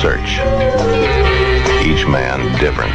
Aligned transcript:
search. 0.00 0.38
Each 1.86 2.06
man 2.06 2.40
different, 2.60 2.94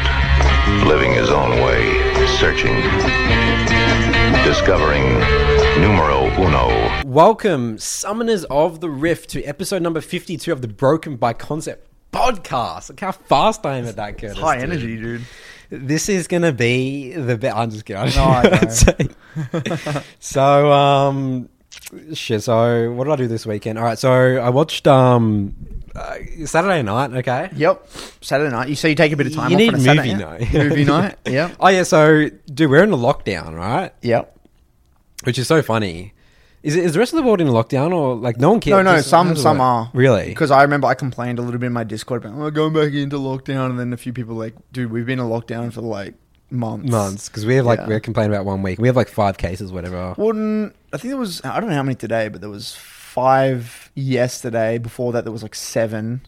living 0.87 1.13
his 1.13 1.29
own 1.29 1.51
way, 1.61 1.93
searching, 2.39 2.75
discovering 4.43 5.03
numero 5.81 6.25
uno. 6.41 7.01
Welcome, 7.05 7.77
Summoners 7.77 8.45
of 8.49 8.79
the 8.81 8.89
Rift, 8.89 9.29
to 9.31 9.43
episode 9.43 9.81
number 9.81 10.01
52 10.01 10.51
of 10.51 10.61
the 10.61 10.67
Broken 10.67 11.15
by 11.15 11.33
Concept 11.33 11.87
podcast. 12.11 12.89
Look 12.89 12.99
how 12.99 13.11
fast 13.11 13.65
I 13.65 13.77
am 13.77 13.85
at 13.85 13.95
that, 13.95 14.17
Curtis. 14.17 14.37
High 14.37 14.55
dude. 14.55 14.63
energy, 14.69 14.97
dude. 14.97 15.21
This 15.69 16.09
is 16.09 16.27
going 16.27 16.41
to 16.41 16.51
be 16.53 17.13
the 17.13 17.37
best. 17.37 17.55
I'm 17.55 17.69
just 17.71 17.85
kidding. 17.85 18.03
No, 18.15 18.23
I 18.23 18.43
know. 19.93 20.01
so, 20.19 20.71
um, 20.71 21.49
shit. 22.13 22.43
So, 22.43 22.91
what 22.91 23.05
did 23.05 23.13
I 23.13 23.15
do 23.15 23.27
this 23.27 23.45
weekend? 23.45 23.77
All 23.79 23.85
right. 23.85 23.97
So, 23.97 24.11
I 24.37 24.49
watched 24.49 24.87
um, 24.87 25.55
uh, 25.95 26.15
Saturday 26.45 26.81
night, 26.81 27.11
okay? 27.13 27.49
Yep. 27.55 27.87
Saturday 28.21 28.51
night. 28.51 28.69
You 28.69 28.75
so 28.75 28.87
you 28.87 28.95
take 28.95 29.11
a 29.11 29.17
bit 29.17 29.27
of 29.27 29.33
time 29.35 29.51
You 29.51 29.55
off 29.55 29.59
need 29.59 29.73
on 29.73 29.75
a 29.75 29.95
movie 29.95 30.13
night. 30.15 30.53
movie 30.53 30.85
night. 30.97 31.15
Yep. 31.25 31.55
Oh, 31.59 31.67
yeah. 31.69 31.83
So, 31.83 32.29
dude, 32.53 32.69
we're 32.69 32.83
in 32.83 32.91
a 32.91 32.97
lockdown, 32.97 33.55
right? 33.55 33.91
Yep. 34.01 34.37
Which 35.23 35.37
is 35.37 35.47
so 35.47 35.61
funny. 35.61 36.13
Is, 36.61 36.75
it, 36.75 36.83
is 36.83 36.93
the 36.93 36.99
rest 36.99 37.13
of 37.13 37.17
the 37.17 37.23
world 37.23 37.39
in 37.39 37.47
lockdown 37.47 37.93
or 37.93 38.15
like 38.15 38.37
no 38.37 38.51
one 38.51 38.59
cares? 38.59 38.73
No, 38.73 38.81
no. 38.91 38.97
Just- 38.97 39.09
Some 39.09 39.35
some 39.37 39.61
are 39.61 39.89
Really? 39.93 40.25
because 40.27 40.51
I 40.51 40.61
remember 40.63 40.87
I 40.87 40.93
complained 40.93 41.39
a 41.39 41.41
little 41.41 41.57
bit 41.59 41.67
in 41.67 41.73
my 41.73 41.85
Discord 41.85 42.25
about 42.25 42.37
oh, 42.37 42.51
going 42.51 42.73
back 42.73 42.91
into 42.93 43.15
lockdown, 43.17 43.69
and 43.69 43.79
then 43.79 43.93
a 43.93 43.97
few 43.97 44.11
people 44.11 44.35
like, 44.35 44.53
dude, 44.73 44.91
we've 44.91 45.05
been 45.05 45.19
in 45.19 45.25
lockdown 45.25 45.71
for 45.71 45.79
like 45.81 46.15
months. 46.51 46.89
months 46.91 47.29
because 47.29 47.45
we 47.45 47.55
have 47.55 47.65
like 47.65 47.79
Yeah. 47.79 47.87
we're 47.87 47.99
complaining 47.99 48.33
about 48.33 48.45
one 48.45 48.61
week. 48.63 48.79
We 48.79 48.87
have 48.87 48.95
like 48.95 49.09
five 49.09 49.37
cases, 49.37 49.71
whatever. 49.71 50.15
N- 50.17 50.73
I 50.93 50.97
think 50.97 51.11
there 51.11 51.17
was 51.17 51.41
I 51.43 51.59
don't 51.59 51.69
know 51.69 51.75
how 51.75 51.83
many 51.83 51.95
today, 51.95 52.27
but 52.29 52.41
there 52.41 52.49
was 52.49 52.75
five 52.75 53.91
yesterday. 53.95 54.77
Before 54.77 55.11
that, 55.13 55.23
there 55.25 55.31
was 55.33 55.43
like 55.43 55.55
seven. 55.55 56.21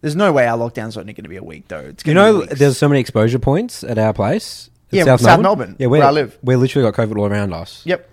There's 0.00 0.16
no 0.16 0.32
way 0.32 0.46
our 0.46 0.58
lockdown's 0.58 0.96
only 0.96 1.12
going 1.12 1.22
to 1.24 1.28
be 1.30 1.36
a 1.36 1.44
week 1.44 1.68
though. 1.68 1.78
It's 1.78 2.04
You 2.06 2.14
gonna 2.14 2.26
know, 2.32 2.40
be 2.40 2.46
weeks. 2.46 2.58
there's 2.58 2.76
so 2.78 2.88
many 2.88 3.00
exposure 3.00 3.38
points 3.38 3.84
at 3.84 3.98
our 3.98 4.12
place. 4.12 4.68
At 4.92 4.96
Yeah, 5.06 5.16
South 5.16 5.40
Melbourne, 5.40 5.76
Yeah, 5.78 5.86
we're, 5.86 5.98
where 6.00 6.08
I 6.08 6.10
live. 6.10 6.36
We 6.42 6.56
literally 6.56 6.90
got 6.90 7.00
COVID 7.00 7.16
all 7.18 7.26
around 7.26 7.52
us. 7.54 7.82
Yep. 7.86 8.08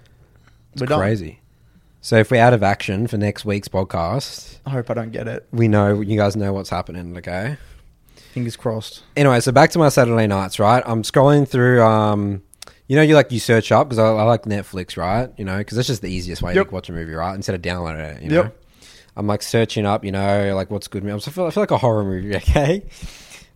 it's 0.73 0.81
We're 0.81 0.87
done. 0.87 0.99
crazy. 0.99 1.39
So 2.01 2.15
if 2.17 2.31
we're 2.31 2.41
out 2.41 2.53
of 2.53 2.63
action 2.63 3.07
for 3.07 3.17
next 3.17 3.43
week's 3.43 3.67
podcast, 3.67 4.59
I 4.65 4.69
hope 4.69 4.89
I 4.89 4.93
don't 4.93 5.11
get 5.11 5.27
it. 5.27 5.45
we 5.51 5.67
know 5.67 5.99
you 5.99 6.15
guys 6.15 6.35
know 6.37 6.53
what's 6.53 6.69
happening. 6.69 7.17
Okay. 7.17 7.57
Fingers 8.33 8.55
crossed. 8.55 9.03
Anyway, 9.15 9.39
so 9.39 9.51
back 9.51 9.71
to 9.71 9.79
my 9.79 9.89
Saturday 9.89 10.27
nights. 10.27 10.59
Right, 10.59 10.83
I'm 10.85 11.03
scrolling 11.03 11.47
through. 11.47 11.81
Um, 11.83 12.43
you 12.87 12.95
know, 12.95 13.01
you 13.01 13.13
like 13.15 13.31
you 13.31 13.39
search 13.39 13.71
up 13.71 13.87
because 13.89 13.99
I, 13.99 14.05
I 14.07 14.23
like 14.23 14.43
Netflix, 14.43 14.97
right? 14.97 15.29
You 15.37 15.45
know, 15.45 15.57
because 15.59 15.75
that's 15.75 15.87
just 15.87 16.01
the 16.01 16.09
easiest 16.11 16.41
way 16.41 16.53
Yep. 16.55 16.67
to 16.69 16.73
watch 16.73 16.89
a 16.89 16.91
movie, 16.91 17.13
right? 17.13 17.35
Instead 17.35 17.55
of 17.55 17.61
downloading 17.61 18.01
it. 18.01 18.21
You 18.23 18.29
know? 18.29 18.35
Yep. 18.43 18.63
I'm 19.15 19.27
like 19.27 19.41
searching 19.43 19.85
up, 19.85 20.03
you 20.05 20.11
know, 20.11 20.55
like 20.55 20.71
what's 20.71 20.87
good. 20.87 21.03
I 21.07 21.19
feel, 21.19 21.45
I 21.45 21.49
feel 21.51 21.61
like 21.63 21.71
a 21.71 21.77
horror 21.77 22.03
movie. 22.03 22.35
Okay, 22.35 22.83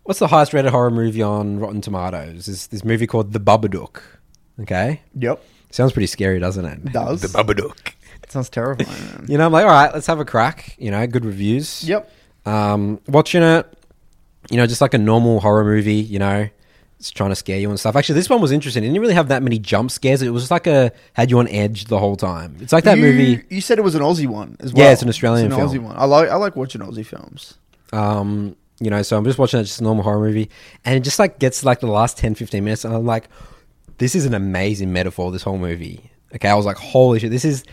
what's 0.04 0.20
the 0.20 0.28
highest 0.28 0.54
rated 0.54 0.72
horror 0.72 0.92
movie 0.92 1.22
on 1.22 1.60
Rotten 1.60 1.82
Tomatoes? 1.82 2.48
Is 2.48 2.68
this 2.68 2.84
movie 2.84 3.08
called 3.08 3.32
The 3.34 3.40
Babadook? 3.40 4.02
Okay, 4.62 5.02
Yep. 5.18 5.42
sounds 5.72 5.94
pretty 5.94 6.08
scary, 6.08 6.40
doesn't 6.40 6.66
it? 6.66 6.92
Does. 6.92 7.22
The 7.22 7.28
Babadook. 7.30 7.94
It 8.24 8.32
sounds 8.32 8.50
terrifying. 8.50 9.26
You 9.28 9.38
know, 9.38 9.46
I'm 9.46 9.52
like, 9.52 9.66
all 9.66 9.72
right, 9.72 9.94
let's 9.94 10.08
have 10.08 10.20
a 10.20 10.26
crack. 10.26 10.76
You 10.78 10.92
know, 10.92 11.06
good 11.08 11.26
reviews. 11.26 11.84
Yep. 11.88 12.12
Um, 12.46 13.00
watching 13.08 13.42
it, 13.42 13.66
you 14.54 14.58
know, 14.58 14.68
just 14.68 14.82
like 14.82 14.94
a 14.94 15.00
normal 15.00 15.40
horror 15.40 15.66
movie. 15.66 15.96
You 15.96 16.20
know, 16.20 16.48
it's 17.00 17.12
trying 17.12 17.32
to 17.32 17.36
scare 17.36 17.60
you 17.60 17.70
and 17.70 17.80
stuff. 17.80 17.96
Actually, 17.96 18.16
this 18.16 18.30
one 18.30 18.40
was 18.40 18.52
interesting. 18.52 18.84
It 18.84 18.88
didn't 18.88 19.02
really 19.02 19.16
have 19.16 19.28
that 19.30 19.44
many 19.44 19.60
jump 19.60 19.92
scares. 19.92 20.22
It 20.22 20.30
was 20.30 20.44
just 20.44 20.52
like 20.52 20.68
a 20.68 20.92
had 21.14 21.32
you 21.32 21.40
on 21.40 21.48
edge 21.50 21.86
the 21.86 22.00
whole 22.00 22.16
time. 22.16 22.56
It's 22.62 22.72
like 22.72 22.84
that 22.84 22.98
you, 22.98 23.04
movie. 23.04 23.44
You 23.50 23.62
said 23.62 23.80
it 23.80 23.82
was 23.82 23.96
an 23.96 24.02
Aussie 24.02 24.28
one 24.28 24.56
as 24.60 24.74
well. 24.74 24.86
Yeah, 24.86 24.94
it's 24.94 25.02
an 25.02 25.10
Australian 25.10 25.48
It's 25.48 25.56
an 25.56 25.60
film. 25.60 25.72
Aussie 25.72 25.84
one. 25.84 25.96
I 25.98 26.06
like 26.06 26.30
I 26.30 26.36
like 26.36 26.56
watching 26.56 26.82
Aussie 26.82 27.06
films. 27.06 27.56
Um, 27.92 28.56
you 28.80 28.90
know, 28.90 29.02
so 29.02 29.18
I'm 29.18 29.26
just 29.26 29.38
watching 29.40 29.60
it, 29.60 29.64
just 29.64 29.82
a 29.82 29.84
normal 29.84 30.04
horror 30.04 30.20
movie, 30.20 30.50
and 30.86 30.96
it 30.96 31.02
just 31.02 31.20
like 31.20 31.40
gets 31.40 31.64
like 31.64 31.80
the 31.80 31.88
last 31.88 32.18
10, 32.18 32.36
15 32.36 32.64
minutes, 32.64 32.86
and 32.86 32.94
I'm 32.94 33.06
like, 33.06 33.28
this 33.98 34.16
is 34.16 34.26
an 34.26 34.34
amazing 34.34 34.94
metaphor. 34.94 35.32
This 35.32 35.44
whole 35.44 35.58
movie. 35.58 36.10
Okay, 36.36 36.48
I 36.50 36.56
was 36.56 36.66
like, 36.66 36.78
holy 36.78 37.20
shit, 37.20 37.32
this 37.32 37.46
is, 37.46 37.64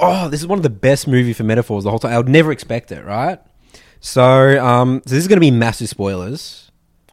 oh, 0.00 0.28
this 0.28 0.40
is 0.40 0.46
one 0.46 0.58
of 0.58 0.62
the 0.62 0.70
best 0.70 1.06
movie 1.06 1.32
for 1.32 1.44
metaphors 1.44 1.84
the 1.84 1.90
whole 1.90 1.98
time. 1.98 2.12
I 2.12 2.16
would 2.16 2.28
never 2.28 2.50
expect 2.52 2.90
it, 2.90 3.04
right? 3.04 3.38
So, 4.00 4.64
um, 4.64 5.02
so 5.06 5.14
this 5.14 5.22
is 5.22 5.28
going 5.28 5.36
to 5.36 5.40
be 5.40 5.50
massive 5.50 5.88
spoilers, 5.88 6.70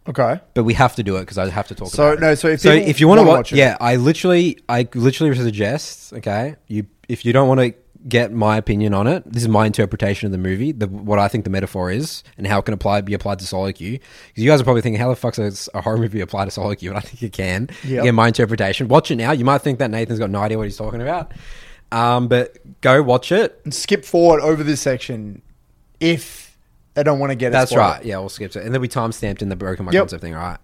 Okay. 0.07 0.39
but 0.53 0.63
we 0.63 0.73
have 0.73 0.95
to 0.95 1.03
do 1.03 1.17
it 1.17 1.21
because 1.21 1.37
I 1.37 1.49
have 1.49 1.67
to 1.67 1.75
talk. 1.75 1.89
So 1.89 2.09
about 2.09 2.19
no, 2.21 2.31
it. 2.31 2.37
so 2.37 2.47
if 2.47 2.61
so 2.61 2.71
people 2.73 2.89
if 2.89 2.99
you 3.01 3.07
want 3.07 3.19
to 3.19 3.23
wanna 3.25 3.37
watch, 3.39 3.51
it- 3.51 3.57
yeah, 3.57 3.75
I 3.81 3.97
literally, 3.97 4.57
I 4.69 4.87
literally 4.95 5.35
suggest, 5.35 6.13
okay, 6.13 6.55
you 6.67 6.85
if 7.09 7.25
you 7.25 7.33
don't 7.33 7.47
want 7.47 7.59
to 7.61 7.73
get 8.07 8.31
my 8.31 8.55
opinion 8.55 8.93
on 8.93 9.05
it, 9.07 9.23
this 9.29 9.43
is 9.43 9.49
my 9.49 9.65
interpretation 9.65 10.27
of 10.27 10.31
the 10.31 10.37
movie, 10.37 10.71
the, 10.71 10.87
what 10.87 11.19
I 11.19 11.27
think 11.27 11.43
the 11.43 11.49
metaphor 11.49 11.91
is, 11.91 12.23
and 12.37 12.47
how 12.47 12.59
it 12.59 12.63
can 12.63 12.73
apply 12.73 13.01
be 13.01 13.13
applied 13.13 13.39
to 13.39 13.45
Solo 13.45 13.69
Q. 13.73 13.93
Because 14.27 14.43
you 14.43 14.49
guys 14.49 14.61
are 14.61 14.63
probably 14.63 14.81
thinking, 14.81 15.01
how 15.01 15.09
the 15.09 15.15
fuck's 15.15 15.39
a, 15.39 15.51
a 15.77 15.81
horror 15.81 15.97
movie 15.97 16.21
apply 16.21 16.45
to 16.45 16.51
Solo 16.51 16.73
Q? 16.75 16.91
And 16.91 16.97
I 16.97 17.01
think 17.01 17.21
it 17.23 17.33
can. 17.33 17.69
Yep. 17.85 18.01
Again, 18.03 18.15
my 18.15 18.27
interpretation. 18.27 18.87
Watch 18.87 19.11
it 19.11 19.17
now. 19.17 19.31
You 19.31 19.43
might 19.43 19.61
think 19.61 19.79
that 19.79 19.91
Nathan's 19.91 20.19
got 20.19 20.29
no 20.29 20.39
idea 20.39 20.57
what 20.57 20.65
he's 20.67 20.77
talking 20.77 21.01
about, 21.01 21.33
um, 21.91 22.29
but 22.29 22.57
go 22.79 23.01
watch 23.03 23.31
it. 23.33 23.59
And 23.65 23.73
skip 23.73 24.05
forward 24.05 24.39
over 24.41 24.63
this 24.63 24.79
section 24.79 25.41
if 25.99 26.46
they 26.97 27.03
don't 27.03 27.19
want 27.19 27.29
to 27.29 27.35
get 27.35 27.49
it. 27.49 27.51
That's 27.51 27.75
right. 27.75 28.03
Yeah, 28.03 28.17
we'll 28.17 28.27
skip 28.29 28.55
it. 28.55 28.65
And 28.65 28.73
then 28.73 28.81
we 28.81 28.87
time 28.87 29.11
stamped 29.11 29.43
in 29.43 29.49
the 29.49 29.55
broken 29.55 29.85
my 29.85 29.91
Yep. 29.91 30.01
concept 30.01 30.21
thing. 30.23 30.33
All 30.33 30.41
right. 30.41 30.57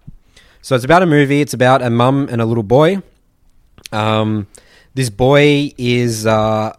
So 0.62 0.74
it's 0.74 0.84
about 0.84 1.02
a 1.02 1.06
movie. 1.06 1.40
It's 1.40 1.54
about 1.54 1.80
a 1.80 1.90
mum 1.90 2.28
and 2.30 2.42
a 2.42 2.44
little 2.44 2.64
boy. 2.64 3.02
Um, 3.92 4.48
this 4.94 5.10
boy 5.10 5.72
is. 5.78 6.26
Uh, 6.26 6.72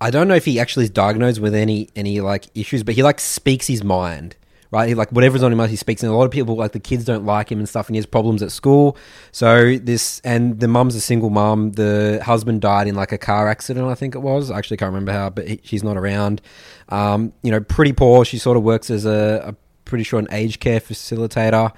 I 0.00 0.10
don't 0.10 0.28
know 0.28 0.36
if 0.36 0.44
he 0.44 0.60
actually 0.60 0.84
is 0.84 0.90
diagnosed 0.90 1.40
with 1.40 1.54
any 1.56 1.88
any 1.96 2.20
like 2.20 2.46
issues, 2.54 2.84
but 2.84 2.94
he 2.94 3.02
like 3.02 3.18
speaks 3.18 3.66
his 3.66 3.82
mind. 3.82 4.36
Right, 4.70 4.90
he, 4.90 4.94
like 4.94 5.10
whatever's 5.10 5.42
on 5.42 5.56
mind, 5.56 5.70
he 5.70 5.76
speaks. 5.76 6.02
And 6.02 6.12
a 6.12 6.14
lot 6.14 6.24
of 6.24 6.30
people, 6.30 6.54
like 6.54 6.72
the 6.72 6.80
kids, 6.80 7.06
don't 7.06 7.24
like 7.24 7.50
him 7.50 7.58
and 7.58 7.66
stuff, 7.66 7.86
and 7.88 7.96
he 7.96 7.98
has 7.98 8.04
problems 8.04 8.42
at 8.42 8.52
school. 8.52 8.98
So 9.32 9.78
this, 9.78 10.20
and 10.24 10.60
the 10.60 10.68
mum's 10.68 10.94
a 10.94 11.00
single 11.00 11.30
mum. 11.30 11.72
The 11.72 12.20
husband 12.22 12.60
died 12.60 12.86
in 12.86 12.94
like 12.94 13.10
a 13.10 13.16
car 13.16 13.48
accident, 13.48 13.86
I 13.86 13.94
think 13.94 14.14
it 14.14 14.18
was. 14.18 14.50
I 14.50 14.58
actually 14.58 14.76
can't 14.76 14.90
remember 14.90 15.12
how, 15.12 15.30
but 15.30 15.48
he, 15.48 15.60
she's 15.64 15.82
not 15.82 15.96
around. 15.96 16.42
Um, 16.90 17.32
you 17.42 17.50
know, 17.50 17.60
pretty 17.60 17.94
poor. 17.94 18.26
She 18.26 18.36
sort 18.36 18.58
of 18.58 18.62
works 18.62 18.90
as 18.90 19.06
a, 19.06 19.42
a 19.48 19.56
pretty 19.86 20.04
sure 20.04 20.18
an 20.18 20.28
aged 20.30 20.60
care 20.60 20.80
facilitator. 20.80 21.72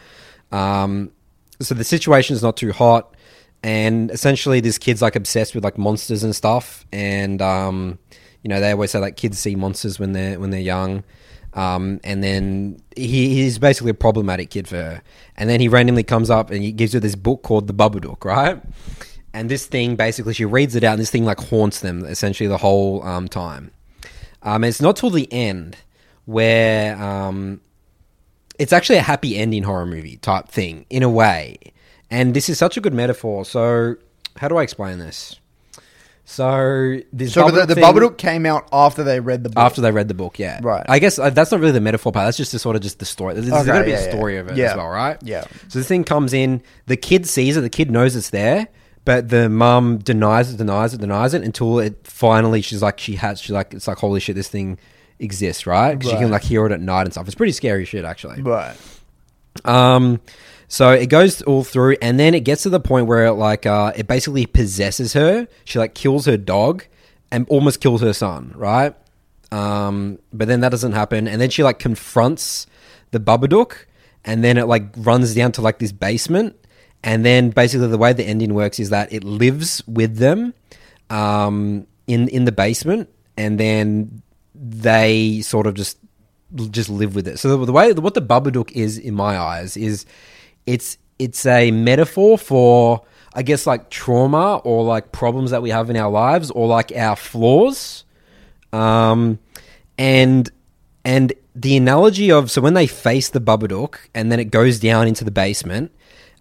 Um, 0.50 1.12
so 1.60 1.74
the 1.74 1.84
situation 1.84 2.34
is 2.34 2.42
not 2.42 2.56
too 2.56 2.72
hot, 2.72 3.14
and 3.62 4.10
essentially 4.10 4.60
this 4.60 4.78
kid's 4.78 5.02
like 5.02 5.16
obsessed 5.16 5.54
with 5.54 5.62
like 5.62 5.78
monsters 5.78 6.24
and 6.24 6.34
stuff, 6.34 6.86
and 6.92 7.40
um, 7.40 7.98
you 8.42 8.48
know 8.48 8.60
they 8.60 8.72
always 8.72 8.90
say 8.90 8.98
like 8.98 9.16
kids 9.16 9.38
see 9.38 9.54
monsters 9.54 9.98
when 9.98 10.12
they're 10.12 10.40
when 10.40 10.50
they're 10.50 10.60
young. 10.60 11.04
Um, 11.54 12.00
and 12.04 12.22
then 12.22 12.80
he, 12.96 13.34
he's 13.34 13.58
basically 13.58 13.90
a 13.90 13.94
problematic 13.94 14.50
kid 14.50 14.68
for 14.68 14.76
her. 14.76 15.02
And 15.36 15.50
then 15.50 15.60
he 15.60 15.68
randomly 15.68 16.04
comes 16.04 16.30
up 16.30 16.50
and 16.50 16.62
he 16.62 16.72
gives 16.72 16.92
her 16.92 17.00
this 17.00 17.16
book 17.16 17.42
called 17.42 17.66
The 17.66 17.74
Babadook, 17.74 18.24
right? 18.24 18.62
And 19.32 19.48
this 19.48 19.66
thing 19.66 19.96
basically, 19.96 20.34
she 20.34 20.44
reads 20.44 20.74
it 20.74 20.84
out, 20.84 20.92
and 20.92 21.00
this 21.00 21.10
thing 21.10 21.24
like 21.24 21.38
haunts 21.38 21.80
them 21.80 22.04
essentially 22.04 22.48
the 22.48 22.58
whole 22.58 23.02
um, 23.04 23.28
time. 23.28 23.70
Um, 24.42 24.64
it's 24.64 24.80
not 24.80 24.96
till 24.96 25.10
the 25.10 25.32
end 25.32 25.76
where 26.24 27.00
um, 27.00 27.60
it's 28.58 28.72
actually 28.72 28.98
a 28.98 29.02
happy 29.02 29.36
ending 29.36 29.62
horror 29.62 29.86
movie 29.86 30.16
type 30.16 30.48
thing 30.48 30.86
in 30.90 31.02
a 31.02 31.08
way. 31.08 31.58
And 32.10 32.34
this 32.34 32.48
is 32.48 32.58
such 32.58 32.76
a 32.76 32.80
good 32.80 32.94
metaphor. 32.94 33.44
So, 33.44 33.96
how 34.36 34.48
do 34.48 34.56
I 34.56 34.62
explain 34.62 34.98
this? 34.98 35.39
So, 36.32 37.00
this 37.12 37.32
So 37.32 37.50
the, 37.50 37.66
the 37.66 37.74
Babadook 37.74 38.16
came 38.16 38.46
out 38.46 38.68
after 38.72 39.02
they 39.02 39.18
read 39.18 39.42
the 39.42 39.48
book. 39.50 39.58
after 39.64 39.80
they 39.80 39.90
read 39.90 40.06
the 40.06 40.14
book, 40.14 40.38
yeah. 40.38 40.60
Right. 40.62 40.86
I 40.88 41.00
guess 41.00 41.18
uh, 41.18 41.30
that's 41.30 41.50
not 41.50 41.58
really 41.58 41.72
the 41.72 41.80
metaphor 41.80 42.12
part. 42.12 42.26
That's 42.28 42.36
just 42.36 42.52
the 42.52 42.60
sort 42.60 42.76
of 42.76 42.82
just 42.82 43.00
the 43.00 43.04
story. 43.04 43.34
There's, 43.34 43.46
there's 43.48 43.62
Okay, 43.62 43.66
going 43.72 43.80
to 43.80 43.84
be 43.84 43.90
yeah, 43.90 43.98
a 43.98 44.04
yeah. 44.04 44.10
story 44.12 44.36
of 44.38 44.48
it 44.48 44.56
Yeah. 44.56 44.70
as 44.70 44.76
well, 44.76 44.88
right? 44.88 45.18
Yeah. 45.24 45.44
So 45.68 45.80
this 45.80 45.88
thing 45.88 46.04
comes 46.04 46.32
in. 46.32 46.62
The 46.86 46.96
kid 46.96 47.26
sees 47.26 47.56
it. 47.56 47.62
The 47.62 47.68
kid 47.68 47.90
knows 47.90 48.14
it's 48.14 48.30
there, 48.30 48.68
but 49.04 49.28
the 49.28 49.48
mum 49.48 49.98
denies 49.98 50.54
it, 50.54 50.58
denies 50.58 50.94
it, 50.94 51.00
denies 51.00 51.34
it 51.34 51.42
until 51.42 51.80
it 51.80 52.06
finally. 52.06 52.62
She's 52.62 52.80
like, 52.80 53.00
she 53.00 53.16
has. 53.16 53.40
She's 53.40 53.50
like, 53.50 53.74
it's 53.74 53.88
like, 53.88 53.98
holy 53.98 54.20
shit, 54.20 54.36
this 54.36 54.48
thing 54.48 54.78
exists, 55.18 55.66
right? 55.66 56.00
'Cause 56.00 56.12
you 56.12 56.16
can 56.16 56.26
Right. 56.26 56.32
like 56.34 56.42
hear 56.44 56.64
it 56.64 56.70
at 56.70 56.80
night 56.80 57.02
and 57.02 57.12
stuff. 57.12 57.26
It's 57.26 57.34
pretty 57.34 57.52
scary 57.52 57.84
shit, 57.84 58.04
actually. 58.04 58.40
Right. 58.40 58.76
Um, 59.64 60.20
so 60.70 60.92
it 60.92 61.06
goes 61.08 61.42
all 61.42 61.64
through, 61.64 61.96
and 62.00 62.18
then 62.18 62.32
it 62.32 62.44
gets 62.44 62.62
to 62.62 62.70
the 62.70 62.78
point 62.78 63.08
where 63.08 63.26
it 63.26 63.32
like 63.32 63.66
uh, 63.66 63.92
it 63.96 64.06
basically 64.06 64.46
possesses 64.46 65.14
her. 65.14 65.48
She 65.64 65.80
like 65.80 65.94
kills 65.94 66.26
her 66.26 66.36
dog 66.36 66.84
and 67.32 67.44
almost 67.48 67.80
kills 67.80 68.02
her 68.02 68.12
son, 68.12 68.52
right? 68.54 68.94
Um, 69.50 70.20
but 70.32 70.46
then 70.46 70.60
that 70.60 70.68
doesn't 70.68 70.92
happen, 70.92 71.26
and 71.26 71.40
then 71.40 71.50
she 71.50 71.64
like 71.64 71.80
confronts 71.80 72.68
the 73.10 73.18
Babadook, 73.18 73.86
and 74.24 74.44
then 74.44 74.56
it 74.58 74.66
like 74.66 74.84
runs 74.96 75.34
down 75.34 75.50
to 75.52 75.60
like 75.60 75.80
this 75.80 75.90
basement, 75.90 76.54
and 77.02 77.24
then 77.24 77.50
basically 77.50 77.88
the 77.88 77.98
way 77.98 78.12
the 78.12 78.24
ending 78.24 78.54
works 78.54 78.78
is 78.78 78.90
that 78.90 79.12
it 79.12 79.24
lives 79.24 79.82
with 79.88 80.18
them, 80.18 80.54
um, 81.10 81.88
in 82.06 82.28
in 82.28 82.44
the 82.44 82.52
basement, 82.52 83.08
and 83.36 83.58
then 83.58 84.22
they 84.54 85.40
sort 85.40 85.66
of 85.66 85.74
just 85.74 85.98
just 86.70 86.88
live 86.88 87.16
with 87.16 87.26
it. 87.26 87.40
So 87.40 87.56
the, 87.56 87.66
the 87.66 87.72
way 87.72 87.92
what 87.92 88.14
the 88.14 88.22
Babadook 88.22 88.70
is 88.70 88.98
in 88.98 89.14
my 89.14 89.36
eyes 89.36 89.76
is 89.76 90.06
it's 90.66 90.98
it's 91.18 91.46
a 91.46 91.70
metaphor 91.70 92.38
for 92.38 93.02
I 93.34 93.42
guess 93.42 93.66
like 93.66 93.90
trauma 93.90 94.56
or 94.58 94.84
like 94.84 95.12
problems 95.12 95.50
that 95.50 95.62
we 95.62 95.70
have 95.70 95.90
in 95.90 95.96
our 95.96 96.10
lives 96.10 96.50
or 96.50 96.66
like 96.66 96.92
our 96.92 97.16
flaws. 97.16 98.04
Um 98.72 99.38
and 99.98 100.50
And 101.04 101.32
the 101.54 101.76
analogy 101.76 102.30
of 102.30 102.50
so 102.50 102.60
when 102.60 102.74
they 102.74 102.86
face 102.86 103.30
the 103.30 103.40
Babadook 103.40 103.96
and 104.14 104.30
then 104.30 104.38
it 104.38 104.50
goes 104.50 104.78
down 104.78 105.08
into 105.08 105.24
the 105.24 105.30
basement, 105.30 105.90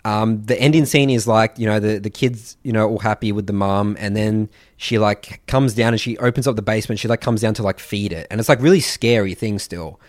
um, 0.05 0.45
the 0.45 0.59
ending 0.59 0.85
scene 0.85 1.09
is 1.09 1.27
like 1.27 1.57
you 1.57 1.65
know 1.65 1.79
the 1.79 1.99
the 1.99 2.09
kids 2.09 2.57
you 2.63 2.71
know 2.71 2.87
all 2.87 2.99
happy 2.99 3.31
with 3.31 3.47
the 3.47 3.53
mom, 3.53 3.95
and 3.99 4.15
then 4.15 4.49
she 4.77 4.97
like 4.97 5.41
comes 5.47 5.73
down 5.73 5.93
and 5.93 5.99
she 6.01 6.17
opens 6.17 6.47
up 6.47 6.55
the 6.55 6.61
basement. 6.61 6.99
She 6.99 7.07
like 7.07 7.21
comes 7.21 7.41
down 7.41 7.53
to 7.55 7.63
like 7.63 7.79
feed 7.79 8.11
it, 8.13 8.27
and 8.29 8.39
it's 8.39 8.49
like 8.49 8.61
really 8.61 8.79
scary 8.81 9.33
thing 9.33 9.59
still. 9.59 9.99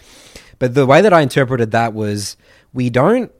But 0.58 0.74
the 0.74 0.86
way 0.86 1.00
that 1.00 1.12
I 1.12 1.22
interpreted 1.22 1.70
that 1.72 1.94
was 1.94 2.36
we 2.72 2.90
don't. 2.90 3.32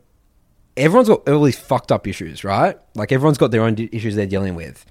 Everyone's 0.81 1.09
got 1.09 1.29
all 1.29 1.43
these 1.43 1.59
fucked 1.59 1.93
up 1.93 2.07
issues, 2.07 2.43
right? 2.43 2.77
Like 2.95 3.13
everyone's 3.13 3.39
got 3.39 3.51
their 3.51 3.63
own 3.63 3.77
issues 3.93 4.17
they're 4.17 4.27
dealing 4.27 4.55
with. 4.55 4.85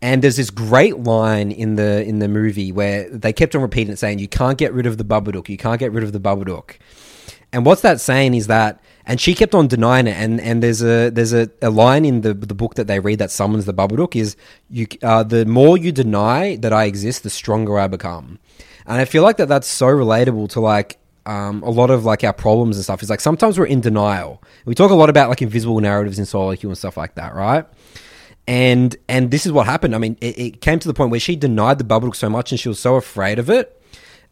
And 0.00 0.22
there's 0.22 0.36
this 0.36 0.50
great 0.50 0.98
line 0.98 1.52
in 1.52 1.76
the 1.76 2.04
in 2.04 2.18
the 2.18 2.28
movie 2.28 2.72
where 2.72 3.08
they 3.08 3.32
kept 3.32 3.54
on 3.54 3.62
repeating 3.62 3.92
it, 3.92 3.98
saying, 3.98 4.18
"You 4.18 4.28
can't 4.28 4.58
get 4.58 4.72
rid 4.72 4.86
of 4.86 4.98
the 4.98 5.04
Babadook. 5.04 5.48
You 5.48 5.56
can't 5.56 5.78
get 5.78 5.92
rid 5.92 6.04
of 6.04 6.12
the 6.12 6.20
Babadook." 6.20 6.76
And 7.52 7.66
what's 7.66 7.82
that 7.82 8.00
saying 8.00 8.34
is 8.34 8.46
that, 8.46 8.80
and 9.04 9.20
she 9.20 9.34
kept 9.34 9.54
on 9.54 9.68
denying 9.68 10.06
it. 10.06 10.16
And, 10.16 10.40
and 10.40 10.62
there's 10.62 10.82
a 10.82 11.10
there's 11.10 11.34
a, 11.34 11.50
a 11.60 11.70
line 11.70 12.04
in 12.04 12.22
the 12.22 12.34
the 12.34 12.54
book 12.54 12.76
that 12.76 12.86
they 12.86 12.98
read 12.98 13.18
that 13.18 13.30
summons 13.30 13.66
the 13.66 13.74
Babadook 13.74 14.16
is 14.16 14.36
you 14.70 14.86
uh, 15.02 15.22
the 15.22 15.44
more 15.44 15.76
you 15.76 15.92
deny 15.92 16.56
that 16.56 16.72
I 16.72 16.84
exist, 16.84 17.22
the 17.22 17.30
stronger 17.30 17.78
I 17.78 17.88
become. 17.88 18.38
And 18.86 19.00
I 19.00 19.04
feel 19.04 19.22
like 19.22 19.36
that 19.36 19.48
that's 19.48 19.68
so 19.68 19.86
relatable 19.86 20.48
to 20.50 20.60
like 20.60 20.98
um, 21.26 21.62
a 21.62 21.70
lot 21.70 21.90
of 21.90 22.04
like 22.04 22.24
our 22.24 22.32
problems 22.32 22.76
and 22.76 22.84
stuff. 22.84 23.02
Is 23.02 23.10
like 23.10 23.20
sometimes 23.20 23.58
we're 23.58 23.66
in 23.66 23.80
denial. 23.80 24.42
We 24.64 24.74
talk 24.74 24.90
a 24.90 24.94
lot 24.94 25.10
about 25.10 25.28
like 25.28 25.42
invisible 25.42 25.80
narratives 25.80 26.18
in 26.18 26.26
solo 26.26 26.54
queue 26.56 26.68
and 26.68 26.78
stuff 26.78 26.96
like 26.96 27.14
that, 27.14 27.34
right? 27.34 27.66
And 28.46 28.96
and 29.08 29.30
this 29.30 29.46
is 29.46 29.52
what 29.52 29.66
happened. 29.66 29.94
I 29.94 29.98
mean, 29.98 30.16
it, 30.20 30.38
it 30.38 30.60
came 30.60 30.78
to 30.78 30.88
the 30.88 30.94
point 30.94 31.10
where 31.10 31.20
she 31.20 31.36
denied 31.36 31.78
the 31.78 31.84
bubble 31.84 32.12
so 32.12 32.28
much, 32.28 32.52
and 32.52 32.58
she 32.58 32.68
was 32.68 32.80
so 32.80 32.96
afraid 32.96 33.38
of 33.38 33.48
it 33.48 33.80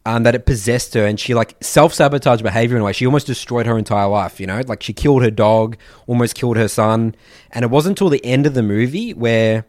um, 0.05 0.23
that 0.23 0.35
it 0.35 0.45
possessed 0.45 0.93
her, 0.95 1.05
and 1.05 1.19
she 1.19 1.33
like 1.33 1.55
self 1.61 1.93
sabotaged 1.93 2.43
behavior 2.43 2.75
in 2.75 2.81
a 2.81 2.85
way. 2.85 2.93
She 2.93 3.05
almost 3.05 3.27
destroyed 3.27 3.65
her 3.67 3.77
entire 3.77 4.07
life. 4.07 4.39
You 4.39 4.47
know, 4.47 4.61
like 4.67 4.83
she 4.83 4.93
killed 4.93 5.23
her 5.23 5.31
dog, 5.31 5.77
almost 6.07 6.35
killed 6.35 6.57
her 6.57 6.67
son, 6.67 7.15
and 7.51 7.63
it 7.63 7.69
wasn't 7.69 7.93
until 7.93 8.09
the 8.09 8.23
end 8.25 8.45
of 8.45 8.53
the 8.53 8.63
movie 8.63 9.13
where 9.13 9.65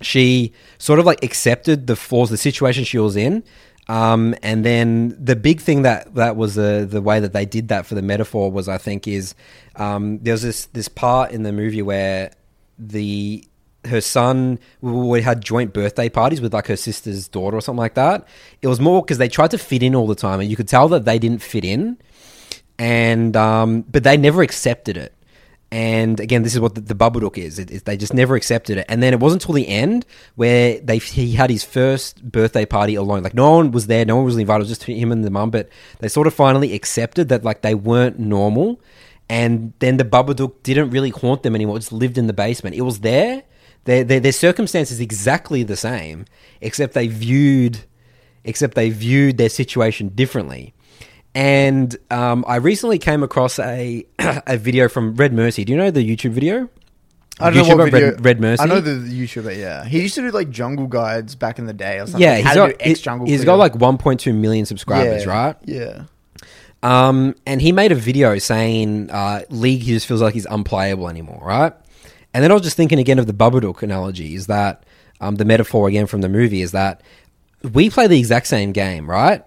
she 0.00 0.52
sort 0.78 0.98
of 0.98 1.06
like 1.06 1.22
accepted 1.24 1.86
the 1.86 1.96
flaws, 1.96 2.30
the 2.30 2.36
situation 2.36 2.84
she 2.84 2.98
was 2.98 3.16
in. 3.16 3.42
Um, 3.88 4.34
and 4.42 4.64
then 4.64 5.16
the 5.22 5.36
big 5.36 5.60
thing 5.60 5.82
that 5.82 6.14
that 6.16 6.36
was 6.36 6.56
the 6.56 6.86
the 6.88 7.00
way 7.00 7.20
that 7.20 7.32
they 7.32 7.44
did 7.44 7.68
that 7.68 7.86
for 7.86 7.94
the 7.94 8.02
metaphor 8.02 8.50
was, 8.50 8.68
I 8.68 8.78
think, 8.78 9.06
is 9.06 9.34
um, 9.76 10.18
there's 10.18 10.42
this 10.42 10.66
this 10.66 10.88
part 10.88 11.30
in 11.30 11.44
the 11.44 11.52
movie 11.52 11.82
where 11.82 12.32
the 12.78 13.44
her 13.84 14.00
son 14.00 14.58
we 14.80 15.22
had 15.22 15.40
joint 15.40 15.72
birthday 15.72 16.08
parties 16.08 16.40
with 16.40 16.52
like 16.52 16.66
her 16.66 16.76
sister's 16.76 17.28
daughter 17.28 17.56
or 17.56 17.60
something 17.60 17.78
like 17.78 17.94
that. 17.94 18.26
It 18.60 18.66
was 18.66 18.80
more 18.80 19.02
because 19.02 19.18
they 19.18 19.28
tried 19.28 19.52
to 19.52 19.58
fit 19.58 19.82
in 19.82 19.94
all 19.94 20.08
the 20.08 20.16
time, 20.16 20.40
and 20.40 20.50
you 20.50 20.56
could 20.56 20.68
tell 20.68 20.88
that 20.88 21.04
they 21.04 21.20
didn't 21.20 21.42
fit 21.42 21.64
in, 21.64 21.96
and 22.78 23.36
um, 23.36 23.82
but 23.82 24.02
they 24.02 24.16
never 24.16 24.42
accepted 24.42 24.96
it. 24.96 25.14
And 25.72 26.20
again, 26.20 26.42
this 26.42 26.54
is 26.54 26.60
what 26.60 26.76
the, 26.76 26.80
the 26.80 26.94
Babadook 26.94 27.36
is. 27.36 27.58
It, 27.58 27.70
it, 27.70 27.84
they 27.84 27.96
just 27.96 28.14
never 28.14 28.36
accepted 28.36 28.78
it. 28.78 28.86
And 28.88 29.02
then 29.02 29.12
it 29.12 29.20
wasn't 29.20 29.42
until 29.42 29.54
the 29.54 29.68
end 29.68 30.06
where 30.36 30.78
they 30.78 30.98
he 30.98 31.32
had 31.32 31.50
his 31.50 31.64
first 31.64 32.22
birthday 32.30 32.64
party 32.64 32.94
alone. 32.94 33.22
Like 33.22 33.34
no 33.34 33.52
one 33.52 33.72
was 33.72 33.88
there, 33.88 34.04
no 34.04 34.16
one 34.16 34.24
was 34.24 34.36
invited. 34.36 34.60
It 34.60 34.68
was 34.68 34.78
just 34.78 34.84
him 34.84 35.10
and 35.10 35.24
the 35.24 35.30
mum. 35.30 35.50
But 35.50 35.68
they 35.98 36.08
sort 36.08 36.28
of 36.28 36.34
finally 36.34 36.72
accepted 36.72 37.28
that 37.30 37.42
like 37.44 37.62
they 37.62 37.74
weren't 37.74 38.18
normal. 38.18 38.80
And 39.28 39.72
then 39.80 39.96
the 39.96 40.04
Babadook 40.04 40.62
didn't 40.62 40.90
really 40.90 41.10
haunt 41.10 41.42
them 41.42 41.56
anymore. 41.56 41.76
It 41.76 41.80
just 41.80 41.92
lived 41.92 42.16
in 42.16 42.28
the 42.28 42.32
basement. 42.32 42.76
It 42.76 42.82
was 42.82 43.00
there. 43.00 43.42
Their, 43.84 44.02
their, 44.02 44.20
their 44.20 44.32
circumstances 44.32 44.98
exactly 44.98 45.62
the 45.62 45.76
same, 45.76 46.26
except 46.60 46.94
they 46.94 47.06
viewed, 47.06 47.84
except 48.44 48.74
they 48.74 48.90
viewed 48.90 49.36
their 49.36 49.48
situation 49.48 50.08
differently. 50.08 50.74
And 51.36 51.94
um, 52.10 52.46
I 52.48 52.56
recently 52.56 52.98
came 52.98 53.22
across 53.22 53.58
a 53.58 54.06
a 54.18 54.56
video 54.56 54.88
from 54.88 55.14
Redmercy. 55.14 55.66
Do 55.66 55.72
you 55.72 55.76
know 55.76 55.90
the 55.90 56.00
YouTube 56.00 56.30
video? 56.30 56.70
I 57.38 57.50
don't 57.50 57.68
know 57.68 57.74
YouTuber 57.74 57.78
what 57.78 57.92
video. 57.92 58.16
Red, 58.16 58.38
Redmercy. 58.38 58.60
I 58.60 58.64
know 58.64 58.80
the 58.80 58.92
YouTuber. 58.92 59.54
Yeah, 59.54 59.84
he 59.84 60.00
used 60.00 60.14
to 60.14 60.22
do 60.22 60.30
like 60.30 60.48
jungle 60.48 60.86
guides 60.86 61.34
back 61.34 61.58
in 61.58 61.66
the 61.66 61.74
day 61.74 61.98
or 61.98 62.06
something. 62.06 62.22
yeah, 62.22 62.36
he's 62.36 62.54
got 62.54 62.66
to 62.68 62.72
do 62.72 62.78
X 62.80 63.00
jungle. 63.00 63.26
he's 63.26 63.44
got 63.44 63.56
like 63.56 63.74
1.2 63.74 64.34
million 64.34 64.64
subscribers, 64.64 65.26
yeah, 65.26 65.30
right? 65.30 65.56
Yeah. 65.66 66.04
Um, 66.82 67.34
and 67.44 67.60
he 67.60 67.70
made 67.70 67.92
a 67.92 67.96
video 67.96 68.38
saying 68.38 69.10
uh, 69.10 69.42
League 69.50 69.82
he 69.82 69.92
just 69.92 70.06
feels 70.06 70.22
like 70.22 70.32
he's 70.32 70.46
unplayable 70.46 71.06
anymore, 71.06 71.42
right? 71.44 71.74
And 72.32 72.42
then 72.42 72.50
I 72.50 72.54
was 72.54 72.62
just 72.62 72.78
thinking 72.78 72.98
again 72.98 73.18
of 73.18 73.26
the 73.26 73.34
Babadook 73.34 73.82
analogy. 73.82 74.34
Is 74.34 74.46
that 74.46 74.84
um, 75.20 75.34
the 75.34 75.44
metaphor 75.44 75.86
again 75.86 76.06
from 76.06 76.22
the 76.22 76.30
movie? 76.30 76.62
Is 76.62 76.72
that 76.72 77.02
we 77.74 77.90
play 77.90 78.06
the 78.06 78.18
exact 78.18 78.46
same 78.46 78.72
game, 78.72 79.10
right? 79.10 79.44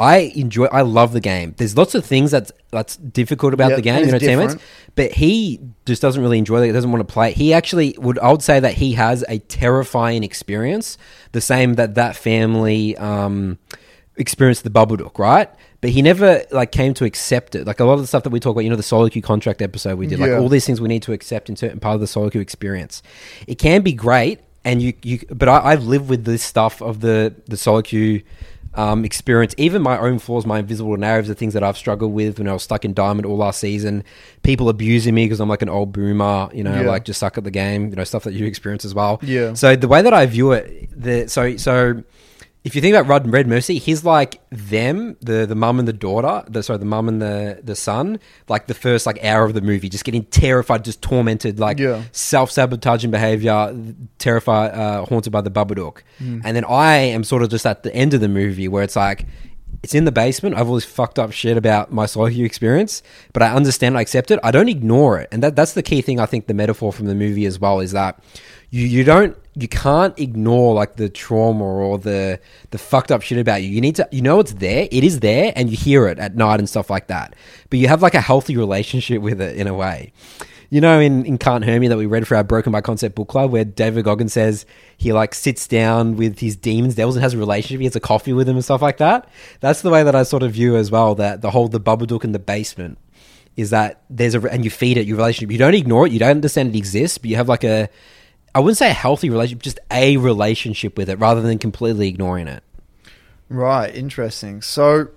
I 0.00 0.32
enjoy. 0.34 0.64
I 0.66 0.80
love 0.80 1.12
the 1.12 1.20
game. 1.20 1.54
There's 1.58 1.76
lots 1.76 1.94
of 1.94 2.04
things 2.04 2.30
that's 2.30 2.50
that's 2.72 2.96
difficult 2.96 3.52
about 3.54 3.68
Yep, 3.70 3.76
the 3.76 3.82
game, 3.82 4.04
you 4.04 4.10
know, 4.10 4.16
it's 4.16 4.24
teammates. 4.24 4.54
different. 4.54 4.70
But 4.96 5.12
he 5.12 5.60
just 5.84 6.00
doesn't 6.02 6.22
really 6.22 6.38
enjoy 6.38 6.62
it. 6.62 6.66
He 6.66 6.72
doesn't 6.72 6.90
want 6.90 7.06
to 7.06 7.12
play. 7.12 7.30
it. 7.30 7.36
He 7.36 7.52
actually 7.52 7.94
would. 7.98 8.18
I 8.18 8.30
would 8.32 8.42
say 8.42 8.58
that 8.60 8.74
he 8.74 8.94
has 8.94 9.24
a 9.28 9.38
terrifying 9.38 10.24
experience, 10.24 10.96
the 11.32 11.40
same 11.40 11.74
that 11.74 11.94
that 11.96 12.16
family 12.16 12.96
um, 12.96 13.58
experienced 14.16 14.64
the 14.64 14.70
Babadook, 14.70 15.18
right? 15.18 15.48
But 15.80 15.90
he 15.90 16.02
never 16.02 16.42
like 16.50 16.72
came 16.72 16.92
to 16.94 17.04
accept 17.04 17.54
it. 17.54 17.66
Like 17.66 17.80
a 17.80 17.84
lot 17.84 17.94
of 17.94 18.00
the 18.00 18.06
stuff 18.06 18.22
that 18.24 18.30
we 18.30 18.40
talk 18.40 18.52
about, 18.52 18.64
you 18.64 18.70
know, 18.70 18.76
the 18.76 18.82
solo 18.82 19.08
queue 19.08 19.22
contract 19.22 19.62
episode 19.62 19.98
we 19.98 20.06
did, 20.06 20.18
like 20.18 20.32
all 20.32 20.48
these 20.48 20.66
things 20.66 20.80
we 20.80 20.88
need 20.88 21.02
to 21.04 21.12
accept 21.12 21.48
in 21.48 21.56
certain 21.56 21.80
part 21.80 21.94
of 21.94 22.00
the 22.00 22.06
solo 22.06 22.28
queue 22.28 22.40
experience. 22.40 23.02
It 23.46 23.54
can 23.58 23.80
be 23.82 23.92
great, 23.94 24.40
and 24.64 24.82
you 24.82 24.92
you. 25.02 25.20
But 25.30 25.48
I, 25.48 25.72
I've 25.72 25.84
lived 25.84 26.08
with 26.10 26.24
this 26.24 26.42
stuff 26.42 26.82
of 26.82 27.00
the 27.00 27.34
the 27.46 27.56
solo 27.56 27.80
queue 27.82 28.22
um, 28.74 29.04
experience, 29.04 29.54
even 29.58 29.82
my 29.82 29.98
own 29.98 30.18
flaws, 30.20 30.46
my 30.46 30.60
invisible 30.60 30.96
narratives, 30.96 31.28
the 31.28 31.34
things 31.34 31.54
that 31.54 31.62
I've 31.64 31.76
struggled 31.76 32.12
with 32.12 32.38
when 32.38 32.48
I 32.48 32.52
was 32.52 32.62
stuck 32.62 32.84
in 32.84 32.94
Diamond 32.94 33.26
all 33.26 33.36
last 33.36 33.58
season, 33.60 34.04
people 34.44 34.68
abusing 34.68 35.14
me 35.14 35.24
because 35.24 35.40
I'm 35.40 35.48
like 35.48 35.62
an 35.62 35.68
old 35.68 35.92
boomer, 35.92 36.48
you 36.52 36.62
know, 36.62 36.80
Yeah. 36.82 36.88
like 36.88 37.04
just 37.04 37.18
suck 37.18 37.36
at 37.36 37.44
the 37.44 37.50
game, 37.50 37.90
you 37.90 37.96
know, 37.96 38.04
stuff 38.04 38.24
that 38.24 38.32
you 38.34 38.46
experience 38.46 38.84
as 38.84 38.94
well. 38.94 39.18
Yeah. 39.22 39.54
So 39.54 39.74
the 39.74 39.88
way 39.88 40.02
that 40.02 40.14
I 40.14 40.24
view 40.26 40.52
it, 40.52 40.88
the 40.96 41.28
so 41.28 41.56
so 41.56 42.02
if 42.62 42.74
you 42.74 42.82
think 42.82 42.94
about 42.94 43.08
Rod 43.08 43.24
and 43.24 43.32
Redmercy, 43.32 43.78
he's 43.78 44.04
like 44.04 44.40
them, 44.50 45.16
the 45.22 45.46
the 45.46 45.54
mum 45.54 45.78
and 45.78 45.88
the 45.88 45.92
daughter, 45.94 46.44
the 46.48 46.62
sorry, 46.62 46.78
the 46.78 46.84
mum 46.84 47.08
and 47.08 47.20
the 47.22 47.60
the 47.64 47.74
son, 47.74 48.18
like 48.48 48.66
the 48.66 48.74
first 48.74 49.06
like 49.06 49.22
hour 49.24 49.44
of 49.44 49.54
the 49.54 49.62
movie, 49.62 49.88
just 49.88 50.04
getting 50.04 50.24
terrified, 50.26 50.84
just 50.84 51.00
tormented, 51.00 51.58
like 51.58 51.78
Yeah. 51.78 52.02
self 52.12 52.50
sabotaging 52.50 53.10
behavior, 53.10 53.74
terrified, 54.18 54.72
uh, 54.72 55.04
haunted 55.06 55.32
by 55.32 55.40
the 55.40 55.50
Babadook. 55.50 56.02
And 56.18 56.54
then 56.56 56.64
I 56.66 56.96
am 56.96 57.24
sort 57.24 57.42
of 57.42 57.48
just 57.48 57.64
at 57.66 57.82
the 57.82 57.94
end 57.94 58.12
of 58.14 58.20
the 58.20 58.28
movie 58.28 58.68
where 58.68 58.82
it's 58.82 58.96
like, 58.96 59.26
it's 59.82 59.94
in 59.94 60.04
the 60.04 60.12
basement. 60.12 60.56
I've 60.56 60.68
all 60.68 60.74
this 60.74 60.84
fucked 60.84 61.18
up 61.18 61.32
shit 61.32 61.56
about 61.56 61.90
my 61.90 62.06
queue 62.06 62.44
experience, 62.44 63.02
but 63.32 63.42
I 63.42 63.54
understand, 63.54 63.96
I 63.96 64.02
accept 64.02 64.30
it. 64.30 64.38
I 64.44 64.50
don't 64.50 64.68
ignore 64.68 65.18
it, 65.18 65.28
and 65.32 65.42
that 65.42 65.56
that's 65.56 65.72
the 65.72 65.82
key 65.82 66.02
thing. 66.02 66.20
I 66.20 66.26
think 66.26 66.46
the 66.46 66.52
metaphor 66.54 66.92
from 66.92 67.06
the 67.06 67.14
movie 67.14 67.46
as 67.46 67.58
well 67.58 67.80
is 67.80 67.92
that 67.92 68.22
you 68.70 68.86
you 68.86 69.04
don't 69.04 69.36
you 69.54 69.68
can't 69.68 70.18
ignore 70.18 70.74
like 70.74 70.96
the 70.96 71.08
trauma 71.08 71.64
or 71.64 71.98
the 71.98 72.40
the 72.70 72.78
fucked 72.78 73.10
up 73.10 73.22
shit 73.22 73.38
about 73.38 73.62
you. 73.62 73.68
You 73.68 73.80
need 73.80 73.96
to 73.96 74.08
you 74.12 74.22
know 74.22 74.40
it's 74.40 74.54
there. 74.54 74.88
It 74.90 75.04
is 75.04 75.20
there, 75.20 75.52
and 75.56 75.68
you 75.68 75.76
hear 75.76 76.06
it 76.06 76.18
at 76.18 76.36
night 76.36 76.60
and 76.60 76.68
stuff 76.68 76.88
like 76.88 77.08
that. 77.08 77.34
But 77.68 77.78
you 77.78 77.88
have 77.88 78.02
like 78.02 78.14
a 78.14 78.20
healthy 78.20 78.56
relationship 78.56 79.22
with 79.22 79.40
it 79.40 79.56
in 79.56 79.66
a 79.66 79.74
way. 79.74 80.12
You 80.72 80.80
know, 80.80 81.00
in, 81.00 81.26
in 81.26 81.36
Can't 81.36 81.64
Hurt 81.64 81.80
Me 81.80 81.88
that 81.88 81.96
we 81.96 82.06
read 82.06 82.28
for 82.28 82.36
our 82.36 82.44
Broken 82.44 82.70
by 82.70 82.80
Concept 82.80 83.16
book 83.16 83.26
club, 83.26 83.50
where 83.50 83.64
David 83.64 84.04
Goggins 84.04 84.32
says 84.32 84.66
he 84.96 85.12
like 85.12 85.34
sits 85.34 85.66
down 85.66 86.14
with 86.14 86.38
his 86.38 86.54
demons, 86.54 86.94
devils, 86.94 87.16
and 87.16 87.24
has 87.24 87.34
a 87.34 87.38
relationship. 87.38 87.80
He 87.80 87.86
has 87.86 87.96
a 87.96 88.00
coffee 88.00 88.32
with 88.32 88.46
them 88.46 88.54
and 88.54 88.64
stuff 88.64 88.80
like 88.80 88.98
that. 88.98 89.28
That's 89.58 89.82
the 89.82 89.90
way 89.90 90.04
that 90.04 90.14
I 90.14 90.22
sort 90.22 90.44
of 90.44 90.52
view 90.52 90.76
as 90.76 90.92
well. 90.92 91.16
That 91.16 91.40
the 91.40 91.50
whole 91.50 91.66
the 91.66 91.80
Babadook 91.80 92.22
in 92.22 92.30
the 92.30 92.38
basement 92.38 92.98
is 93.56 93.70
that 93.70 94.02
there's 94.08 94.36
a 94.36 94.42
and 94.42 94.64
you 94.64 94.70
feed 94.70 94.96
it 94.96 95.08
your 95.08 95.16
relationship. 95.16 95.50
You 95.50 95.58
don't 95.58 95.74
ignore 95.74 96.06
it. 96.06 96.12
You 96.12 96.20
don't 96.20 96.30
understand 96.30 96.72
it 96.72 96.78
exists, 96.78 97.18
but 97.18 97.30
you 97.30 97.34
have 97.34 97.48
like 97.48 97.64
a 97.64 97.88
I 98.54 98.60
wouldn't 98.60 98.78
say 98.78 98.90
a 98.90 98.94
healthy 98.94 99.30
relationship, 99.30 99.62
just 99.62 99.78
a 99.90 100.16
relationship 100.16 100.96
with 100.96 101.08
it, 101.08 101.18
rather 101.18 101.40
than 101.42 101.58
completely 101.58 102.08
ignoring 102.08 102.48
it. 102.48 102.62
Right, 103.48 103.94
interesting. 103.94 104.60
So 104.62 105.08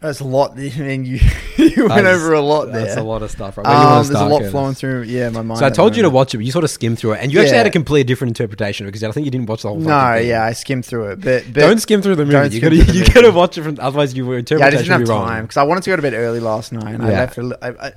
that's 0.00 0.20
a 0.20 0.24
lot. 0.24 0.52
I 0.58 0.70
mean, 0.78 1.04
you 1.04 1.18
you 1.56 1.86
went 1.88 2.06
over 2.06 2.34
a 2.34 2.40
lot 2.40 2.66
there. 2.66 2.84
That's 2.84 2.96
a 2.96 3.02
lot 3.02 3.22
of 3.22 3.30
stuff. 3.30 3.56
Right? 3.56 3.66
Where 3.66 3.74
do 3.74 3.80
you 3.80 3.86
wanna 3.86 4.00
Um, 4.00 4.06
there's 4.06 4.20
a 4.20 4.24
lot 4.26 4.50
flowing 4.50 4.74
through. 4.74 5.02
Yeah, 5.04 5.30
my 5.30 5.42
mind. 5.42 5.58
So 5.58 5.66
I 5.66 5.70
told 5.70 5.96
you 5.96 6.02
to 6.02 6.10
watch 6.10 6.34
it, 6.34 6.38
but 6.38 6.46
you 6.46 6.52
sort 6.52 6.64
of 6.64 6.70
skimmed 6.70 6.98
through 6.98 7.12
it, 7.14 7.20
and 7.22 7.32
you 7.32 7.40
actually 7.40 7.52
Yeah. 7.52 7.58
had 7.58 7.66
a 7.66 7.70
completely 7.70 8.04
different 8.04 8.30
interpretation 8.30 8.86
because 8.86 9.02
I 9.02 9.10
think 9.10 9.24
you 9.24 9.30
didn't 9.30 9.46
watch 9.48 9.62
the 9.62 9.68
whole. 9.68 9.78
No, 9.78 10.14
thing. 10.14 10.28
yeah, 10.28 10.44
I 10.44 10.52
skimmed 10.52 10.84
through 10.84 11.06
it, 11.12 11.20
but, 11.20 11.44
but 11.52 11.60
don't 11.60 11.80
skim 11.80 12.02
through 12.02 12.16
the 12.16 12.26
movie. 12.26 12.54
You 12.54 12.60
gotta, 12.60 12.76
you 12.76 13.04
gotta 13.12 13.32
watch 13.32 13.58
it 13.58 13.62
from. 13.62 13.78
Otherwise, 13.80 14.14
Yeah, 14.14 14.24
I 14.24 14.36
interpretation 14.36 14.70
just 14.78 14.84
didn't 14.88 15.08
have 15.08 15.08
time 15.08 15.44
because 15.44 15.56
I 15.56 15.62
wanted 15.64 15.82
to 15.84 15.90
go 15.90 15.96
to 15.96 16.02
bed 16.02 16.14
early 16.14 16.40
last 16.40 16.72
night. 16.72 16.94
And 16.94 17.02
I 17.02 17.10
Yeah. 17.10 17.18
left. 17.20 17.38
a- 17.38 17.58
I, 17.62 17.86
I, 17.88 17.92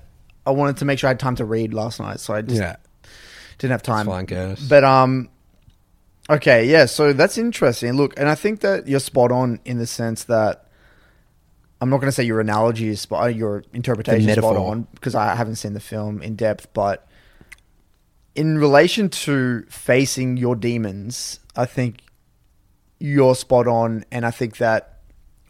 I 0.50 0.52
wanted 0.52 0.78
to 0.78 0.86
make 0.86 0.98
sure 1.00 1.08
I 1.08 1.12
had 1.12 1.20
time 1.20 1.36
to 1.36 1.46
read 1.46 1.74
last 1.74 2.00
night, 2.00 2.20
so 2.20 2.34
I 2.34 2.42
just 2.42 2.60
Yeah, 2.60 2.76
didn't 3.60 3.72
have 3.72 3.84
time. 3.84 4.06
fine, 4.08 4.26
Curtis. 4.26 4.68
But 4.68 4.84
um, 4.84 5.30
okay, 6.30 6.66
yeah. 6.66 6.86
So 6.86 7.14
that's 7.14 7.38
interesting. 7.38 7.94
Look, 7.94 8.20
and 8.20 8.28
I 8.28 8.36
think 8.36 8.62
that 8.62 8.88
you're 8.88 9.00
spot 9.00 9.32
on 9.32 9.60
in 9.64 9.78
the 9.78 9.86
sense 9.88 10.24
that 10.26 10.66
I'm 11.82 11.90
not 11.90 11.98
going 11.98 12.08
to 12.10 12.12
say 12.12 12.24
your 12.24 12.42
analogy 12.42 12.90
is 12.90 13.00
spot, 13.02 13.36
your 13.36 13.64
interpretation 13.74 14.28
is 14.30 14.38
spot 14.38 14.58
on 14.58 14.88
because 14.96 15.16
I 15.16 15.36
haven't 15.36 15.56
seen 15.58 15.74
the 15.74 15.80
film 15.80 16.22
in 16.22 16.36
depth. 16.36 16.74
But 16.74 17.08
in 18.36 18.58
relation 18.58 19.10
to 19.10 19.64
facing 19.70 20.38
your 20.38 20.56
demons, 20.56 21.40
I 21.56 21.66
think 21.66 22.02
you're 23.00 23.36
spot 23.36 23.68
on, 23.68 24.04
and 24.12 24.26
I 24.26 24.32
think 24.32 24.58
that. 24.58 24.96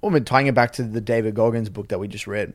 Well, 0.01 0.11
I 0.11 0.13
mean, 0.13 0.23
tying 0.23 0.47
it 0.47 0.55
back 0.55 0.71
to 0.73 0.83
the 0.83 1.01
David 1.01 1.35
Goggins 1.35 1.69
book 1.69 1.89
that 1.89 1.99
we 1.99 2.07
just 2.07 2.25
read, 2.27 2.53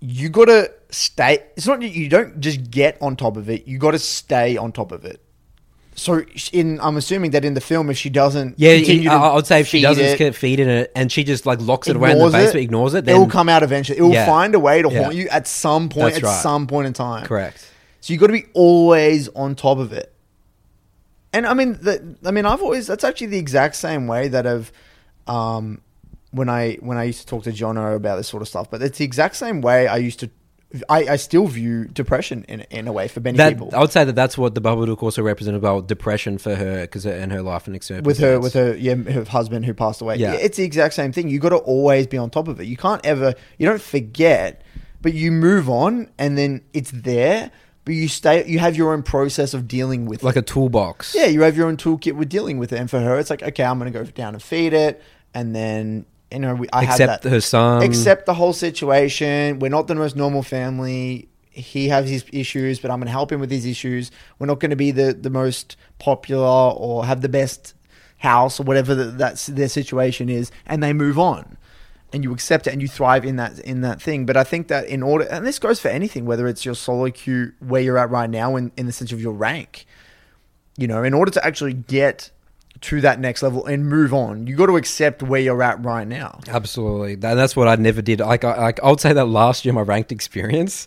you 0.00 0.28
got 0.28 0.46
to 0.46 0.70
stay. 0.90 1.44
It's 1.56 1.66
not 1.66 1.82
you 1.82 2.08
don't 2.08 2.40
just 2.40 2.70
get 2.70 2.96
on 3.00 3.16
top 3.16 3.36
of 3.36 3.48
it. 3.50 3.66
You 3.66 3.78
got 3.78 3.92
to 3.92 3.98
stay 3.98 4.56
on 4.56 4.72
top 4.72 4.92
of 4.92 5.04
it. 5.04 5.20
So, 5.94 6.22
in 6.52 6.78
I'm 6.80 6.96
assuming 6.96 7.32
that 7.32 7.44
in 7.44 7.54
the 7.54 7.60
film, 7.60 7.90
if 7.90 7.98
she 7.98 8.08
doesn't, 8.08 8.54
Yeah, 8.56 8.76
continue 8.76 9.10
I 9.10 9.34
would 9.34 9.46
say 9.48 9.60
if 9.60 9.66
she 9.66 9.80
doesn't 9.80 10.20
it, 10.20 10.34
feeding 10.36 10.68
it 10.68 10.92
and 10.94 11.10
she 11.10 11.24
just 11.24 11.44
like 11.44 11.60
locks 11.60 11.88
it 11.88 11.96
away 11.96 12.12
in 12.12 12.18
the 12.18 12.30
basement, 12.30 12.62
ignores 12.62 12.94
it, 12.94 13.04
then 13.04 13.16
it 13.16 13.18
will 13.18 13.26
come 13.26 13.48
out 13.48 13.64
eventually. 13.64 13.98
It 13.98 14.02
will 14.02 14.12
Yeah. 14.12 14.24
find 14.24 14.54
a 14.54 14.60
way 14.60 14.80
to 14.80 14.88
Yeah. 14.88 15.02
haunt 15.02 15.16
you 15.16 15.28
at 15.28 15.48
some 15.48 15.88
point. 15.88 16.14
That's 16.14 16.18
at 16.18 16.28
right. 16.28 16.42
some 16.42 16.68
point 16.68 16.86
in 16.86 16.92
time, 16.92 17.26
correct. 17.26 17.66
So 18.00 18.12
you 18.12 18.18
got 18.20 18.28
to 18.28 18.32
be 18.32 18.46
always 18.54 19.28
on 19.30 19.56
top 19.56 19.78
of 19.78 19.92
it. 19.92 20.12
And 21.32 21.44
I 21.44 21.54
mean, 21.54 21.72
the, 21.82 22.14
I 22.24 22.30
mean, 22.30 22.46
I've 22.46 22.62
always 22.62 22.86
that's 22.86 23.02
actually 23.02 23.26
the 23.28 23.38
exact 23.38 23.74
same 23.74 24.06
way 24.06 24.28
that 24.28 24.46
I've, 24.46 24.70
um, 25.26 25.80
when 26.30 26.48
I 26.48 26.74
when 26.80 26.98
I 26.98 27.04
used 27.04 27.20
to 27.20 27.26
talk 27.26 27.44
to 27.44 27.52
Jono 27.52 27.94
about 27.96 28.16
this 28.16 28.28
sort 28.28 28.42
of 28.42 28.48
stuff. 28.48 28.70
But 28.70 28.82
it's 28.82 28.98
the 28.98 29.04
exact 29.04 29.36
same 29.36 29.60
way 29.60 29.86
I 29.86 29.96
used 29.96 30.20
to. 30.20 30.30
I, 30.90 31.08
I 31.08 31.16
still 31.16 31.46
view 31.46 31.86
depression 31.86 32.44
in 32.46 32.60
in 32.70 32.88
a 32.88 32.92
way 32.92 33.08
for 33.08 33.20
many 33.20 33.38
That 33.38 33.54
people. 33.54 33.70
I 33.72 33.80
would 33.80 33.90
say 33.90 34.04
that 34.04 34.14
that's 34.14 34.36
what 34.36 34.54
the 34.54 34.60
Babadook 34.60 35.02
also 35.02 35.22
represented 35.22 35.58
about 35.58 35.88
depression 35.88 36.36
for 36.36 36.54
her 36.54 36.82
because 36.82 37.06
in 37.06 37.30
her 37.30 37.40
life 37.40 37.66
and 37.66 37.74
experience 37.74 38.06
with 38.06 38.18
her 38.18 38.38
with 38.38 38.52
her 38.52 38.76
yeah 38.76 38.94
her 38.94 39.24
husband 39.24 39.64
who 39.64 39.72
passed 39.72 40.02
away. 40.02 40.16
Yeah. 40.16 40.34
It's 40.34 40.58
the 40.58 40.64
exact 40.64 40.94
same 40.94 41.12
thing. 41.12 41.28
You 41.28 41.38
got 41.38 41.50
to 41.50 41.56
always 41.56 42.06
be 42.06 42.18
on 42.18 42.28
top 42.28 42.48
of 42.48 42.60
it. 42.60 42.66
You 42.66 42.76
can't 42.76 43.04
ever 43.06 43.34
you 43.56 43.66
don't 43.66 43.80
forget, 43.80 44.62
but 45.00 45.14
you 45.14 45.32
move 45.32 45.70
on 45.70 46.10
and 46.18 46.36
then 46.36 46.62
it's 46.74 46.90
there. 46.90 47.50
But 47.86 47.94
you 47.94 48.08
stay. 48.08 48.46
You 48.46 48.58
have 48.58 48.76
your 48.76 48.92
own 48.92 49.02
process 49.02 49.54
of 49.54 49.66
dealing 49.66 50.04
with 50.04 50.22
it. 50.22 50.26
like 50.26 50.36
it. 50.36 50.40
a 50.40 50.42
toolbox. 50.42 51.14
Yeah, 51.14 51.24
you 51.24 51.40
have 51.40 51.56
your 51.56 51.68
own 51.68 51.78
toolkit 51.78 52.12
with 52.12 52.28
dealing 52.28 52.58
with 52.58 52.70
it. 52.70 52.78
And 52.78 52.90
for 52.90 53.00
her, 53.00 53.18
it's 53.18 53.30
like, 53.30 53.42
okay, 53.42 53.64
I'm 53.64 53.78
going 53.78 53.90
to 53.90 53.98
go 53.98 54.04
down 54.04 54.34
and 54.34 54.42
feed 54.42 54.74
it, 54.74 55.02
and 55.32 55.56
then 55.56 56.04
you 56.32 56.38
know, 56.38 56.54
we, 56.54 56.68
I 56.72 56.84
Accept 56.84 57.24
her 57.24 57.40
son. 57.40 57.82
Accept 57.82 58.26
the 58.26 58.34
whole 58.34 58.52
situation. 58.52 59.58
We're 59.58 59.70
not 59.70 59.86
the 59.86 59.94
most 59.94 60.16
normal 60.16 60.42
family. 60.42 61.28
He 61.50 61.88
has 61.88 62.08
his 62.08 62.24
issues, 62.32 62.78
but 62.78 62.90
I'm 62.90 62.98
going 62.98 63.06
to 63.06 63.12
help 63.12 63.32
him 63.32 63.40
with 63.40 63.50
his 63.50 63.66
issues. 63.66 64.10
We're 64.38 64.46
not 64.46 64.60
going 64.60 64.70
to 64.70 64.76
be 64.76 64.90
the 64.90 65.12
the 65.12 65.30
most 65.30 65.76
popular 65.98 66.46
or 66.46 67.04
have 67.06 67.20
the 67.20 67.28
best 67.28 67.74
house 68.18 68.60
or 68.60 68.64
whatever 68.64 68.94
the, 68.94 69.04
that's 69.04 69.46
their 69.46 69.68
situation 69.68 70.28
is, 70.28 70.50
and 70.66 70.82
they 70.82 70.92
move 70.92 71.18
on. 71.18 71.56
And 72.12 72.24
you 72.24 72.32
accept 72.32 72.66
it, 72.66 72.72
and 72.72 72.80
you 72.80 72.88
thrive 72.88 73.24
in 73.24 73.36
that 73.36 73.58
in 73.60 73.80
that 73.80 74.00
thing. 74.00 74.24
But 74.24 74.36
I 74.36 74.44
think 74.44 74.68
that 74.68 74.86
in 74.86 75.02
order, 75.02 75.24
and 75.24 75.46
this 75.46 75.58
goes 75.58 75.80
for 75.80 75.88
anything, 75.88 76.26
whether 76.26 76.46
it's 76.46 76.64
your 76.64 76.74
solo 76.74 77.10
queue 77.10 77.52
where 77.60 77.82
you're 77.82 77.98
at 77.98 78.10
right 78.10 78.30
now, 78.30 78.56
in, 78.56 78.70
in 78.76 78.86
the 78.86 78.92
sense 78.92 79.12
of 79.12 79.20
your 79.20 79.32
rank, 79.32 79.84
you 80.76 80.86
know, 80.86 81.02
in 81.02 81.12
order 81.12 81.30
to 81.32 81.44
actually 81.44 81.74
get 81.74 82.30
to 82.80 83.00
that 83.00 83.20
next 83.20 83.42
level 83.42 83.66
and 83.66 83.86
move 83.86 84.14
on, 84.14 84.46
you 84.46 84.56
got 84.56 84.66
to 84.66 84.76
accept 84.76 85.22
where 85.22 85.40
you're 85.40 85.62
at 85.62 85.84
right 85.84 86.06
now. 86.06 86.40
Absolutely, 86.48 87.14
and 87.14 87.22
that's 87.22 87.56
what 87.56 87.68
I 87.68 87.76
never 87.76 88.02
did. 88.02 88.20
Like, 88.20 88.44
I, 88.44 88.58
like 88.60 88.82
I 88.82 88.90
would 88.90 89.00
say 89.00 89.12
that 89.12 89.26
last 89.26 89.64
year, 89.64 89.74
my 89.74 89.80
ranked 89.80 90.12
experience, 90.12 90.86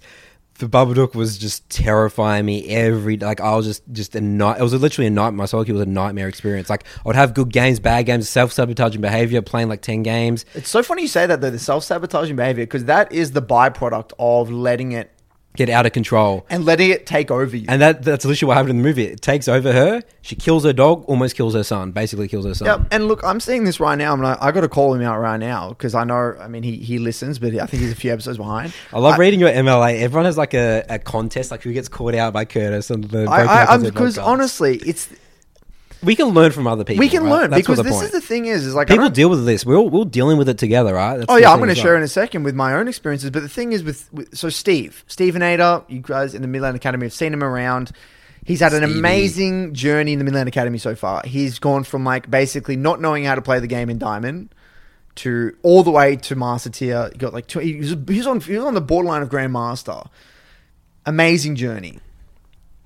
the 0.60 0.68
Babadook 0.68 1.16
was 1.16 1.38
just 1.38 1.68
terrifying 1.70 2.46
me 2.46 2.68
every. 2.70 3.18
Like, 3.18 3.42
I 3.42 3.56
was 3.56 3.66
just 3.66 3.84
just 3.92 4.16
a 4.16 4.22
night. 4.22 4.60
It 4.60 4.64
was 4.64 4.74
literally 4.74 5.08
a 5.08 5.12
night. 5.12 5.32
My 5.32 5.46
solo 5.46 5.64
queue 5.64 5.74
was 5.74 5.84
a 5.84 5.86
nightmare 5.86 6.28
experience. 6.28 6.70
Like, 6.70 6.86
I 6.98 7.02
would 7.06 7.16
have 7.16 7.34
good 7.34 7.52
games, 7.52 7.80
bad 7.80 8.06
games, 8.06 8.30
self 8.30 8.54
sabotaging 8.54 9.02
behavior, 9.02 9.42
playing 9.42 9.70
like 9.70 9.82
ten 9.82 10.04
games. 10.04 10.46
It's 10.54 10.70
so 10.70 10.84
funny 10.84 11.04
you 11.04 11.08
say 11.08 11.26
that 11.26 11.42
though, 11.42 11.50
the 11.50 11.60
self 11.60 11.84
sabotaging 11.84 12.36
behavior, 12.36 12.64
because 12.64 12.86
that 12.86 13.12
is 13.12 13.32
the 13.32 13.42
byproduct 13.42 14.14
of 14.20 14.52
letting 14.52 14.92
it 14.92 15.12
Get 15.56 15.70
out 15.70 15.86
of 15.86 15.92
control. 15.92 16.46
and 16.50 16.64
letting 16.64 16.92
it 16.92 17.06
take 17.06 17.30
over 17.30 17.56
you. 17.58 17.66
And 17.68 17.82
that 17.82 18.04
that's 18.04 18.24
literally 18.24 18.48
what 18.48 18.58
happened 18.58 18.72
in 18.72 18.78
the 18.78 18.84
movie. 18.84 19.04
It 19.04 19.22
takes 19.22 19.50
over 19.50 19.74
her. 19.74 20.02
She 20.22 20.36
kills 20.36 20.64
her 20.64 20.72
dog, 20.72 21.04
almost 21.08 21.36
kills 21.36 21.54
her 21.56 21.64
son. 21.64 21.92
Basically, 21.92 22.30
kills 22.30 22.46
her 22.46 22.54
son. 22.54 22.68
Yep. 22.68 22.88
And 22.92 23.08
look, 23.08 23.22
I'm 23.24 23.42
seeing 23.42 23.66
this 23.66 23.80
right 23.80 23.98
now. 23.98 24.14
I'm 24.14 24.22
like, 24.22 24.38
I 24.42 24.52
got 24.52 24.62
to 24.62 24.70
call 24.70 24.94
him 24.94 25.02
out 25.02 25.20
right 25.20 25.40
now 25.40 25.70
because 25.70 25.94
I 25.94 26.06
know. 26.06 26.36
I 26.40 26.48
mean, 26.48 26.64
he 26.64 26.78
he 26.78 27.00
listens, 27.00 27.38
but 27.38 27.54
I 27.56 27.66
think 27.66 27.82
he's 27.82 27.92
a 27.92 27.96
few 27.96 28.14
episodes 28.14 28.38
behind. 28.38 28.74
I 28.94 29.00
love 29.00 29.20
reading 29.20 29.42
your 29.42 29.50
MLA. 29.50 30.00
Everyone 30.00 30.26
has 30.26 30.38
like 30.38 30.54
a, 30.54 30.86
a 30.88 31.00
contest, 31.00 31.52
like 31.52 31.64
who 31.64 31.74
gets 31.74 31.90
caught 31.90 32.16
out 32.16 32.32
by 32.32 32.46
Curtis 32.46 32.90
and 32.90 33.04
the. 33.04 33.26
I, 33.26 33.74
I, 33.74 33.78
because 33.78 34.18
honestly, 34.18 34.78
it's 34.78 35.10
we 36.04 36.16
can 36.16 36.28
learn 36.30 36.52
from 36.52 36.68
other 36.68 36.84
people. 36.84 37.00
we 37.00 37.10
can 37.10 37.24
right? 37.24 37.32
learn 37.32 37.50
That's 37.52 37.62
because 37.62 37.84
this 37.84 37.94
point. 37.94 38.06
is 38.06 38.12
the 38.12 38.22
thing 38.22 38.46
is 38.46 38.66
is 38.66 38.74
like 38.74 38.88
people 38.88 39.10
deal 39.10 39.30
with 39.30 39.46
this. 39.46 39.66
We're 39.66 39.78
all, 39.78 39.90
we're 39.90 40.00
all 40.00 40.06
dealing 40.06 40.38
with 40.38 40.50
it 40.50 40.58
together, 40.58 40.94
right? 40.94 41.18
That's 41.18 41.28
Oh 41.30 41.38
yeah, 41.38 41.52
I'm 41.52 41.60
going 41.60 41.70
to 41.70 41.76
share 41.76 41.96
in 41.96 42.04
a 42.04 42.08
second 42.08 42.44
with 42.44 42.56
my 42.56 42.74
own 42.74 42.88
experiences. 42.88 43.30
But 43.30 43.42
the 43.44 43.50
thing 43.50 43.74
is, 43.74 43.84
with, 43.84 44.12
with 44.12 44.36
so 44.36 44.50
Steve, 44.50 45.04
Stephen 45.08 45.42
Ada, 45.42 45.84
you 45.88 46.00
guys 46.00 46.34
in 46.34 46.42
the 46.42 46.48
Midland 46.48 46.76
Academy 46.76 47.06
have 47.06 47.14
seen 47.14 47.34
him 47.34 47.44
around. 47.44 47.92
He's 48.44 48.60
had 48.60 48.74
an 48.74 48.82
Stevie. 48.84 49.00
amazing 49.00 49.74
journey 49.76 50.14
in 50.14 50.20
the 50.20 50.26
Midland 50.26 50.48
Academy 50.48 50.80
so 50.80 50.96
far. 50.96 51.22
He's 51.26 51.60
gone 51.60 51.84
from 51.84 52.04
like 52.04 52.30
basically 52.30 52.76
not 52.76 53.00
knowing 53.00 53.24
how 53.24 53.36
to 53.36 53.42
play 53.42 53.60
the 53.60 53.68
game 53.68 53.90
in 53.90 54.00
Diamond 54.00 54.54
to 55.16 55.56
all 55.62 55.84
the 55.84 55.92
way 55.92 56.16
to 56.16 56.36
Master 56.36 56.70
Tier. 56.70 57.10
He 57.12 57.18
got 57.20 57.34
like 57.34 57.48
two, 57.48 57.60
he, 57.60 57.76
was, 57.76 57.90
he 58.08 58.18
was 58.18 58.28
on 58.28 58.40
he 58.40 58.56
was 58.56 58.66
on 58.66 58.74
the 58.74 58.82
borderline 58.82 59.22
of 59.22 59.30
Grandmaster. 59.30 60.08
Amazing 61.06 61.56
journey. 61.56 62.00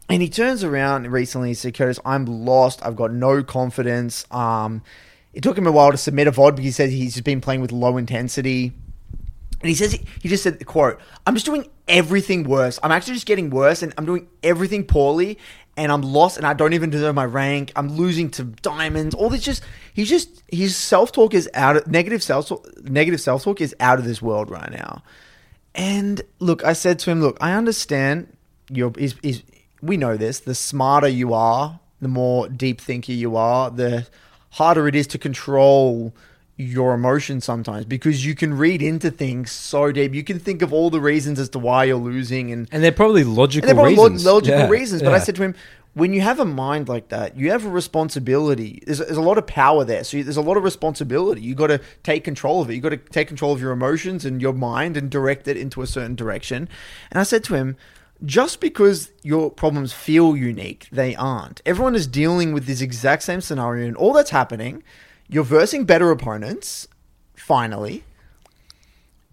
And 0.10 0.22
he 0.22 0.30
turns 0.30 0.64
around 0.64 1.12
recently 1.12 1.50
and 1.50 1.58
said, 1.58 1.74
Curtis, 1.74 2.00
I'm 2.06 2.26
lost. 2.26 2.86
I've 2.86 2.96
got 2.96 3.12
no 3.12 3.44
confidence. 3.44 4.26
Um, 4.30 4.84
it 5.34 5.42
took 5.42 5.58
him 5.58 5.68
a 5.68 5.72
while 5.72 5.92
to 5.92 5.98
submit 5.98 6.28
a 6.28 6.32
VOD 6.32 6.52
because 6.58 6.66
he 6.66 6.72
says 6.72 6.92
he's 6.92 7.14
just 7.14 7.26
been 7.26 7.42
playing 7.42 7.62
with 7.62 7.72
low 7.72 7.98
intensity. 7.98 8.72
And 9.62 9.70
he 9.70 9.76
says, 9.76 9.94
he, 10.22 10.30
just 10.30 10.44
said, 10.44 10.64
quote, 10.66 11.00
I'm 11.26 11.34
just 11.34 11.46
doing 11.46 11.68
everything 11.88 12.44
worse. 12.44 12.80
I'm 12.84 12.92
actually 12.92 13.16
just 13.16 13.26
getting 13.26 13.50
worse 13.50 13.82
and 13.82 13.94
I'm 13.98 14.06
doing 14.06 14.28
everything 14.44 14.86
poorly 14.86 15.40
and 15.76 15.92
I'm 15.92 16.02
lost 16.02 16.38
and 16.38 16.46
I 16.46 16.54
don't 16.54 16.74
even 16.74 16.90
deserve 16.92 17.16
my 17.16 17.26
rank. 17.26 17.72
I'm 17.76 17.98
losing 17.98 18.30
to 18.32 18.44
diamonds. 18.44 19.16
All 19.16 19.30
this 19.30 19.42
just, 19.42 19.64
he's 19.94 20.10
just, 20.10 20.44
his 20.52 20.76
self 20.76 21.12
talk 21.12 21.34
is 21.34 21.50
out 21.54 21.78
of, 21.78 21.88
negative 21.88 22.22
self 22.22 22.52
negative 22.84 23.20
self 23.20 23.44
talk 23.44 23.60
is 23.60 23.76
out 23.80 23.98
of 23.98 24.06
this 24.06 24.22
world 24.22 24.52
right 24.52 24.72
now. 24.72 25.04
And 25.74 26.22
look, 26.40 26.64
I 26.64 26.74
said 26.74 27.00
to 27.00 27.12
him, 27.12 27.22
look, 27.22 27.38
I 27.42 27.54
understand 27.54 28.36
you're, 28.70 28.94
he's, 28.98 29.16
he's, 29.22 29.44
we 29.86 29.98
know 29.98 30.18
this. 30.18 30.39
The 30.39 30.56
smarter 30.56 31.08
you 31.08 31.34
are, 31.34 31.80
the 32.01 32.08
more 32.08 32.48
deep 32.50 32.82
thinker 32.82 33.12
you 33.12 33.36
are, 33.36 33.70
the 33.70 34.08
harder 34.51 34.88
it 34.88 34.96
is 34.96 35.08
to 35.08 35.18
control 35.18 36.13
your 36.58 36.94
emotions 36.94 37.44
sometimes 37.44 37.86
because 37.86 38.25
you 38.25 38.34
can 38.34 38.58
read 38.58 38.82
into 38.82 39.12
things 39.12 39.51
so 39.51 39.92
deep. 39.92 40.13
You 40.13 40.24
can 40.24 40.39
think 40.39 40.62
of 40.62 40.72
all 40.72 40.89
the 40.89 41.01
reasons 41.01 41.38
as 41.39 41.50
to 41.50 41.60
why 41.60 41.84
you're 41.84 41.98
losing 41.98 42.51
and, 42.51 42.68
and 42.72 42.82
they're 42.82 42.94
probably 42.94 43.25
logical 43.25 43.68
they're 43.68 43.75
probably 43.75 43.96
lo- 43.96 44.34
logical 44.34 44.60
Yeah, 44.62 44.70
reasons. 44.70 45.01
But 45.01 45.13
I 45.13 45.20
said 45.20 45.36
to 45.36 45.44
him, 45.44 45.56
when 45.94 46.13
you 46.13 46.22
have 46.22 46.39
a 46.39 46.46
mind 46.46 46.88
like 46.88 47.10
that, 47.10 47.38
you 47.38 47.51
have 47.51 47.65
a 47.65 47.70
responsibility. 47.70 48.82
There's, 48.86 49.00
there's 49.00 49.18
a 49.18 49.22
lot 49.22 49.38
of 49.38 49.48
power 49.48 49.84
there. 49.84 50.04
So 50.04 50.18
you, 50.18 50.24
there's 50.24 50.38
a 50.38 50.42
lot 50.42 50.58
of 50.58 50.63
responsibility. 50.63 51.42
You 51.42 51.56
got 51.56 51.68
to 51.68 51.82
take 52.04 52.24
control 52.24 52.62
of 52.62 52.70
it. 52.70 52.75
You 52.75 52.82
got 52.82 52.89
to 52.89 52.98
take 52.98 53.27
control 53.27 53.54
of 53.54 53.62
your 53.62 53.72
emotions 53.72 54.25
and 54.25 54.42
your 54.42 54.54
mind 54.54 54.98
and 54.98 55.10
direct 55.10 55.48
it 55.48 55.58
into 55.58 55.82
a 55.82 55.88
certain 55.88 56.15
direction. 56.15 56.70
And 57.12 57.20
I 57.20 57.24
said 57.24 57.44
to 57.46 57.56
him, 57.56 57.77
just 58.24 58.62
because 58.62 59.12
your 59.24 59.52
problems 59.52 59.92
feel 59.92 60.36
unique, 60.36 60.88
they 60.92 61.16
aren't. 61.16 61.62
Everyone 61.66 61.96
is 61.96 62.08
dealing 62.08 62.54
with 62.54 62.66
this 62.66 62.82
exact 62.82 63.24
same 63.24 63.42
scenario, 63.42 63.88
and 63.88 63.98
all 63.98 64.14
that's 64.14 64.30
happening, 64.30 64.84
you're 65.28 65.44
versing 65.44 65.86
better 65.86 66.12
opponents, 66.12 66.88
finally 67.36 68.04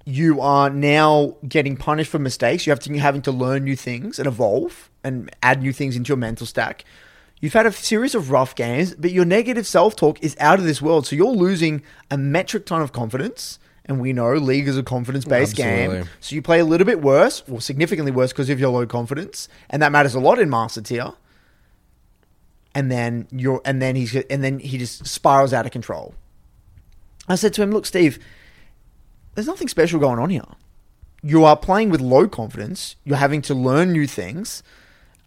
you 0.05 0.41
are 0.41 0.71
now 0.71 1.37
getting 1.47 1.77
punished 1.77 2.11
for 2.11 2.19
mistakes. 2.19 2.67
You 2.67 2.71
have 2.71 2.81
to 2.81 2.99
having 2.99 3.23
to 3.23 3.33
learn 3.33 3.65
new 3.65 3.77
things 3.77 4.19
and 4.19 4.27
evolve 4.27 4.91
and 5.05 5.35
add 5.43 5.63
new 5.63 5.73
things 5.73 5.97
into 5.97 6.09
your 6.09 6.17
mental 6.17 6.47
stack. 6.47 6.85
You've 7.41 7.53
had 7.53 7.67
a 7.67 7.73
series 7.73 8.15
of 8.15 8.31
rough 8.31 8.55
games, 8.55 8.95
but 8.95 9.11
your 9.11 9.25
negative 9.25 9.67
self 9.67 9.97
talk 9.97 10.23
is 10.23 10.37
out 10.39 10.59
of 10.59 10.65
this 10.65 10.83
world. 10.83 11.07
So 11.07 11.17
you're 11.17 11.27
losing 11.27 11.83
a 12.11 12.19
metric 12.19 12.67
ton 12.67 12.83
of 12.83 12.93
confidence. 12.93 13.59
And 13.87 14.01
we 14.01 14.13
know 14.13 14.35
League 14.35 14.69
is 14.69 14.79
a 14.79 14.83
confidence 14.83 15.25
based 15.25 15.57
game. 15.57 15.91
Absolutely. 15.91 16.11
So 16.21 16.35
you 16.35 16.43
play 16.43 16.61
a 16.61 16.65
little 16.65 16.85
bit 16.85 17.03
worse, 17.03 17.43
or 17.51 17.61
significantly 17.61 18.13
worse 18.13 18.33
because 18.33 18.49
of 18.49 18.61
your 18.61 18.71
low 18.71 18.87
confidence. 18.87 19.49
And 19.71 19.83
that 19.83 19.91
matters 19.91 20.15
a 20.15 20.21
lot 20.21 20.39
in 20.39 20.49
Master 20.49 20.81
Tier. 20.81 21.13
And 22.75 22.91
then 22.91 23.27
you're 23.31 23.61
and 23.65 23.83
then 23.83 23.97
he's 23.97 24.15
and 24.15 24.43
then 24.43 24.61
he 24.61 24.79
just 24.79 25.07
spirals 25.07 25.53
out 25.53 25.67
of 25.67 25.73
control. 25.73 26.15
I 27.29 27.35
said 27.35 27.53
to 27.55 27.63
him, 27.63 27.71
Look, 27.71 27.87
Steve, 27.87 28.19
there's 29.35 29.47
nothing 29.47 29.69
special 29.69 30.01
going 30.01 30.19
on 30.19 30.31
here. 30.31 30.45
You 31.23 31.45
are 31.45 31.57
playing 31.57 31.91
with 31.91 32.01
low 32.01 32.29
confidence, 32.29 32.97
you're 33.05 33.17
having 33.17 33.43
to 33.43 33.55
learn 33.55 33.93
new 33.93 34.07
things, 34.07 34.63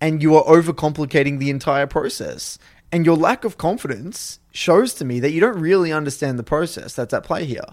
and 0.01 0.21
you 0.21 0.35
are 0.35 0.43
overcomplicating 0.43 1.39
the 1.39 1.49
entire 1.49 1.87
process. 1.87 2.59
And 2.91 3.05
your 3.05 3.15
lack 3.15 3.43
of 3.43 3.57
confidence 3.57 4.39
shows 4.51 4.93
to 4.95 5.05
me 5.05 5.19
that 5.19 5.31
you 5.31 5.41
don't 5.41 5.59
really 5.59 5.91
understand 5.91 6.37
the 6.37 6.43
process 6.43 6.93
that's 6.93 7.13
at 7.13 7.23
play 7.23 7.45
here. 7.45 7.65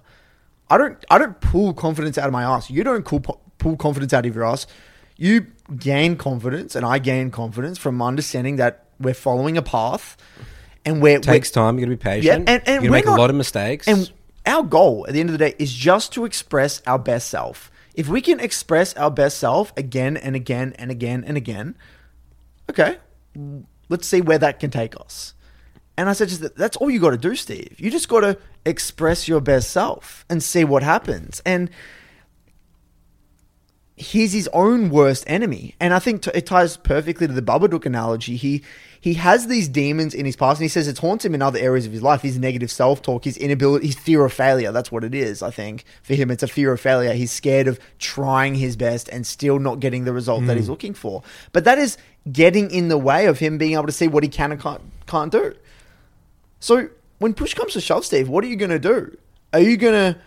I 0.73 0.79
don't 0.79 1.05
I 1.11 1.19
don't 1.19 1.39
pull 1.43 1.75
confidence 1.75 2.17
out 2.17 2.27
of 2.27 2.33
my 2.33 2.45
ass. 2.45 2.71
You 2.71 2.83
don't 2.83 3.05
pull, 3.05 3.21
pull 3.59 3.77
confidence 3.77 4.15
out 4.15 4.25
of 4.25 4.35
your 4.35 4.47
ass. 4.47 4.67
You 5.19 5.49
gain 5.79 6.17
confidence, 6.17 6.75
and 6.75 6.87
I 6.87 6.99
gain 6.99 7.31
confidence 7.31 7.77
from 7.77 8.01
understanding 8.01 8.57
that 8.57 8.87
we're 8.99 9.13
following 9.13 9.59
a 9.59 9.63
path, 9.63 10.17
and 10.87 11.03
we're 11.03 11.19
It 11.19 11.25
takes 11.25 11.51
time. 11.51 11.79
You're 11.79 11.87
gonna 11.89 11.97
be 11.99 12.03
patient. 12.03 12.25
Yeah, 12.25 12.55
and- 12.55 12.63
and 12.67 12.67
you're 12.67 12.91
gonna 12.91 12.91
make 12.91 13.05
not- 13.05 13.19
a 13.19 13.21
lot 13.21 13.29
of 13.29 13.37
mistakes. 13.37 13.87
and 13.87 14.11
our 14.47 14.63
goal 14.63 15.05
at 15.07 15.13
the 15.13 15.21
end 15.21 15.29
of 15.29 15.35
the 15.39 15.45
day 15.47 15.55
is 15.59 15.75
just 15.75 16.11
to 16.15 16.25
express 16.25 16.81
our 16.87 16.99
best 16.99 17.29
self. 17.29 17.71
If 17.95 18.09
we 18.09 18.23
can 18.23 18.41
express 18.41 18.95
our 18.97 19.11
best 19.11 19.37
self 19.37 19.75
again 19.77 20.17
and 20.17 20.35
again 20.35 20.73
and 20.79 20.91
again 20.91 21.23
and 21.27 21.37
again, 21.37 21.75
okay, 22.71 22.97
let's 23.91 24.07
see 24.09 24.23
where 24.23 24.39
that 24.39 24.59
can 24.59 24.71
take 24.71 24.99
us. 24.99 25.35
And 25.97 26.09
I 26.09 26.15
said, 26.15 26.29
just 26.29 26.41
that, 26.41 26.57
that's 26.57 26.77
all 26.79 26.91
you 26.91 27.01
got 27.01 27.11
to 27.11 27.19
do, 27.19 27.35
Steve. 27.35 27.77
You 27.79 27.91
just 27.91 28.09
got 28.09 28.21
to 28.21 28.39
express 28.65 29.29
your 29.29 29.41
best 29.41 29.71
self 29.71 30.25
and 30.31 30.43
see 30.43 30.65
what 30.65 30.83
happens. 30.83 31.43
And 31.45 31.71
he's 33.97 34.33
his 34.33 34.49
own 34.53 34.91
worst 34.91 35.25
enemy. 35.27 35.75
And 35.81 35.95
I 35.95 35.99
think 35.99 36.23
t- 36.23 36.31
it 36.35 36.47
ties 36.47 36.77
perfectly 36.77 37.27
to 37.27 37.33
the 37.33 37.43
Babadook 37.43 37.87
analogy. 37.87 38.37
He 38.37 38.63
he 39.01 39.15
has 39.15 39.49
these 39.49 39.67
demons 39.67 40.15
in 40.15 40.25
his 40.25 40.37
past, 40.37 40.61
and 40.61 40.65
he 40.65 40.69
says 40.69 40.87
it 40.87 40.97
haunts 40.99 41.25
him 41.25 41.35
in 41.35 41.43
other 41.43 41.59
areas 41.59 41.87
of 41.87 41.93
his 41.93 42.03
life. 42.03 42.23
His 42.23 42.39
negative 42.39 42.71
self 42.71 43.03
talk, 43.03 43.25
his 43.25 43.37
inability, 43.37 43.87
his 43.87 43.97
fear 43.97 44.25
of 44.25 44.33
failure. 44.33 44.71
That's 44.71 44.93
what 44.93 45.03
it 45.03 45.15
is. 45.15 45.43
I 45.43 45.51
think 45.51 45.85
for 46.03 46.15
him, 46.15 46.31
it's 46.31 46.45
a 46.45 46.49
fear 46.49 46.73
of 46.73 46.81
failure. 46.81 47.13
He's 47.13 47.33
scared 47.33 47.67
of 47.67 47.81
trying 47.99 48.55
his 48.55 48.77
best 48.77 49.09
and 49.09 49.27
still 49.27 49.59
not 49.59 49.81
getting 49.81 50.05
the 50.05 50.13
result 50.13 50.47
that 50.47 50.57
he's 50.57 50.67
hmm. 50.67 50.73
looking 50.73 50.95
for. 50.95 51.23
But 51.53 51.65
that 51.65 51.79
is 51.79 51.99
getting 52.31 52.71
in 52.71 52.89
the 52.89 52.99
way 52.99 53.27
of 53.27 53.41
him 53.41 53.59
being 53.59 53.73
able 53.73 53.87
to 53.87 53.93
see 53.93 54.07
what 54.07 54.23
he 54.23 54.29
can 54.29 54.53
and 54.53 54.61
can't, 54.61 54.83
can't 55.07 55.33
do. 55.33 55.55
So 56.63 56.89
when 57.19 57.35
push 57.35 57.55
comes 57.55 57.73
to 57.73 57.81
shove, 57.81 58.05
Steve, 58.05 58.29
what 58.29 58.45
are 58.45 58.47
you 58.47 58.55
going 58.55 58.71
to 58.71 58.79
do? 58.79 59.19
Are 59.53 59.61
you 59.61 59.77
going 59.77 60.15
to 60.15 60.21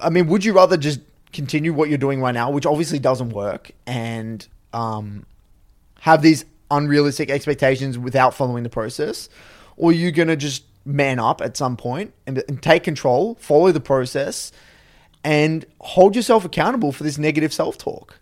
I 0.00 0.10
mean, 0.10 0.26
would 0.28 0.44
you 0.44 0.52
rather 0.52 0.76
just 0.76 1.00
continue 1.32 1.72
what 1.72 1.88
you're 1.88 1.98
doing 1.98 2.20
right 2.20 2.34
now, 2.34 2.50
which 2.50 2.66
obviously 2.66 2.98
doesn't 2.98 3.30
work, 3.30 3.70
and 3.86 4.46
um, 4.72 5.26
have 6.00 6.22
these 6.22 6.44
unrealistic 6.70 7.30
expectations 7.30 7.98
without 7.98 8.34
following 8.34 8.62
the 8.62 8.68
process, 8.70 9.28
or 9.76 9.90
are 9.90 9.94
you 9.94 10.10
going 10.10 10.28
to 10.28 10.36
just 10.36 10.64
man 10.84 11.18
up 11.18 11.40
at 11.40 11.56
some 11.56 11.76
point 11.76 12.14
and, 12.26 12.42
and 12.48 12.62
take 12.62 12.84
control, 12.84 13.36
follow 13.36 13.70
the 13.72 13.80
process, 13.80 14.50
and 15.22 15.64
hold 15.80 16.16
yourself 16.16 16.44
accountable 16.44 16.92
for 16.92 17.04
this 17.04 17.18
negative 17.18 17.52
self 17.52 17.78
talk? 17.78 18.18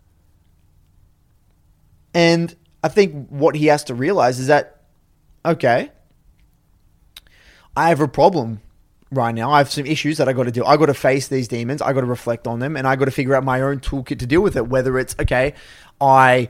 And 2.13 2.55
I 2.83 2.89
think 2.89 3.29
what 3.29 3.57
he 3.57 3.67
has 3.67 3.85
to 3.85 3.95
realize 3.95 4.39
is 4.39 4.49
that, 4.49 4.83
okay, 5.45 5.91
I 7.77 7.89
have 7.89 8.01
a 8.01 8.09
problem 8.09 8.61
right 9.11 9.35
now. 9.35 9.51
I 9.51 9.59
have 9.59 9.71
some 9.71 9.87
issues 9.87 10.19
that 10.19 10.29
I 10.29 10.33
got 10.33 10.45
to 10.45 10.53
deal. 10.53 10.65
I 10.67 10.77
got 10.77 10.87
to 10.87 10.95
face 10.95 11.29
these 11.29 11.49
demons. 11.49 11.83
I 11.83 11.93
got 11.93 12.01
to 12.01 12.07
reflect 12.07 12.47
on 12.47 12.61
them, 12.61 12.77
and 12.77 12.87
I 12.87 12.97
got 12.97 13.07
to 13.07 13.11
figure 13.11 13.35
out 13.35 13.45
my 13.45 13.61
own 13.61 13.81
toolkit 13.81 14.19
to 14.21 14.27
deal 14.27 14.41
with 14.41 14.57
it. 14.57 14.69
Whether 14.69 14.99
it's 14.99 15.17
okay, 15.21 15.55
I 16.01 16.49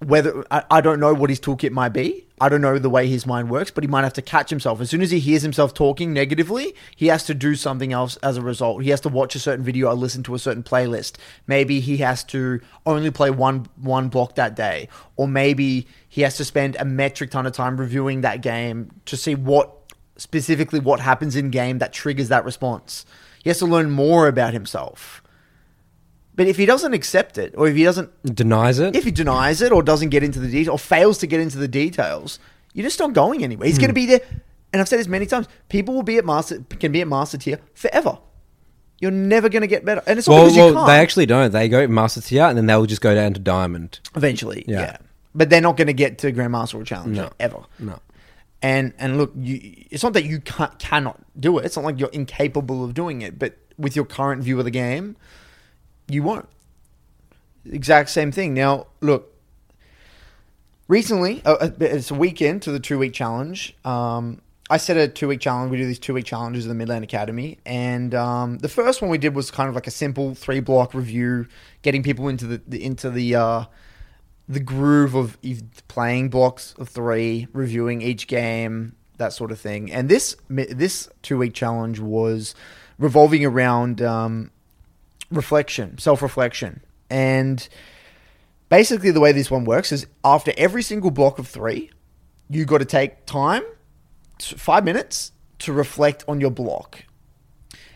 whether 0.00 0.44
I, 0.50 0.64
I 0.70 0.80
don't 0.80 0.98
know 0.98 1.14
what 1.14 1.30
his 1.30 1.40
toolkit 1.40 1.72
might 1.72 1.90
be. 1.90 2.26
I 2.40 2.48
don't 2.48 2.62
know 2.62 2.78
the 2.78 2.88
way 2.88 3.06
his 3.06 3.26
mind 3.26 3.50
works, 3.50 3.70
but 3.70 3.84
he 3.84 3.88
might 3.88 4.02
have 4.02 4.14
to 4.14 4.22
catch 4.22 4.48
himself. 4.48 4.80
As 4.80 4.88
soon 4.88 5.02
as 5.02 5.10
he 5.10 5.20
hears 5.20 5.42
himself 5.42 5.74
talking 5.74 6.14
negatively, 6.14 6.74
he 6.96 7.08
has 7.08 7.24
to 7.26 7.34
do 7.34 7.54
something 7.54 7.92
else 7.92 8.16
as 8.18 8.38
a 8.38 8.42
result. 8.42 8.82
He 8.82 8.90
has 8.90 9.02
to 9.02 9.10
watch 9.10 9.34
a 9.34 9.38
certain 9.38 9.62
video 9.64 9.88
or 9.88 9.94
listen 9.94 10.22
to 10.22 10.34
a 10.34 10.38
certain 10.38 10.62
playlist. 10.62 11.16
Maybe 11.46 11.80
he 11.80 11.98
has 11.98 12.24
to 12.24 12.60
only 12.86 13.10
play 13.10 13.30
one 13.30 13.66
one 13.76 14.08
block 14.08 14.36
that 14.36 14.56
day, 14.56 14.88
or 15.16 15.28
maybe 15.28 15.86
he 16.08 16.22
has 16.22 16.38
to 16.38 16.44
spend 16.46 16.76
a 16.76 16.84
metric 16.84 17.30
ton 17.30 17.46
of 17.46 17.52
time 17.52 17.76
reviewing 17.76 18.22
that 18.22 18.40
game 18.40 18.90
to 19.04 19.18
see 19.18 19.34
what 19.34 19.76
specifically 20.16 20.80
what 20.80 21.00
happens 21.00 21.36
in 21.36 21.50
game 21.50 21.78
that 21.78 21.92
triggers 21.92 22.28
that 22.28 22.44
response. 22.46 23.04
He 23.42 23.50
has 23.50 23.58
to 23.58 23.66
learn 23.66 23.90
more 23.90 24.28
about 24.28 24.54
himself. 24.54 25.22
But 26.40 26.48
if 26.48 26.56
he 26.56 26.64
doesn't 26.64 26.94
accept 26.94 27.36
it, 27.36 27.52
or 27.54 27.68
if 27.68 27.76
he 27.76 27.84
doesn't 27.84 28.10
Denies 28.34 28.78
it. 28.78 28.96
if 28.96 29.04
he 29.04 29.10
denies 29.10 29.60
it 29.60 29.72
or 29.72 29.82
doesn't 29.82 30.08
get 30.08 30.22
into 30.22 30.38
the 30.38 30.48
details 30.48 30.68
or 30.68 30.78
fails 30.78 31.18
to 31.18 31.26
get 31.26 31.38
into 31.38 31.58
the 31.58 31.68
details, 31.68 32.38
you're 32.72 32.86
just 32.86 32.98
not 32.98 33.12
going 33.12 33.44
anywhere. 33.44 33.66
He's 33.66 33.76
going 33.76 33.92
to 33.92 34.00
hmm. 34.00 34.06
be 34.06 34.06
there. 34.06 34.20
And 34.72 34.80
I've 34.80 34.88
said 34.88 35.00
this 35.00 35.06
many 35.06 35.26
times. 35.26 35.48
People 35.68 35.94
will 35.94 36.02
be 36.02 36.16
at 36.16 36.24
master 36.24 36.64
can 36.78 36.92
be 36.92 37.02
at 37.02 37.08
master 37.08 37.36
tier 37.36 37.60
forever. 37.74 38.16
You're 39.00 39.10
never 39.10 39.50
going 39.50 39.60
to 39.60 39.66
get 39.66 39.84
better, 39.84 40.02
and 40.06 40.18
it's 40.18 40.26
not 40.26 40.34
well, 40.34 40.44
because 40.44 40.56
you 40.56 40.62
well, 40.62 40.74
can't. 40.76 40.86
they 40.86 40.96
actually 40.96 41.26
don't. 41.26 41.52
They 41.52 41.68
go 41.68 41.86
master 41.88 42.22
tier 42.22 42.44
and 42.44 42.56
then 42.56 42.64
they'll 42.64 42.86
just 42.86 43.02
go 43.02 43.14
down 43.14 43.34
to 43.34 43.40
diamond. 43.40 44.00
eventually, 44.16 44.64
yeah. 44.66 44.80
Yeah. 44.80 44.96
But 45.34 45.50
they're 45.50 45.60
not 45.60 45.76
going 45.76 45.88
to 45.88 45.92
get 45.92 46.16
to 46.20 46.32
grandmaster 46.32 46.76
or 46.76 46.84
challenger 46.84 47.24
No. 47.24 47.30
ever. 47.38 47.64
No. 47.78 47.98
And 48.62 48.94
and 48.96 49.18
look, 49.18 49.34
you, 49.36 49.60
it's 49.90 50.02
not 50.02 50.14
that 50.14 50.24
you 50.24 50.40
can't, 50.40 50.78
cannot 50.78 51.20
do 51.38 51.58
it. 51.58 51.66
It's 51.66 51.76
not 51.76 51.84
like 51.84 52.00
you're 52.00 52.08
incapable 52.08 52.82
of 52.82 52.94
doing 52.94 53.20
it. 53.20 53.38
But 53.38 53.58
with 53.76 53.94
your 53.94 54.06
current 54.06 54.42
view 54.42 54.58
of 54.58 54.64
the 54.64 54.70
game, 54.70 55.16
you 56.12 56.22
won't. 56.22 56.48
Exact 57.64 58.10
same 58.10 58.32
thing. 58.32 58.54
Now, 58.54 58.86
look. 59.00 59.26
Recently, 60.88 61.40
uh, 61.44 61.70
it's 61.78 62.10
a 62.10 62.14
weekend 62.14 62.62
to 62.62 62.72
the 62.72 62.80
two 62.80 62.98
week 62.98 63.12
challenge. 63.12 63.76
Um, 63.84 64.42
I 64.68 64.76
set 64.76 64.96
a 64.96 65.06
two 65.06 65.28
week 65.28 65.40
challenge. 65.40 65.70
We 65.70 65.76
do 65.76 65.86
these 65.86 65.98
two 65.98 66.14
week 66.14 66.24
challenges 66.24 66.64
in 66.64 66.68
the 66.68 66.74
Midland 66.74 67.04
Academy, 67.04 67.58
and 67.64 68.14
um, 68.14 68.58
the 68.58 68.68
first 68.68 69.00
one 69.02 69.10
we 69.10 69.18
did 69.18 69.34
was 69.34 69.50
kind 69.50 69.68
of 69.68 69.74
like 69.74 69.86
a 69.86 69.90
simple 69.90 70.34
three 70.34 70.60
block 70.60 70.94
review, 70.94 71.46
getting 71.82 72.02
people 72.02 72.28
into 72.28 72.46
the, 72.46 72.62
the 72.66 72.82
into 72.84 73.10
the 73.10 73.34
uh, 73.34 73.64
the 74.48 74.60
groove 74.60 75.14
of 75.14 75.38
playing 75.86 76.28
blocks 76.28 76.74
of 76.78 76.88
three, 76.88 77.46
reviewing 77.52 78.02
each 78.02 78.26
game, 78.26 78.96
that 79.18 79.32
sort 79.32 79.52
of 79.52 79.60
thing. 79.60 79.92
And 79.92 80.08
this 80.08 80.36
this 80.48 81.08
two 81.22 81.38
week 81.38 81.54
challenge 81.54 82.00
was 82.00 82.54
revolving 82.98 83.44
around 83.44 84.02
um, 84.02 84.50
reflection, 85.30 85.98
self 85.98 86.22
reflection, 86.22 86.82
and 87.08 87.68
basically 88.68 89.10
the 89.10 89.20
way 89.20 89.32
this 89.32 89.50
one 89.50 89.64
works 89.64 89.92
is 89.92 90.06
after 90.24 90.52
every 90.56 90.82
single 90.82 91.10
block 91.10 91.38
of 91.38 91.46
three, 91.46 91.90
you 92.48 92.64
got 92.64 92.78
to 92.78 92.84
take 92.84 93.26
time, 93.26 93.62
five 94.38 94.84
minutes, 94.84 95.32
to 95.60 95.72
reflect 95.72 96.24
on 96.26 96.40
your 96.40 96.50
block. 96.50 97.04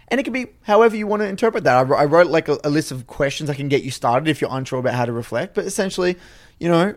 And 0.08 0.20
it 0.20 0.24
can 0.24 0.32
be 0.32 0.48
however 0.62 0.96
you 0.96 1.06
want 1.06 1.22
to 1.22 1.28
interpret 1.28 1.64
that. 1.64 1.76
I, 1.76 1.82
wr- 1.82 1.96
I 1.96 2.04
wrote 2.04 2.26
like 2.26 2.48
a, 2.48 2.58
a 2.62 2.70
list 2.70 2.92
of 2.92 3.06
questions 3.06 3.48
that 3.48 3.56
can 3.56 3.68
get 3.68 3.82
you 3.82 3.90
started 3.90 4.28
if 4.28 4.40
you're 4.40 4.50
unsure 4.52 4.78
about 4.78 4.94
how 4.94 5.06
to 5.06 5.12
reflect. 5.12 5.54
But 5.54 5.64
essentially, 5.64 6.16
you 6.60 6.68
know, 6.68 6.94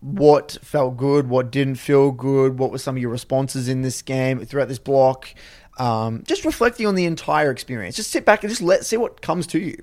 what 0.00 0.58
felt 0.62 0.96
good, 0.96 1.28
what 1.28 1.50
didn't 1.50 1.76
feel 1.76 2.10
good, 2.10 2.58
what 2.58 2.70
were 2.70 2.78
some 2.78 2.96
of 2.96 3.02
your 3.02 3.10
responses 3.10 3.68
in 3.68 3.82
this 3.82 4.02
game 4.02 4.44
throughout 4.44 4.68
this 4.68 4.78
block. 4.78 5.32
Um, 5.80 6.24
just 6.26 6.44
reflecting 6.44 6.86
on 6.86 6.94
the 6.94 7.06
entire 7.06 7.50
experience. 7.50 7.96
Just 7.96 8.10
sit 8.10 8.24
back 8.26 8.42
and 8.44 8.50
just 8.50 8.60
let 8.60 8.84
see 8.84 8.96
what 8.98 9.22
comes 9.22 9.46
to 9.48 9.58
you. 9.58 9.82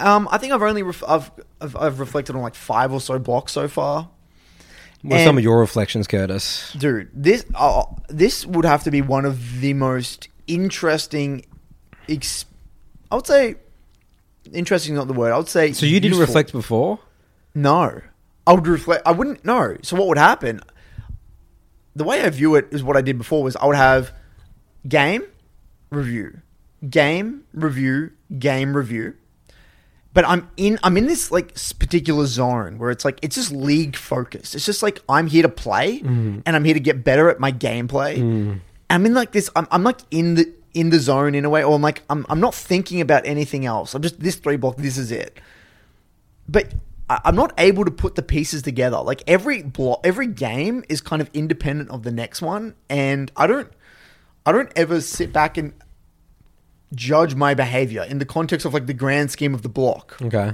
Um, 0.00 0.28
I 0.30 0.38
think 0.38 0.52
I've 0.52 0.62
only 0.62 0.82
ref- 0.82 1.04
I've, 1.06 1.30
I've 1.60 1.76
I've 1.76 2.00
reflected 2.00 2.36
on 2.36 2.42
like 2.42 2.54
five 2.54 2.92
or 2.92 3.00
so 3.00 3.18
blocks 3.18 3.52
so 3.52 3.68
far. 3.68 4.08
What 5.02 5.14
are 5.14 5.18
And- 5.18 5.26
some 5.26 5.38
of 5.38 5.44
your 5.44 5.60
reflections, 5.60 6.06
Curtis? 6.08 6.72
dude 6.78 7.08
this 7.14 7.44
uh, 7.54 7.84
this 8.08 8.44
would 8.46 8.64
have 8.64 8.82
to 8.84 8.90
be 8.90 9.00
one 9.02 9.24
of 9.24 9.60
the 9.60 9.72
most 9.74 10.28
interesting 10.48 11.44
ex- 12.08 12.46
i 13.10 13.14
would 13.16 13.26
say 13.26 13.54
interesting 14.52 14.94
is 14.94 14.98
not 14.98 15.06
the 15.06 15.12
word 15.12 15.30
i 15.30 15.36
would 15.36 15.48
say 15.48 15.72
So 15.72 15.84
you 15.86 16.00
didn't 16.00 16.16
useful. 16.16 16.26
reflect 16.26 16.52
before? 16.52 16.98
no 17.54 18.00
i 18.46 18.52
would 18.54 18.66
reflect 18.66 19.06
i 19.06 19.12
wouldn't 19.12 19.44
know 19.44 19.76
so 19.82 19.94
what 19.96 20.08
would 20.08 20.16
happen 20.18 20.60
the 21.98 22.04
way 22.04 22.22
i 22.22 22.30
view 22.30 22.54
it 22.54 22.66
is 22.70 22.82
what 22.82 22.96
i 22.96 23.00
did 23.00 23.18
before 23.18 23.42
was 23.42 23.56
i 23.56 23.66
would 23.66 23.76
have 23.76 24.12
game 24.86 25.22
review 25.90 26.40
game 26.88 27.44
review 27.52 28.10
game 28.38 28.76
review 28.76 29.14
but 30.18 30.26
I'm 30.26 30.50
in 30.56 30.80
I'm 30.82 30.96
in 30.96 31.06
this 31.06 31.30
like 31.30 31.54
particular 31.78 32.26
zone 32.26 32.78
where 32.78 32.90
it's 32.90 33.04
like 33.04 33.20
it's 33.22 33.36
just 33.36 33.52
league 33.52 33.94
focused. 33.94 34.56
It's 34.56 34.66
just 34.66 34.82
like 34.82 35.00
I'm 35.08 35.28
here 35.28 35.42
to 35.42 35.48
play 35.48 36.00
mm. 36.00 36.42
and 36.44 36.56
I'm 36.56 36.64
here 36.64 36.74
to 36.74 36.80
get 36.80 37.04
better 37.04 37.30
at 37.30 37.38
my 37.38 37.52
gameplay. 37.52 38.18
Mm. 38.18 38.60
I'm 38.90 39.06
in 39.06 39.14
like 39.14 39.30
this 39.30 39.48
I'm, 39.54 39.68
I'm 39.70 39.84
like 39.84 40.00
in 40.10 40.34
the 40.34 40.52
in 40.74 40.90
the 40.90 40.98
zone 40.98 41.36
in 41.36 41.44
a 41.44 41.48
way 41.48 41.62
or 41.62 41.76
I'm 41.76 41.82
like 41.82 42.02
I'm 42.10 42.26
I'm 42.28 42.40
not 42.40 42.52
thinking 42.52 43.00
about 43.00 43.26
anything 43.26 43.64
else. 43.64 43.94
I'm 43.94 44.02
just 44.02 44.18
this 44.18 44.34
three 44.34 44.56
block 44.56 44.76
this 44.76 44.98
is 44.98 45.12
it. 45.12 45.38
But 46.48 46.72
I'm 47.10 47.36
not 47.36 47.52
able 47.58 47.84
to 47.84 47.90
put 47.90 48.14
the 48.16 48.22
pieces 48.22 48.62
together. 48.62 48.98
Like 48.98 49.22
every 49.26 49.62
block 49.62 50.00
every 50.04 50.26
game 50.26 50.84
is 50.88 51.00
kind 51.00 51.22
of 51.22 51.30
independent 51.32 51.90
of 51.90 52.02
the 52.02 52.12
next 52.12 52.42
one 52.42 52.74
and 52.90 53.30
I 53.36 53.46
don't 53.46 53.70
I 54.44 54.52
don't 54.52 54.70
ever 54.76 55.00
sit 55.00 55.32
back 55.32 55.56
and 55.56 55.72
judge 56.94 57.34
my 57.34 57.54
behavior 57.54 58.02
in 58.02 58.18
the 58.18 58.24
context 58.24 58.64
of 58.66 58.74
like 58.74 58.86
the 58.86 58.94
grand 58.94 59.30
scheme 59.30 59.54
of 59.54 59.62
the 59.62 59.68
block. 59.68 60.16
Okay. 60.22 60.52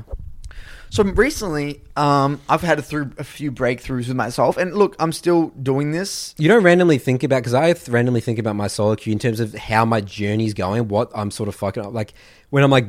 So 0.91 1.03
recently, 1.03 1.83
um, 1.97 2.41
I've 2.49 2.61
had 2.61 2.79
a, 2.79 2.83
through, 2.83 3.11
a 3.19 3.25
few 3.25 3.51
breakthroughs 3.51 4.07
with 4.07 4.17
myself, 4.17 4.57
and 4.57 4.77
look, 4.77 4.95
I'm 5.01 5.11
still 5.11 5.49
doing 5.61 5.91
this. 5.91 6.37
You 6.39 6.47
don't 6.47 6.63
randomly 6.63 6.99
think 6.99 7.25
about 7.25 7.39
because 7.39 7.55
I 7.55 7.73
th- 7.73 7.89
randomly 7.89 8.21
think 8.21 8.39
about 8.39 8.55
my 8.55 8.69
solo 8.69 8.95
queue 8.95 9.13
in 9.13 9.19
terms 9.19 9.41
of 9.41 9.55
how 9.55 9.85
my 9.85 10.01
journey's 10.01 10.55
going, 10.55 10.87
what 10.87 11.11
I'm 11.13 11.33
sort 11.33 11.49
of 11.49 11.57
fucking 11.57 11.85
up. 11.85 11.93
Like 11.93 12.15
when 12.51 12.63
I'm 12.63 12.71
like 12.71 12.87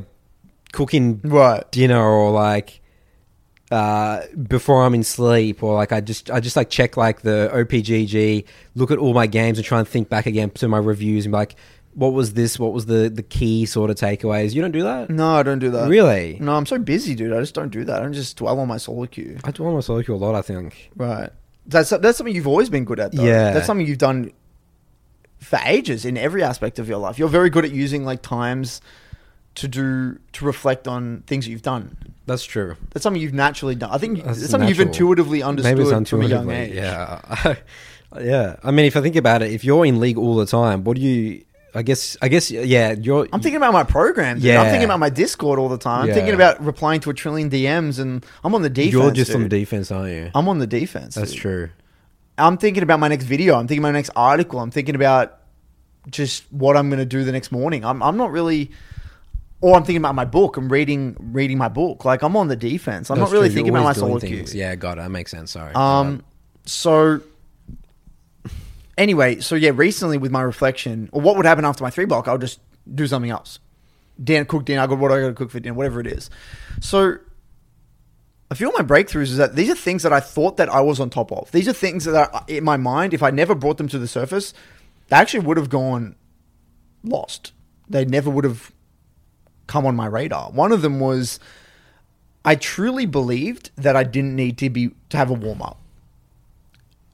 cooking 0.72 1.20
Right. 1.24 1.64
dinner 1.72 2.00
or 2.00 2.30
like 2.30 2.80
uh, 3.72 4.22
before 4.48 4.84
I'm 4.84 4.94
in 4.94 5.04
sleep 5.04 5.64
or 5.64 5.74
like 5.76 5.92
I 5.92 6.02
just 6.02 6.30
I 6.30 6.40
just 6.40 6.56
like 6.56 6.70
check 6.70 6.98
like 6.98 7.22
the 7.22 7.50
OPGG, 7.54 8.46
look 8.76 8.92
at 8.92 8.98
all 8.98 9.14
my 9.14 9.28
games 9.28 9.58
and 9.58 9.66
try 9.66 9.80
and 9.80 9.88
think 9.88 10.10
back 10.10 10.26
again 10.26 10.50
to 10.52 10.68
my 10.68 10.78
reviews 10.78 11.26
and 11.26 11.32
be 11.32 11.38
like, 11.38 11.56
what 11.94 12.14
was 12.14 12.34
this? 12.34 12.60
What 12.60 12.74
was 12.74 12.86
the 12.86 13.10
the 13.10 13.24
key 13.24 13.66
sort 13.66 13.90
of 13.90 13.96
takeaways? 13.96 14.54
You 14.54 14.62
don't 14.62 14.72
do 14.72 14.84
that, 14.84 15.10
No, 15.10 15.36
I 15.36 15.44
don't 15.44 15.60
do 15.60 15.72
that. 15.72 15.90
really? 15.90 16.38
No, 16.40 16.56
I'm 16.56 16.66
so 16.66 16.78
busy, 16.78 17.16
dude. 17.16 17.34
I 17.34 17.40
just 17.40 17.56
don't 17.56 17.70
do 17.72 17.84
that. 17.86 18.00
I 18.00 18.04
don't 18.04 18.14
just 18.14 18.38
dwell 18.38 18.60
on 18.60 18.68
my 18.68 18.78
solo 18.78 19.06
queue. 19.08 19.40
I 19.44 19.52
do 19.52 19.66
on 19.66 19.74
my 19.74 19.80
solo 19.80 20.04
queue 20.04 20.16
a 20.16 20.18
lot. 20.18 20.36
I 20.36 20.42
think. 20.42 20.92
Right. 20.96 21.30
That's 21.66 21.90
that's 21.90 22.18
something 22.18 22.36
you've 22.36 22.48
always 22.48 22.70
been 22.70 22.86
good 22.86 23.00
at, 23.00 23.14
though. 23.14 23.24
Yeah. 23.24 23.52
That's 23.52 23.66
something 23.66 23.88
you've 23.88 23.98
done 23.98 24.32
for 25.40 25.60
ages 25.66 26.06
in 26.06 26.18
every 26.18 26.44
aspect 26.44 26.80
of 26.80 26.88
your 26.88 26.98
life. 26.98 27.18
You're 27.20 27.30
very 27.30 27.50
good 27.50 27.66
at 27.66 27.72
using 27.72 28.04
like 28.06 28.22
times 28.22 28.82
to 29.56 29.68
do 29.68 30.20
to 30.34 30.46
reflect 30.46 30.88
on 30.88 31.24
things 31.28 31.46
that 31.46 31.52
you've 31.52 31.62
done. 31.62 31.96
That's 32.26 32.44
true. 32.44 32.76
That's 32.92 33.04
something 33.04 33.22
you've 33.22 33.34
naturally 33.34 33.76
done. 33.76 33.92
I 33.92 33.98
think 33.98 34.24
That's 34.24 34.42
it's 34.42 34.50
something 34.50 34.68
you've 34.68 34.80
intuitively 34.80 35.44
understood 35.44 35.78
Maybe 35.78 35.90
it's 35.90 36.10
from 36.10 36.22
a 36.24 36.28
young 36.28 36.50
age. 36.50 36.74
Yeah, 36.74 37.56
yeah. 38.20 38.56
I 38.64 38.72
mean, 38.72 38.86
if 38.86 38.96
I 38.96 39.02
think 39.02 39.16
about 39.16 39.42
it, 39.42 39.52
if 39.52 39.64
you're 39.64 39.86
in 39.86 40.00
league 40.00 40.18
all 40.18 40.36
the 40.36 40.46
time, 40.46 40.84
what 40.84 40.96
do 40.96 41.04
you? 41.04 41.46
I 41.76 41.84
guess. 41.84 42.18
I 42.22 42.30
guess. 42.30 42.50
Yeah, 42.50 42.94
you're. 42.94 43.28
I'm 43.32 43.42
thinking 43.42 43.58
about 43.58 43.74
my 43.74 43.84
program. 43.84 44.38
Dude. 44.38 44.46
Yeah. 44.46 44.62
I'm 44.62 44.70
thinking 44.70 44.86
about 44.86 45.00
my 45.00 45.10
Discord 45.10 45.60
all 45.60 45.70
the 45.70 45.78
time. 45.78 46.08
I'm 46.08 46.14
thinking 46.14 46.34
about 46.34 46.64
replying 46.64 47.00
to 47.02 47.10
a 47.12 47.14
trillion 47.14 47.50
DMs, 47.50 48.00
and 48.00 48.26
I'm 48.44 48.56
on 48.56 48.64
the 48.64 48.70
defense. 48.70 48.94
You're 48.94 49.12
just 49.12 49.36
on 49.36 49.42
dude. 49.42 49.52
defense, 49.52 49.92
aren't 49.92 50.12
you? 50.12 50.32
I'm 50.34 50.48
on 50.48 50.60
the 50.60 50.68
defense. 50.68 51.16
That's 51.16 51.32
dude. 51.32 51.42
true. 51.42 51.70
I'm 52.38 52.58
thinking 52.58 52.84
about 52.84 53.00
my 53.00 53.08
next 53.08 53.26
video. 53.26 53.56
I'm 53.56 53.68
thinking 53.68 53.84
about 53.84 53.90
my 53.90 54.00
next 54.00 54.12
article. 54.16 54.60
I'm 54.60 54.72
thinking 54.72 54.96
about 54.96 55.40
just 56.10 56.52
what 56.52 56.76
I'm 56.76 56.90
going 56.90 57.00
to 57.00 57.06
do 57.06 57.24
the 57.24 57.32
next 57.32 57.52
morning. 57.52 57.86
I'm, 57.86 58.02
I'm 58.04 58.18
not 58.18 58.32
really, 58.32 58.72
or 59.66 59.76
I'm 59.76 59.84
thinking 59.84 59.98
about 59.98 60.14
my 60.14 60.26
book. 60.26 60.58
I'm 60.58 60.72
reading 60.72 61.16
reading 61.20 61.58
my 61.58 61.70
book. 61.70 62.06
Like 62.06 62.22
I'm 62.22 62.38
on 62.38 62.50
the 62.50 62.56
defense. 62.56 63.10
I'm 63.10 63.18
That's 63.18 63.32
not 63.32 63.36
really 63.36 63.48
true. 63.50 63.56
thinking 63.56 63.74
You're 63.74 63.82
about 63.82 63.88
my 63.88 63.94
doing 63.94 64.08
solo 64.08 64.20
things. 64.20 64.52
queue. 64.52 64.60
Yeah, 64.60 64.76
got 64.76 65.00
it. 65.00 65.02
That 65.02 65.10
makes 65.10 65.32
sense. 65.32 65.50
Sorry. 65.50 65.74
Um. 65.74 66.24
So. 66.66 67.22
Anyway, 68.96 69.40
so 69.40 69.56
yeah, 69.56 69.72
recently 69.74 70.20
with 70.20 70.32
my 70.32 70.42
reflection, 70.42 71.10
or 71.12 71.20
what 71.20 71.36
would 71.36 71.48
happen 71.48 71.66
after 71.66 71.84
my 71.84 71.90
three 71.90 72.06
block, 72.06 72.28
I'll 72.28 72.38
just 72.38 72.60
do 72.94 73.08
something 73.08 73.32
else. 73.32 73.58
Dinner, 74.24 74.46
cook 74.46 74.66
dinner. 74.66 74.82
I 74.84 74.88
got 74.88 75.00
what 75.00 75.12
I 75.12 75.20
got 75.20 75.28
to 75.30 75.34
cook 75.34 75.50
for 75.50 75.60
dinner, 75.60 75.74
whatever 75.74 76.00
it 76.00 76.08
is. 76.08 76.30
So 76.80 77.18
I 78.52 78.56
feel 78.56 78.72
my 78.72 78.84
breakthroughs 78.84 79.24
is 79.24 79.38
that 79.38 79.56
these 79.56 79.72
are 79.72 79.76
things 79.76 80.04
that 80.04 80.14
I 80.14 80.20
thought 80.20 80.58
that 80.58 80.70
I 80.70 80.82
was 80.82 81.00
on 81.00 81.10
top 81.10 81.32
of. 81.32 81.52
These 81.52 81.68
are 81.68 81.74
things 81.74 82.06
that 82.06 82.16
are 82.16 82.46
in 82.48 82.64
my 82.64 82.78
mind, 82.78 83.16
if 83.16 83.24
I 83.24 83.32
never 83.32 83.56
brought 83.56 83.78
them 83.78 83.88
to 83.88 83.98
the 83.98 84.08
surface, 84.08 84.54
they 85.08 85.16
actually 85.16 85.42
would 85.42 85.58
have 85.58 85.70
gone 85.70 86.16
lost. 87.04 87.52
They 87.90 88.06
never 88.06 88.30
would 88.30 88.46
have 88.46 88.72
come 89.68 89.86
on 89.86 89.96
my 89.96 90.08
radar. 90.08 90.52
One 90.52 90.72
of 90.72 90.82
them 90.82 91.00
was 91.00 91.40
I 92.44 92.56
truly 92.56 93.06
believed 93.06 93.72
that 93.76 93.96
I 93.96 94.04
didn't 94.04 94.36
need 94.36 94.58
to 94.60 94.70
be 94.70 94.92
to 95.10 95.18
have 95.18 95.30
a 95.30 95.34
warm 95.34 95.62
up 95.62 95.80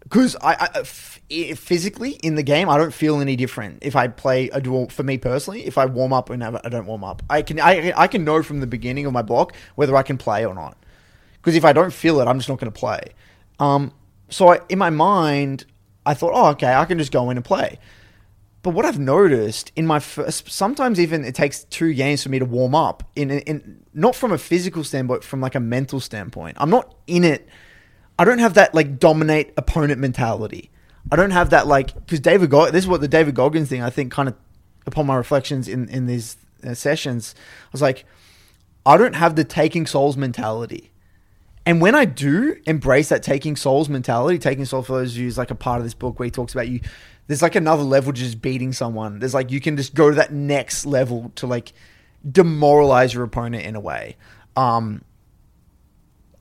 because 0.04 0.36
I, 0.42 0.54
I 0.54 0.80
f- 0.80 1.22
physically 1.56 2.12
in 2.12 2.36
the 2.36 2.44
game 2.44 2.70
I 2.70 2.78
don't 2.78 2.94
feel 2.94 3.22
any 3.22 3.38
different 3.38 3.80
if 3.82 3.96
I 3.96 4.10
play 4.10 4.50
a 4.50 4.60
duel. 4.60 4.90
For 4.90 5.04
me 5.04 5.18
personally, 5.18 5.66
if 5.66 5.78
I 5.78 5.86
warm 5.86 6.12
up 6.12 6.30
and 6.30 6.44
I 6.44 6.70
don't 6.70 6.86
warm 6.86 7.04
up, 7.04 7.24
I 7.30 7.42
can 7.42 7.60
I, 7.60 7.94
I 7.96 8.08
can 8.08 8.26
know 8.26 8.44
from 8.44 8.60
the 8.60 8.68
beginning 8.68 9.06
of 9.06 9.14
my 9.14 9.22
block 9.22 9.56
whether 9.76 9.96
I 9.96 10.04
can 10.04 10.18
play 10.18 10.46
or 10.46 10.54
not. 10.54 10.78
Because 11.34 11.56
if 11.56 11.66
I 11.66 11.74
don't 11.74 11.94
feel 11.94 12.20
it, 12.20 12.26
I'm 12.26 12.38
just 12.38 12.50
not 12.50 12.60
going 12.60 12.72
to 12.72 12.78
play. 12.78 13.14
Um, 13.60 13.94
so 14.30 14.50
I, 14.50 14.60
in 14.70 14.78
my 14.78 14.92
mind, 14.92 15.66
I 16.06 16.14
thought, 16.14 16.34
oh, 16.36 16.50
okay, 16.52 16.74
I 16.74 16.86
can 16.86 17.00
just 17.00 17.12
go 17.12 17.30
in 17.30 17.38
and 17.38 17.46
play. 17.46 17.80
But 18.63 18.71
what 18.71 18.86
I've 18.86 19.00
noticed 19.00 19.71
in 19.76 19.88
my 19.88 20.00
first, 20.00 20.50
sometimes 20.52 21.00
even 21.00 21.26
it 21.26 21.34
takes 21.34 21.63
two 21.65 21.93
games 21.93 22.21
for 22.21 22.30
me 22.30 22.38
to 22.38 22.45
warm 22.45 22.76
up. 22.76 23.04
In, 23.15 23.32
in 23.32 23.84
not 23.93 24.15
from 24.15 24.32
a 24.32 24.38
physical 24.38 24.84
standpoint, 24.84 25.24
from 25.24 25.41
like 25.41 25.56
a 25.56 25.60
mental 25.60 26.00
standpoint. 26.00 26.58
I'm 26.60 26.69
not 26.69 26.93
in 27.08 27.24
it. 27.24 27.47
I 28.19 28.26
don't 28.26 28.39
have 28.39 28.54
that 28.54 28.76
like 28.76 29.00
dominate 29.00 29.54
opponent 29.58 30.00
mentality. 30.00 30.69
I 31.12 31.15
don't 31.15 31.32
have 31.32 31.50
that 31.50 31.65
like 31.65 31.95
because 31.95 32.19
David. 32.19 32.52
Gog- 32.52 32.71
this 32.71 32.84
is 32.84 32.88
what 32.88 33.02
the 33.02 33.08
David 33.08 33.34
Goggins 33.34 33.69
thing. 33.69 33.82
I 33.82 33.89
think 33.89 34.12
kind 34.12 34.30
of 34.30 34.36
upon 34.86 35.08
my 35.08 35.15
reflections 35.15 35.67
in 35.67 35.89
in 35.89 36.06
these 36.06 36.38
uh, 36.63 36.76
sessions, 36.76 37.34
I 37.38 37.69
was 37.71 37.82
like, 37.82 38.06
I 38.86 38.97
don't 38.97 39.15
have 39.15 39.36
the 39.36 39.43
taking 39.43 39.88
souls 39.88 40.17
mentality. 40.17 40.91
And 41.65 41.82
when 41.82 41.95
I 41.95 42.06
do 42.06 42.58
embrace 42.65 43.10
that 43.10 43.21
taking 43.24 43.56
souls 43.56 43.88
mentality, 43.88 44.39
taking 44.39 44.65
soul 44.65 44.82
for 44.82 44.93
those 44.93 45.13
of 45.13 45.17
you 45.21 45.28
is 45.28 45.38
like 45.38 45.52
a 45.52 45.56
part 45.56 45.80
of 45.80 45.84
this 45.84 45.93
book 45.93 46.19
where 46.19 46.26
he 46.26 46.32
talks 46.32 46.54
about 46.54 46.67
you. 46.67 46.82
There's 47.32 47.41
like 47.41 47.56
another 47.56 47.84
level 47.84 48.12
to 48.12 48.20
just 48.20 48.41
beating 48.41 48.74
someone. 48.74 49.20
There's 49.20 49.34
like 49.34 49.52
you 49.52 49.62
can 49.62 49.78
just 49.78 49.94
go 49.94 50.10
to 50.10 50.15
that 50.17 50.34
next 50.34 50.86
level 50.86 51.32
to 51.36 51.48
like 51.48 51.72
demoralize 52.30 53.13
your 53.13 53.24
opponent 53.24 53.63
in 53.65 53.78
a 53.78 53.80
way. 53.80 54.17
Um, 54.58 55.02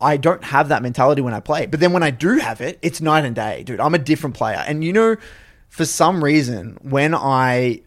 I 0.00 0.16
don't 0.16 0.42
have 0.42 0.68
that 0.70 0.82
mentality 0.82 1.22
when 1.22 1.32
I 1.32 1.38
play, 1.38 1.66
but 1.66 1.78
then 1.78 1.92
when 1.92 2.02
I 2.02 2.10
do 2.10 2.38
have 2.38 2.60
it, 2.60 2.80
it's 2.82 3.00
night 3.00 3.24
and 3.24 3.36
day, 3.36 3.62
dude. 3.62 3.78
I'm 3.78 3.94
a 3.94 3.98
different 3.98 4.34
player, 4.34 4.64
and 4.66 4.82
you 4.82 4.92
know, 4.92 5.14
for 5.68 5.84
some 5.84 6.24
reason, 6.24 6.76
when 6.82 7.14
I 7.14 7.82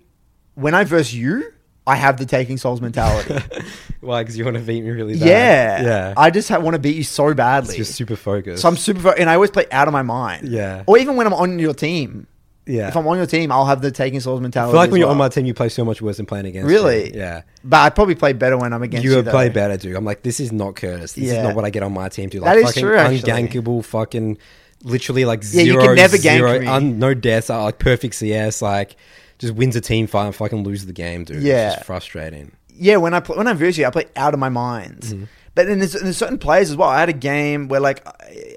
when 0.56 0.74
I 0.74 0.86
verse 0.86 1.12
you, 1.12 1.52
I 1.86 1.96
have 1.98 2.16
the 2.16 2.26
taking 2.26 2.56
souls 2.56 2.80
mentality. 2.80 3.36
Why? 4.00 4.22
Because 4.24 4.38
you 4.38 4.46
want 4.46 4.56
to 4.56 4.63
beat 4.63 4.82
me 4.82 4.92
really 4.92 5.20
bad. 5.20 5.28
yeah, 5.28 5.84
Yeah. 5.84 6.13
I 6.16 6.30
just 6.30 6.48
ha- 6.48 6.60
want 6.60 6.76
to 6.76 6.80
beat 6.80 6.96
you 6.96 7.04
so 7.04 7.34
badly. 7.34 7.76
You're 7.76 7.84
super 7.86 8.16
focused. 8.16 8.62
So 8.62 8.70
I'm 8.70 8.78
super, 8.78 9.00
fo- 9.02 9.12
and 9.12 9.30
I 9.30 9.36
always 9.36 9.52
play 9.52 9.66
out 9.72 9.89
of 9.89 9.92
my 9.92 10.04
mind. 10.04 10.48
Yeah. 10.48 10.84
Or 10.88 10.98
even 10.98 11.18
when 11.18 11.28
I'm 11.28 11.34
on 11.34 11.60
your 11.60 11.74
team. 11.74 12.28
Yeah. 12.65 12.88
If 12.88 12.95
I'm 12.97 13.06
on 13.08 13.17
your 13.17 13.26
team, 13.26 13.52
I'll 13.52 13.65
have 13.65 13.82
the 13.82 13.91
taking 13.91 14.19
souls 14.19 14.39
I 14.39 14.43
mentality. 14.43 14.71
feel 14.71 14.78
like 14.80 14.91
when 14.91 14.99
you're 15.02 15.10
on 15.10 15.17
my 15.17 15.30
team, 15.30 15.45
you 15.45 15.54
play 15.54 15.69
so 15.69 15.84
much 15.84 16.02
worse 16.02 16.17
than 16.17 16.26
playing 16.26 16.45
against. 16.45 16.67
Really? 16.67 17.12
me. 17.12 17.17
Yeah. 17.17 17.41
But 17.63 17.82
I 17.82 17.89
probably 17.89 18.15
play 18.15 18.34
better 18.34 18.58
when 18.58 18.71
I'm 18.73 18.82
against 18.84 19.04
you. 19.04 19.12
You 19.12 19.15
would 19.17 19.28
play 19.28 19.49
better, 19.49 19.78
dude. 19.78 19.95
I'm 19.95 20.06
like, 20.06 20.23
this 20.23 20.39
is 20.39 20.52
not 20.52 20.76
Curtis. 20.76 21.13
This 21.13 21.26
Yeah. 21.26 21.34
is 21.39 21.43
not 21.43 21.56
what 21.56 21.65
I 21.65 21.69
get 21.69 21.84
on 21.84 21.93
my 21.93 22.10
team. 22.10 22.30
That 22.30 22.41
Like 22.41 22.58
is 22.60 22.63
fucking 22.65 22.84
true, 22.84 22.97
actually. 22.97 23.32
ungankable, 23.32 23.84
fucking 23.84 24.38
literally 24.84 25.26
like 25.26 25.41
Yeah, 25.43 25.63
zero, 25.63 25.82
you 25.82 25.88
can 25.88 25.95
never 25.95 26.17
gank 26.17 26.38
zero, 26.38 26.60
me. 26.60 26.67
un, 26.67 26.99
no 26.99 27.13
deaths, 27.13 27.49
uh, 27.49 27.63
like 27.63 27.80
perfect 27.80 28.15
CS, 28.15 28.62
like 28.62 28.95
just 29.39 29.54
wins 29.56 29.76
a 29.76 29.82
team 29.82 30.08
fight 30.08 30.26
and 30.28 30.36
fucking 30.36 30.63
lose 30.63 30.86
the 30.86 30.93
game, 30.93 31.23
dude. 31.26 31.41
Yeah. 31.43 31.67
It's 31.67 31.76
just 31.78 31.86
frustrating. 31.88 32.52
Yeah, 32.76 32.97
when 32.97 33.13
I 33.13 33.19
play, 33.19 33.38
when 33.38 33.47
I 33.47 33.54
verse 33.54 33.78
you, 33.78 33.86
I 33.86 33.89
play 33.91 34.06
out 34.15 34.34
of 34.34 34.39
my 34.39 34.49
mind. 34.49 35.02
Mm-hmm. 35.02 35.23
But 35.56 35.68
then 35.68 35.80
there's, 35.80 35.94
there's 35.94 36.18
certain 36.18 36.39
players 36.39 36.72
as 36.72 36.76
well. 36.76 36.89
I 36.89 37.00
had 37.00 37.10
a 37.10 37.13
game 37.13 37.68
where 37.68 37.80
like 37.80 38.04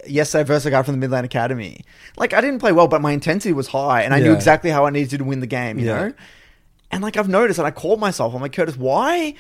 yesterday 0.07 0.45
versus 0.45 0.67
a 0.67 0.71
guy 0.71 0.83
from 0.83 0.95
the 0.95 0.99
Midland 0.99 1.27
Academy. 1.27 1.83
Like 2.17 2.33
I 2.33 2.41
didn't 2.41 2.59
play 2.61 2.73
well, 2.73 2.89
but 2.89 3.01
my 3.03 3.13
intensity 3.13 3.53
was 3.53 3.69
high, 3.69 4.03
and 4.03 4.15
I 4.15 4.21
knew 4.21 4.33
exactly 4.33 4.71
how 4.71 4.87
I 4.87 4.91
needed 4.91 5.19
to 5.19 5.25
win 5.25 5.41
the 5.41 5.47
game. 5.47 5.79
You 5.79 5.87
Yeah. 5.87 5.95
know. 6.09 6.13
And 6.91 7.03
like 7.03 7.17
I've 7.17 7.29
noticed, 7.29 7.59
and 7.59 7.67
I 7.67 7.71
called 7.71 8.01
myself. 8.01 8.35
I'm 8.35 8.41
like 8.41 8.53
Curtis, 8.55 8.77
why? 8.77 9.35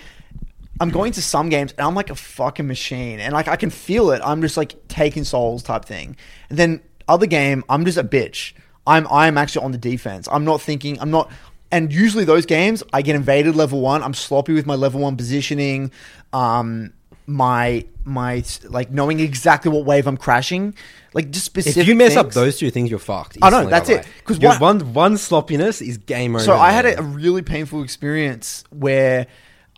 I'm 0.78 0.90
going 0.90 1.12
to 1.12 1.22
some 1.22 1.48
games 1.48 1.72
and 1.78 1.86
I'm 1.86 1.94
like 1.94 2.10
a 2.10 2.14
fucking 2.14 2.66
machine, 2.66 3.20
and 3.20 3.32
like 3.32 3.48
I 3.48 3.56
can 3.56 3.70
feel 3.70 4.10
it. 4.10 4.20
I'm 4.22 4.42
just 4.42 4.58
like 4.58 4.74
taking 4.88 5.24
souls 5.24 5.62
type 5.62 5.86
thing. 5.86 6.16
And 6.50 6.58
then 6.58 6.82
other 7.08 7.26
game, 7.26 7.64
I'm 7.70 7.84
just 7.86 7.96
a 7.96 8.04
bitch. 8.04 8.52
I'm 8.86 9.06
I'm 9.10 9.38
actually 9.38 9.64
on 9.64 9.72
the 9.72 9.78
defense. 9.78 10.28
I'm 10.30 10.44
not 10.44 10.60
thinking. 10.60 11.00
I'm 11.00 11.10
not. 11.10 11.30
And 11.72 11.92
usually 11.92 12.24
those 12.24 12.44
games, 12.46 12.82
I 12.92 13.00
get 13.02 13.16
invaded 13.16 13.56
level 13.56 13.80
one. 13.80 14.02
I'm 14.02 14.14
sloppy 14.14 14.52
with 14.52 14.66
my 14.66 14.74
level 14.74 15.00
one 15.00 15.16
positioning. 15.16 15.90
Um, 16.32 16.92
my 17.26 17.84
my 18.04 18.44
like 18.68 18.90
knowing 18.90 19.20
exactly 19.20 19.70
what 19.70 19.84
wave 19.84 20.06
I'm 20.06 20.16
crashing, 20.16 20.74
like 21.12 21.30
just 21.30 21.44
specific. 21.44 21.80
If 21.82 21.88
you 21.88 21.94
mess 21.96 22.16
up 22.16 22.30
those 22.32 22.58
two 22.58 22.70
things, 22.70 22.88
you're 22.90 22.98
fucked. 22.98 23.38
I 23.42 23.50
know, 23.50 23.66
that's 23.66 23.88
it. 23.88 24.06
Because 24.18 24.38
what- 24.38 24.60
one 24.60 24.92
one 24.94 25.16
sloppiness 25.18 25.80
is 25.82 25.98
game 25.98 26.36
over. 26.36 26.44
So 26.44 26.54
I 26.56 26.70
had 26.70 26.86
a, 26.86 27.00
a 27.00 27.02
really 27.02 27.42
painful 27.42 27.82
experience 27.82 28.64
where 28.70 29.26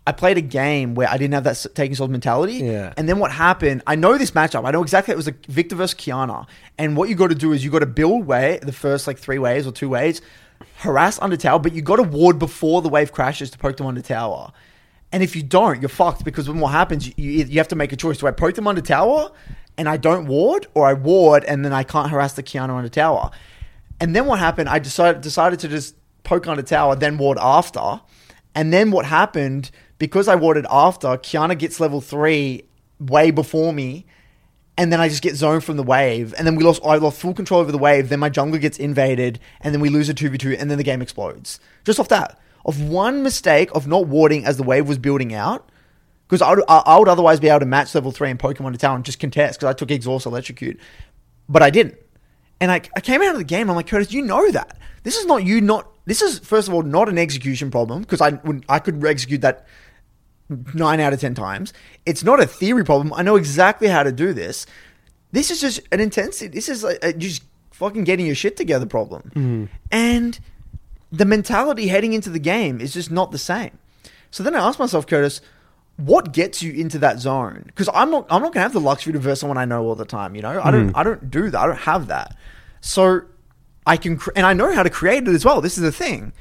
I 0.06 0.12
played 0.12 0.38
a 0.38 0.42
game 0.42 0.94
where 0.94 1.08
I 1.08 1.18
didn't 1.18 1.34
have 1.34 1.44
that 1.44 1.66
taking 1.74 1.94
souls 1.94 2.08
mentality. 2.10 2.54
Yeah. 2.54 2.94
And 2.96 3.06
then 3.08 3.18
what 3.18 3.30
happened? 3.30 3.82
I 3.86 3.94
know 3.94 4.16
this 4.16 4.30
matchup. 4.30 4.66
I 4.66 4.70
know 4.70 4.82
exactly 4.82 5.12
it 5.12 5.18
was 5.18 5.28
a 5.28 5.34
Viktor 5.48 5.76
versus 5.76 5.98
Qiyana. 5.98 6.46
And 6.78 6.96
what 6.96 7.10
you 7.10 7.14
got 7.14 7.28
to 7.28 7.34
do 7.34 7.52
is 7.52 7.62
you 7.62 7.70
got 7.70 7.80
to 7.80 7.86
build 7.86 8.26
way 8.26 8.58
the 8.62 8.72
first 8.72 9.06
like 9.06 9.18
three 9.18 9.38
waves 9.38 9.66
or 9.66 9.72
two 9.72 9.90
waves, 9.90 10.22
harass 10.78 11.18
under 11.20 11.36
tower, 11.36 11.58
but 11.58 11.72
you 11.74 11.82
got 11.82 11.96
to 11.96 12.02
ward 12.04 12.38
before 12.38 12.80
the 12.80 12.88
wave 12.88 13.12
crashes 13.12 13.50
to 13.50 13.58
poke 13.58 13.76
them 13.76 13.86
under 13.86 14.00
tower. 14.00 14.50
And 15.12 15.22
if 15.22 15.34
you 15.34 15.42
don't, 15.42 15.80
you're 15.80 15.88
fucked 15.88 16.24
because 16.24 16.48
when 16.48 16.60
what 16.60 16.72
happens, 16.72 17.06
you, 17.06 17.14
you, 17.16 17.44
you 17.44 17.58
have 17.58 17.68
to 17.68 17.76
make 17.76 17.92
a 17.92 17.96
choice. 17.96 18.18
Do 18.18 18.26
I 18.26 18.30
poke 18.30 18.54
them 18.54 18.66
under 18.66 18.82
tower 18.82 19.30
and 19.76 19.88
I 19.88 19.96
don't 19.96 20.26
ward, 20.26 20.66
or 20.74 20.86
I 20.86 20.92
ward 20.92 21.44
and 21.44 21.64
then 21.64 21.72
I 21.72 21.82
can't 21.82 22.10
harass 22.10 22.34
the 22.34 22.42
Qiyana 22.42 22.76
under 22.76 22.88
tower? 22.88 23.30
And 24.00 24.14
then 24.14 24.26
what 24.26 24.38
happened? 24.38 24.68
I 24.68 24.78
decided 24.78 25.22
decided 25.22 25.58
to 25.60 25.68
just 25.68 25.94
poke 26.24 26.46
under 26.46 26.62
tower, 26.62 26.94
then 26.94 27.16
ward 27.18 27.38
after. 27.40 28.00
And 28.54 28.72
then 28.72 28.90
what 28.90 29.06
happened? 29.06 29.70
Because 29.98 30.28
I 30.28 30.34
warded 30.34 30.66
after, 30.70 31.08
Qiyana 31.08 31.58
gets 31.58 31.80
level 31.80 32.00
three 32.00 32.64
way 33.00 33.30
before 33.30 33.72
me, 33.72 34.06
and 34.76 34.92
then 34.92 35.00
I 35.00 35.08
just 35.08 35.22
get 35.22 35.34
zoned 35.34 35.64
from 35.64 35.76
the 35.76 35.82
wave, 35.82 36.34
and 36.36 36.46
then 36.46 36.54
we 36.54 36.62
lost. 36.62 36.80
I 36.84 36.96
lost 36.96 37.20
full 37.20 37.34
control 37.34 37.60
over 37.60 37.72
the 37.72 37.78
wave. 37.78 38.08
Then 38.08 38.20
my 38.20 38.28
jungle 38.28 38.60
gets 38.60 38.78
invaded, 38.78 39.40
and 39.60 39.74
then 39.74 39.80
we 39.80 39.88
lose 39.88 40.08
a 40.08 40.14
two 40.14 40.28
v 40.28 40.38
two, 40.38 40.52
and 40.52 40.70
then 40.70 40.78
the 40.78 40.84
game 40.84 41.02
explodes. 41.02 41.58
Just 41.84 41.98
off 41.98 42.08
that, 42.08 42.38
of 42.64 42.82
one 42.82 43.22
mistake 43.22 43.70
of 43.74 43.86
not 43.86 44.06
warding 44.06 44.44
as 44.44 44.56
the 44.56 44.62
wave 44.62 44.88
was 44.88 44.98
building 44.98 45.34
out. 45.34 45.70
Because 46.26 46.42
I 46.42 46.50
would, 46.50 46.64
I 46.68 46.98
would 46.98 47.08
otherwise 47.08 47.40
be 47.40 47.48
able 47.48 47.60
to 47.60 47.66
match 47.66 47.94
level 47.94 48.12
three 48.12 48.28
in 48.28 48.36
Pokemon 48.36 48.72
to 48.72 48.78
town 48.78 48.96
and 48.96 49.04
just 49.04 49.18
contest 49.18 49.58
because 49.58 49.70
I 49.70 49.72
took 49.72 49.90
exhaust 49.90 50.26
electrocute, 50.26 50.78
but 51.48 51.62
I 51.62 51.70
didn't. 51.70 51.96
And 52.60 52.70
I, 52.70 52.82
I 52.94 53.00
came 53.00 53.22
out 53.22 53.32
of 53.32 53.38
the 53.38 53.44
game. 53.44 53.70
I'm 53.70 53.76
like, 53.76 53.86
Curtis, 53.86 54.12
you 54.12 54.20
know 54.20 54.50
that 54.50 54.78
this 55.04 55.16
is 55.16 55.24
not 55.24 55.44
you. 55.44 55.62
Not 55.62 55.90
this 56.04 56.20
is 56.20 56.38
first 56.40 56.68
of 56.68 56.74
all 56.74 56.82
not 56.82 57.08
an 57.08 57.16
execution 57.16 57.70
problem 57.70 58.02
because 58.02 58.20
I 58.20 58.30
would 58.44 58.64
I 58.68 58.78
could 58.78 59.02
execute 59.06 59.40
that 59.40 59.66
nine 60.74 61.00
out 61.00 61.14
of 61.14 61.20
ten 61.20 61.34
times. 61.34 61.72
It's 62.04 62.22
not 62.22 62.40
a 62.40 62.46
theory 62.46 62.84
problem. 62.84 63.14
I 63.14 63.22
know 63.22 63.36
exactly 63.36 63.88
how 63.88 64.02
to 64.02 64.12
do 64.12 64.34
this. 64.34 64.66
This 65.32 65.50
is 65.50 65.60
just 65.60 65.80
an 65.92 66.00
intensity. 66.00 66.48
This 66.48 66.68
is 66.68 66.84
a, 66.84 66.98
a 67.02 67.12
just 67.12 67.42
fucking 67.70 68.04
getting 68.04 68.26
your 68.26 68.34
shit 68.34 68.56
together 68.56 68.86
problem. 68.86 69.30
Mm-hmm. 69.34 69.64
And 69.92 70.38
the 71.10 71.24
mentality 71.24 71.88
heading 71.88 72.12
into 72.12 72.30
the 72.30 72.38
game 72.38 72.80
is 72.80 72.92
just 72.92 73.10
not 73.10 73.30
the 73.30 73.38
same. 73.38 73.78
So 74.30 74.42
then 74.42 74.54
I 74.54 74.66
asked 74.66 74.78
myself, 74.78 75.06
Curtis, 75.06 75.40
what 75.96 76.32
gets 76.32 76.62
you 76.62 76.72
into 76.72 76.98
that 77.00 77.18
zone? 77.18 77.64
Because 77.66 77.88
I'm 77.92 78.10
not 78.10 78.26
I'm 78.30 78.42
not 78.42 78.52
gonna 78.52 78.62
have 78.62 78.72
the 78.72 78.80
luxury 78.80 79.12
to 79.12 79.18
verse 79.18 79.40
someone 79.40 79.58
I 79.58 79.64
know 79.64 79.84
all 79.84 79.94
the 79.94 80.04
time. 80.04 80.36
You 80.36 80.42
know, 80.42 80.60
I 80.62 80.70
don't 80.70 80.90
hmm. 80.90 80.96
I 80.96 81.02
don't 81.02 81.30
do 81.30 81.50
that. 81.50 81.58
I 81.58 81.66
don't 81.66 81.76
have 81.76 82.06
that. 82.06 82.36
So 82.80 83.22
I 83.86 83.96
can 83.96 84.20
and 84.36 84.46
I 84.46 84.52
know 84.52 84.72
how 84.72 84.82
to 84.82 84.90
create 84.90 85.26
it 85.26 85.34
as 85.34 85.44
well. 85.44 85.60
This 85.60 85.76
is 85.76 85.82
the 85.82 85.92
thing. 85.92 86.32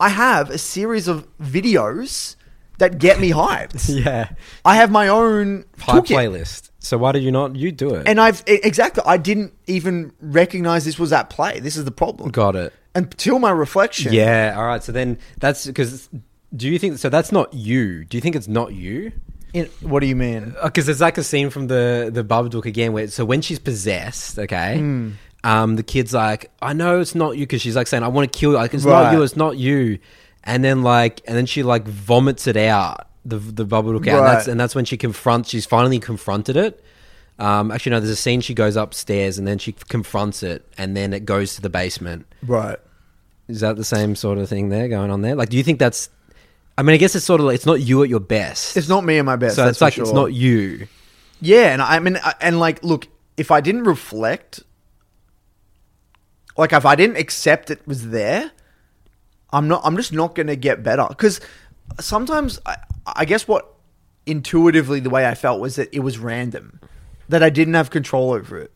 I 0.00 0.08
have 0.10 0.50
a 0.50 0.58
series 0.58 1.08
of 1.08 1.26
videos 1.38 2.36
that 2.78 2.98
get 2.98 3.20
me 3.20 3.30
hyped. 3.30 3.88
Yeah. 4.04 4.30
I 4.64 4.76
have 4.76 4.90
my 4.90 5.08
own 5.08 5.64
toolkit. 5.78 6.06
playlist. 6.16 6.70
So 6.78 6.96
why 6.96 7.12
did 7.12 7.22
you 7.22 7.32
not 7.32 7.56
you 7.56 7.72
do 7.72 7.94
it? 7.94 8.08
And 8.08 8.20
I've 8.20 8.42
exactly 8.46 9.02
I 9.06 9.16
didn't 9.16 9.54
even 9.66 10.12
recognize 10.20 10.84
this 10.84 10.98
was 10.98 11.12
at 11.12 11.30
play. 11.30 11.60
This 11.60 11.76
is 11.76 11.84
the 11.84 11.90
problem. 11.92 12.30
got 12.30 12.56
it. 12.56 12.72
Until 12.98 13.38
my 13.38 13.50
reflection. 13.50 14.12
Yeah. 14.12 14.54
All 14.56 14.66
right. 14.66 14.82
So 14.82 14.92
then 14.92 15.18
that's 15.38 15.66
because. 15.66 16.08
Do 16.56 16.66
you 16.68 16.78
think 16.78 16.96
so? 16.98 17.08
That's 17.10 17.30
not 17.30 17.52
you. 17.52 18.04
Do 18.04 18.16
you 18.16 18.20
think 18.22 18.34
it's 18.34 18.48
not 18.48 18.72
you? 18.72 19.12
In- 19.52 19.66
what 19.82 20.00
do 20.00 20.06
you 20.06 20.16
mean? 20.16 20.54
Because 20.62 20.86
there's 20.86 21.00
like 21.00 21.18
a 21.18 21.22
scene 21.22 21.50
from 21.50 21.66
the 21.66 22.10
the 22.12 22.24
Babadook 22.24 22.64
again 22.64 22.92
where 22.92 23.06
so 23.08 23.24
when 23.24 23.42
she's 23.42 23.58
possessed, 23.58 24.38
okay, 24.38 24.78
Hmm. 24.78 25.10
um, 25.44 25.76
the 25.76 25.82
kid's 25.82 26.14
like, 26.14 26.50
I 26.62 26.72
know 26.72 27.00
it's 27.00 27.14
not 27.14 27.36
you 27.36 27.42
because 27.44 27.60
she's 27.60 27.76
like 27.76 27.86
saying, 27.86 28.02
I 28.02 28.08
want 28.08 28.32
to 28.32 28.38
kill 28.38 28.52
you. 28.52 28.56
Like 28.56 28.72
it's 28.74 28.84
Right. 28.84 29.04
not 29.04 29.12
you. 29.12 29.22
It's 29.22 29.36
not 29.36 29.56
you. 29.58 29.98
And 30.44 30.64
then 30.64 30.82
like 30.82 31.20
and 31.26 31.36
then 31.36 31.44
she 31.46 31.62
like 31.62 31.86
vomits 31.86 32.46
it 32.46 32.56
out 32.56 33.08
the 33.26 33.38
the 33.38 33.66
Babadook 33.66 34.06
out. 34.08 34.18
And 34.18 34.26
that's 34.26 34.48
and 34.48 34.58
that's 34.60 34.74
when 34.74 34.86
she 34.86 34.96
confronts. 34.96 35.50
She's 35.50 35.66
finally 35.66 35.98
confronted 36.00 36.56
it. 36.56 36.82
Um, 37.38 37.70
actually, 37.70 37.90
no. 37.90 38.00
There's 38.00 38.10
a 38.10 38.16
scene 38.16 38.40
she 38.40 38.54
goes 38.54 38.74
upstairs 38.76 39.38
and 39.38 39.46
then 39.46 39.58
she 39.58 39.72
confronts 39.72 40.42
it, 40.42 40.66
and 40.78 40.96
then 40.96 41.12
it 41.12 41.24
goes 41.26 41.54
to 41.56 41.60
the 41.60 41.68
basement. 41.70 42.26
Right. 42.46 42.78
Is 43.48 43.60
that 43.60 43.76
the 43.76 43.84
same 43.84 44.14
sort 44.14 44.38
of 44.38 44.48
thing 44.48 44.68
there 44.68 44.88
going 44.88 45.10
on 45.10 45.22
there? 45.22 45.34
Like, 45.34 45.48
do 45.48 45.56
you 45.56 45.62
think 45.62 45.78
that's? 45.78 46.10
I 46.76 46.82
mean, 46.82 46.94
I 46.94 46.96
guess 46.98 47.14
it's 47.16 47.24
sort 47.24 47.40
of 47.40 47.46
like 47.46 47.54
it's 47.56 47.66
not 47.66 47.80
you 47.80 48.02
at 48.02 48.08
your 48.08 48.20
best. 48.20 48.76
It's 48.76 48.88
not 48.88 49.04
me 49.04 49.18
and 49.18 49.26
my 49.26 49.36
best. 49.36 49.56
so 49.56 49.66
it's 49.66 49.80
like 49.80 49.96
it's 49.98 50.12
not 50.12 50.32
you. 50.32 50.86
Yeah, 51.40 51.72
and 51.72 51.80
I 51.82 51.98
mean, 51.98 52.18
and 52.40 52.60
like, 52.60 52.82
look, 52.84 53.08
if 53.36 53.50
I 53.50 53.60
didn't 53.60 53.84
reflect, 53.84 54.62
like, 56.56 56.72
if 56.72 56.84
I 56.84 56.94
didn't 56.96 57.16
accept 57.16 57.70
it 57.70 57.86
was 57.86 58.08
there, 58.10 58.50
I'm 59.52 59.68
not. 59.68 59.80
I'm 59.84 59.96
just 59.96 60.12
not 60.12 60.34
going 60.34 60.48
to 60.48 60.56
get 60.56 60.82
better 60.82 61.06
because 61.08 61.40
sometimes 62.00 62.58
I, 62.66 62.76
I 63.06 63.24
guess 63.24 63.46
what 63.48 63.72
intuitively 64.26 65.00
the 65.00 65.10
way 65.10 65.26
I 65.26 65.34
felt 65.34 65.60
was 65.60 65.76
that 65.76 65.88
it 65.94 66.00
was 66.00 66.18
random, 66.18 66.80
that 67.28 67.42
I 67.42 67.50
didn't 67.50 67.74
have 67.74 67.90
control 67.90 68.32
over 68.32 68.58
it. 68.58 68.72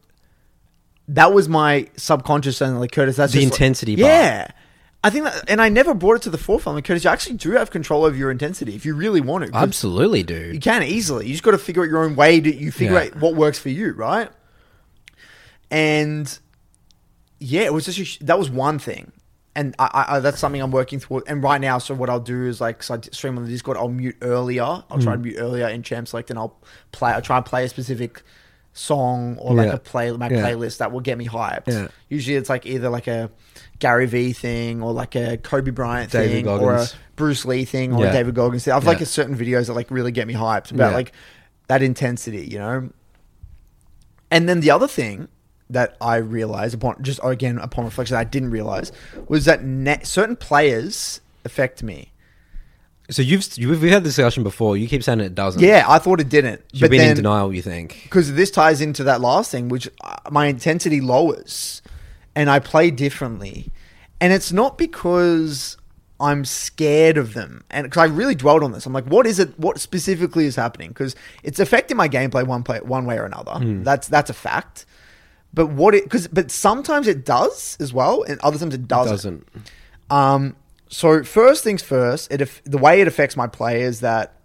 That 1.08 1.32
was 1.34 1.48
my 1.48 1.88
subconscious 1.96 2.60
and 2.60 2.80
like 2.80 2.92
Curtis. 2.92 3.16
That's 3.16 3.32
The 3.32 3.40
just 3.40 3.52
like- 3.52 3.60
intensity 3.60 3.96
part. 3.96 4.06
yeah. 4.06 4.48
I 5.04 5.10
think 5.10 5.24
that, 5.24 5.44
and 5.50 5.60
I 5.60 5.68
never 5.68 5.94
brought 5.94 6.14
it 6.16 6.22
to 6.22 6.30
the 6.30 6.38
forefront. 6.38 6.84
Curtis, 6.84 7.02
you 7.04 7.10
actually 7.10 7.36
do 7.36 7.50
have 7.52 7.70
control 7.70 8.04
over 8.04 8.14
your 8.16 8.30
intensity 8.30 8.74
if 8.76 8.86
you 8.86 8.94
really 8.94 9.20
want 9.20 9.44
to. 9.46 9.56
Absolutely, 9.56 10.22
do. 10.22 10.34
you 10.34 10.52
dude. 10.52 10.62
can 10.62 10.82
easily. 10.84 11.26
You 11.26 11.32
just 11.32 11.42
got 11.42 11.50
to 11.52 11.58
figure 11.58 11.82
out 11.82 11.88
your 11.88 12.04
own 12.04 12.14
way. 12.14 12.40
To, 12.40 12.54
you 12.54 12.70
figure 12.70 12.94
Yeah. 12.94 13.00
out 13.06 13.16
what 13.16 13.34
works 13.34 13.58
for 13.58 13.68
you, 13.68 13.92
right? 13.94 14.30
And 15.70 16.38
yeah, 17.38 17.62
it 17.62 17.72
was 17.72 17.86
just 17.86 18.20
a 18.20 18.24
that 18.26 18.38
was 18.38 18.50
one 18.50 18.78
thing, 18.78 19.10
and 19.56 19.74
I, 19.78 19.84
I, 20.08 20.16
I 20.16 20.20
that's 20.20 20.38
something 20.38 20.60
I'm 20.60 20.70
working 20.70 21.00
toward. 21.00 21.24
And 21.26 21.42
right 21.42 21.60
now, 21.60 21.78
so 21.78 21.94
what 21.94 22.10
I'll 22.10 22.20
do 22.20 22.46
is 22.46 22.60
like, 22.60 22.82
so 22.82 22.94
I 22.94 23.00
stream 23.10 23.36
on 23.38 23.44
the 23.44 23.50
Discord. 23.50 23.76
I'll 23.78 23.88
mute 23.88 24.16
earlier. 24.20 24.62
I'll 24.62 24.84
Mm. 24.98 25.02
try 25.02 25.12
and 25.14 25.22
mute 25.22 25.36
earlier 25.38 25.66
in 25.68 25.82
Champ 25.82 26.08
Select, 26.08 26.30
and 26.30 26.38
I'll 26.38 26.60
play. 26.92 27.12
I'll 27.12 27.22
try 27.22 27.38
and 27.38 27.46
play 27.46 27.64
a 27.64 27.68
specific 27.68 28.22
song 28.74 29.36
or 29.38 29.54
like 29.54 29.68
Yeah. 29.68 29.74
a 29.74 29.78
play 29.78 30.10
my 30.12 30.28
Yeah. 30.28 30.42
playlist 30.42 30.78
that 30.78 30.92
will 30.92 31.00
get 31.00 31.18
me 31.18 31.26
hyped. 31.26 31.66
Yeah. 31.68 31.88
Usually, 32.08 32.36
it's 32.36 32.48
like 32.48 32.64
either 32.66 32.88
like 32.88 33.06
a 33.06 33.30
Gary 33.78 34.06
V 34.06 34.32
thing 34.32 34.82
or 34.82 34.92
like 34.92 35.14
a 35.14 35.36
Kobe 35.36 35.70
Bryant 35.70 36.10
David 36.12 36.44
thing 36.44 36.48
or 36.48 36.74
a 36.74 36.86
Bruce 37.16 37.44
Lee 37.44 37.64
thing 37.64 37.92
or 37.92 38.06
a 38.06 38.12
David 38.12 38.34
Goggins 38.34 38.64
thing. 38.64 38.72
I've 38.74 38.84
like 38.86 39.00
a 39.00 39.06
certain 39.06 39.36
videos 39.36 39.66
that 39.66 39.74
like 39.74 39.90
really 39.90 40.12
get 40.12 40.26
me 40.26 40.34
hyped 40.34 40.70
about 40.72 40.92
like 40.94 41.12
that 41.68 41.82
intensity, 41.82 42.46
you 42.46 42.58
know. 42.58 42.88
And 44.30 44.48
then 44.48 44.60
the 44.60 44.70
other 44.70 44.88
thing 44.88 45.28
that 45.68 45.96
I 46.00 46.16
realized 46.16 46.74
upon 46.74 47.02
just 47.02 47.20
again 47.22 47.58
upon 47.58 47.84
reflection 47.84 48.16
I 48.16 48.24
didn't 48.24 48.50
realize 48.50 48.92
was 49.28 49.44
that 49.46 49.64
ne- 49.64 50.00
certain 50.04 50.36
players 50.36 51.20
affect 51.44 51.82
me. 51.82 52.11
So 53.10 53.20
you've 53.20 53.46
you've 53.58 53.82
we've 53.82 53.92
had 53.92 54.04
this 54.04 54.16
discussion 54.16 54.42
before. 54.42 54.76
You 54.76 54.88
keep 54.88 55.02
saying 55.02 55.20
it 55.20 55.34
doesn't. 55.34 55.60
Yeah, 55.60 55.84
I 55.88 55.98
thought 55.98 56.20
it 56.20 56.28
didn't, 56.28 56.62
You've 56.72 56.88
been 56.90 56.98
then, 56.98 57.10
in 57.10 57.16
denial. 57.16 57.52
You 57.52 57.62
think? 57.62 58.00
because 58.04 58.32
this 58.34 58.50
ties 58.50 58.80
into 58.80 59.04
that 59.04 59.20
last 59.20 59.50
thing, 59.50 59.68
which 59.68 59.88
uh, 60.02 60.16
my 60.30 60.46
intensity 60.46 61.00
lowers 61.00 61.82
and 62.34 62.48
I 62.48 62.58
play 62.58 62.90
differently. 62.90 63.70
And 64.20 64.32
it's 64.32 64.52
not 64.52 64.78
because 64.78 65.76
I'm 66.20 66.44
scared 66.44 67.18
of 67.18 67.34
them. 67.34 67.64
And 67.70 67.84
because 67.84 68.02
I 68.02 68.04
really 68.06 68.36
dwelled 68.36 68.62
on 68.62 68.70
this, 68.70 68.86
I'm 68.86 68.92
like, 68.92 69.06
what 69.06 69.26
is 69.26 69.40
it? 69.40 69.58
What 69.58 69.80
specifically 69.80 70.46
is 70.46 70.54
happening? 70.54 70.88
Because 70.88 71.16
it's 71.42 71.58
affecting 71.58 71.96
my 71.96 72.08
gameplay 72.08 72.46
one 72.46 72.62
play, 72.62 72.80
one 72.80 73.04
way 73.04 73.18
or 73.18 73.24
another. 73.24 73.52
Hmm. 73.52 73.82
That's 73.82 74.06
that's 74.06 74.30
a 74.30 74.34
fact. 74.34 74.86
But 75.52 75.66
what 75.66 75.94
it 75.94 76.04
because 76.04 76.28
but 76.28 76.50
sometimes 76.50 77.08
it 77.08 77.24
does 77.24 77.76
as 77.80 77.92
well, 77.92 78.22
and 78.22 78.40
other 78.40 78.58
times 78.58 78.74
it 78.74 78.86
doesn't. 78.86 79.12
Doesn't. 79.12 79.46
Um, 80.08 80.56
so 80.92 81.24
first 81.24 81.64
things 81.64 81.82
first, 81.82 82.30
it 82.30 82.46
the 82.64 82.76
way 82.76 83.00
it 83.00 83.08
affects 83.08 83.34
my 83.34 83.46
play 83.46 83.80
is 83.80 84.00
that 84.00 84.36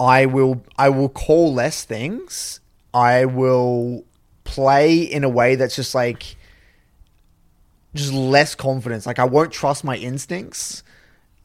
I 0.00 0.24
will 0.24 0.64
I 0.78 0.88
will 0.88 1.10
call 1.10 1.52
less 1.52 1.84
things. 1.84 2.60
I 2.94 3.26
will 3.26 4.06
play 4.44 5.00
in 5.00 5.22
a 5.22 5.28
way 5.28 5.54
that's 5.54 5.76
just 5.76 5.94
like 5.94 6.36
just 7.94 8.10
less 8.10 8.54
confidence. 8.54 9.04
Like 9.04 9.18
I 9.18 9.24
won't 9.24 9.52
trust 9.52 9.84
my 9.84 9.96
instincts. 9.96 10.82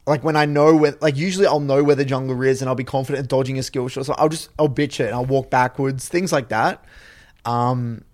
Like 0.06 0.24
when 0.24 0.34
I 0.36 0.46
know 0.46 0.74
where, 0.74 0.96
like 1.02 1.18
usually 1.18 1.46
I'll 1.46 1.60
know 1.60 1.84
where 1.84 1.94
the 1.94 2.06
jungler 2.06 2.48
is 2.48 2.62
and 2.62 2.70
I'll 2.70 2.74
be 2.74 2.84
confident 2.84 3.24
in 3.24 3.26
dodging 3.26 3.58
a 3.58 3.62
skill 3.62 3.88
shot. 3.88 4.06
So 4.06 4.14
I'll 4.14 4.30
just 4.30 4.48
I'll 4.58 4.70
bitch 4.70 4.98
it 4.98 5.08
and 5.08 5.14
I'll 5.14 5.26
walk 5.26 5.50
backwards, 5.50 6.08
things 6.08 6.32
like 6.32 6.48
that. 6.48 6.82
Um, 7.44 8.04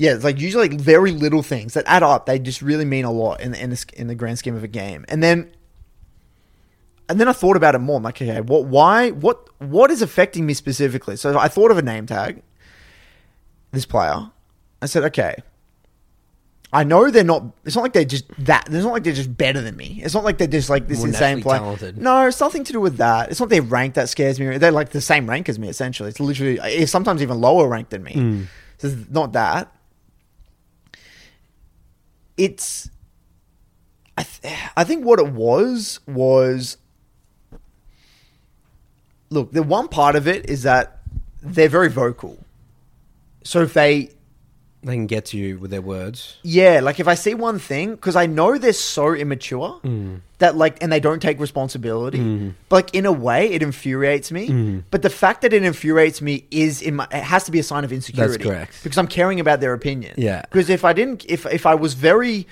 yeah, 0.00 0.14
it's 0.14 0.24
like 0.24 0.40
usually 0.40 0.66
like 0.66 0.80
very 0.80 1.10
little 1.10 1.42
things 1.42 1.74
that 1.74 1.84
add 1.86 2.02
up. 2.02 2.24
They 2.24 2.38
just 2.38 2.62
really 2.62 2.86
mean 2.86 3.04
a 3.04 3.12
lot 3.12 3.42
in 3.42 3.52
the, 3.52 3.62
in 3.62 3.68
the, 3.68 3.84
in 3.92 4.06
the 4.06 4.14
grand 4.14 4.38
scheme 4.38 4.56
of 4.56 4.64
a 4.64 4.68
game. 4.68 5.04
And 5.08 5.22
then, 5.22 5.52
and 7.06 7.20
then 7.20 7.28
I 7.28 7.32
thought 7.32 7.54
about 7.54 7.74
it 7.74 7.80
more. 7.80 7.98
I'm 7.98 8.02
like, 8.02 8.22
okay, 8.22 8.40
what, 8.40 8.64
why, 8.64 9.10
what, 9.10 9.46
what 9.60 9.90
is 9.90 10.00
affecting 10.00 10.46
me 10.46 10.54
specifically? 10.54 11.16
So 11.16 11.38
I 11.38 11.48
thought 11.48 11.70
of 11.70 11.76
a 11.76 11.82
name 11.82 12.06
tag. 12.06 12.42
This 13.72 13.84
player, 13.84 14.30
I 14.80 14.86
said, 14.86 15.04
okay. 15.04 15.34
I 16.72 16.84
know 16.84 17.10
they're 17.10 17.22
not. 17.22 17.44
It's 17.66 17.76
not 17.76 17.82
like 17.82 17.92
they're 17.92 18.04
just 18.04 18.24
that. 18.46 18.68
It's 18.68 18.84
not 18.84 18.92
like 18.92 19.02
they're 19.02 19.12
just 19.12 19.36
better 19.36 19.60
than 19.60 19.76
me. 19.76 20.00
It's 20.04 20.14
not 20.14 20.22
like 20.22 20.38
they're 20.38 20.46
just 20.46 20.70
like 20.70 20.86
this 20.86 20.98
More 20.98 21.08
insane 21.08 21.42
player. 21.42 21.58
talented. 21.58 21.98
No, 21.98 22.28
it's 22.28 22.40
nothing 22.40 22.62
to 22.62 22.72
do 22.72 22.80
with 22.80 22.98
that. 22.98 23.28
It's 23.30 23.40
not 23.40 23.48
their 23.48 23.60
rank 23.60 23.94
that 23.94 24.08
scares 24.08 24.38
me. 24.38 24.56
They're 24.56 24.70
like 24.70 24.90
the 24.90 25.00
same 25.00 25.28
rank 25.28 25.48
as 25.48 25.58
me. 25.58 25.68
Essentially, 25.68 26.08
it's 26.10 26.20
literally 26.20 26.60
it's 26.62 26.92
sometimes 26.92 27.22
even 27.22 27.40
lower 27.40 27.66
rank 27.66 27.88
than 27.88 28.04
me. 28.04 28.12
Hmm. 28.12 28.42
So 28.78 28.86
it's 28.86 29.10
not 29.10 29.32
that. 29.32 29.74
It's. 32.40 32.88
I 34.16 34.22
th- 34.22 34.54
I 34.76 34.84
think 34.84 35.04
what 35.04 35.18
it 35.18 35.28
was 35.28 36.00
was. 36.06 36.78
Look, 39.28 39.52
the 39.52 39.62
one 39.62 39.88
part 39.88 40.16
of 40.16 40.26
it 40.26 40.48
is 40.48 40.62
that 40.62 41.00
they're 41.42 41.68
very 41.68 41.90
vocal. 41.90 42.38
So 43.44 43.62
if 43.62 43.74
they 43.74 44.10
They 44.82 44.94
can 44.94 45.06
get 45.06 45.26
to 45.26 45.36
you 45.36 45.58
with 45.58 45.70
their 45.70 45.82
words. 45.82 46.38
yeah, 46.42 46.80
like 46.80 47.00
if 47.00 47.06
I 47.06 47.14
see 47.14 47.34
one 47.34 47.58
thing, 47.58 47.90
because 47.90 48.16
I 48.16 48.24
know 48.24 48.56
they're 48.56 48.72
so 48.72 49.12
immature 49.12 49.78
mm. 49.84 50.20
that 50.38 50.56
like, 50.56 50.82
and 50.82 50.90
they 50.90 51.00
don't 51.00 51.20
take 51.20 51.38
responsibility. 51.38 52.18
Mm. 52.18 52.54
But 52.70 52.76
like 52.76 52.94
in 52.94 53.04
a 53.04 53.12
way, 53.12 53.50
it 53.50 53.62
infuriates 53.62 54.32
me. 54.32 54.48
Mm. 54.48 54.84
But 54.90 55.02
the 55.02 55.10
fact 55.10 55.42
that 55.42 55.52
it 55.52 55.62
infuriates 55.62 56.22
me 56.22 56.46
is 56.50 56.80
in 56.80 56.96
my, 56.96 57.06
it 57.12 57.22
has 57.22 57.44
to 57.44 57.50
be 57.50 57.58
a 57.58 57.62
sign 57.62 57.84
of 57.84 57.92
insecurity. 57.92 58.38
That's 58.38 58.48
correct. 58.48 58.82
Because 58.82 58.96
I'm 58.96 59.06
caring 59.06 59.38
about 59.38 59.60
their 59.60 59.74
opinion. 59.74 60.14
Yeah. 60.16 60.40
Because 60.42 60.70
if 60.70 60.82
I 60.82 60.94
didn't, 60.94 61.26
if 61.28 61.44
if 61.44 61.66
I 61.66 61.74
was 61.74 61.92
very 61.92 62.46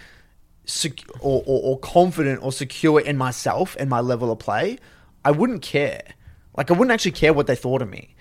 sec- 0.67 1.09
or, 1.21 1.43
or, 1.47 1.63
or 1.63 1.79
confident 1.79 2.43
or 2.43 2.53
secure 2.53 3.01
in 3.01 3.17
myself 3.17 3.75
and 3.81 3.89
my 3.89 4.01
level 4.01 4.31
of 4.31 4.39
play, 4.39 4.79
I 5.25 5.31
wouldn't 5.31 5.63
care. 5.63 6.03
Like 6.59 6.71
I 6.71 6.75
wouldn't 6.75 6.93
actually 6.93 7.13
care 7.13 7.33
what 7.33 7.47
they 7.47 7.57
thought 7.57 7.81
of 7.81 7.89
me 7.89 8.15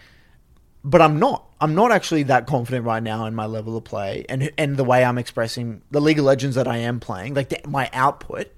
but 0.84 1.02
I'm 1.02 1.20
not. 1.20 1.46
I'm 1.60 1.74
not 1.74 1.92
actually 1.92 2.24
that 2.24 2.46
confident 2.46 2.86
right 2.86 3.02
now 3.02 3.26
in 3.26 3.34
my 3.34 3.46
level 3.46 3.76
of 3.76 3.84
play 3.84 4.26
and 4.30 4.52
and 4.58 4.78
the 4.78 4.84
way 4.84 5.04
I'm 5.04 5.18
expressing 5.18 5.82
the 5.92 6.00
League 6.00 6.20
of 6.20 6.26
Legends 6.26 6.56
that 6.56 6.68
I 6.68 6.78
am 6.78 7.00
playing, 7.00 7.34
like 7.34 7.50
the, 7.50 7.60
my 7.68 7.90
output. 7.94 8.52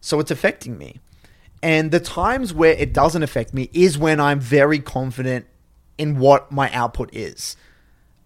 So 0.00 0.20
it's 0.20 0.30
affecting 0.30 0.78
me. 0.78 1.00
And 1.62 1.90
the 1.90 2.00
times 2.00 2.54
where 2.54 2.72
it 2.72 2.92
doesn't 2.92 3.22
affect 3.22 3.52
me 3.52 3.68
is 3.72 3.98
when 3.98 4.18
I'm 4.18 4.40
very 4.40 4.78
confident 4.78 5.46
in 5.98 6.18
what 6.18 6.50
my 6.50 6.70
output 6.72 7.14
is. 7.14 7.56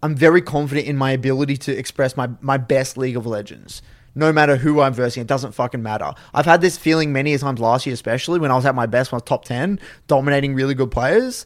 I'm 0.01 0.15
very 0.15 0.41
confident 0.41 0.87
in 0.87 0.97
my 0.97 1.11
ability 1.11 1.57
to 1.57 1.77
express 1.77 2.15
my, 2.15 2.29
my 2.39 2.57
best 2.57 2.97
League 2.97 3.17
of 3.17 3.25
Legends. 3.25 3.81
No 4.13 4.31
matter 4.31 4.55
who 4.55 4.79
I'm 4.79 4.93
versing, 4.93 5.21
it 5.21 5.27
doesn't 5.27 5.51
fucking 5.51 5.83
matter. 5.83 6.13
I've 6.33 6.45
had 6.45 6.61
this 6.61 6.77
feeling 6.77 7.11
many 7.11 7.37
times 7.37 7.59
last 7.59 7.85
year, 7.85 7.93
especially 7.93 8.39
when 8.39 8.49
I 8.49 8.55
was 8.55 8.65
at 8.65 8.75
my 8.75 8.85
best, 8.85 9.11
when 9.11 9.17
I 9.17 9.19
was 9.19 9.23
top 9.23 9.43
10, 9.43 9.79
dominating 10.07 10.53
really 10.53 10.73
good 10.73 10.91
players. 10.91 11.45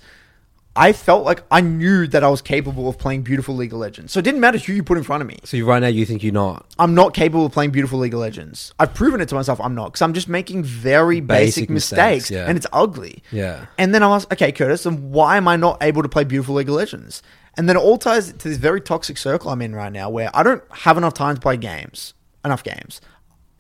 I 0.75 0.93
felt 0.93 1.25
like 1.25 1.43
I 1.51 1.62
knew 1.62 2.08
that 2.08 2.23
I 2.23 2.29
was 2.29 2.41
capable 2.41 2.88
of 2.88 2.97
playing 2.97 3.23
beautiful 3.23 3.55
League 3.55 3.73
of 3.73 3.79
Legends. 3.79 4.13
So 4.13 4.19
it 4.19 4.23
didn't 4.23 4.39
matter 4.39 4.58
who 4.58 4.71
you 4.71 4.84
put 4.84 4.97
in 4.97 5.03
front 5.03 5.21
of 5.21 5.27
me. 5.27 5.38
So 5.43 5.58
you, 5.58 5.65
right 5.65 5.79
now, 5.79 5.88
you 5.88 6.05
think 6.05 6.23
you're 6.23 6.32
not. 6.32 6.65
I'm 6.77 6.93
not 6.93 7.13
capable 7.13 7.47
of 7.47 7.51
playing 7.51 7.71
beautiful 7.71 7.99
League 7.99 8.13
of 8.13 8.19
Legends. 8.19 8.73
I've 8.79 8.93
proven 8.93 9.19
it 9.19 9.27
to 9.29 9.36
myself 9.36 9.60
I'm 9.60 9.75
not 9.75 9.88
because 9.88 10.03
I'm 10.03 10.13
just 10.13 10.29
making 10.29 10.63
very 10.63 11.19
basic, 11.19 11.63
Basic 11.63 11.69
mistakes, 11.69 11.99
mistakes, 11.99 12.32
yeah. 12.32 12.45
and 12.47 12.55
it's 12.55 12.67
ugly. 12.71 13.23
Yeah. 13.32 13.65
And 13.77 13.93
then 13.93 14.03
I 14.03 14.08
was 14.08 14.25
okay, 14.32 14.51
Curtis, 14.51 14.86
and 14.86 15.12
why 15.12 15.38
am 15.38 15.47
I 15.47 15.55
not 15.58 15.82
able 15.82 16.03
to 16.03 16.10
play 16.10 16.23
beautiful 16.23 16.55
League 16.55 16.69
of 16.69 16.75
Legends? 16.75 17.23
And 17.58 17.67
then 17.67 17.75
it 17.75 17.79
all 17.79 17.97
ties 17.97 18.32
to 18.32 18.47
this 18.47 18.58
very 18.58 18.79
toxic 18.79 19.17
circle 19.17 19.49
I'm 19.49 19.62
in 19.62 19.75
right 19.75 19.91
now 19.91 20.10
where 20.10 20.29
I 20.34 20.43
don't 20.43 20.63
have 20.71 20.97
enough 20.97 21.13
time 21.15 21.36
to 21.36 21.41
play 21.41 21.58
games, 21.58 22.13
enough 22.45 22.63
games. 22.63 23.01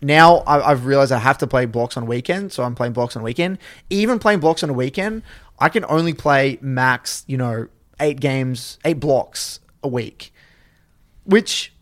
now 0.01 0.37
I, 0.47 0.71
I've 0.71 0.85
realized 0.85 1.11
I 1.11 1.17
have 1.17 1.37
to 1.39 1.47
play 1.47 1.65
blocks 1.65 1.97
on 1.97 2.05
weekend, 2.05 2.53
so 2.53 2.63
I'm 2.63 2.75
playing 2.75 2.93
blocks 2.93 3.17
on 3.17 3.23
weekend. 3.23 3.57
Even 3.89 4.19
playing 4.19 4.39
blocks 4.39 4.63
on 4.63 4.69
a 4.69 4.73
weekend, 4.73 5.23
I 5.59 5.69
can 5.69 5.85
only 5.85 6.13
play 6.13 6.57
max, 6.61 7.23
you 7.27 7.37
know, 7.37 7.67
eight 7.99 8.19
games, 8.19 8.77
eight 8.85 8.99
blocks 8.99 9.59
a 9.83 9.87
week, 9.87 10.33
which 11.25 11.73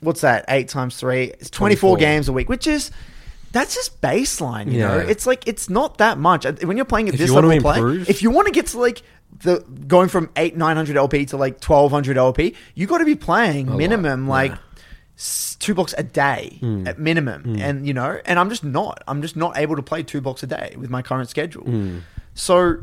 what's 0.00 0.20
that? 0.22 0.44
Eight 0.48 0.68
times 0.68 0.96
three, 0.96 1.24
it's 1.24 1.50
24, 1.50 1.96
24. 1.96 1.96
games 1.96 2.28
a 2.28 2.32
week, 2.32 2.48
which 2.48 2.66
is 2.66 2.90
that's 3.52 3.74
just 3.74 4.00
baseline. 4.00 4.72
You 4.72 4.80
know, 4.80 4.98
it's 4.98 5.26
like 5.26 5.46
it's 5.46 5.70
not 5.70 5.98
that 5.98 6.18
much 6.18 6.44
when 6.62 6.76
you're 6.76 6.84
playing 6.84 7.08
at 7.08 7.14
If 7.14 7.20
this 7.20 7.30
level 7.30 7.58
play. 7.60 7.80
If 8.08 8.22
you 8.22 8.30
want 8.30 8.46
to 8.46 8.52
get 8.52 8.66
to 8.68 8.80
like 8.80 9.02
the 9.40 9.60
going 9.86 10.08
from 10.08 10.30
eight 10.36 10.56
nine 10.56 10.76
hundred 10.76 10.96
LP 10.96 11.26
to 11.26 11.36
like 11.36 11.60
twelve 11.60 11.90
hundred 11.92 12.16
LP, 12.16 12.54
you 12.74 12.86
got 12.86 12.98
to 12.98 13.04
be 13.04 13.14
playing 13.14 13.66
lot, 13.68 13.78
minimum 13.78 14.28
like 14.28 14.52
yeah. 14.52 14.58
two 15.58 15.74
blocks 15.74 15.94
a 15.96 16.02
day 16.02 16.58
Hmm. 16.60 16.86
at 16.86 16.98
minimum, 16.98 17.56
and 17.60 17.86
you 17.86 17.94
know, 17.94 18.20
and 18.24 18.38
I'm 18.38 18.48
just 18.50 18.64
not. 18.64 19.02
I'm 19.06 19.22
just 19.22 19.36
not 19.36 19.56
able 19.56 19.76
to 19.76 19.82
play 19.82 20.02
two 20.02 20.20
blocks 20.20 20.42
a 20.42 20.46
day 20.46 20.74
with 20.76 20.90
my 20.90 21.02
current 21.02 21.28
schedule. 21.28 21.64
Hmm. 21.64 21.98
So 22.34 22.78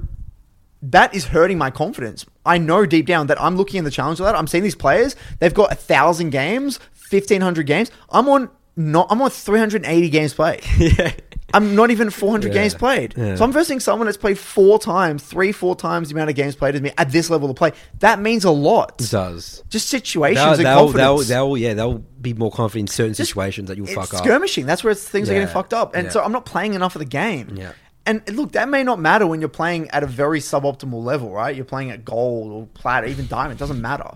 that 0.81 1.13
is 1.13 1.25
hurting 1.25 1.57
my 1.57 1.69
confidence. 1.69 2.25
I 2.45 2.57
know 2.57 2.85
deep 2.85 3.05
down 3.05 3.27
that 3.27 3.39
I'm 3.41 3.55
looking 3.55 3.77
in 3.77 3.83
the 3.83 3.91
challenge 3.91 4.19
of 4.19 4.25
that. 4.25 4.35
I'm 4.35 4.47
seeing 4.47 4.63
these 4.63 4.75
players; 4.75 5.15
they've 5.39 5.53
got 5.53 5.71
a 5.71 5.75
thousand 5.75 6.31
games, 6.31 6.79
fifteen 6.93 7.41
hundred 7.41 7.67
games. 7.67 7.91
I'm 8.09 8.27
on 8.29 8.49
not. 8.75 9.07
I'm 9.09 9.21
on 9.21 9.29
three 9.29 9.59
hundred 9.59 9.85
eighty 9.85 10.09
games 10.09 10.33
played. 10.33 10.61
yeah. 10.77 11.11
I'm 11.53 11.75
not 11.75 11.91
even 11.91 12.09
400 12.09 12.47
Yeah. 12.47 12.53
games 12.61 12.73
played. 12.75 13.13
Yeah. 13.17 13.35
So 13.35 13.43
I'm 13.43 13.51
versing 13.51 13.81
someone 13.81 14.05
that's 14.05 14.15
played 14.17 14.39
four 14.39 14.79
times, 14.79 15.21
three, 15.21 15.51
four 15.51 15.75
times 15.75 16.07
the 16.07 16.15
amount 16.15 16.29
of 16.29 16.37
games 16.37 16.55
played 16.55 16.75
as 16.75 16.81
me 16.81 16.93
at 16.97 17.11
this 17.11 17.29
level 17.29 17.49
of 17.49 17.57
play. 17.57 17.73
That 17.99 18.21
means 18.21 18.45
a 18.45 18.51
lot. 18.51 19.01
It 19.01 19.09
does. 19.11 19.61
Just 19.67 19.89
situations 19.89 20.37
They'll, 20.45 20.53
and 20.53 20.59
they'll, 20.65 20.77
confidence. 20.85 21.27
they'll, 21.27 21.47
they'll, 21.49 21.57
yeah, 21.57 21.73
they'll 21.73 21.97
be 21.97 22.33
more 22.33 22.51
confident 22.51 22.89
in 22.89 22.93
certain 22.93 23.13
Just- 23.15 23.31
situations 23.31 23.67
that 23.67 23.75
you'll 23.75 23.85
fuck 23.87 24.13
up. 24.13 24.23
skirmishing. 24.23 24.65
That's 24.65 24.81
where 24.81 24.93
things 24.93 25.29
are 25.29 25.33
getting 25.33 25.49
fucked 25.49 25.73
up. 25.73 25.93
And 25.93 26.05
Yeah. 26.05 26.11
so 26.11 26.23
I'm 26.23 26.31
not 26.31 26.45
playing 26.45 26.73
enough 26.73 26.95
of 26.95 26.99
the 26.99 27.05
game. 27.05 27.57
Yeah. 27.57 27.73
And 28.05 28.21
look, 28.35 28.53
that 28.53 28.67
may 28.67 28.83
not 28.83 28.99
matter 28.99 29.27
when 29.27 29.41
you're 29.41 29.49
playing 29.49 29.89
at 29.91 30.01
a 30.03 30.07
very 30.07 30.39
suboptimal 30.39 31.03
level, 31.03 31.31
right? 31.31 31.55
You're 31.55 31.65
playing 31.65 31.91
at 31.91 32.03
gold 32.03 32.51
or 32.51 32.65
plat, 32.73 33.03
or 33.03 33.07
even 33.07 33.27
diamond. 33.27 33.53
It 33.53 33.59
doesn't 33.59 33.79
matter. 33.81 34.09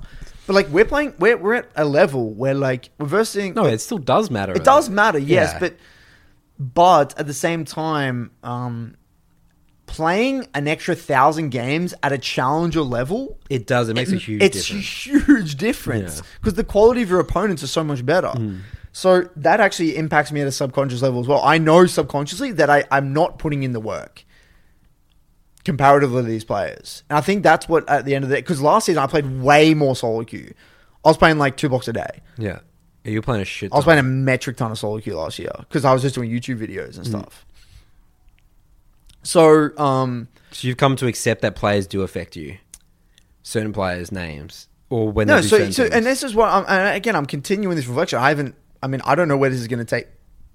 But 0.47 0.53
like 0.53 0.67
we're 0.69 0.85
playing, 0.85 1.13
we're, 1.19 1.37
we're 1.37 1.53
at 1.55 1.69
a 1.75 1.85
level 1.85 2.31
where 2.33 2.53
like 2.55 2.89
we're. 2.99 3.23
No, 3.53 3.65
it 3.65 3.79
still 3.81 3.97
does 3.99 4.31
matter. 4.31 4.53
It 4.53 4.63
does 4.63 4.89
matter, 4.89 5.19
yes, 5.19 5.51
Yeah. 5.53 5.59
but 5.59 5.77
but 6.57 7.19
at 7.19 7.27
the 7.27 7.33
same 7.33 7.65
time, 7.65 8.31
um, 8.43 8.95
playing 9.87 10.47
an 10.53 10.67
extra 10.67 10.95
thousand 10.95 11.49
games 11.49 11.93
at 12.01 12.11
a 12.11 12.17
challenger 12.17 12.81
level, 12.81 13.37
It 13.49 13.67
does. 13.67 13.89
It 13.89 13.95
makes 13.95 14.11
a 14.11 14.15
huge 14.17 14.39
difference. 14.39 14.55
it's 14.55 14.67
difference. 14.67 15.27
huge 15.27 15.55
difference 15.57 16.15
Yeah. 16.17 16.27
Because 16.39 16.53
the 16.55 16.63
quality 16.63 17.01
of 17.03 17.09
your 17.09 17.19
opponents 17.19 17.61
are 17.61 17.67
so 17.67 17.83
much 17.83 18.05
better. 18.05 18.33
So 18.97 19.29
that 19.35 19.59
actually 19.59 19.97
impacts 19.97 20.31
me 20.31 20.39
at 20.39 20.47
a 20.47 20.53
subconscious 20.53 21.01
level 21.01 21.19
as 21.19 21.27
well. 21.27 21.41
I 21.43 21.57
know 21.57 21.85
subconsciously 21.85 22.53
that 22.53 22.69
I, 22.69 22.85
I'm 22.89 23.11
not 23.11 23.37
putting 23.39 23.63
in 23.63 23.73
the 23.73 23.81
work 23.81 24.23
comparatively 25.65 26.21
to 26.21 26.27
these 26.29 26.45
players, 26.45 27.03
and 27.09 27.17
I 27.17 27.21
think 27.21 27.43
that's 27.43 27.67
what 27.67 27.89
at 27.89 28.05
the 28.05 28.15
end 28.15 28.23
of 28.23 28.29
the 28.29 28.35
day. 28.37 28.41
Because 28.41 28.61
last 28.61 28.85
season 28.85 29.03
I 29.03 29.07
played 29.07 29.41
way 29.41 29.73
more 29.73 29.97
solo 29.97 30.23
queue. 30.23 30.53
I 31.03 31.09
was 31.09 31.17
playing 31.17 31.37
like 31.39 31.57
two 31.57 31.67
blocks 31.67 31.89
a 31.89 31.93
day. 31.93 32.21
Yeah. 32.37 32.59
Yeah, 33.03 33.11
You're 33.11 33.21
playing 33.21 33.41
a 33.41 33.45
shit. 33.45 33.71
I 33.73 33.75
was 33.75 33.83
ton. 33.83 33.91
playing 33.95 33.99
a 33.99 34.03
metric 34.03 34.55
ton 34.55 34.71
of 34.71 34.79
solo 34.79 34.99
queue 35.01 35.17
last 35.17 35.39
year 35.39 35.51
because 35.59 35.83
I 35.83 35.91
was 35.91 36.01
just 36.01 36.15
doing 36.15 36.31
YouTube 36.31 36.57
videos 36.65 36.93
Mm. 36.93 36.97
and 36.99 37.07
stuff. 37.07 37.45
So, 39.23 39.77
um, 39.77 40.27
So 40.51 40.67
you've 40.69 40.77
come 40.77 40.95
to 40.95 41.07
accept 41.07 41.41
that 41.41 41.55
players 41.55 41.85
do 41.85 42.01
affect 42.01 42.35
you. 42.37 42.57
Certain 43.43 43.73
players' 43.73 44.11
names. 44.11 44.67
Or 44.89 45.11
when 45.11 45.27
no, 45.27 45.35
they 45.35 45.41
do 45.41 45.47
so, 45.49 45.57
so 45.71 45.83
things. 45.83 45.95
and 45.95 46.05
this 46.05 46.23
is 46.23 46.33
what 46.33 46.49
I'm, 46.49 46.63
and 46.67 46.95
again, 46.95 47.15
I'm 47.15 47.25
continuing 47.25 47.75
this 47.75 47.87
reflection. 47.87 48.19
I 48.19 48.29
haven't, 48.29 48.55
I 48.85 48.87
mean, 48.87 49.01
I 49.03 49.15
don't 49.15 49.27
know 49.27 49.35
where 49.35 49.49
this 49.49 49.59
is 49.59 49.67
going 49.67 49.79
to 49.79 49.85
take 49.85 50.07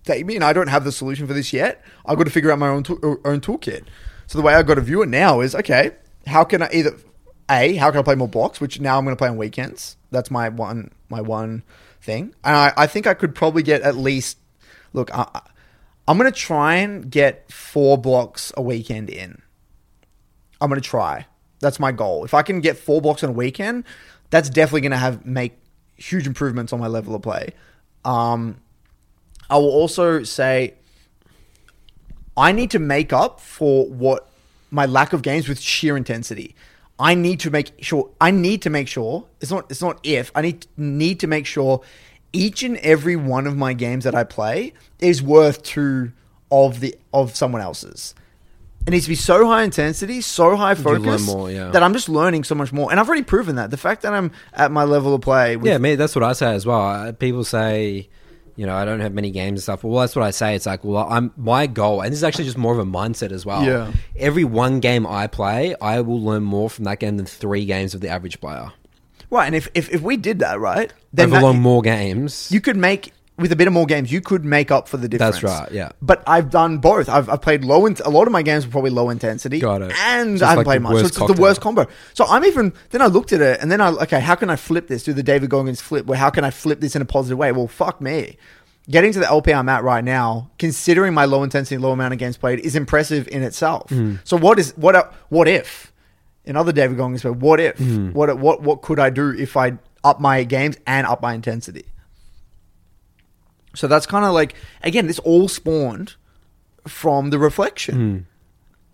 take 0.05 0.25
me, 0.25 0.37
and 0.37 0.45
I 0.45 0.53
don't 0.53 0.69
have 0.69 0.85
the 0.85 0.93
solution 0.93 1.27
for 1.27 1.35
this 1.35 1.53
yet. 1.53 1.83
I've 2.07 2.17
got 2.17 2.25
to 2.25 2.31
figure 2.31 2.53
out 2.53 2.61
my 2.61 2.69
own 2.69 2.85
tool 2.85 2.99
own 3.25 3.41
toolkit. 3.41 3.83
So 4.29 4.39
the 4.39 4.45
way 4.45 4.55
I've 4.55 4.69
got 4.69 4.77
to 4.77 4.81
view 4.81 5.03
it 5.03 5.09
now 5.09 5.41
is 5.41 5.57
okay. 5.57 5.97
How 6.29 6.45
can 6.45 6.63
I 6.63 6.71
either 6.73 6.97
a 7.51 7.75
how 7.75 7.91
can 7.91 7.99
I 7.99 8.03
play 8.05 8.15
more 8.15 8.29
blocks, 8.29 8.61
which 8.61 8.79
now 8.79 8.99
I'm 8.99 9.05
going 9.05 9.17
to 9.17 9.19
play 9.19 9.29
on 9.29 9.37
weekends. 9.37 9.97
That's 10.13 10.31
my 10.31 10.49
one 10.49 10.93
my 11.09 11.21
one 11.21 11.65
thing, 12.01 12.33
and 12.45 12.57
I, 12.57 12.73
I 12.77 12.87
think 12.87 13.09
I 13.09 13.15
could 13.15 13.35
probably 13.35 13.65
get 13.65 13.83
at 13.83 13.97
least 13.97 14.39
look. 14.93 15.13
I- 15.13 15.43
I'm 16.07 16.17
going 16.19 16.31
to 16.31 16.39
try 16.39 16.77
and 16.77 17.11
get 17.11 17.51
four 17.53 17.99
blocks 17.99 18.53
a 18.57 18.63
weekend 18.63 19.11
in. 19.11 19.43
I'm 20.61 20.69
going 20.69 20.81
to 20.81 20.89
try. 20.89 21.27
That's 21.61 21.81
my 21.81 21.93
goal. 21.93 22.25
If 22.25 22.33
I 22.33 22.43
can 22.43 22.61
get 22.61 22.79
four 22.79 23.01
blocks 23.01 23.25
on 23.25 23.31
a 23.31 23.33
weekend, 23.33 23.85
that's 24.31 24.49
definitely 24.49 24.83
going 24.83 24.93
to 24.93 24.99
have 24.99 25.27
make 25.27 25.59
huge 25.97 26.27
improvements 26.27 26.73
on 26.73 26.81
my 26.81 26.87
level 26.87 27.15
of 27.15 27.23
play. 27.23 27.55
Um, 28.05 28.61
I 29.49 29.57
will 29.57 29.71
also 29.71 30.23
say 30.23 30.75
I 32.37 32.53
need 32.53 32.71
to 32.71 32.79
make 32.79 33.13
up 33.13 33.41
for 33.41 33.87
what 33.87 34.29
my 34.71 34.87
lack 34.87 35.13
of 35.13 35.23
games 35.23 35.49
with 35.49 35.61
sheer 35.61 35.97
intensity. 35.97 36.55
I 36.99 37.15
need 37.15 37.41
to 37.41 37.51
make 37.51 37.73
sure. 37.83 38.11
I 38.21 38.31
need 38.31 38.63
to 38.63 38.71
make 38.71 38.89
sure. 38.89 39.27
It's 39.41 39.51
not. 39.51 39.71
It's 39.71 39.83
not 39.83 39.99
if. 40.03 40.31
I 40.35 40.43
need 40.43 40.67
need 40.77 41.21
to 41.21 41.27
make 41.27 41.47
sure 41.47 41.83
each 42.33 42.63
and 42.63 42.77
every 42.79 43.17
one 43.17 43.47
of 43.47 43.57
my 43.57 43.73
games 43.73 44.05
that 44.05 44.15
I 44.15 44.25
play 44.25 44.73
is 45.01 45.23
worth 45.23 45.63
two 45.63 46.13
of 46.51 46.81
the 46.81 46.95
of 47.13 47.35
someone 47.35 47.63
else's. 47.63 48.15
It 48.87 48.91
needs 48.91 49.05
to 49.05 49.11
be 49.11 49.15
so 49.15 49.47
high 49.47 49.63
intensity, 49.63 50.21
so 50.23 50.57
high 50.57 50.75
focus 50.75 51.27
more, 51.27 51.51
yeah. 51.51 51.69
that 51.71 51.83
I'm 51.83 51.93
just 51.93 52.09
learning 52.09 52.45
so 52.45 52.55
much 52.55 52.73
more. 52.73 52.91
And 52.91 52.99
I've 52.99 53.07
already 53.09 53.23
proven 53.25 53.57
that. 53.57 53.71
The 53.71 53.77
fact 53.77 54.03
that 54.03 54.13
I'm 54.15 54.33
at 54.55 54.73
my 54.73 54.85
level 54.85 55.15
of 55.15 55.21
play, 55.21 55.57
with, 55.57 55.67
Yeah, 55.71 55.79
me, 55.79 55.95
that's 55.97 56.15
what 56.17 56.25
I 56.25 56.33
say 56.33 56.55
as 56.55 56.65
well. 56.65 57.13
People 57.13 57.45
say, 57.45 58.09
you 58.57 58.67
know, 58.67 58.75
I 58.75 58.85
don't 58.87 59.01
have 59.01 59.13
many 59.13 59.31
games 59.31 59.59
and 59.59 59.63
stuff. 59.63 59.85
Well, 59.85 60.01
that's 60.01 60.17
what 60.17 60.25
I 60.25 60.31
say. 60.31 60.55
It's 60.55 60.67
like, 60.67 60.83
well, 60.83 61.07
I'm 61.09 61.31
my 61.37 61.67
goal, 61.67 62.01
and 62.01 62.11
this 62.11 62.19
is 62.19 62.25
actually 62.25 62.45
just 62.45 62.57
more 62.59 62.73
of 62.73 62.79
a 62.79 62.85
mindset 62.85 63.33
as 63.33 63.45
well. 63.45 63.65
Yeah. 63.65 63.93
Every 64.17 64.45
one 64.45 64.81
game 64.81 65.07
I 65.07 65.27
play, 65.27 65.75
I 65.81 66.01
will 66.01 66.21
learn 66.21 66.43
more 66.43 66.71
from 66.71 66.85
that 66.87 66.99
game 67.01 67.17
than 67.19 67.27
three 67.27 67.67
games 67.67 67.95
of 67.95 68.01
the 68.01 68.09
average 68.09 68.41
player. 68.41 68.73
right. 69.31 69.47
And 69.47 69.55
if, 69.55 69.69
if 69.75 69.91
if 69.91 70.01
we 70.01 70.17
did 70.17 70.39
that, 70.41 70.59
right, 70.59 70.93
then 71.13 71.27
Over 71.27 71.37
that- 71.37 71.43
long 71.43 71.61
more 71.61 71.83
games, 71.83 72.51
you 72.51 72.61
could 72.63 72.77
make 72.79 73.13
with 73.41 73.51
a 73.53 73.57
bit 73.57 73.67
of 73.67 73.73
more 73.73 73.87
games, 73.87 74.13
you 74.13 74.21
could 74.21 74.45
make 74.45 74.71
up 74.71 74.87
for 74.87 74.99
the 74.99 75.09
difference. 75.09 75.41
That's 75.41 75.61
right, 75.61 75.73
yeah. 75.73 75.93
But 76.03 76.23
I've 76.27 76.51
done 76.51 76.79
both. 76.79 77.09
I've, 77.09 77.29
I've 77.29 77.41
played 77.41 77.65
low. 77.65 77.87
In, 77.87 77.97
a 78.05 78.11
lot 78.11 78.27
of 78.27 78.33
my 78.33 78.43
games 78.43 78.67
were 78.67 78.73
probably 78.73 78.91
low 78.91 79.09
intensity. 79.11 79.59
Got 79.59 79.83
it. 79.83 79.93
And 79.99 80.41
I 80.43 80.51
haven't 80.51 80.59
like 80.59 80.65
played 80.67 80.83
much. 80.83 80.93
So 80.99 81.07
it's 81.07 81.17
just 81.17 81.35
the 81.35 81.41
worst 81.41 81.61
combo. 81.61 81.87
So 82.15 82.27
I'm 82.27 82.45
even. 82.45 82.73
Then 82.91 83.03
I 83.03 83.07
looked 83.07 83.33
at 83.33 83.41
it, 83.41 83.61
and 83.61 83.73
then 83.73 83.81
I 83.81 83.91
okay, 83.91 84.21
how 84.21 84.35
can 84.35 84.51
I 84.51 84.57
flip 84.57 84.89
this? 84.89 85.05
Do 85.05 85.13
the 85.13 85.23
David 85.23 85.51
Goggins 85.51 85.81
flip? 85.81 86.07
Where 86.07 86.19
how 86.19 86.31
can 86.31 86.45
I 86.45 86.51
flip 86.51 86.81
this 86.81 86.95
in 86.95 87.03
a 87.03 87.07
positive 87.07 87.39
way? 87.39 87.51
Well, 87.53 87.67
fuck 87.67 88.01
me. 88.01 88.37
Getting 88.89 89.13
to 89.13 89.21
the 89.21 89.27
LP 89.27 89.53
I'm 89.53 89.69
at 89.69 89.83
right 89.85 90.03
now, 90.05 90.51
considering 90.59 91.15
my 91.15 91.25
low 91.25 91.43
intensity, 91.43 91.79
low 91.79 91.93
amount 91.93 92.13
of 92.13 92.19
games 92.19 92.37
played, 92.37 92.61
is 92.61 92.75
impressive 92.77 93.29
in 93.29 93.43
itself. 93.43 93.91
Hmm. 93.91 94.17
So 94.25 94.37
what 94.37 94.59
is 94.59 94.77
what? 94.77 95.15
What 95.29 95.49
if? 95.49 95.93
In 96.45 96.57
other 96.57 96.73
David 96.73 96.97
Goggins, 96.97 97.23
but 97.23 97.35
what 97.35 97.61
if? 97.61 97.79
Hmm. 97.79 98.13
What 98.13 98.39
what 98.39 98.63
what 98.63 98.83
could 98.83 98.99
I 98.99 99.11
do 99.11 99.31
if 99.31 99.57
I 99.57 99.79
up 100.03 100.21
my 100.21 100.45
games 100.45 100.77
and 100.87 101.07
up 101.07 101.23
my 101.23 101.35
intensity? 101.35 101.85
So 103.75 103.87
that's 103.87 104.07
kind 104.07 104.25
of 104.25 104.33
like 104.33 104.55
again, 104.83 105.07
this 105.07 105.19
all 105.21 105.49
spawned 105.49 106.15
from 106.87 107.31
the 107.31 107.39
reflection. 107.39 107.95
Hmm. 107.95 108.19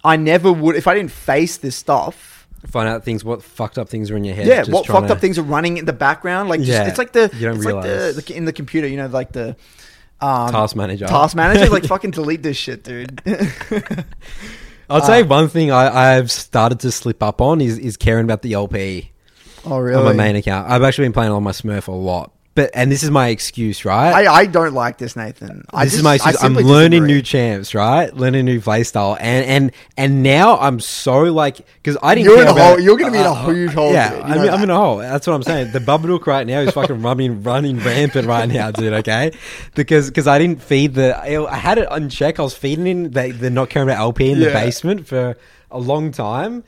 I 0.09 0.17
never 0.17 0.53
would 0.53 0.77
if 0.77 0.87
I 0.87 0.95
didn't 0.95 1.11
face 1.13 1.57
this 1.57 1.75
stuff. 1.77 2.47
find 2.67 2.89
out 2.89 3.05
things, 3.05 3.25
what 3.25 3.43
fucked 3.43 3.79
up 3.79 3.89
things 3.89 4.11
are 4.11 4.17
in 4.17 4.25
your 4.25 4.35
head. 4.35 4.47
Yeah, 4.47 4.65
what 4.65 4.87
fucked 4.87 5.09
to- 5.09 5.15
up 5.15 5.21
things 5.21 5.39
are 5.39 5.43
running 5.43 5.77
in 5.79 5.85
the 5.85 5.93
background? 5.93 6.49
Like, 6.49 6.61
just, 6.61 6.71
Yeah, 6.73 6.89
it's 6.89 6.99
like 6.99 7.13
the 7.13 7.31
you 7.35 7.47
don't 7.47 7.57
it's 7.57 7.65
like 7.65 7.83
the, 7.83 8.23
the 8.27 8.37
in 8.37 8.45
the 8.45 8.53
computer. 8.53 8.87
You 8.87 8.97
know, 8.99 9.07
like 9.07 9.33
the 9.33 9.57
um, 10.21 10.51
Task 10.53 10.77
manager. 10.77 11.07
Task 11.07 11.35
manager, 11.37 11.69
like 11.71 11.85
fucking 11.95 12.13
delete 12.13 12.43
this 12.43 12.57
shit, 12.57 12.85
dude. 12.85 13.21
I'll 14.89 15.03
Uh, 15.03 15.07
say 15.07 15.23
one 15.25 15.49
thing 15.49 15.73
I, 15.73 16.17
I've 16.19 16.31
started 16.31 16.81
to 16.81 16.93
slip 16.93 17.23
up 17.23 17.41
on 17.41 17.61
is, 17.61 17.77
is 17.79 17.97
caring 17.97 18.25
about 18.25 18.43
the 18.43 18.53
LP 18.53 19.11
oh 19.65 19.79
really? 19.79 19.97
on 19.99 20.05
my 20.05 20.13
main 20.13 20.37
account. 20.37 20.71
I've 20.71 20.83
actually 20.85 21.07
been 21.07 21.13
playing 21.13 21.33
on 21.33 21.43
my 21.43 21.51
Smurf 21.51 21.89
a 21.89 21.93
lot, 21.93 22.33
but 22.57 22.71
and 22.75 22.91
this 22.91 23.05
is 23.05 23.11
my 23.13 23.29
excuse, 23.29 23.85
right? 23.85 24.27
I, 24.27 24.33
I 24.35 24.47
don't 24.47 24.75
like 24.75 24.99
this, 24.99 25.15
Nathan. 25.15 25.65
I 25.73 25.85
this 25.85 25.93
just- 25.93 25.99
is 25.99 26.03
my 26.03 26.15
excuse. 26.17 26.43
I'm 26.43 26.55
learning 26.55 27.03
disagree. 27.03 27.13
new 27.15 27.23
champs, 27.23 27.75
right? 27.77 28.13
Learning 28.13 28.45
new 28.45 28.61
playstyle, 28.61 29.17
and 29.21 29.47
and 29.47 29.73
and 29.97 30.23
now 30.25 30.59
I'm 30.59 30.81
so 30.81 31.23
like 31.25 31.59
because 31.83 31.97
I 32.03 32.17
didn't. 32.17 32.25
You're 32.25 32.37
care 32.39 32.51
in 32.51 32.57
a 32.57 32.61
hole. 32.61 32.79
it. 32.79 32.83
You're 32.83 32.97
gonna 32.97 33.13
be 33.13 33.19
in 33.19 33.25
a 33.27 33.31
Uh, 33.31 33.47
huge 33.47 33.73
hole, 33.73 33.93
Yeah. 33.93 34.21
I 34.25 34.39
mean, 34.39 34.49
I'm 34.51 34.63
in 34.65 34.71
a 34.71 34.77
hole. 34.77 34.97
That's 34.99 35.27
what 35.29 35.35
I'm 35.35 35.45
saying. 35.45 35.71
The 35.71 35.79
Babadook 35.79 36.27
right 36.27 36.45
now 36.47 36.61
is 36.61 36.73
fucking 36.73 37.03
running, 37.03 37.45
running 37.45 37.79
rampant 37.79 38.27
right 38.27 38.49
now, 38.49 38.73
dude. 38.73 38.93
Okay, 38.95 39.31
because 39.77 40.09
because 40.09 40.27
I 40.27 40.39
didn't 40.41 40.63
feed 40.63 40.95
the. 40.95 41.17
I 41.17 41.57
had 41.57 41.79
it 41.79 41.87
unchecked. 41.91 42.41
I 42.41 42.43
was 42.43 42.55
feeding 42.57 42.87
in 42.89 43.11
the, 43.13 43.31
the 43.33 43.51
not 43.51 43.71
caring 43.71 43.89
about 43.89 43.99
LP 44.01 44.33
in 44.33 44.41
the 44.41 44.47
basement 44.47 45.07
for 45.07 45.37
a 45.71 45.79
long 45.79 46.11
time. 46.11 46.65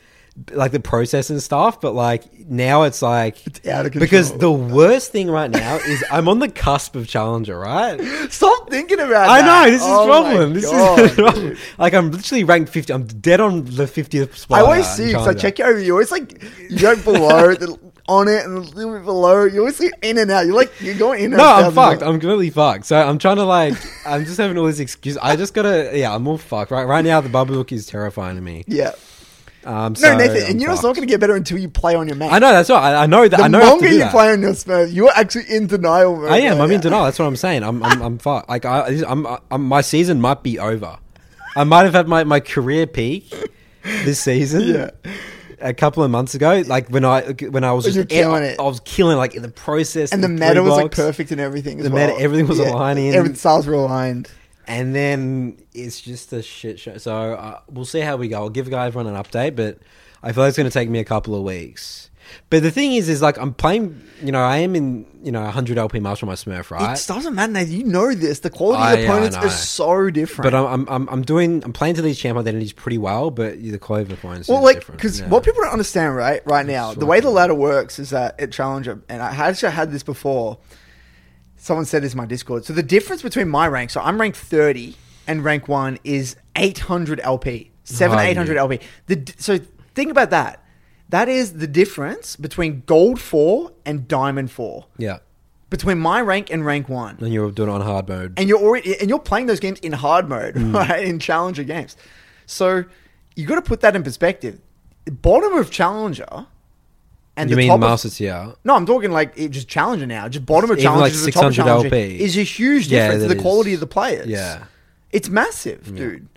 Like 0.52 0.72
the 0.72 0.80
process 0.80 1.30
and 1.30 1.42
stuff, 1.42 1.80
but 1.80 1.94
like 1.94 2.48
now 2.48 2.84
it's 2.84 3.02
like 3.02 3.44
It's 3.46 3.66
out 3.66 3.86
of 3.86 3.92
because 3.92 4.32
the 4.38 4.52
worst 4.52 5.10
thing 5.10 5.30
right 5.30 5.50
now 5.50 5.76
is 5.76 6.04
I'm 6.10 6.28
on 6.28 6.38
the 6.38 6.48
cusp 6.48 6.94
of 6.94 7.08
challenger, 7.08 7.58
right? 7.58 8.00
Stop 8.30 8.70
thinking 8.70 9.00
about. 9.00 9.26
It. 9.26 9.30
I 9.30 9.42
that. 9.42 9.64
know 9.66 9.70
this 9.70 9.82
is 9.82 9.88
Oh 9.88 10.06
problem. 10.06 10.54
This 10.54 10.64
God, 10.64 11.00
is 11.00 11.10
problem. 11.12 11.56
Like 11.78 11.94
I'm 11.94 12.12
literally 12.12 12.44
ranked 12.44 12.70
50. 12.70 12.92
I'm 12.92 13.06
dead 13.06 13.40
on 13.40 13.64
the 13.64 13.84
50th 13.84 14.34
spot. 14.36 14.58
I 14.58 14.62
always 14.62 14.86
see 14.86 15.06
because 15.06 15.26
I 15.26 15.34
check 15.34 15.58
you 15.58 15.64
over. 15.64 15.78
You 15.78 15.92
always 15.92 16.12
like 16.12 16.42
you 16.70 16.78
go 16.78 16.94
below. 17.02 17.54
the, 17.54 17.78
on 18.08 18.26
it 18.26 18.44
and 18.44 18.56
a 18.56 18.60
little 18.60 18.94
bit 18.94 19.04
below. 19.04 19.44
You 19.44 19.60
always 19.60 19.76
see 19.76 19.90
in 20.02 20.18
and 20.18 20.30
out. 20.30 20.46
You're 20.46 20.54
like 20.54 20.72
you're 20.80 20.96
going 20.96 21.20
in. 21.24 21.32
and 21.32 21.38
No, 21.38 21.46
I'm 21.46 21.72
fucked. 21.72 22.02
I'm 22.02 22.18
completely 22.18 22.50
fucked. 22.50 22.86
So 22.86 22.96
I'm 22.96 23.18
trying 23.18 23.36
to 23.36 23.44
like, 23.44 23.74
I'm 24.06 24.24
just 24.24 24.38
having 24.38 24.56
all 24.56 24.66
these 24.66 24.80
excuses. 24.80 25.18
I 25.22 25.36
just 25.36 25.52
gotta, 25.54 25.90
yeah, 25.94 26.14
I'm 26.14 26.26
all 26.26 26.38
fucked. 26.38 26.70
Right, 26.70 26.84
right 26.84 27.04
now 27.04 27.20
the 27.20 27.28
Babadook 27.28 27.70
is 27.70 27.86
terrifying 27.86 28.36
to 28.36 28.42
me. 28.42 28.64
yeah. 28.66 28.92
Um, 29.68 29.94
No, 30.00 30.16
Nathan, 30.16 30.36
I'm 30.44 30.50
and 30.52 30.60
you 30.60 30.66
know 30.66 30.72
it's 30.72 30.80
fucked. 30.80 30.88
not 30.88 30.96
going 30.96 31.06
to 31.06 31.12
get 31.12 31.20
better 31.20 31.36
until 31.36 31.58
you 31.58 31.68
play 31.68 31.94
on 31.94 32.08
your 32.08 32.16
Mac. 32.16 32.32
I 32.32 32.38
know 32.38 32.50
that's 32.52 32.70
right. 32.70 32.94
I, 32.94 33.02
I 33.02 33.06
know 33.06 33.28
that. 33.28 33.36
The 33.36 33.42
I 33.42 33.48
know 33.48 33.58
I 33.58 33.62
have 33.64 33.68
to 33.68 33.74
longer 33.74 33.88
you 33.92 33.98
that. 33.98 34.10
play 34.12 34.32
on 34.32 34.40
your 34.40 34.54
Spurs, 34.54 34.94
you're 34.94 35.10
actually 35.14 35.44
in 35.54 35.66
denial 35.66 36.16
mode. 36.16 36.30
I 36.30 36.38
am. 36.38 36.56
right 36.58 36.64
I'm 36.64 36.70
in 36.70 36.80
denial. 36.80 37.04
That's 37.04 37.18
what 37.18 37.26
I'm 37.26 37.36
saying. 37.36 37.62
I'm, 37.62 37.82
I'm, 37.82 38.00
I'm 38.00 38.18
fucked. 38.18 38.48
Like 38.48 38.64
I, 38.64 39.02
I'm, 39.06 39.26
I'm, 39.50 39.64
my 39.64 39.82
season 39.82 40.20
might 40.22 40.42
be 40.42 40.58
over. 40.58 40.96
I 41.54 41.64
might 41.64 41.84
have 41.84 41.92
had 41.94 42.08
my, 42.08 42.24
my 42.24 42.40
career 42.40 42.86
peak 42.86 43.32
this 43.82 44.20
season. 44.20 44.62
Yeah. 44.62 44.90
A 45.60 45.74
couple 45.74 46.04
of 46.04 46.10
months 46.12 46.34
ago, 46.36 46.62
like 46.66 46.88
when 46.88 47.04
I 47.04 47.22
when 47.50 47.64
I 47.64 47.72
was 47.72 47.84
You're 47.84 48.04
just 48.04 48.08
killing 48.10 48.44
it. 48.44 48.60
I 48.60 48.62
was 48.62 48.78
killing 48.80 49.16
like 49.18 49.34
in 49.34 49.42
the 49.42 49.48
process, 49.48 50.12
And 50.12 50.22
the 50.22 50.28
meta 50.28 50.62
was 50.62 50.72
like 50.76 50.92
perfect 50.92 51.32
and 51.32 51.40
everything. 51.40 51.80
As 51.80 51.84
The 51.86 51.90
well. 51.90 52.06
meta- 52.08 52.20
everything 52.22 52.46
was 52.46 52.60
aligning. 52.60 53.12
Everything 53.12 53.34
stars 53.36 53.66
were 53.66 53.74
aligned. 53.74 54.30
And 54.68 54.94
then 54.94 55.58
it's 55.72 56.00
just 56.00 56.32
a 56.32 56.42
shit 56.42 56.78
show. 56.78 56.98
So 56.98 57.32
uh, 57.32 57.60
we'll 57.68 57.86
see 57.86 58.00
how 58.00 58.16
we 58.16 58.28
go. 58.28 58.36
I'll 58.36 58.50
give 58.50 58.70
guys 58.70 58.88
everyone 58.88 59.12
an 59.12 59.20
update, 59.20 59.56
but 59.56 59.78
I 60.22 60.32
feel 60.32 60.44
like 60.44 60.50
it's 60.50 60.58
going 60.58 60.68
to 60.68 60.72
take 60.72 60.90
me 60.90 60.98
a 60.98 61.04
couple 61.04 61.34
of 61.34 61.42
weeks. 61.42 62.10
But 62.50 62.62
the 62.62 62.70
thing 62.70 62.92
is, 62.92 63.08
is 63.08 63.22
like 63.22 63.38
I'm 63.38 63.54
playing. 63.54 64.02
You 64.22 64.32
know, 64.32 64.42
I 64.42 64.58
am 64.58 64.76
in 64.76 65.06
you 65.22 65.32
know 65.32 65.42
100 65.42 65.78
LP 65.78 65.98
master 65.98 66.26
on 66.26 66.28
my 66.28 66.34
Smurf, 66.34 66.70
right? 66.70 66.98
It 66.98 67.06
doesn't 67.06 67.34
matter. 67.34 67.50
Nathan. 67.50 67.72
You 67.72 67.84
know 67.84 68.14
this. 68.14 68.40
The 68.40 68.50
quality 68.50 68.82
of 68.82 69.00
yeah, 69.00 69.04
I 69.06 69.08
opponents 69.08 69.36
know. 69.36 69.44
is 69.44 69.58
so 69.58 70.10
different. 70.10 70.52
But 70.52 70.54
I'm, 70.54 70.66
I'm 70.66 70.88
I'm 70.90 71.08
I'm 71.08 71.22
doing 71.22 71.64
I'm 71.64 71.72
playing 71.72 71.94
to 71.94 72.02
these 72.02 72.18
champ 72.18 72.38
identities 72.38 72.74
pretty 72.74 72.98
well, 72.98 73.30
but 73.30 73.58
the 73.62 73.78
quality 73.78 74.12
of 74.12 74.18
opponents. 74.18 74.46
Well, 74.46 74.62
like, 74.62 74.86
because 74.86 75.22
what 75.22 75.42
people 75.42 75.62
don't 75.62 75.72
understand, 75.72 76.16
right, 76.16 76.42
right 76.44 76.66
now, 76.66 76.92
the 76.92 77.06
way 77.06 77.20
the 77.20 77.30
ladder 77.30 77.54
works 77.54 77.98
is 77.98 78.10
that 78.10 78.38
at 78.38 78.52
Challenger, 78.52 79.02
and 79.08 79.22
I 79.22 79.30
actually 79.30 79.72
had 79.72 79.90
this 79.90 80.02
before. 80.02 80.58
Someone 81.58 81.84
said 81.84 82.02
this 82.02 82.12
in 82.12 82.16
my 82.18 82.26
Discord. 82.26 82.64
So 82.64 82.72
the 82.72 82.82
difference 82.82 83.20
between 83.22 83.48
my 83.48 83.66
rank, 83.68 83.90
so 83.90 84.00
I'm 84.00 84.20
rank 84.20 84.34
30, 84.36 84.96
and 85.26 85.44
rank 85.44 85.68
one 85.68 85.98
is 86.04 86.36
800 86.56 87.20
LP, 87.20 87.70
seven 87.84 88.18
Oh, 88.18 88.22
800 88.22 88.54
yeah. 88.54 88.60
LP. 88.60 88.80
The 89.06 89.32
so 89.38 89.58
think 89.94 90.10
about 90.10 90.30
that. 90.30 90.64
That 91.10 91.28
is 91.28 91.54
the 91.54 91.66
difference 91.66 92.36
between 92.36 92.82
gold 92.86 93.20
four 93.20 93.72
and 93.84 94.06
diamond 94.08 94.50
four, 94.50 94.86
yeah, 94.98 95.18
between 95.70 95.98
my 95.98 96.20
rank 96.20 96.50
and 96.50 96.64
rank 96.64 96.88
one 96.88 97.16
and 97.20 97.32
you're 97.32 97.50
doing 97.50 97.68
it 97.68 97.72
on 97.72 97.80
hard 97.80 98.08
mode. 98.08 98.34
and 98.38 98.48
you're 98.48 98.58
already 98.60 98.98
and 99.00 99.08
you're 99.08 99.18
playing 99.18 99.46
those 99.46 99.60
games 99.60 99.78
in 99.80 99.92
hard 99.92 100.28
mode, 100.28 100.54
Mm. 100.54 100.74
right? 100.88 101.04
In 101.04 101.18
challenger 101.18 101.64
games. 101.64 101.96
So 102.46 102.84
you 103.36 103.46
got 103.46 103.54
to 103.56 103.62
put 103.62 103.80
that 103.80 103.96
in 103.96 104.02
perspective. 104.02 104.60
Bottom 105.06 105.54
of 105.54 105.70
challenger, 105.70 106.46
and 107.38 107.48
you 107.50 107.56
the 107.56 107.60
mean 107.60 107.68
top 107.68 107.76
of- 107.76 107.80
master 107.80 108.10
tier? 108.10 108.52
no, 108.64 108.74
I'm 108.74 108.84
talking 108.86 109.10
like 109.12 109.32
it 109.36 109.48
just 109.50 109.68
challenger 109.68 110.06
now. 110.06 110.28
Just 110.28 110.44
bottom 110.46 110.70
of 110.70 110.76
Even 110.78 110.84
challenger 110.84 111.02
like 111.04 111.12
to 111.12 111.18
the 111.24 111.32
top 111.32 111.44
of 111.44 111.54
600 111.54 111.68
challenger 111.68 111.94
LP. 111.96 112.20
is 112.20 112.36
a 112.36 112.42
huge 112.42 112.88
Yeah, 112.88 113.00
difference 113.04 113.22
in 113.22 113.28
that 113.28 113.34
the 113.36 113.40
quality 113.40 113.74
of 113.74 113.80
the 113.80 113.86
players. 113.86 114.26
Yeah. 114.26 114.64
it's 115.10 115.28
massive, 115.28 115.94
dude. 115.96 116.28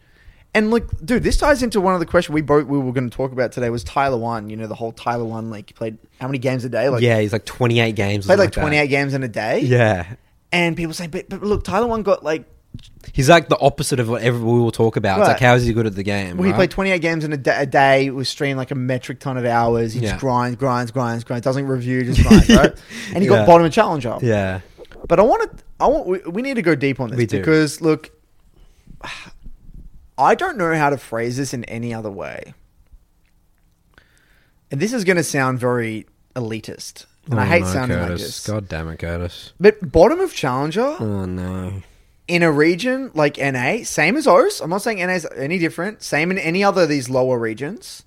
And 0.54 0.70
like, 0.70 0.84
dude, 1.06 1.24
this 1.24 1.38
ties 1.38 1.64
into 1.64 1.80
one 1.80 1.94
of 1.94 2.02
the 2.02 2.06
questions 2.06 2.34
we 2.34 2.42
both 2.42 2.66
we 2.68 2.78
were 2.78 2.92
going 2.92 3.10
to 3.10 3.16
talk 3.16 3.32
about 3.32 3.54
today 3.54 3.70
was 3.70 3.86
Tyler 3.86 4.18
One. 4.18 4.50
You 4.50 4.58
know, 4.58 4.68
the 4.68 4.76
whole 4.76 4.92
Tyler 4.92 5.24
One 5.24 5.50
like 5.50 5.70
he 5.70 5.74
played 5.74 5.98
how 6.20 6.28
many 6.28 6.40
games 6.40 6.66
a 6.66 6.70
day? 6.70 6.90
Like 6.90 7.02
yeah, 7.02 7.20
he's 7.20 7.32
like 7.32 7.46
28 7.46 7.96
games. 7.96 8.26
or 8.26 8.28
played 8.28 8.40
like 8.40 8.54
something 8.54 8.64
28 8.70 8.88
games 8.88 9.14
in 9.14 9.24
a 9.24 9.28
day. 9.30 9.60
Yeah, 9.62 10.06
And 10.52 10.76
people 10.76 10.94
say, 10.94 11.08
but, 11.08 11.30
but 11.30 11.42
look, 11.42 11.64
Tyler 11.64 11.88
One 11.88 12.04
got 12.04 12.24
like 12.24 12.44
he's 13.14 13.30
like 13.30 13.50
the 13.50 13.60
opposite 13.60 14.00
of 14.00 14.10
whatever 14.10 14.38
we 14.40 14.60
will 14.60 14.72
talk 14.72 14.96
about. 14.96 15.20
It's 15.20 15.28
Right. 15.28 15.34
like 15.34 15.42
how 15.42 15.56
is 15.56 15.66
he 15.66 15.74
good 15.74 15.86
at 15.86 15.96
the 15.96 16.04
game? 16.04 16.38
Well, 16.38 16.46
he 16.46 16.52
right? 16.52 16.58
played 16.58 16.72
28 16.72 17.00
games 17.02 17.24
in 17.26 17.34
a, 17.34 17.38
da- 17.38 17.62
a 17.62 17.66
day. 17.66 18.10
Was 18.10 18.30
streamed 18.30 18.58
like 18.58 18.72
a 18.72 18.76
metric 18.76 19.20
ton 19.20 19.38
of 19.38 19.46
hours. 19.46 19.94
He 19.94 20.00
Yeah. 20.00 20.12
just 20.12 20.22
grinds, 20.22 20.58
grinds, 20.58 20.92
grinds, 20.92 21.24
grinds. 21.24 21.44
Doesn't 21.44 21.68
review, 21.68 22.04
just 22.04 22.22
grinds, 22.28 22.50
right? 22.56 22.74
And 23.14 23.22
he 23.24 23.28
got 23.30 23.46
bottom 23.48 23.66
of 23.66 23.72
challenger. 23.74 24.18
Yeah, 24.22 24.62
But 25.08 25.20
I 25.20 25.24
want 25.24 25.58
to. 25.58 25.64
I 25.80 25.88
want. 25.88 26.08
We, 26.08 26.20
we 26.32 26.42
need 26.42 26.56
to 26.56 26.62
go 26.62 26.76
deep 26.76 27.00
on 27.00 27.10
this 27.10 27.18
We 27.18 27.26
do. 27.26 27.40
because 27.40 27.82
look, 27.82 28.12
I 30.18 30.36
don't 30.36 30.58
know 30.58 30.76
how 30.76 30.90
to 30.92 30.98
phrase 30.98 31.38
this 31.38 31.54
in 31.54 31.64
any 31.66 31.94
other 31.94 32.12
way. 32.12 32.54
And 34.70 34.80
this 34.80 34.94
is 34.94 35.04
going 35.04 35.18
to 35.18 35.24
sound 35.24 35.60
very 35.60 36.06
elitist, 36.36 37.06
and 37.30 37.40
I 37.40 37.44
Oh, 37.44 37.50
hate 37.50 37.66
sounding 37.66 38.00
like 38.00 38.10
this. 38.12 38.48
God 38.48 38.70
damn 38.70 38.88
it, 38.90 39.00
Curtis. 39.00 39.52
But 39.60 39.92
bottom 39.92 40.20
of 40.22 40.34
challenger 40.34 40.96
Oh 41.00 41.26
no. 41.26 41.82
In 42.32 42.44
a 42.44 42.52
region 42.52 43.12
like 43.14 43.38
NA, 43.38 43.84
same 43.84 44.16
as 44.16 44.26
O's. 44.26 44.62
I'm 44.62 44.70
not 44.70 44.82
saying 44.82 45.00
NA 45.00 45.16
is 45.16 45.28
any 45.36 45.58
different. 45.58 46.02
Same 46.02 46.32
in 46.32 46.38
any 46.38 46.64
other 46.64 46.84
of 46.84 46.90
these 46.90 47.10
lower 47.10 47.38
regions. 47.38 48.06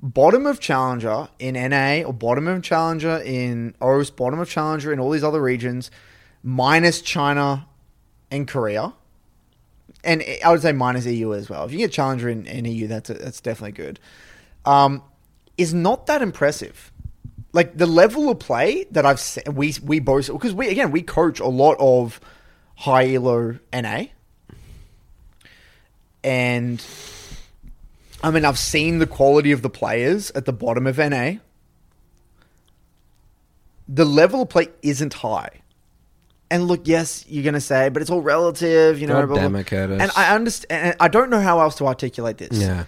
Bottom 0.00 0.46
of 0.46 0.60
challenger 0.60 1.28
in 1.38 1.52
NA 1.52 2.06
or 2.06 2.14
bottom 2.14 2.48
of 2.48 2.62
challenger 2.62 3.18
in 3.18 3.74
O's, 3.82 4.10
bottom 4.10 4.38
of 4.38 4.48
challenger 4.48 4.94
in 4.94 4.98
all 4.98 5.10
these 5.10 5.22
other 5.22 5.42
regions, 5.42 5.90
minus 6.42 7.02
China 7.02 7.66
and 8.30 8.48
Korea. 8.48 8.94
And 10.02 10.24
I 10.42 10.50
would 10.50 10.62
say 10.62 10.72
minus 10.72 11.04
EU 11.04 11.34
as 11.34 11.50
well. 11.50 11.66
If 11.66 11.72
you 11.72 11.76
get 11.76 11.92
challenger 11.92 12.30
in, 12.30 12.46
in 12.46 12.64
EU, 12.64 12.86
that's 12.86 13.10
that's 13.10 13.42
definitely 13.42 13.72
good. 13.72 14.00
Um, 14.64 15.02
is 15.58 15.74
not 15.74 16.06
that 16.06 16.22
impressive. 16.22 16.90
Like 17.52 17.76
the 17.76 17.86
level 17.86 18.30
of 18.30 18.38
play 18.38 18.84
that 18.92 19.04
I've 19.04 19.20
se- 19.20 19.44
we 19.52 19.74
we 19.82 20.00
both 20.00 20.28
because 20.28 20.54
we 20.54 20.68
again 20.68 20.90
we 20.90 21.02
coach 21.02 21.40
a 21.40 21.46
lot 21.46 21.76
of 21.78 22.20
high 22.76 23.14
elo 23.14 23.58
NA, 23.72 24.04
and 26.22 26.84
I 28.22 28.30
mean 28.30 28.44
I've 28.44 28.58
seen 28.58 28.98
the 28.98 29.06
quality 29.06 29.52
of 29.52 29.62
the 29.62 29.70
players 29.70 30.30
at 30.32 30.44
the 30.44 30.52
bottom 30.52 30.86
of 30.86 30.98
NA. 30.98 31.34
The 33.86 34.04
level 34.04 34.42
of 34.42 34.48
play 34.48 34.68
isn't 34.82 35.14
high. 35.14 35.50
And 36.50 36.68
look, 36.68 36.82
yes, 36.84 37.24
you're 37.28 37.44
gonna 37.44 37.60
say, 37.60 37.88
but 37.88 38.00
it's 38.02 38.10
all 38.10 38.22
relative, 38.22 39.00
you 39.00 39.06
know. 39.06 39.14
God 39.14 39.26
blah, 39.26 39.34
blah. 39.34 39.42
damn 39.42 39.56
it, 39.56 39.66
Curtis. 39.66 40.00
And 40.00 40.10
I 40.16 40.34
understand. 40.34 40.84
And 40.84 40.96
I 41.00 41.08
don't 41.08 41.30
know 41.30 41.40
how 41.40 41.60
else 41.60 41.74
to 41.76 41.86
articulate 41.86 42.38
this. 42.38 42.52
Yeah. 42.52 42.84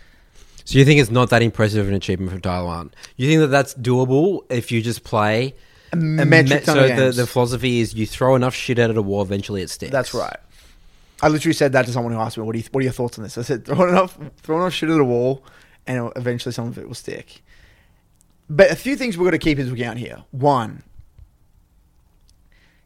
So 0.64 0.78
you 0.78 0.84
think 0.84 1.00
it's 1.00 1.10
not 1.12 1.30
that 1.30 1.42
impressive 1.42 1.80
of 1.80 1.88
an 1.88 1.94
achievement 1.94 2.32
from 2.32 2.40
Tyler 2.40 2.66
One? 2.66 2.92
You 3.16 3.28
think 3.28 3.40
that 3.40 3.48
that's 3.48 3.74
doable 3.74 4.40
if 4.50 4.72
you 4.72 4.82
just 4.82 5.04
play 5.04 5.54
A 5.92 5.96
metric 5.96 6.64
ton 6.64 6.76
so 6.76 6.82
of 6.84 6.88
the, 6.90 6.94
games. 6.96 7.16
the 7.16 7.26
philosophy 7.26 7.80
is 7.80 7.94
you 7.94 8.06
throw 8.06 8.34
enough 8.34 8.54
shit 8.54 8.78
out 8.78 8.90
at 8.90 8.96
a 8.96 9.02
wall, 9.02 9.22
eventually 9.22 9.62
it 9.62 9.70
sticks. 9.70 9.92
That's 9.92 10.12
right. 10.14 10.36
I 11.22 11.28
literally 11.28 11.54
said 11.54 11.72
that 11.72 11.86
to 11.86 11.92
someone 11.92 12.12
who 12.12 12.18
asked 12.18 12.36
me, 12.36 12.42
"What 12.44 12.52
do 12.52 12.58
you, 12.58 12.64
what 12.72 12.80
are 12.80 12.84
your 12.84 12.92
thoughts 12.92 13.18
on 13.18 13.22
this?" 13.24 13.38
I 13.38 13.42
said, 13.42 13.64
"Throw 13.64 13.88
enough, 13.88 14.18
throw 14.42 14.56
enough 14.58 14.72
shit 14.74 14.90
at 14.90 15.00
a 15.00 15.04
wall, 15.04 15.42
and 15.86 15.96
it'll- 15.96 16.12
eventually 16.16 16.52
some 16.52 16.66
of 16.68 16.76
it 16.78 16.86
will 16.86 16.94
stick." 16.94 17.42
But 18.50 18.70
a 18.70 18.76
few 18.76 18.96
things 18.96 19.16
we've 19.16 19.24
got 19.26 19.30
to 19.30 19.38
keep 19.38 19.58
into 19.58 19.72
account 19.72 19.98
here. 19.98 20.24
One, 20.30 20.82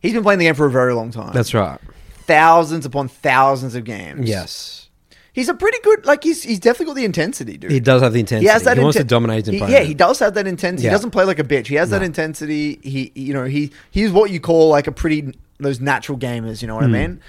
he's 0.01 0.13
been 0.13 0.23
playing 0.23 0.39
the 0.39 0.45
game 0.47 0.55
for 0.55 0.67
a 0.67 0.71
very 0.71 0.95
long 0.95 1.11
time. 1.11 1.33
That's 1.33 1.53
right. 1.55 1.81
thousands 2.27 2.87
upon 2.87 3.09
thousands 3.09 3.75
of 3.75 3.83
games. 3.85 4.29
Yes. 4.29 4.80
He's 5.41 5.49
a 5.49 5.55
pretty 5.55 5.79
good. 5.83 6.05
Like 6.07 6.23
he's 6.23 6.43
he's 6.43 6.61
definitely 6.61 6.87
got 6.87 6.97
the 6.97 7.05
intensity, 7.05 7.57
dude. 7.57 7.71
He 7.71 7.81
does 7.81 8.03
have 8.03 8.13
the 8.13 8.21
intensity. 8.21 8.47
He 8.47 8.53
has 8.53 8.63
that. 8.65 8.77
He 8.77 8.83
wants 8.83 8.99
to 8.99 9.05
dominate 9.05 9.47
he- 9.47 9.59
Yeah, 9.59 9.81
he 9.81 9.95
does 9.95 10.19
have 10.21 10.35
that 10.35 10.47
intensity. 10.47 10.85
Yeah. 10.85 10.91
He 10.91 10.95
doesn't 10.95 11.11
play 11.11 11.25
like 11.25 11.39
a 11.39 11.45
bitch. 11.45 11.67
He 11.67 11.77
has 11.77 11.91
that 11.91 12.03
intensity. 12.03 12.79
He, 12.83 13.11
you 13.15 13.33
know, 13.35 13.45
he 13.45 13.73
he's 13.91 14.11
what 14.13 14.31
you 14.31 14.41
call 14.41 14.69
like 14.69 14.87
a 14.87 14.93
pretty 14.93 15.35
those 15.59 15.81
natural 15.81 16.19
gamers. 16.19 16.61
You 16.63 16.69
know 16.69 16.77
what 16.77 16.85
Hmm. 16.87 16.95
I 16.95 16.99
mean? 16.99 17.21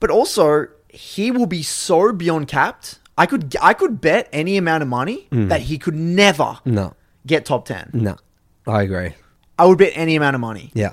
But 0.00 0.10
also, 0.10 0.66
he 0.88 1.30
will 1.30 1.46
be 1.46 1.62
so 1.62 2.12
beyond 2.12 2.48
capped. 2.48 2.98
I 3.16 3.26
could 3.26 3.54
I 3.62 3.72
could 3.74 4.00
bet 4.00 4.28
any 4.32 4.56
amount 4.56 4.82
of 4.82 4.88
money 4.88 5.26
Hmm. 5.30 5.48
that 5.48 5.60
he 5.62 5.78
could 5.78 5.94
never 5.94 6.58
No. 6.64 6.94
get 7.26 7.44
top 7.44 7.66
ten. 7.66 7.90
No. 7.92 8.16
I 8.66 8.82
agree. 8.82 9.14
I 9.58 9.66
would 9.66 9.78
bet 9.78 9.92
any 9.94 10.16
amount 10.16 10.34
of 10.34 10.40
money. 10.40 10.70
Yeah. 10.74 10.92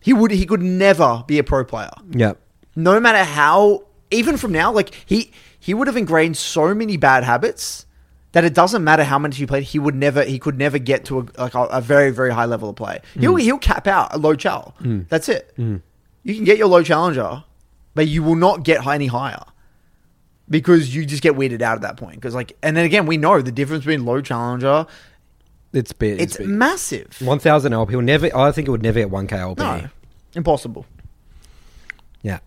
He 0.00 0.12
would. 0.12 0.30
He 0.32 0.46
could 0.46 0.62
never 0.62 1.24
be 1.26 1.38
a 1.38 1.44
pro 1.44 1.64
player. 1.64 1.90
Yeah. 2.10 2.34
no 2.74 2.98
matter 2.98 3.22
how 3.22 3.82
even 4.12 4.36
from 4.36 4.52
now 4.52 4.72
like 4.72 4.94
he 5.06 5.30
he 5.58 5.74
would 5.74 5.86
have 5.86 5.96
ingrained 5.96 6.36
so 6.36 6.74
many 6.74 6.96
bad 6.96 7.24
habits 7.24 7.86
that 8.32 8.44
it 8.44 8.54
doesn't 8.54 8.82
matter 8.82 9.04
how 9.04 9.18
much 9.18 9.36
he 9.36 9.46
played 9.46 9.62
he 9.62 9.78
would 9.78 9.94
never 9.94 10.24
he 10.24 10.38
could 10.38 10.58
never 10.58 10.78
get 10.78 11.04
to 11.04 11.20
a, 11.20 11.26
like 11.40 11.54
a, 11.54 11.64
a 11.64 11.80
very 11.80 12.10
very 12.10 12.32
high 12.32 12.44
level 12.46 12.70
of 12.70 12.76
play 12.76 13.00
he'll 13.18 13.34
mm. 13.34 13.40
he'll 13.40 13.58
cap 13.58 13.86
out 13.86 14.14
a 14.14 14.18
low 14.18 14.34
chal 14.34 14.74
mm. 14.80 15.08
that's 15.08 15.28
it 15.28 15.52
mm. 15.56 15.80
you 16.22 16.34
can 16.34 16.44
get 16.44 16.58
your 16.58 16.68
low 16.68 16.82
challenger 16.82 17.44
but 17.94 18.08
you 18.08 18.22
will 18.22 18.36
not 18.36 18.64
get 18.64 18.86
any 18.86 19.06
higher 19.06 19.44
because 20.48 20.94
you 20.94 21.06
just 21.06 21.22
get 21.22 21.34
weirded 21.34 21.62
out 21.62 21.76
at 21.76 21.82
that 21.82 21.96
point 21.96 22.16
because 22.16 22.34
like 22.34 22.56
and 22.62 22.76
then 22.76 22.84
again 22.84 23.06
we 23.06 23.16
know 23.16 23.40
the 23.40 23.52
difference 23.52 23.84
between 23.84 24.04
low 24.04 24.20
challenger 24.20 24.86
It's 25.72 25.92
big. 25.92 26.20
it's 26.20 26.36
big. 26.36 26.48
massive 26.48 27.16
1,000 27.20 27.72
LP. 27.72 27.96
Will 27.96 28.02
never, 28.02 28.34
I 28.36 28.52
think 28.52 28.68
it 28.68 28.70
would 28.70 28.82
never 28.82 28.98
get 29.00 29.10
1K 29.10 29.32
LP. 29.32 29.62
no 29.62 29.88
impossible 30.34 30.86
Yeah. 32.22 32.38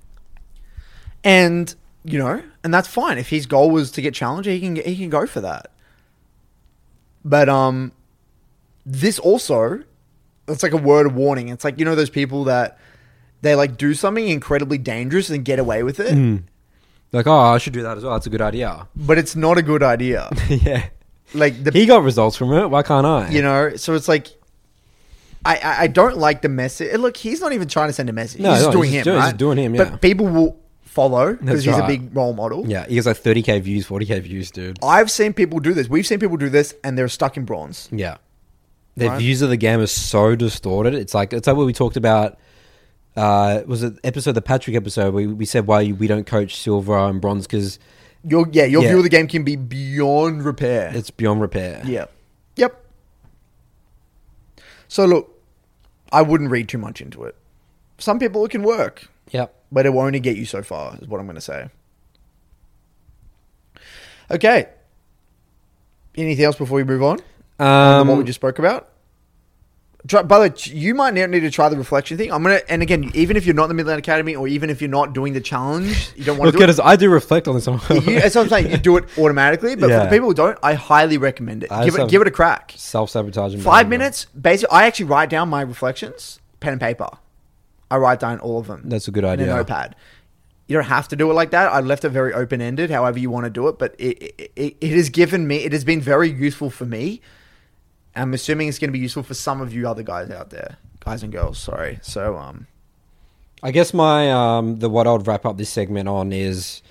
And 1.26 1.74
you 2.06 2.20
know, 2.20 2.42
and 2.64 2.74
that's 2.74 2.88
fine. 2.88 3.18
If 3.18 3.30
his 3.30 3.48
goal 3.48 3.72
was 3.72 3.92
to 3.92 4.02
get 4.02 4.14
challenger, 4.14 4.52
he 4.52 4.62
can 4.62 4.76
he 4.78 4.96
can 4.96 5.10
go 5.10 5.26
for 5.26 5.42
that. 5.42 5.72
But 7.26 7.50
um, 7.50 7.92
this 8.86 9.18
also, 9.18 9.84
it's 10.48 10.62
like 10.62 10.74
a 10.74 10.78
word 10.78 11.08
of 11.08 11.16
warning. 11.16 11.50
It's 11.50 11.64
like 11.64 11.80
you 11.80 11.86
know 11.86 11.96
those 11.96 12.12
people 12.12 12.44
that 12.46 12.78
they 13.42 13.56
like 13.56 13.76
do 13.78 13.96
something 13.96 14.28
incredibly 14.28 14.78
dangerous 14.78 15.30
and 15.32 15.44
get 15.44 15.58
away 15.60 15.82
with 15.84 16.00
it, 16.00 16.42
Like, 17.12 17.28
oh, 17.28 17.34
I 17.38 17.58
should 17.58 17.74
do 17.74 17.82
that 17.82 17.98
as 17.98 18.04
well. 18.04 18.14
That's 18.14 18.28
a 18.28 18.30
good 18.30 18.42
idea. 18.42 18.88
but 18.96 19.18
it's 19.18 19.36
not 19.36 19.58
a 19.58 19.62
good 19.64 19.82
idea. 19.82 20.30
yeah. 20.50 20.88
like 21.34 21.64
the 21.64 21.72
He 21.72 21.88
got 21.88 22.04
results 22.04 22.38
from 22.38 22.54
it. 22.54 22.68
Why 22.68 22.84
can't 22.84 23.06
I? 23.06 23.30
you 23.30 23.42
know. 23.42 23.76
So 23.76 23.94
it's 23.96 24.08
like. 24.08 24.28
I, 25.48 25.84
I, 25.84 25.88
don't 25.88 26.18
like 26.18 26.42
the 26.42 26.50
message. 26.50 26.98
Look, 26.98 27.18
he's 27.18 27.40
not 27.40 27.54
even 27.54 27.68
trying 27.68 27.88
to 27.90 27.94
send 27.94 28.10
a 28.10 28.14
message. 28.14 28.42
No, 28.42 28.50
he's 28.50 28.62
just 28.62 28.70
no, 28.70 28.72
doing 28.72 28.90
he's 28.90 28.98
him, 28.98 29.04
doing- 29.04 29.16
he's 29.18 29.24
right? 29.26 29.30
just 29.30 29.38
doing 29.38 29.58
him, 29.60 29.76
yeah. 29.76 29.84
But 29.92 30.02
people 30.02 30.26
will 30.26 30.60
follow 30.96 31.34
because 31.34 31.64
he's 31.66 31.76
a 31.76 31.80
right. 31.82 31.88
big 31.88 32.16
role 32.16 32.34
model. 32.34 32.66
Yeah, 32.68 32.88
he 32.88 32.96
has 32.96 33.06
like 33.06 33.18
30k 33.18 33.62
views, 33.62 33.86
40k 33.86 34.22
views, 34.22 34.50
dude. 34.50 34.80
I've 34.82 35.12
seen 35.12 35.34
people 35.34 35.60
do 35.60 35.74
this. 35.74 35.88
We've 35.90 36.08
seen 36.08 36.20
people 36.20 36.38
do 36.38 36.50
this, 36.50 36.74
and 36.84 36.98
they're 36.98 37.10
stuck 37.10 37.38
in 37.38 37.46
bronze. 37.46 37.90
Yeah. 37.92 38.18
Their 38.96 39.10
Right. 39.10 39.20
views 39.20 39.42
of 39.42 39.50
the 39.50 39.58
game 39.58 39.82
are 39.82 39.88
so 39.88 40.36
distorted. 40.36 40.94
It's 40.96 41.14
like 41.14 41.34
it's 41.34 41.46
like 41.48 41.58
what 41.58 41.66
we 41.66 41.74
talked 41.74 41.98
about. 41.98 42.40
Uh, 43.18 43.62
was 43.68 43.84
it 43.84 43.94
episode 44.04 44.34
the 44.34 44.42
Patrick 44.42 44.76
episode 44.76 45.14
We 45.14 45.28
we 45.28 45.46
said 45.46 45.68
why 45.68 45.92
we 45.92 46.08
don't 46.08 46.26
coach 46.26 46.56
silver 46.58 46.98
and 46.98 47.20
bronze 47.22 47.46
because 47.48 47.78
Your 48.24 48.48
yeah, 48.52 48.66
your 48.66 48.82
Yeah. 48.84 48.90
view 48.90 48.98
of 48.98 49.04
the 49.04 49.10
game 49.10 49.28
can 49.28 49.44
be 49.44 49.56
beyond 49.58 50.44
repair. 50.44 50.92
it's 50.96 51.12
beyond 51.12 51.40
repair. 51.42 51.82
Yeah. 51.86 52.06
Yep. 52.56 52.74
So 54.88 55.06
look, 55.06 55.32
I 56.12 56.22
wouldn't 56.22 56.50
read 56.52 56.70
too 56.70 56.78
much 56.78 57.02
into 57.02 57.24
it. 57.24 57.36
Some 57.98 58.20
people 58.20 58.44
it 58.46 58.52
can 58.52 58.64
work, 58.64 59.08
Yep. 59.32 59.54
but 59.72 59.86
it 59.86 59.90
will 59.90 60.02
only 60.02 60.20
get 60.20 60.38
you 60.38 60.46
so 60.46 60.62
far, 60.64 60.96
is 61.02 61.08
what 61.08 61.20
I'm 61.20 61.26
going 61.26 61.36
to 61.36 61.42
say. 61.42 61.70
Okay. 64.32 64.68
Anything 66.16 66.46
else 66.46 66.56
before 66.56 66.78
we 66.78 66.84
move 66.84 67.04
on? 67.04 67.20
Um, 67.60 68.08
what 68.08 68.18
we 68.18 68.24
just 68.24 68.38
spoke 68.40 68.60
about? 68.60 68.90
Try, 70.08 70.22
by 70.22 70.38
the 70.38 70.50
way, 70.50 70.56
you 70.78 70.94
might 70.94 71.16
need 71.16 71.40
to 71.40 71.50
try 71.50 71.68
the 71.68 71.78
reflection 71.78 72.16
thing. 72.18 72.32
I'm 72.32 72.44
gonna, 72.44 72.62
and 72.70 72.84
again, 72.84 73.10
even 73.16 73.38
if 73.38 73.46
you're 73.48 73.56
not 73.56 73.64
in 73.64 73.70
the 73.70 73.74
Midland 73.74 73.98
Academy, 73.98 74.36
or 74.36 74.48
even 74.48 74.70
if 74.70 74.80
you're 74.80 74.90
not 74.90 75.14
doing 75.14 75.34
the 75.34 75.42
challenge, 75.42 76.12
you 76.16 76.24
don't 76.24 76.38
want 76.38 76.46
look 76.46 76.54
to 76.54 76.60
do 76.60 76.64
at 76.64 76.70
it. 76.70 76.74
us. 76.74 76.80
I 76.80 76.96
do 76.96 77.10
reflect 77.10 77.48
on 77.48 77.56
this. 77.56 77.66
one. 77.66 77.80
You, 77.90 78.20
that's 78.20 78.36
what 78.36 78.44
I'm 78.44 78.50
saying. 78.50 78.70
You 78.72 78.78
do 78.78 78.98
it 78.98 79.06
automatically, 79.18 79.76
but 79.76 79.90
for 79.90 79.98
the 80.06 80.10
people 80.10 80.28
who 80.28 80.36
don't, 80.36 80.60
I 80.62 80.76
highly 80.76 81.18
recommend 81.18 81.64
it. 81.64 81.72
I 81.72 81.86
Give 81.86 81.96
it, 81.96 82.08
give 82.10 82.22
it 82.22 82.28
a 82.28 82.32
crack. 82.32 82.74
Self 82.76 83.10
sabotaging. 83.10 83.62
Five 83.62 83.90
minutes. 83.90 84.26
Basically, 84.26 84.72
I 84.78 84.86
actually 84.86 85.06
write 85.06 85.30
down 85.32 85.50
my 85.50 85.62
reflections, 85.62 86.40
pen 86.60 86.74
and 86.74 86.82
paper. 86.82 87.10
I 87.92 87.98
write 87.98 88.20
down 88.20 88.40
all 88.40 88.60
of 88.60 88.68
them. 88.68 88.84
That's 88.86 89.08
a 89.08 89.12
good 89.12 89.24
in 89.24 89.30
idea. 89.32 89.46
a 89.54 89.58
notepad. 89.58 89.96
You 90.68 90.76
don't 90.76 90.86
have 90.86 91.08
to 91.10 91.16
do 91.16 91.30
it 91.30 91.34
like 91.36 91.52
that. 91.52 91.72
I 91.72 91.80
left 91.82 92.06
it 92.06 92.10
very 92.10 92.34
open 92.34 92.60
ended, 92.62 92.90
however 92.90 93.20
you 93.20 93.30
want 93.30 93.44
to 93.46 93.52
do 93.52 93.68
it. 93.68 93.78
But 93.78 93.94
it, 94.00 94.18
it, 94.40 94.52
it, 94.56 94.78
it 94.82 94.92
has 94.92 95.10
given 95.10 95.48
me, 95.48 95.58
it 95.58 95.72
has 95.74 95.84
been 95.84 96.02
very 96.02 96.30
useful 96.30 96.72
for 96.72 96.86
me. 96.86 97.22
I'm 98.16 98.34
assuming 98.34 98.68
it's 98.70 98.80
going 98.80 98.88
to 98.90 98.94
be 98.94 99.00
useful 99.00 99.22
for 99.24 99.34
some 99.36 99.62
of 99.62 99.74
you 99.74 99.88
other 99.88 100.02
guys 100.02 100.32
out 100.32 100.50
there, 100.50 100.78
guys 101.02 101.22
and 101.22 101.32
girls. 101.32 101.60
Sorry. 101.60 102.00
So, 102.02 102.38
um, 102.38 102.66
I 103.62 103.72
guess 103.72 103.94
my 103.94 104.32
um 104.32 104.78
the 104.80 104.90
what 104.90 105.06
I 105.08 105.12
would 105.12 105.26
wrap 105.28 105.46
up 105.46 105.58
this 105.58 105.70
segment 105.70 106.08
on 106.08 106.32
is 106.32 106.82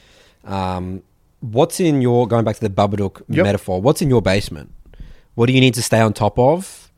um 0.45 1.03
what's 1.41 1.79
in 1.81 2.01
your 2.03 2.27
going 2.27 2.45
back 2.45 2.57
to 2.57 2.61
the 2.61 2.71
Babadook 2.71 3.23
Yep. 3.29 3.45
metaphor. 3.45 3.81
What's 3.81 4.03
in 4.03 4.09
your 4.09 4.23
basement? 4.23 4.73
What 5.35 5.47
do 5.47 5.53
you 5.53 5.61
need 5.61 5.75
to 5.75 5.83
stay 5.83 6.01
on 6.01 6.13
top 6.13 6.39
of? 6.39 6.91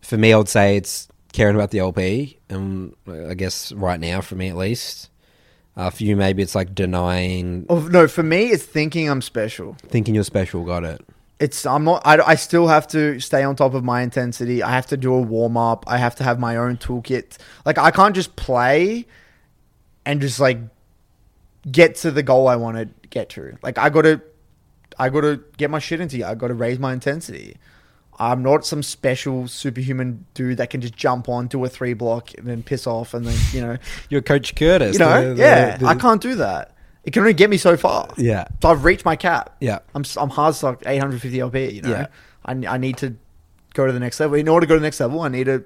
For 0.00 0.16
me, 0.16 0.32
I 0.32 0.36
would 0.38 0.48
say 0.48 0.76
it's 0.76 1.08
caring 1.32 1.54
about 1.54 1.70
the 1.70 1.78
LP, 1.78 2.38
and 2.48 2.94
I 3.08 3.34
guess 3.34 3.72
right 3.72 4.00
now, 4.00 4.20
for 4.20 4.34
me 4.34 4.48
at 4.48 4.56
least. 4.56 5.08
Uh, 5.76 5.88
for 5.88 6.02
you, 6.02 6.16
maybe 6.16 6.42
it's 6.42 6.54
like 6.54 6.74
denying, 6.74 7.64
oh, 7.70 7.78
no, 7.78 8.08
for 8.08 8.24
me, 8.24 8.48
it's 8.48 8.64
thinking 8.64 9.08
I'm 9.08 9.22
special. 9.22 9.76
thinking 9.86 10.14
you're 10.14 10.24
special. 10.24 10.64
Got 10.64 10.84
it? 10.84 11.00
It's 11.38 11.64
I'm 11.64 11.84
not. 11.84 12.02
I, 12.04 12.20
I 12.20 12.34
still 12.34 12.66
have 12.68 12.86
to 12.88 13.18
stay 13.18 13.42
on 13.42 13.56
top 13.56 13.72
of 13.72 13.82
my 13.82 14.02
intensity. 14.02 14.62
I 14.62 14.72
have 14.72 14.86
to 14.88 14.96
do 14.98 15.14
a 15.14 15.20
warm 15.20 15.56
up. 15.56 15.84
I 15.86 15.96
have 15.96 16.14
to 16.16 16.24
have 16.24 16.38
my 16.38 16.56
own 16.56 16.76
toolkit. 16.76 17.38
Like 17.64 17.78
I 17.78 17.90
can't 17.90 18.14
just 18.14 18.36
play 18.36 19.06
and 20.04 20.20
just 20.20 20.38
like 20.38 20.58
get 21.70 21.94
to 21.96 22.10
the 22.10 22.22
goal 22.22 22.46
I 22.46 22.56
want 22.56 22.76
to 22.76 23.08
get 23.08 23.30
to. 23.30 23.56
Like 23.62 23.78
I 23.78 23.88
got 23.88 24.02
to, 24.02 24.20
I 24.98 25.08
got 25.08 25.22
to 25.22 25.42
get 25.56 25.70
my 25.70 25.78
shit 25.78 26.00
into. 26.00 26.18
You. 26.18 26.26
I 26.26 26.34
got 26.34 26.48
to 26.48 26.54
raise 26.54 26.78
my 26.78 26.92
intensity. 26.92 27.56
I'm 28.20 28.42
not 28.42 28.66
some 28.66 28.82
special 28.82 29.48
superhuman 29.48 30.26
dude 30.34 30.58
that 30.58 30.68
can 30.70 30.80
just 30.82 30.94
jump 30.94 31.28
on, 31.28 31.46
do 31.46 31.64
a 31.64 31.68
three 31.68 31.94
block, 31.94 32.34
and 32.36 32.46
then 32.46 32.62
piss 32.62 32.86
off, 32.86 33.14
and 33.14 33.24
then 33.26 33.36
you 33.52 33.60
know, 33.62 33.76
You're 34.10 34.20
Coach 34.20 34.54
Curtis. 34.54 34.92
you 34.94 34.98
know, 34.98 35.30
the- 35.30 35.34
the- 35.34 35.40
yeah. 35.42 35.76
the- 35.78 35.86
I 35.86 35.94
can't 35.94 36.20
do 36.20 36.34
that. 36.36 36.76
It 37.02 37.12
can 37.12 37.22
only 37.22 37.32
get 37.32 37.48
me 37.48 37.56
so 37.56 37.78
far. 37.78 38.12
Yeah. 38.18 38.44
So 38.60 38.68
I've 38.68 38.84
reached 38.84 39.06
my 39.06 39.16
cap. 39.16 39.56
Yeah. 39.60 39.78
I'm 39.94 40.04
I'm 40.18 40.28
hard 40.28 40.54
stuck 40.54 40.82
850 40.84 41.40
LP. 41.40 41.70
You 41.76 41.82
know, 41.82 41.88
Yeah. 41.90 42.06
I, 42.44 42.52
I 42.74 42.76
need 42.76 42.98
to 42.98 43.16
go 43.72 43.86
to 43.86 43.92
the 43.92 43.98
next 44.00 44.20
level. 44.20 44.36
In 44.36 44.48
order 44.48 44.66
to 44.66 44.68
go 44.68 44.74
to 44.74 44.80
the 44.80 44.86
next 44.86 45.00
level, 45.00 45.22
I 45.22 45.28
need 45.28 45.44
to 45.44 45.64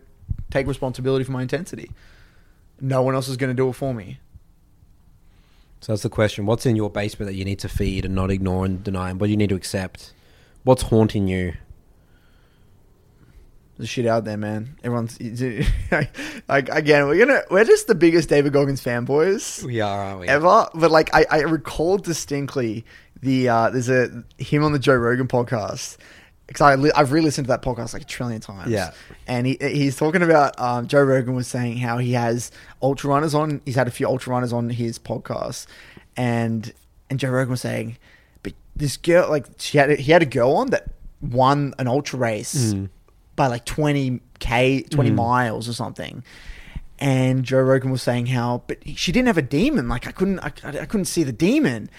take 0.52 0.68
responsibility 0.68 1.24
for 1.24 1.32
my 1.32 1.42
intensity. 1.42 1.90
No 2.80 3.02
one 3.02 3.16
else 3.16 3.26
is 3.28 3.36
going 3.36 3.50
to 3.50 3.54
do 3.54 3.68
it 3.68 3.72
for 3.72 3.92
me. 3.92 4.20
So 5.80 5.92
that's 5.92 6.02
the 6.02 6.08
question. 6.08 6.46
What's 6.46 6.66
in 6.66 6.76
your 6.76 6.88
basement 6.88 7.28
that 7.30 7.34
you 7.36 7.44
need 7.44 7.58
to 7.58 7.68
feed 7.68 8.04
and 8.04 8.14
not 8.14 8.30
ignore 8.30 8.64
and 8.64 8.82
deny? 8.84 9.10
And 9.10 9.20
what 9.20 9.26
do 9.26 9.30
you 9.32 9.36
need 9.36 9.48
to 9.50 9.54
accept? 9.56 10.12
What's 10.62 10.82
haunting 10.84 11.26
you? 11.28 11.54
There's 13.76 13.88
shit 13.88 14.06
out 14.06 14.24
there, 14.24 14.36
man. 14.36 14.76
Everyone's 14.84 15.18
like 16.48 16.68
again. 16.68 17.06
We're 17.06 17.18
gonna 17.26 17.42
we're 17.50 17.64
just 17.64 17.86
the 17.86 17.94
biggest 17.94 18.28
David 18.28 18.52
Goggins 18.52 18.82
fanboys 18.82 19.62
We 19.64 19.80
are, 19.80 19.98
aren't 20.04 20.20
we? 20.20 20.28
ever. 20.28 20.68
But 20.74 20.90
like 20.90 21.14
I, 21.14 21.26
I 21.30 21.40
recall 21.40 21.98
distinctly 21.98 22.84
the 23.20 23.48
uh, 23.48 23.70
there's 23.70 23.88
a 23.88 24.22
him 24.38 24.62
on 24.64 24.72
the 24.72 24.78
Joe 24.78 24.94
Rogan 24.94 25.26
podcast 25.26 25.96
because 26.46 26.60
I 26.60 26.74
li- 26.76 26.92
I've 26.94 27.10
re-listened 27.10 27.46
to 27.46 27.48
that 27.48 27.62
podcast 27.62 27.94
like 27.94 28.02
a 28.02 28.06
trillion 28.06 28.40
times. 28.40 28.70
Yeah. 28.70 28.92
and 29.26 29.46
he 29.46 29.56
he's 29.60 29.96
talking 29.96 30.22
about 30.22 30.58
um, 30.60 30.86
Joe 30.86 31.02
Rogan 31.02 31.34
was 31.34 31.48
saying 31.48 31.78
how 31.78 31.98
he 31.98 32.12
has 32.12 32.52
ultra 32.82 33.10
runners 33.10 33.34
on. 33.34 33.60
He's 33.64 33.74
had 33.76 33.88
a 33.88 33.90
few 33.90 34.06
ultra 34.06 34.30
runners 34.32 34.52
on 34.52 34.70
his 34.70 34.98
podcast, 34.98 35.66
and 36.16 36.72
and 37.10 37.18
Joe 37.18 37.30
Rogan 37.30 37.50
was 37.52 37.60
saying, 37.62 37.96
but 38.42 38.52
this 38.76 38.96
girl 38.96 39.28
like 39.30 39.46
she 39.58 39.78
had 39.78 39.98
he 39.98 40.12
had 40.12 40.22
a 40.22 40.26
girl 40.26 40.52
on 40.52 40.68
that 40.70 40.90
won 41.20 41.72
an 41.78 41.88
ultra 41.88 42.18
race 42.18 42.74
Mm. 42.74 42.90
By 43.36 43.46
like 43.48 43.64
twenty 43.64 44.20
k 44.38 44.82
twenty 44.82 45.10
Mm. 45.10 45.16
miles 45.16 45.68
or 45.68 45.72
something. 45.72 46.22
And 46.98 47.44
Joe 47.44 47.60
Rogan 47.60 47.90
was 47.90 48.02
saying 48.02 48.26
how, 48.26 48.62
but 48.66 48.78
she 48.96 49.10
didn't 49.12 49.26
have 49.26 49.36
a 49.38 49.42
demon. 49.42 49.88
Like 49.88 50.06
I 50.06 50.12
couldn't, 50.12 50.38
I, 50.40 50.52
I 50.64 50.84
couldn't 50.86 51.06
see 51.06 51.24
the 51.24 51.32
demon. 51.32 51.90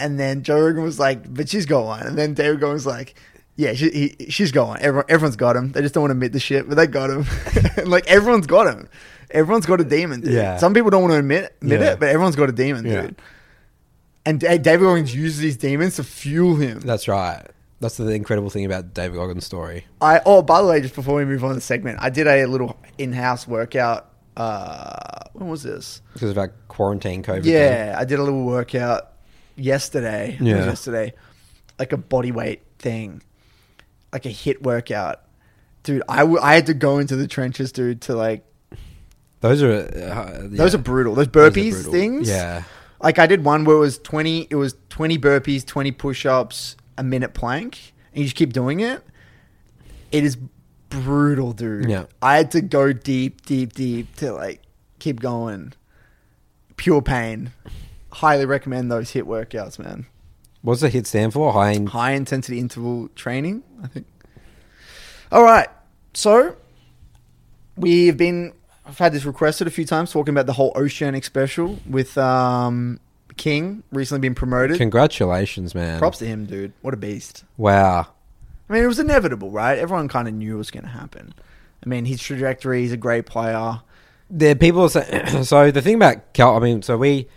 And 0.00 0.18
then 0.18 0.42
Joe 0.42 0.58
Rogan 0.60 0.82
was 0.82 0.98
like, 0.98 1.32
but 1.32 1.48
she's 1.48 1.66
got 1.66 1.84
one. 1.84 2.06
And 2.06 2.16
then 2.16 2.32
David 2.32 2.58
Goggins 2.60 2.86
was 2.86 2.86
like, 2.86 3.14
yeah, 3.56 3.74
she, 3.74 3.90
he, 4.18 4.30
she's 4.30 4.50
got 4.50 4.68
one. 4.68 4.78
Everyone, 4.80 5.04
everyone's 5.10 5.36
got 5.36 5.56
him. 5.56 5.72
They 5.72 5.82
just 5.82 5.92
don't 5.92 6.00
want 6.02 6.10
to 6.10 6.14
admit 6.14 6.32
the 6.32 6.40
shit, 6.40 6.66
but 6.66 6.76
they 6.76 6.86
got 6.86 7.10
him. 7.10 7.26
like 7.84 8.06
everyone's 8.06 8.46
got 8.46 8.66
him. 8.66 8.88
Everyone's 9.30 9.66
got 9.66 9.78
a 9.80 9.84
demon. 9.84 10.22
Dude. 10.22 10.32
Yeah. 10.32 10.56
Some 10.56 10.72
people 10.72 10.88
don't 10.90 11.02
want 11.02 11.12
to 11.12 11.18
admit 11.18 11.54
admit 11.60 11.80
Yeah. 11.82 11.92
it, 11.92 12.00
but 12.00 12.08
everyone's 12.08 12.34
got 12.36 12.48
a 12.48 12.52
demon, 12.52 12.86
Yeah. 12.86 13.02
dude. 13.02 13.16
And 14.24 14.40
David 14.40 14.80
Goggins 14.80 15.14
uses 15.14 15.40
these 15.40 15.56
demons 15.58 15.96
to 15.96 16.04
fuel 16.04 16.56
him. 16.56 16.80
That's 16.80 17.06
right. 17.08 17.46
That's 17.80 17.96
the 17.96 18.08
incredible 18.10 18.50
thing 18.50 18.64
about 18.66 18.92
David 18.94 19.16
Goggins' 19.16 19.46
story. 19.46 19.86
I 20.00 20.20
oh 20.26 20.42
by 20.42 20.60
the 20.62 20.68
way, 20.68 20.80
just 20.80 20.94
before 20.94 21.14
we 21.16 21.24
move 21.24 21.42
on 21.42 21.50
to 21.50 21.54
the 21.56 21.60
segment, 21.60 21.98
I 22.00 22.10
did 22.10 22.26
a 22.26 22.46
little 22.46 22.78
in-house 22.98 23.48
workout. 23.48 24.06
Uh, 24.36 25.20
when 25.32 25.48
was 25.48 25.62
this? 25.62 26.02
Because 26.12 26.30
of 26.30 26.38
our 26.38 26.48
quarantine 26.68 27.22
COVID. 27.22 27.44
Yeah, 27.44 27.96
I 27.98 28.04
did 28.04 28.18
a 28.18 28.22
little 28.22 28.44
workout 28.44 29.12
yesterday. 29.56 30.36
Yeah. 30.40 30.64
yesterday, 30.66 31.14
like 31.78 31.92
a 31.92 31.96
body 31.96 32.32
weight 32.32 32.62
thing, 32.78 33.22
like 34.12 34.26
a 34.26 34.30
HIIT 34.30 34.62
workout. 34.62 35.22
Dude, 35.82 36.02
I, 36.08 36.18
w- 36.18 36.38
I 36.40 36.54
had 36.54 36.66
to 36.66 36.74
go 36.74 36.98
into 36.98 37.16
the 37.16 37.26
trenches, 37.26 37.72
dude, 37.72 38.02
to 38.02 38.14
like 38.14 38.44
Those 39.40 39.62
are 39.62 39.72
uh, 39.72 40.38
those 40.42 40.74
are 40.74 40.78
brutal. 40.78 41.14
Those 41.14 41.28
Those 41.28 41.52
burpees 41.52 41.72
brutal. 41.72 41.92
things. 41.92 42.28
Yeah. 42.28 42.64
Like 43.02 43.18
I 43.18 43.26
did 43.26 43.42
one 43.44 43.64
where 43.64 43.76
it 43.76 43.80
was 43.80 43.98
twenty. 43.98 44.46
It 44.50 44.56
was 44.56 44.74
twenty 44.90 45.18
burpees, 45.18 45.64
twenty 45.66 45.90
push-ups, 45.90 46.76
a 47.00 47.02
minute 47.02 47.32
plank, 47.34 47.94
and 48.12 48.18
you 48.18 48.24
just 48.24 48.36
keep 48.36 48.52
doing 48.52 48.80
it. 48.80 49.02
It 50.12 50.22
is 50.22 50.36
brutal, 50.90 51.52
dude. 51.52 51.88
Yeah. 51.88 52.04
I 52.20 52.36
had 52.36 52.50
to 52.50 52.60
go 52.60 52.92
deep, 52.92 53.46
deep, 53.46 53.72
deep 53.72 54.14
to 54.16 54.32
like 54.32 54.60
keep 54.98 55.20
going. 55.20 55.72
Pure 56.76 57.02
pain. 57.02 57.52
Highly 58.12 58.44
recommend 58.44 58.90
those 58.92 59.12
HIIT 59.12 59.22
workouts, 59.24 59.78
man. 59.78 60.06
What's 60.62 60.82
the 60.82 60.90
HIIT 60.90 61.06
stand 61.06 61.32
for? 61.32 61.52
High. 61.52 61.70
In- 61.70 61.86
High 61.86 62.12
intensity 62.12 62.58
interval 62.58 63.08
training, 63.14 63.62
I 63.82 63.86
think. 63.86 64.06
All 65.32 65.42
right. 65.44 65.68
So 66.12 66.56
we've 67.76 68.16
been 68.16 68.52
I've 68.84 68.98
had 68.98 69.12
this 69.12 69.24
requested 69.24 69.66
a 69.66 69.70
few 69.70 69.86
times 69.86 70.10
talking 70.10 70.34
about 70.34 70.46
the 70.46 70.52
whole 70.54 70.72
Oceanic 70.76 71.24
special 71.24 71.78
with 71.88 72.18
um 72.18 73.00
King 73.40 73.82
recently 73.90 74.20
been 74.20 74.34
promoted. 74.34 74.76
Congratulations, 74.76 75.74
man. 75.74 75.98
Props 75.98 76.18
to 76.18 76.26
him, 76.26 76.44
dude. 76.44 76.74
What 76.82 76.92
a 76.92 76.98
beast. 76.98 77.44
Wow. 77.56 78.06
I 78.68 78.72
mean, 78.72 78.84
it 78.84 78.86
was 78.86 78.98
inevitable, 78.98 79.50
right? 79.50 79.78
Everyone 79.78 80.08
kind 80.08 80.28
of 80.28 80.34
knew 80.34 80.54
it 80.54 80.58
was 80.58 80.70
going 80.70 80.84
to 80.84 80.90
happen. 80.90 81.32
I 81.84 81.88
mean, 81.88 82.04
his 82.04 82.20
trajectory, 82.20 82.82
he's 82.82 82.92
a 82.92 82.98
great 82.98 83.24
player. 83.24 83.80
There, 84.28 84.54
people 84.54 84.88
say. 84.90 85.24
so 85.42 85.70
the 85.70 85.80
thing 85.80 85.94
about 85.94 86.34
Cal, 86.34 86.54
I 86.56 86.60
mean, 86.60 86.82
so 86.82 86.98
we. 86.98 87.28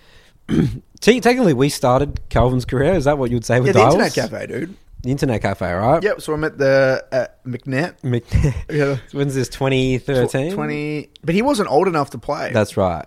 te- 1.00 1.22
technically, 1.22 1.54
we 1.54 1.70
started 1.70 2.20
Calvin's 2.30 2.66
career. 2.66 2.94
Is 2.94 3.06
that 3.06 3.18
what 3.18 3.32
you'd 3.32 3.46
say 3.46 3.60
with 3.62 3.68
Yeah, 3.68 3.74
the 3.74 3.80
Dials? 3.80 3.94
Internet 3.96 4.14
Cafe, 4.14 4.48
dude. 4.48 4.76
The 5.04 5.12
Internet 5.12 5.42
Cafe, 5.42 5.72
right? 5.74 6.04
Yep, 6.04 6.22
so 6.22 6.34
I'm 6.34 6.44
at 6.44 6.58
the 6.58 7.06
at 7.12 7.44
McNet. 7.46 8.04
Mc- 8.04 8.26
Yeah. 8.70 8.98
When's 9.14 9.36
this? 9.36 9.50
2013? 9.50 10.54
20, 10.54 11.10
but 11.24 11.34
he 11.34 11.42
wasn't 11.42 11.70
old 11.70 11.88
enough 11.88 12.10
to 12.12 12.18
play. 12.18 12.52
That's 12.54 12.78
right. 12.78 13.06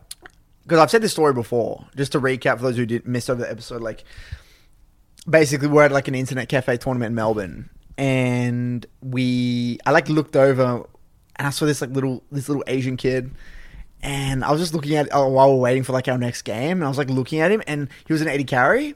Because 0.67 0.81
I've 0.81 0.91
said 0.91 1.01
this 1.03 1.13
story 1.13 1.33
before. 1.33 1.87
Just 1.97 2.13
to 2.13 2.21
recap 2.21 2.57
for 2.57 2.65
those 2.65 2.77
who 2.77 2.87
did 2.87 3.07
miss 3.07 3.31
over 3.31 3.41
the 3.41 3.51
episode, 3.51 3.83
like 3.83 4.03
basically 5.29 5.69
we're 5.69 5.85
at 5.85 5.93
like 5.93 6.09
an 6.09 6.15
internet 6.15 6.49
cafe 6.49 6.77
tournament 6.77 7.11
in 7.11 7.15
Melbourne. 7.15 7.71
and 7.99 8.85
we 9.01 9.79
I 9.87 9.91
like 9.93 10.09
looked 10.09 10.37
over 10.37 10.85
and 11.37 11.47
I 11.47 11.51
saw 11.51 11.67
this 11.67 11.81
like 11.81 11.91
little 11.91 12.23
this 12.31 12.49
little 12.49 12.65
Asian 12.67 12.97
kid. 12.97 13.31
And 14.03 14.45
I 14.45 14.53
was 14.53 14.61
just 14.61 14.75
looking 14.75 14.95
at 14.97 15.09
oh, 15.13 15.29
while 15.29 15.49
we 15.51 15.55
we're 15.57 15.63
waiting 15.63 15.83
for 15.83 15.93
like 15.93 16.07
our 16.07 16.19
next 16.19 16.43
game, 16.43 16.79
and 16.79 16.85
I 16.85 16.89
was 16.89 16.99
like 16.99 17.09
looking 17.11 17.41
at 17.41 17.51
him, 17.51 17.63
and 17.67 17.89
he 18.07 18.13
was 18.13 18.21
an 18.23 18.29
AD 18.29 18.47
carry, 18.47 18.95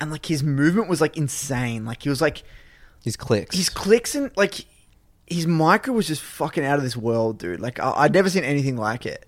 and 0.00 0.10
like 0.10 0.26
his 0.26 0.42
movement 0.42 0.88
was 0.88 1.00
like 1.00 1.16
insane. 1.16 1.84
Like 1.86 2.02
he 2.02 2.08
was 2.08 2.20
like 2.20 2.42
His 3.04 3.16
clicks. 3.16 3.56
his 3.56 3.68
clicks 3.70 4.14
and 4.14 4.30
like 4.36 4.66
his 5.26 5.46
micro 5.46 5.94
was 5.94 6.08
just 6.08 6.20
fucking 6.20 6.64
out 6.64 6.76
of 6.78 6.82
this 6.84 6.96
world, 6.96 7.38
dude. 7.38 7.60
Like 7.60 7.78
I, 7.78 7.92
I'd 7.92 8.12
never 8.12 8.28
seen 8.28 8.42
anything 8.44 8.76
like 8.76 9.06
it. 9.06 9.24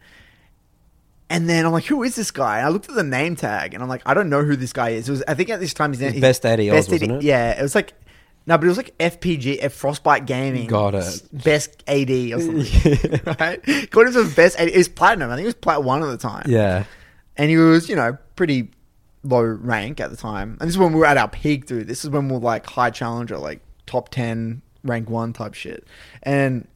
And 1.33 1.49
then 1.49 1.64
I'm 1.64 1.72
like, 1.72 1.87
who 1.87 2.03
is 2.03 2.14
this 2.14 2.30
guy? 2.30 2.59
And 2.59 2.66
I 2.66 2.68
looked 2.68 2.91
at 2.91 2.95
the 2.95 3.03
name 3.03 3.37
tag, 3.37 3.72
and 3.72 3.83
I'm 3.83 3.89
like, 3.89 4.03
I 4.05 4.12
don't 4.12 4.28
know 4.28 4.45
who 4.45 4.55
this 4.55 4.74
guy 4.74 4.91
is. 4.91 5.09
It 5.09 5.12
was 5.12 5.24
I 5.26 5.33
think 5.33 5.49
at 5.49 5.61
this 5.61 5.72
time 5.72 5.93
his 5.93 6.01
name 6.01 6.12
His 6.12 6.20
best 6.20 6.45
80 6.45 6.70
Oz, 6.70 6.91
wasn't 6.91 7.12
it? 7.12 7.22
Yeah, 7.22 7.59
it 7.59 7.62
was 7.62 7.74
like 7.74 7.95
no, 8.47 8.59
but 8.59 8.64
it 8.64 8.68
was 8.68 8.76
like 8.76 8.99
FPG, 8.99 9.64
uh, 9.64 9.68
Frostbite 9.68 10.26
Gaming. 10.26 10.66
Got 10.66 10.95
it. 10.95 11.22
Best 11.33 11.83
AD 11.87 12.11
or 12.11 12.41
something, 12.41 13.20
right? 13.39 13.91
Called 13.91 14.09
him 14.09 14.14
the 14.14 14.33
best 14.37 14.59
AD. 14.59 14.68
It 14.68 14.76
was 14.76 14.89
platinum. 14.89 15.30
I 15.30 15.37
think 15.37 15.45
it 15.45 15.49
was 15.49 15.55
plat 15.55 15.83
one 15.83 16.03
at 16.03 16.07
the 16.07 16.18
time 16.18 16.45
yeah. 16.49 16.85
and 17.37 17.51
he 17.51 17.57
was, 17.57 17.89
you 17.89 17.97
know, 17.97 18.18
pretty 18.37 18.70
low 19.22 19.43
rank 19.43 20.01
at 20.01 20.11
the 20.11 20.16
time. 20.16 20.59
And 20.61 20.68
this 20.68 20.70
is 20.70 20.78
when 20.78 20.93
we 20.93 20.99
were 20.99 21.07
at 21.07 21.16
our 21.16 21.28
peak, 21.28 21.66
dude. 21.66 21.87
This 21.87 22.05
is 22.05 22.11
when 22.11 22.28
we 22.28 22.37
are 22.37 22.41
like 22.41 22.66
high 22.66 22.91
challenger, 22.91 23.39
like 23.39 23.62
top 23.87 24.11
ten, 24.11 24.61
rank 24.85 25.09
one 25.09 25.33
type 25.33 25.55
shit. 25.55 25.87
And 26.22 26.68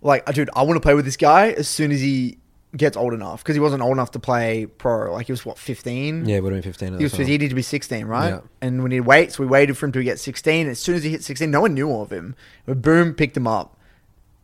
like, 0.00 0.24
dude, 0.32 0.48
I 0.54 0.62
want 0.62 0.76
to 0.76 0.80
play 0.80 0.94
with 0.94 1.04
this 1.04 1.18
guy 1.18 1.50
as 1.50 1.68
soon 1.68 1.90
as 1.90 2.00
he 2.00 2.38
gets 2.76 2.96
old 2.96 3.12
enough 3.12 3.42
because 3.42 3.56
he 3.56 3.60
wasn't 3.60 3.82
old 3.82 3.92
enough 3.92 4.12
to 4.12 4.18
play 4.20 4.66
pro. 4.66 5.12
Like 5.12 5.26
he 5.26 5.32
was 5.32 5.44
what 5.44 5.58
fifteen. 5.58 6.24
Yeah, 6.24 6.38
would 6.40 6.52
have 6.52 6.62
been 6.62 6.70
15 6.72 6.94
at 6.94 6.98
He 7.00 7.04
was 7.04 7.12
the 7.12 7.18
time. 7.18 7.26
he 7.26 7.32
needed 7.32 7.48
to 7.50 7.54
be 7.56 7.62
16, 7.62 8.06
right? 8.06 8.28
Yeah. 8.28 8.40
And 8.60 8.82
we 8.82 8.90
needed 8.90 9.02
to 9.02 9.08
wait, 9.08 9.32
so 9.32 9.42
we 9.42 9.48
waited 9.48 9.76
for 9.76 9.86
him 9.86 9.92
to 9.92 10.02
get 10.04 10.18
16. 10.18 10.68
As 10.68 10.78
soon 10.78 10.94
as 10.96 11.02
he 11.02 11.10
hit 11.10 11.24
16, 11.24 11.50
no 11.50 11.60
one 11.62 11.74
knew 11.74 11.92
of 11.94 12.10
him. 12.12 12.34
But 12.66 12.82
boom, 12.82 13.14
picked 13.14 13.36
him 13.36 13.46
up. 13.46 13.76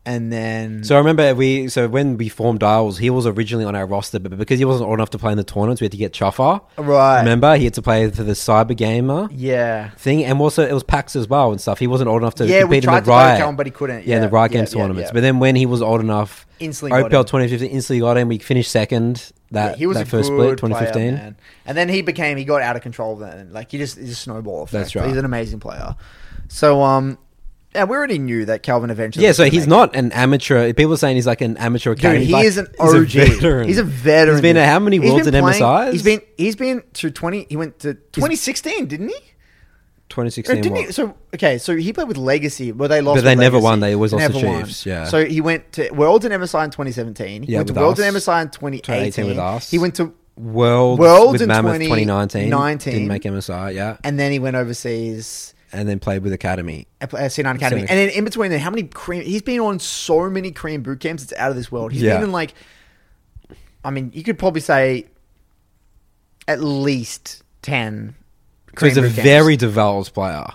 And 0.07 0.33
then 0.33 0.85
So 0.85 0.95
I 0.95 0.99
remember 0.99 1.35
we 1.35 1.67
so 1.67 1.89
when 1.89 2.17
we 2.17 2.29
formed 2.29 2.61
Dials, 2.61 2.97
he 2.97 3.11
was 3.11 3.27
originally 3.27 3.65
on 3.65 3.75
our 3.75 3.87
roster, 3.87 4.21
but 4.21 4.39
because 4.39 4.61
he 4.61 4.65
wasn't 4.65 4.89
old 4.89 5.01
enough 5.01 5.11
to 5.11 5.19
play 5.19 5.33
in 5.33 5.37
the 5.37 5.43
tournaments, 5.43 5.81
we 5.81 5.87
had 5.87 5.93
to 5.93 5.99
get 5.99 6.13
Chuffer. 6.13 6.61
Right. 6.79 7.19
Remember, 7.19 7.57
he 7.57 7.65
had 7.65 7.75
to 7.75 7.83
play 7.83 8.09
for 8.11 8.23
the 8.23 8.33
Cyber 8.33 8.77
Gamer 8.77 9.29
yeah. 9.33 9.91
thing, 9.91 10.25
and 10.25 10.41
also 10.41 10.65
it 10.65 10.73
was 10.73 10.85
PAX 10.85 11.17
as 11.17 11.27
well 11.29 11.51
and 11.51 11.61
stuff. 11.61 11.81
He 11.81 11.89
wasn't 11.89 12.09
old 12.09 12.23
enough 12.23 12.37
to 12.37 12.47
Yeah, 12.47 12.59
we 12.59 12.61
compete 12.61 12.85
in 12.85 12.89
tried 12.89 13.01
the 13.01 13.01
to 13.01 13.05
play 13.07 13.17
with 13.17 13.27
Riot. 13.27 13.39
Callum, 13.41 13.57
but 13.57 13.67
he 13.67 13.73
couldn't. 13.73 14.07
Yeah, 14.07 14.21
the 14.21 14.29
Riot 14.29 14.53
Games 14.53 14.73
tournaments. 14.73 15.11
But 15.11 15.23
then 15.23 15.41
when 15.41 15.57
he 15.57 15.67
was 15.67 15.83
old 15.83 16.01
enough, 16.01 16.47
Instantly 16.61 17.03
got 17.03 17.11
OPL 17.11 17.21
him. 17.21 17.25
2015 17.25 17.71
instantly 17.71 18.01
got 18.01 18.17
him. 18.17 18.29
We 18.29 18.39
finished 18.39 18.71
second 18.71 19.33
that 19.51 19.73
Yeah, 19.73 19.77
he 19.77 19.87
was 19.87 19.97
that 19.97 20.07
a 20.07 20.11
first 20.11 20.31
good 20.31 20.59
split 20.59 20.71
player, 20.71 20.79
2015. 20.79 21.15
man. 21.15 21.37
and 21.67 21.77
then 21.77 21.89
he 21.89 22.03
became 22.03 22.37
he 22.37 22.45
got 22.45 22.63
out 22.63 22.77
of 22.77 22.83
control. 22.83 23.17
Then 23.17 23.53
like 23.53 23.73
he 23.73 23.79
just 23.79 23.99
he's 23.99 24.13
a 24.13 24.15
snowball. 24.15 24.63
Effect. 24.63 24.73
That's 24.73 24.95
right. 24.97 25.09
He's 25.09 25.17
an 25.17 25.25
amazing 25.25 25.59
player. 25.61 25.97
So 26.49 26.83
um, 26.83 27.19
yeah, 27.75 27.85
we 27.85 27.97
already 27.97 28.19
knew 28.19 28.45
that 28.47 28.63
Calvin 28.63 28.91
eventually. 28.91 29.23
yeah, 29.25 29.31
was 29.31 29.37
so 29.37 29.43
gonna 29.45 29.51
he's 29.53 29.63
make 29.63 29.69
not 29.69 29.97
an 29.97 30.13
amateur. 30.13 30.73
People 30.73 30.95
are 30.95 30.97
saying 30.97 31.17
he's 31.17 31.27
like 31.27 31.41
an 31.43 31.57
amateur 31.59 31.91
Dude, 31.95 31.99
academy. 32.05 32.25
he 32.27 32.33
Like, 32.33 32.45
is 32.47 32.57
an 32.59 32.67
he's 32.81 32.93
a 32.93 32.99
OG. 32.99 33.09
veteran. 33.09 33.69
He's 33.69 33.79
a 33.79 33.85
veteran. 33.85 34.37
He's 34.37 34.43
been 34.43 34.57
at 34.57 34.69
how 34.69 34.79
many 34.79 34.99
He's 34.99 35.11
worlds 35.11 35.25
been 35.27 35.35
at 35.35 35.43
playing- 35.43 35.63
MSIs? 35.63 35.93
He's 35.93 36.03
been 36.03 36.21
he's 36.39 36.57
been 36.57 36.83
to 36.95 37.11
twenty. 37.11 37.47
He 37.49 37.57
went 37.57 37.79
to 37.81 37.95
2016, 37.95 38.87
didn't 38.87 39.09
he? 39.09 39.15
Or 39.15 40.09
2016. 40.09 40.63
didn't 40.63 40.77
he? 40.79 40.93
So 40.93 41.15
okay, 41.35 41.59
so 41.59 41.77
he 41.77 41.93
played 41.93 42.09
with 42.09 42.17
Legacy, 42.17 42.71
but 42.71 42.89
they 42.89 43.01
lost. 43.01 43.17
But 43.19 43.25
they 43.25 43.31
with 43.33 43.41
never 43.41 43.57
Legacy. 43.57 43.65
won. 43.65 43.81
They 43.81 43.95
always 43.95 44.13
lost 44.13 44.27
to 44.27 44.33
Never 44.33 44.47
won. 44.47 44.65
Chiefs, 44.65 44.87
yeah. 44.87 45.05
So 45.07 45.25
he 45.25 45.41
went 45.41 45.73
to 45.73 45.91
Worlds 45.91 46.25
and 46.25 46.33
MSI 46.33 46.65
in 46.65 46.71
2017. 46.71 47.43
He 47.43 47.53
Yeah, 47.53 47.59
went 47.59 47.69
to 47.69 47.75
with 47.75 47.83
Worlds 47.83 48.01
us. 48.01 48.07
and 48.07 48.17
MSI 48.17 48.43
in 48.43 48.49
2018. 48.51 48.83
2018 48.83 49.27
with 49.27 49.39
us. 49.39 49.71
He 49.71 49.79
went 49.79 49.95
to 49.97 50.15
Worlds, 50.37 51.01
Worlds 51.01 51.33
with 51.33 51.43
in 51.43 51.49
Mammoth 51.49 51.75
2019. 51.81 52.45
2019. 52.51 52.93
Didn't 52.93 53.09
make 53.09 53.23
MSI, 53.25 53.75
yeah. 53.75 53.97
and 54.05 54.19
then 54.19 54.31
he 54.33 54.39
went 54.39 54.55
overseas. 54.57 55.53
And 55.73 55.89
then 55.89 55.99
played 55.99 56.23
with 56.23 56.33
Academy. 56.33 56.87
at 57.01 57.13
uh, 57.13 57.17
C9 57.19 57.57
Academy. 57.57 57.81
And 57.83 57.89
then 57.91 58.09
in 58.11 58.25
between 58.25 58.51
there, 58.51 58.59
how 58.59 58.71
many 58.71 58.85
Korean? 58.85 59.25
He's 59.25 59.43
been 59.43 59.61
on 59.61 59.79
so 59.81 60.31
many 60.31 60.53
Korean 60.53 60.83
boot 60.83 61.01
camps. 61.01 61.23
It's 61.25 61.33
out 61.35 61.51
of 61.51 61.57
this 61.57 61.71
world. 61.73 61.93
He's 61.93 62.03
Yeah. 62.03 62.15
been 62.15 62.25
in 62.25 62.33
like, 62.33 62.55
I 63.85 63.91
mean, 63.91 64.11
you 64.15 64.23
could 64.23 64.39
probably 64.39 64.61
say 64.61 65.07
at 66.49 66.61
least 66.63 67.43
ten. 67.63 68.15
So 68.79 68.87
he's 68.87 68.97
a 68.97 69.03
very 69.03 69.57
developed 69.57 70.13
player. 70.15 70.47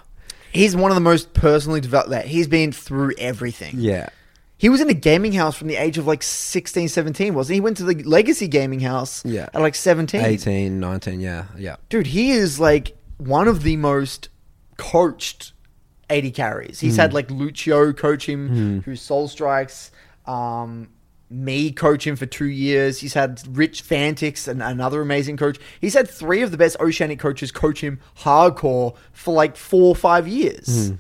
He's 0.54 0.76
one 0.76 0.92
of 0.92 0.96
the 0.96 1.02
most 1.02 1.34
personally 1.34 1.82
developed. 1.82 2.12
That 2.12 2.26
he's 2.28 2.48
been 2.48 2.72
through 2.72 3.14
everything. 3.18 3.76
Yeah. 3.78 4.10
He 4.58 4.70
was 4.70 4.80
in 4.80 4.90
a 4.90 4.94
gaming 4.94 5.34
house 5.34 5.56
from 5.58 5.70
the 5.70 5.76
age 5.76 5.98
of 5.98 6.06
like 6.06 6.22
16, 6.22 6.88
17, 6.88 7.34
wasn't 7.34 7.54
he? 7.54 7.56
He 7.56 7.62
went 7.62 7.78
to 7.78 7.84
the 7.84 8.04
Legacy 8.04 8.48
gaming 8.48 8.80
house 8.80 9.26
Yeah. 9.26 9.50
at 9.56 9.60
like 9.60 9.74
17. 9.74 10.22
18, 10.22 10.80
19, 10.80 11.20
yeah. 11.20 11.46
Yeah. 11.58 11.78
Dude, 11.90 12.06
he 12.06 12.30
is 12.32 12.60
like 12.60 12.96
one 13.18 13.48
of 13.48 13.64
the 13.64 13.76
most 13.78 14.30
coached 14.82 15.54
AD 16.10 16.34
carries. 16.34 16.80
He's 16.80 16.96
Hmm. 16.96 17.02
had 17.02 17.14
like 17.14 17.30
Lucio 17.32 17.94
coach 17.94 18.28
him, 18.28 18.82
who 18.84 18.96
soul 18.96 19.28
strikes. 19.28 19.92
Um, 20.26 20.90
me 21.30 21.72
coach 21.72 22.06
him 22.06 22.18
for 22.18 22.26
two 22.26 22.50
years. 22.50 23.00
He's 23.00 23.14
had 23.14 23.42
Rich 23.56 23.84
Fantix, 23.88 24.48
and 24.50 24.62
another 24.62 25.02
amazing 25.02 25.38
coach. 25.38 25.58
He's 25.80 25.94
had 25.94 26.10
three 26.10 26.42
of 26.42 26.52
the 26.52 26.58
best 26.58 26.76
Oceanic 26.82 27.20
coaches 27.20 27.52
coach 27.54 27.80
him 27.82 28.00
hardcore 28.20 28.96
for 29.14 29.34
like 29.34 29.56
four 29.56 29.88
or 29.90 29.96
five 29.96 30.28
years. 30.28 30.90
Hmm. 30.90 30.96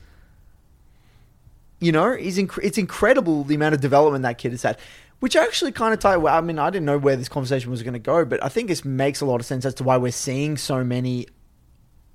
You 1.79 1.91
know, 1.91 2.15
he's 2.15 2.37
inc- 2.37 2.59
it's 2.63 2.77
incredible 2.77 3.43
the 3.43 3.55
amount 3.55 3.73
of 3.75 3.81
development 3.81 4.21
that 4.23 4.37
kid 4.37 4.51
has 4.51 4.63
had. 4.63 4.77
Which 5.19 5.35
actually 5.35 5.71
kind 5.71 5.93
of 5.93 5.99
tie. 5.99 6.17
Well, 6.17 6.35
I 6.35 6.41
mean, 6.41 6.57
I 6.57 6.69
didn't 6.69 6.85
know 6.85 6.97
where 6.97 7.15
this 7.15 7.29
conversation 7.29 7.69
was 7.69 7.83
going 7.83 7.93
to 7.93 7.99
go, 7.99 8.25
but 8.25 8.43
I 8.43 8.49
think 8.49 8.69
this 8.69 8.83
makes 8.85 9.21
a 9.21 9.25
lot 9.25 9.39
of 9.39 9.45
sense 9.45 9.65
as 9.65 9.73
to 9.75 9.83
why 9.83 9.97
we're 9.97 10.11
seeing 10.11 10.57
so 10.57 10.83
many 10.83 11.27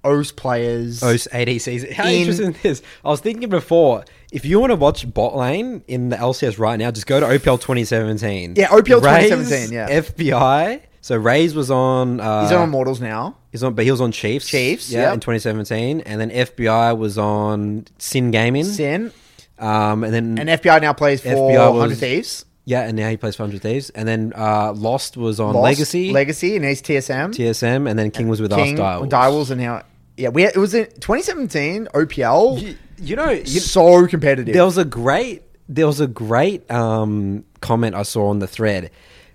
OS 0.07 0.33
players. 0.33 1.03
OS 1.03 1.27
ADCs. 1.33 1.93
How 1.93 2.07
In- 2.07 2.15
interesting 2.21 2.55
is 2.55 2.63
this? 2.63 2.83
I 3.05 3.09
was 3.11 3.21
thinking 3.21 3.49
before, 3.49 4.05
if 4.33 4.45
you 4.45 4.61
want 4.61 4.71
to 4.71 4.77
watch 4.77 5.13
bot 5.13 5.37
lane 5.37 5.83
in 5.89 6.09
the 6.11 6.17
LCS 6.17 6.59
right 6.59 6.79
now, 6.79 6.91
just 6.91 7.07
go 7.07 7.21
to 7.21 7.27
OPL 7.27 7.61
2017. 7.61 8.55
Yeah, 8.57 8.69
OPL 8.69 9.03
Raes, 9.03 9.29
2017, 9.31 9.73
yeah. 9.73 9.89
FBI. 10.01 10.81
So 11.01 11.17
Raes 11.17 11.55
was 11.55 11.71
on. 11.71 12.19
Uh, 12.21 12.43
He's 12.43 12.53
on 12.53 12.65
Immortals 12.65 13.01
now. 13.01 13.37
He's 13.53 13.63
on, 13.63 13.75
but 13.75 13.85
he 13.85 13.91
was 13.91 14.01
on 14.01 14.11
Chiefs. 14.13 14.49
Chiefs, 14.49 14.91
yeah, 14.91 15.03
yep. 15.03 15.15
in 15.15 15.21
2017, 15.21 16.01
and 16.01 16.21
then 16.21 16.31
FBI 16.31 16.97
was 16.99 17.17
on 17.17 17.87
Sin 17.99 18.31
Gaming. 18.33 18.65
Sin. 18.65 19.13
Um, 19.59 20.03
and 20.05 20.13
then 20.13 20.39
And 20.39 20.49
FBI 20.51 20.81
now 20.83 20.93
plays 20.93 21.21
for 21.21 21.29
FBI 21.29 21.71
was- 21.71 21.79
100 21.79 21.97
Thieves. 21.99 22.45
yeah, 22.65 22.83
and 22.83 22.97
now 22.97 23.09
he 23.09 23.17
plays 23.17 23.37
for 23.37 23.45
Hundred 23.45 23.63
Thieves. 23.63 23.89
And 23.91 24.07
then 24.09 24.33
uh, 24.37 24.73
Lost 24.75 25.17
was 25.17 25.39
on 25.41 25.55
Lost, 25.55 25.63
Legacy, 25.63 26.11
Legacy, 26.11 26.57
and 26.57 26.65
he's 26.65 26.83
TSM. 26.83 27.31
TSM, 27.33 27.89
and 27.89 27.97
then 27.99 28.11
King 28.11 28.27
was 28.29 28.43
with 28.43 28.51
King, 28.53 28.75
us. 28.81 29.09
Dials. 29.09 29.09
Direwolves, 29.09 29.51
and 29.53 29.61
now. 29.61 29.83
Yeah, 30.17 30.31
we 30.31 30.45
it 30.45 30.57
was 30.57 30.75
in 30.75 30.87
2017 30.87 31.89
OPL. 31.95 32.61
You, 32.61 32.77
you 32.99 33.17
know, 33.17 33.31
you, 33.31 33.45
so 33.45 34.07
competitive. 34.07 34.55
there 34.55 34.65
was 34.65 34.79
a 34.79 34.85
great 34.85 35.43
there 35.69 35.87
was 35.87 36.01
a 36.01 36.07
great 36.07 36.69
um, 36.71 37.45
comment 37.61 37.95
I 37.95 38.03
saw 38.03 38.29
on 38.31 38.39
the 38.39 38.47
thread. 38.47 38.91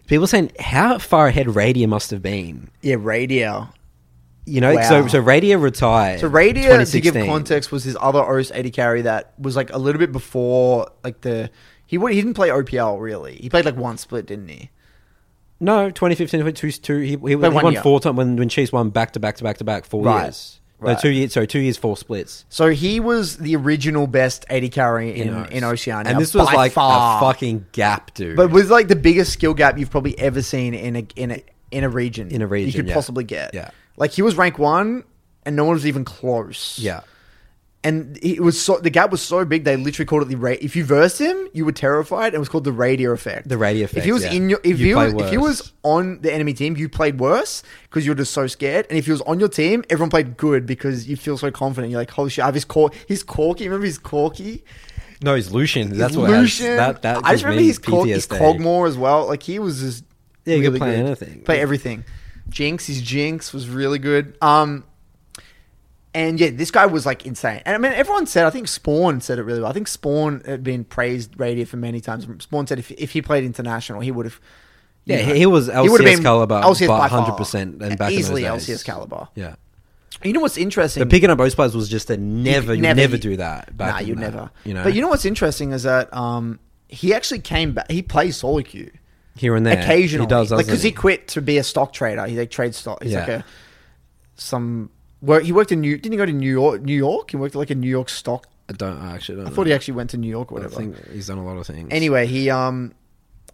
People 0.07 0.27
saying 0.27 0.51
how 0.59 0.97
far 0.97 1.27
ahead 1.27 1.55
Radio 1.55 1.87
must 1.87 2.11
have 2.11 2.21
been. 2.21 2.69
yeah, 2.81 2.95
Radio. 2.99 3.69
You 4.45 4.59
know, 4.59 4.73
Wow. 4.73 4.81
so 4.81 5.07
so 5.07 5.19
Radio 5.19 5.57
retired. 5.59 6.19
So 6.19 6.27
Radio, 6.27 6.83
to 6.83 6.99
give 7.01 7.13
context, 7.13 7.71
was 7.71 7.83
his 7.83 7.95
other 8.01 8.19
OS 8.19 8.49
AD 8.51 8.73
carry 8.73 9.03
that 9.03 9.33
was 9.37 9.55
like 9.55 9.71
a 9.71 9.77
little 9.77 9.99
bit 9.99 10.11
before 10.11 10.89
like 11.03 11.21
the 11.21 11.51
he 11.85 11.97
he 11.97 12.15
didn't 12.15 12.33
play 12.33 12.49
OPL 12.49 12.99
really. 12.99 13.35
He 13.35 13.49
played 13.49 13.65
like 13.65 13.75
one 13.75 13.97
split, 13.97 14.25
didn't 14.25 14.47
he? 14.47 14.69
No, 15.59 15.91
2015, 15.91 16.53
two, 16.53 16.71
two, 16.71 16.97
he, 16.97 17.09
he, 17.09 17.17
he 17.27 17.35
won 17.35 17.73
year. 17.73 17.83
four 17.83 17.99
times 17.99 18.17
when, 18.17 18.35
when 18.35 18.49
Chiefs 18.49 18.71
won 18.71 18.89
back 18.89 19.11
to 19.11 19.19
back 19.19 19.35
to 19.37 19.43
back 19.43 19.57
to 19.59 19.63
back 19.63 19.85
four 19.85 20.03
Right, 20.03 20.23
years. 20.23 20.59
Right. 20.81 20.93
No, 20.93 20.99
two 20.99 21.11
years. 21.11 21.33
Sorry, 21.33 21.45
two 21.45 21.59
years, 21.59 21.77
four 21.77 21.95
splits. 21.95 22.43
So 22.49 22.69
he 22.69 22.99
was 22.99 23.37
the 23.37 23.55
original 23.55 24.07
best 24.07 24.47
AD 24.49 24.71
carry 24.71 25.21
in 25.21 25.29
O's. 25.29 25.49
in 25.51 25.63
Oceania, 25.63 26.11
and 26.11 26.19
this 26.19 26.33
was 26.33 26.47
by 26.47 26.55
like 26.55 26.71
far. 26.71 27.17
a 27.17 27.19
fucking 27.21 27.67
gap, 27.71 28.15
dude. 28.15 28.35
But 28.35 28.49
was 28.49 28.71
like 28.71 28.87
the 28.87 28.95
biggest 28.95 29.31
skill 29.31 29.53
gap 29.53 29.77
you've 29.77 29.91
probably 29.91 30.17
ever 30.17 30.41
seen 30.41 30.73
in 30.73 30.95
a 30.95 31.07
in 31.15 31.31
a 31.31 31.43
in 31.69 31.83
a 31.83 31.89
region. 31.89 32.29
In 32.31 32.41
a 32.41 32.47
region, 32.47 32.67
you 32.67 32.73
could 32.73 32.87
yeah. 32.87 32.95
possibly 32.95 33.23
get. 33.23 33.53
Yeah. 33.53 33.69
like 33.95 34.09
he 34.09 34.23
was 34.23 34.35
rank 34.35 34.57
one, 34.57 35.03
and 35.45 35.55
no 35.55 35.65
one 35.65 35.75
was 35.75 35.85
even 35.85 36.03
close. 36.03 36.79
yeah, 36.79 37.01
and 37.83 38.17
it 38.21 38.39
was 38.41 38.61
so 38.61 38.77
the 38.77 38.89
gap 38.91 39.09
was 39.11 39.21
so 39.21 39.43
big 39.43 39.63
they 39.63 39.75
literally 39.75 40.05
called 40.05 40.21
it 40.21 40.25
the 40.29 40.35
ra- 40.35 40.51
if 40.61 40.75
you 40.75 40.85
versed 40.85 41.19
him 41.19 41.47
you 41.53 41.65
were 41.65 41.71
terrified. 41.71 42.27
And 42.27 42.35
it 42.35 42.39
was 42.39 42.47
called 42.49 42.63
the 42.63 42.71
radio 42.71 43.11
effect. 43.11 43.49
The 43.49 43.57
radio 43.57 43.85
effect 43.85 43.97
If 43.99 44.03
he 44.05 44.11
was 44.11 44.23
yeah. 44.23 44.33
in 44.33 44.49
your 44.49 44.59
if 44.63 44.79
You 44.79 44.87
you 44.89 44.93
play 44.95 45.11
was, 45.13 45.23
if 45.25 45.31
he 45.31 45.37
was 45.37 45.73
on 45.83 46.21
the 46.21 46.31
enemy 46.33 46.53
team, 46.53 46.77
you 46.77 46.87
played 46.89 47.19
worse 47.19 47.63
because 47.83 48.05
you're 48.05 48.15
just 48.15 48.33
so 48.33 48.45
scared. 48.47 48.85
And 48.89 48.97
if 48.99 49.05
he 49.05 49.11
was 49.11 49.21
on 49.21 49.39
your 49.39 49.49
team, 49.49 49.83
everyone 49.89 50.09
played 50.11 50.37
good 50.37 50.65
because 50.65 51.07
you 51.07 51.17
feel 51.17 51.37
so 51.37 51.49
confident. 51.51 51.91
You're 51.91 51.99
like, 52.01 52.11
holy 52.11 52.29
shit, 52.29 52.43
I 52.43 52.47
have 52.47 52.55
his 52.55 52.65
cor- 52.65 52.91
his 53.07 53.23
Corki. 53.23 53.61
Remember 53.65 53.85
his 53.85 53.97
Corki? 53.99 54.61
no, 55.23 55.35
he's 55.35 55.51
Lucian. 55.51 55.97
That's 55.97 56.13
His 56.13 56.17
what 56.17 56.29
Lucian. 56.29 56.77
That, 56.77 57.01
that 57.03 57.25
I 57.25 57.31
just 57.33 57.43
remember 57.43 57.61
me 57.61 57.67
his, 57.67 57.79
cog- 57.79 58.07
his 58.07 58.27
Kog'Maw 58.27 58.87
as 58.87 58.97
well. 58.97 59.27
Like 59.27 59.43
he 59.43 59.59
was 59.59 59.79
just 59.81 60.03
Yeah, 60.45 60.55
you 60.55 60.61
could 60.61 60.67
really 60.73 60.79
play 60.79 60.95
good. 60.97 61.05
anything. 61.05 61.41
Play 61.43 61.59
everything. 61.61 62.03
Jinx, 62.49 62.87
his 62.87 63.01
Jinx 63.01 63.53
was 63.53 63.67
really 63.69 63.99
good. 63.99 64.35
Um, 64.41 64.83
and 66.13 66.39
yeah, 66.39 66.49
this 66.51 66.71
guy 66.71 66.85
was 66.85 67.05
like 67.05 67.25
insane. 67.25 67.61
And 67.65 67.75
I 67.75 67.77
mean, 67.77 67.93
everyone 67.93 68.25
said. 68.25 68.45
I 68.45 68.49
think 68.49 68.67
Spawn 68.67 69.21
said 69.21 69.39
it 69.39 69.43
really 69.43 69.61
well. 69.61 69.69
I 69.69 69.73
think 69.73 69.87
Spawn 69.87 70.41
had 70.45 70.63
been 70.63 70.83
praised 70.83 71.39
radio 71.39 71.65
for 71.65 71.77
many 71.77 72.01
times. 72.01 72.27
Spawn 72.43 72.67
said 72.67 72.79
if 72.79 72.91
if 72.91 73.11
he 73.11 73.21
played 73.21 73.43
international, 73.43 74.01
he 74.01 74.11
would 74.11 74.25
have. 74.25 74.39
Yeah, 75.05 75.25
know, 75.25 75.33
he 75.33 75.45
was 75.45 75.67
he 75.67 75.89
would've 75.89 76.05
LCS 76.05 76.21
caliber, 76.21 76.61
LCS 76.61 76.87
by 76.87 77.09
100% 77.09 77.81
and 77.81 77.97
back 77.97 78.11
in 78.11 78.19
easily 78.19 78.43
days. 78.43 78.67
LCS 78.67 78.85
caliber. 78.85 79.27
Yeah. 79.33 79.55
You 80.23 80.33
know 80.33 80.41
what's 80.41 80.57
interesting? 80.57 81.01
The 81.01 81.09
picking 81.09 81.31
up 81.31 81.39
those 81.39 81.55
players 81.55 81.75
was 81.75 81.89
just 81.89 82.11
a 82.11 82.17
never, 82.17 82.75
you 82.75 82.81
never- 82.81 82.99
never 82.99 83.17
do 83.17 83.37
that. 83.37 83.75
back 83.75 84.01
nah, 84.05 84.07
that, 84.07 84.19
never. 84.19 84.51
You 84.63 84.75
know, 84.75 84.83
But 84.83 84.93
you 84.93 85.01
know 85.01 85.07
what's 85.07 85.25
interesting 85.25 85.71
is 85.71 85.83
that 85.83 86.13
um, 86.13 86.59
he 86.87 87.13
actually 87.13 87.39
came 87.39 87.73
back. 87.73 87.89
He 87.89 88.03
plays 88.03 88.37
solo 88.37 88.61
queue 88.61 88.91
here 89.35 89.55
and 89.55 89.65
there, 89.65 89.79
occasionally, 89.79 90.25
he 90.25 90.29
does, 90.29 90.51
like 90.51 90.59
doesn't 90.59 90.71
because 90.71 90.83
he 90.83 90.91
quit 90.91 91.29
to 91.29 91.41
be 91.41 91.57
a 91.57 91.63
stock 91.63 91.93
trader. 91.93 92.25
He 92.27 92.37
like 92.37 92.51
trades 92.51 92.77
stock. 92.77 93.01
He's 93.01 93.15
like 93.15 93.29
a 93.29 93.45
some 94.35 94.91
work. 95.21 95.43
He 95.43 95.51
worked 95.51 95.71
in 95.71 95.81
New. 95.81 95.97
Didn't 95.97 96.11
he 96.13 96.17
go 96.17 96.25
to 96.25 96.31
New 96.33 96.51
York? 96.51 96.81
New 96.81 96.95
York. 96.95 97.31
He 97.31 97.37
worked 97.37 97.55
at 97.55 97.59
like 97.59 97.69
a 97.69 97.75
New 97.75 97.89
York 97.89 98.09
stock. 98.09 98.47
I 98.69 98.73
don't. 98.73 98.97
I 98.99 99.13
actually 99.15 99.35
don't. 99.37 99.47
I 99.47 99.49
know. 99.49 99.55
thought 99.55 99.67
he 99.67 99.73
actually 99.73 99.95
went 99.95 100.09
to 100.11 100.17
New 100.17 100.29
York 100.29 100.51
or 100.51 100.59
I 100.59 100.63
whatever. 100.63 100.75
think 100.75 101.11
he's 101.11 101.27
done 101.27 101.37
a 101.37 101.45
lot 101.45 101.57
of 101.57 101.65
things. 101.67 101.89
Anyway, 101.91 102.25
he 102.27 102.49
um, 102.49 102.93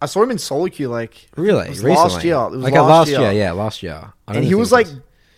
I 0.00 0.06
saw 0.06 0.22
him 0.22 0.30
in 0.30 0.38
solo 0.38 0.68
queue 0.68 0.88
like 0.88 1.28
really, 1.36 1.66
it 1.66 1.70
was 1.70 1.82
recently, 1.84 1.96
last 1.96 2.24
year. 2.24 2.34
It 2.36 2.50
was 2.50 2.64
okay, 2.66 2.78
last, 2.80 3.10
year. 3.10 3.20
year. 3.20 3.32
yeah, 3.32 3.52
last 3.52 3.82
year. 3.82 4.12
And 4.28 4.44
he 4.44 4.54
was 4.54 4.70
like, 4.72 4.86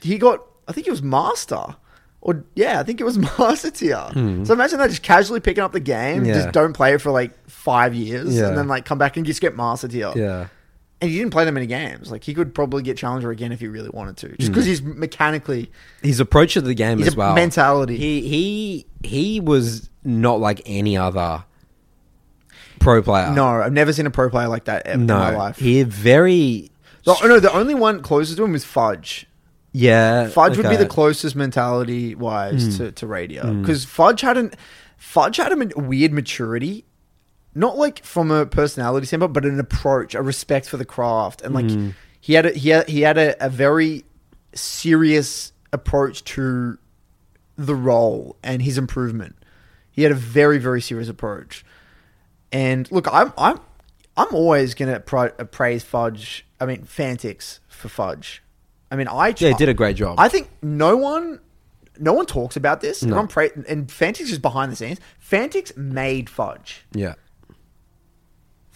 he 0.02 0.18
got. 0.18 0.44
I 0.68 0.72
think 0.72 0.86
he 0.86 0.90
was 0.90 1.02
master. 1.02 1.76
Or 2.22 2.44
yeah, 2.54 2.78
I 2.78 2.82
think 2.82 3.00
it 3.00 3.04
was 3.04 3.16
master 3.38 3.70
tier. 3.70 4.06
So 4.12 4.52
imagine 4.52 4.78
that 4.78 4.90
just 4.90 5.02
casually 5.02 5.40
picking 5.40 5.64
up 5.64 5.72
the 5.72 5.80
game, 5.80 6.20
Hmm. 6.20 6.26
Yeah. 6.26 6.34
just 6.34 6.52
don't 6.52 6.74
play 6.74 6.92
it 6.92 7.00
for 7.00 7.10
like 7.10 7.32
five 7.48 7.94
years, 7.94 8.36
Yeah. 8.36 8.48
and 8.48 8.58
then 8.58 8.68
like 8.68 8.84
come 8.84 8.98
back 8.98 9.16
and 9.16 9.24
just 9.24 9.40
get 9.40 9.56
master 9.56 9.88
tier. 9.88 10.12
yeah, 10.14 10.48
And 11.02 11.10
he 11.10 11.16
didn't 11.18 11.30
play 11.32 11.44
that 11.46 11.52
many 11.52 11.66
games. 11.66 12.10
Like 12.10 12.24
he 12.24 12.34
could 12.34 12.54
probably 12.54 12.82
get 12.82 12.96
challenger 12.98 13.30
again 13.30 13.52
if 13.52 13.60
he 13.60 13.68
really 13.68 13.88
wanted 13.90 14.16
to, 14.18 14.28
Hmm. 14.28 14.34
just 14.38 14.50
because 14.52 14.66
he's 14.66 14.82
mechanically 14.82 15.70
his 16.02 16.20
approach 16.20 16.54
to 16.54 16.60
the 16.60 16.74
game 16.74 17.02
as 17.02 17.16
well. 17.16 17.34
mentality. 17.34 17.96
He 17.96 18.20
he 18.28 18.86
he 19.02 19.40
was 19.40 19.88
not 20.04 20.40
like 20.40 20.60
any 20.66 20.96
other 20.96 21.44
pro 22.78 23.02
player. 23.02 23.30
no. 23.32 23.46
I've 23.46 23.72
never 23.72 23.92
seen 23.92 24.06
a 24.06 24.10
pro 24.10 24.28
player 24.30 24.48
like 24.48 24.64
that 24.64 24.86
in 24.86 25.06
my 25.06 25.34
life. 25.36 25.56
he 25.58 25.82
very 25.82 26.70
The- 27.04 27.16
oh, 27.22 27.26
no, 27.26 27.40
the 27.40 27.52
only 27.52 27.74
one 27.74 28.02
closest 28.02 28.36
to 28.38 28.44
him 28.44 28.52
was 28.52 28.64
Fudge. 28.64 29.26
yeah. 29.72 30.28
Fudge 30.28 30.56
would 30.56 30.68
be 30.68 30.76
the 30.76 30.86
closest 30.86 31.34
mentality 31.36 32.14
wise 32.14 32.76
to, 32.78 32.92
to 32.92 33.06
Radio 33.06 33.52
because 33.54 33.84
Fudge 33.84 34.20
had 34.22 34.36
an 34.36 34.52
Fudge 34.96 35.38
had 35.38 35.50
a 35.52 35.80
weird 35.80 36.12
maturity, 36.12 36.84
not 37.54 37.76
like 37.76 38.04
from 38.04 38.30
a 38.30 38.46
personality 38.46 39.06
standpoint, 39.06 39.32
but 39.32 39.44
an 39.44 39.58
approach, 39.58 40.14
a 40.14 40.22
respect 40.22 40.68
for 40.68 40.76
the 40.76 40.84
craft, 40.84 41.42
and 41.42 41.54
like 41.54 41.66
mm. 41.66 41.94
he 42.20 42.34
had 42.34 42.46
a, 42.46 42.50
he 42.50 42.70
had, 42.70 42.88
he 42.88 43.00
had 43.02 43.18
a, 43.18 43.44
a 43.44 43.48
very 43.48 44.04
serious 44.54 45.52
approach 45.72 46.24
to 46.24 46.78
the 47.56 47.74
role 47.74 48.36
and 48.42 48.62
his 48.62 48.78
improvement. 48.78 49.36
He 49.90 50.02
had 50.02 50.12
a 50.12 50.16
very 50.16 50.58
very 50.58 50.80
serious 50.80 51.08
approach, 51.08 51.64
and 52.52 52.90
look, 52.92 53.12
I'm 53.12 53.32
I'm 53.36 53.60
I'm 54.16 54.34
always 54.34 54.74
gonna 54.74 55.00
pra- 55.00 55.32
praise 55.46 55.82
Fudge. 55.82 56.46
I 56.60 56.66
mean, 56.66 56.82
Fantix 56.82 57.58
for 57.68 57.88
Fudge. 57.88 58.42
I 58.90 58.96
mean, 58.96 59.08
I 59.08 59.34
Yeah, 59.36 59.56
did 59.56 59.68
a 59.68 59.74
great 59.74 59.96
job. 59.96 60.18
I 60.18 60.28
think 60.28 60.50
no 60.62 60.96
one, 60.96 61.40
no 61.98 62.12
one 62.12 62.26
talks 62.26 62.56
about 62.56 62.80
this. 62.80 63.02
No. 63.02 63.08
Everyone 63.08 63.28
pra- 63.28 63.64
and 63.68 63.86
Fantix 63.88 64.22
is 64.22 64.38
behind 64.38 64.72
the 64.72 64.76
scenes. 64.76 64.98
Fantix 65.24 65.76
made 65.76 66.28
Fudge. 66.28 66.84
yeah. 66.92 67.14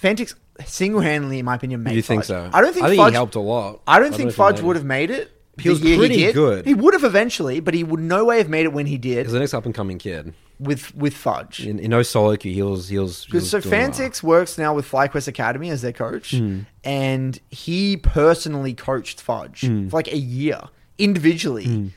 Fantix 0.05 0.35
single-handedly, 0.67 1.39
in 1.39 1.45
my 1.45 1.55
opinion, 1.55 1.83
made. 1.83 1.97
You 1.97 2.03
think 2.03 2.25
so? 2.25 2.51
I 2.53 2.61
don't 2.61 2.73
think. 2.75 2.85
I 2.85 2.89
think 2.91 3.01
Fudge, 3.01 3.11
he 3.13 3.15
helped 3.15 3.35
a 3.35 3.41
lot. 3.41 3.81
I 3.87 3.99
don't 3.99 4.11
know 4.11 4.17
think 4.17 4.29
if 4.29 4.35
he 4.35 4.37
Fudge 4.37 4.61
would 4.61 4.77
have 4.77 4.85
made 4.85 5.11
it. 5.11 5.31
He 5.59 5.69
was 5.69 5.81
pretty 5.81 6.17
did. 6.17 6.35
good. 6.35 6.67
He 6.67 6.75
would 6.75 6.95
have 6.95 7.05
eventually, 7.05 7.61
but 7.61 7.75
he 7.75 7.85
would 7.85 8.01
no 8.01 8.25
way 8.25 8.39
have 8.39 8.49
made 8.49 8.65
it 8.65 8.73
when 8.73 8.87
he 8.87 8.99
did 8.99 9.25
He's 9.27 9.33
the 9.33 9.39
next 9.39 9.55
up 9.55 9.65
and 9.67 9.75
coming 9.75 9.99
kid. 9.99 10.35
with 10.59 10.93
with 10.97 11.15
Fudge. 11.15 11.65
In, 11.65 11.79
in 11.79 11.91
no 11.91 12.03
solo 12.03 12.37
queue, 12.37 12.53
he 12.53 12.63
was 12.63 12.89
he 12.89 12.99
was. 12.99 13.25
he 13.25 13.37
was 13.37 13.49
so 13.51 13.61
doing 13.61 13.71
well. 13.73 14.11
Works 14.25 14.59
now 14.59 14.75
with 14.75 14.91
FlyQuest 14.91 15.29
Academy 15.29 15.71
as 15.71 15.81
their 15.81 15.93
coach, 15.93 16.33
Hmm. 16.33 16.61
and 16.83 17.39
he 17.51 17.97
personally 17.97 18.75
coached 18.75 19.21
Fudge 19.21 19.61
Hmm. 19.63 19.89
for 19.89 19.97
like 19.97 20.09
a 20.13 20.19
year 20.19 20.61
individually. 20.99 21.93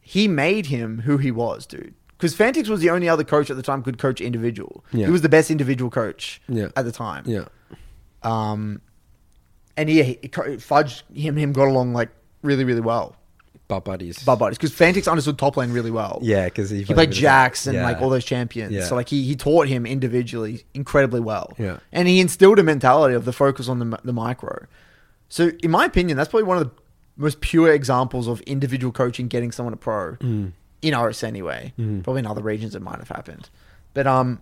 He 0.00 0.28
made 0.28 0.66
him 0.66 1.00
who 1.00 1.16
he 1.18 1.30
was, 1.30 1.66
dude. 1.66 1.94
Because 2.18 2.34
Fantix 2.36 2.68
was 2.68 2.80
the 2.80 2.90
only 2.90 3.08
other 3.08 3.22
coach 3.24 3.48
at 3.48 3.56
the 3.56 3.62
time 3.62 3.82
could 3.82 3.96
coach 3.96 4.20
individual. 4.20 4.84
Yeah. 4.92 5.06
He 5.06 5.12
was 5.12 5.22
the 5.22 5.28
best 5.28 5.50
individual 5.50 5.88
coach 5.90 6.42
Yeah. 6.48 6.68
at 6.76 6.84
the 6.84 6.90
time. 6.92 7.22
Yeah, 7.26 7.44
Um, 8.24 8.80
and 9.76 9.88
yeah, 9.88 10.02
he, 10.02 10.18
Fudge 10.58 11.04
him 11.14 11.36
him 11.36 11.52
got 11.52 11.68
along 11.68 11.92
like 11.92 12.08
really 12.42 12.64
really 12.64 12.80
well, 12.80 13.14
butt 13.68 13.84
buddies. 13.84 14.22
bud 14.24 14.38
buddies. 14.40 14.58
Because 14.58 14.72
Fantix 14.72 15.08
understood 15.08 15.38
top 15.38 15.56
lane 15.56 15.70
really 15.72 15.92
well. 15.92 16.18
Yeah, 16.22 16.46
because 16.46 16.70
he, 16.70 16.82
He 16.82 16.92
played 16.94 17.12
Jax 17.12 17.66
and 17.68 17.76
yeah. 17.76 17.84
like 17.84 18.00
all 18.02 18.10
those 18.10 18.24
champions. 18.24 18.72
Yeah. 18.72 18.84
So 18.86 18.96
like 18.96 19.08
he, 19.08 19.22
he 19.22 19.36
taught 19.36 19.68
him 19.68 19.86
individually 19.86 20.64
incredibly 20.74 21.20
well. 21.20 21.54
Yeah. 21.58 21.78
And 21.92 22.08
he 22.08 22.18
instilled 22.20 22.58
a 22.58 22.64
mentality 22.64 23.14
of 23.14 23.24
the 23.24 23.32
focus 23.32 23.68
on 23.68 23.78
the, 23.78 23.98
the 24.02 24.12
micro. 24.12 24.66
So 25.28 25.52
in 25.62 25.70
my 25.70 25.84
opinion, 25.84 26.16
that's 26.16 26.30
probably 26.30 26.48
one 26.48 26.56
of 26.58 26.64
the 26.64 26.70
most 27.16 27.40
pure 27.40 27.72
examples 27.72 28.26
of 28.26 28.40
individual 28.42 28.92
coaching 28.92 29.28
getting 29.28 29.52
someone 29.52 29.74
a 29.74 29.76
pro 29.76 30.14
Mm. 30.16 30.52
In 30.82 30.96
RS 30.98 31.22
anyway. 31.24 31.72
Probably 31.76 32.20
in 32.20 32.26
other 32.26 32.42
regions 32.42 32.74
it 32.74 32.82
might 32.82 32.98
have 32.98 33.08
happened. 33.08 33.48
But 33.94 34.06
um, 34.06 34.40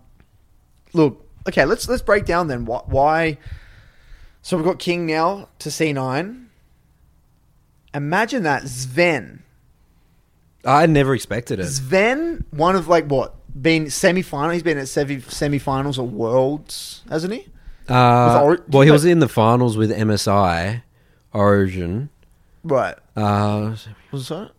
look, 0.92 1.26
okay, 1.48 1.64
let's 1.64 1.88
let's 1.88 2.02
break 2.02 2.24
down 2.24 2.48
then 2.48 2.64
why. 2.64 2.82
why 2.86 3.38
so 4.42 4.56
we've 4.56 4.66
got 4.66 4.78
King 4.78 5.06
now 5.06 5.48
to 5.60 5.70
C9. 5.70 6.44
Imagine 7.94 8.42
that 8.44 8.68
Sven 8.68 9.42
I 10.66 10.86
never 10.86 11.14
expected 11.14 11.60
it. 11.60 11.66
Sven, 11.66 12.44
one 12.50 12.74
of 12.76 12.88
like 12.88 13.06
what 13.06 13.34
been 13.60 13.88
semi 13.88 14.22
final. 14.22 14.50
He's 14.50 14.62
been 14.64 14.78
at 14.78 14.88
semi 14.88 15.20
semi-finals 15.20 15.98
or 15.98 16.06
worlds, 16.06 17.02
hasn't 17.08 17.32
he? 17.32 17.46
Uh, 17.88 18.42
Ori- 18.42 18.58
well, 18.68 18.82
he 18.82 18.90
was 18.90 19.04
in 19.04 19.20
the 19.20 19.28
finals 19.28 19.76
with 19.76 19.90
MSI 19.92 20.82
Origen. 21.32 22.10
Right. 22.64 22.96
Uh, 23.14 23.76
Was 24.10 24.28
that? 24.28 24.50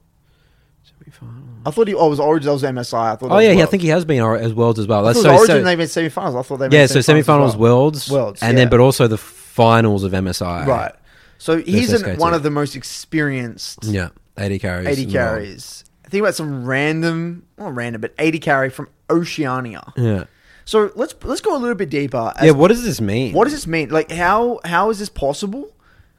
I 1.68 1.72
thought 1.72 1.88
he. 1.88 1.93
Oh, 1.93 2.07
it 2.07 2.09
was 2.09 2.20
Origen. 2.20 2.47
That 2.47 2.53
was 2.53 2.63
MSI. 2.63 3.13
I 3.13 3.15
thought. 3.15 3.32
Oh 3.32 3.39
yeah, 3.39 3.51
yeah, 3.51 3.63
I 3.63 3.65
think 3.68 3.84
he 3.84 3.89
has 3.89 4.05
been 4.05 4.22
or- 4.22 4.38
as 4.38 4.53
worlds 4.53 4.80
as 4.80 4.88
well. 4.88 5.03
That's 5.03 5.22
so, 5.22 5.30
Origen. 5.30 5.47
so- 5.47 5.63
they 5.63 5.76
made 5.76 5.89
semi-finals. 5.89 6.36
I 6.36 6.41
thought 6.41 6.57
they. 6.57 6.68
Made 6.70 6.78
yeah, 6.78 6.86
so 6.88 7.01
semi-finals 7.01 7.55
well. 7.55 7.76
worlds, 7.78 8.09
Worlds, 8.09 8.41
and 8.41 8.57
yeah. 8.57 8.63
then 8.63 8.70
but 8.70 8.80
also 8.80 9.07
the 9.07 9.18
finals 9.18 10.03
of 10.03 10.11
MSI. 10.13 10.65
Right. 10.65 10.93
So 11.39 11.57
he's 11.61 11.91
SKT. 11.93 12.18
one 12.18 12.34
of 12.34 12.41
the 12.43 12.49
most 12.49 12.76
experienced 12.76 13.84
Yeah, 13.86 14.09
eighty 14.38 14.59
carries. 14.59 14.88
80 14.88 15.03
in 15.03 15.09
the 15.09 15.15
world. 15.18 15.28
carries. 15.39 15.84
Think 16.09 16.22
about 16.22 16.36
some 16.36 16.65
random, 16.65 17.43
not 17.57 17.76
random, 17.76 17.99
but 17.99 18.13
80 18.18 18.39
carry 18.39 18.70
from 18.70 18.88
Oceania. 19.09 19.91
Yeah. 19.97 20.24
So 20.65 20.91
let's 20.95 21.13
let's 21.24 21.41
go 21.41 21.55
a 21.55 21.59
little 21.59 21.76
bit 21.76 21.89
deeper. 21.89 22.34
as 22.38 22.45
Yeah. 22.45 22.51
What 22.51 22.70
does 22.70 22.84
this 22.84 22.99
mean? 23.01 23.34
What 23.34 23.43
does 23.45 23.53
this 23.53 23.68
mean? 23.68 23.89
Like, 23.89 24.11
how 24.11 24.59
how 24.65 24.89
is 24.89 24.99
this 24.99 25.09
possible? 25.09 25.70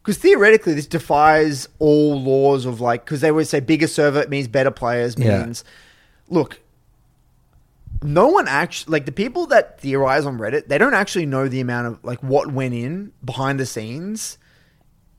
Because 0.03 0.19
theoretically, 0.19 0.75
this 0.75 0.87
defies 0.87 1.69
all 1.79 2.21
laws 2.23 2.65
of 2.67 2.81
like. 2.81 3.05
Because 3.05 3.21
they 3.21 3.31
would 3.31 3.47
say 3.47 3.61
bigger 3.61 3.87
server 3.87 4.27
means 4.29 4.49
better 4.49 4.71
players 4.71 5.17
Yeah. 5.19 5.43
means. 5.45 5.65
Look, 6.29 6.61
no 8.03 8.29
one 8.29 8.47
actually 8.49 8.93
like 8.93 9.07
the 9.07 9.13
people 9.13 9.47
that 9.47 9.81
theorize 9.81 10.25
on 10.25 10.39
Reddit. 10.39 10.69
They 10.69 10.79
don't 10.79 10.95
actually 10.95 11.27
know 11.27 11.49
the 11.49 11.61
amount 11.61 11.87
of 11.89 12.05
like 12.05 12.23
what 12.23 12.53
went 12.53 12.75
in 12.75 13.13
behind 13.25 13.59
the 13.59 13.67
scenes 13.67 14.39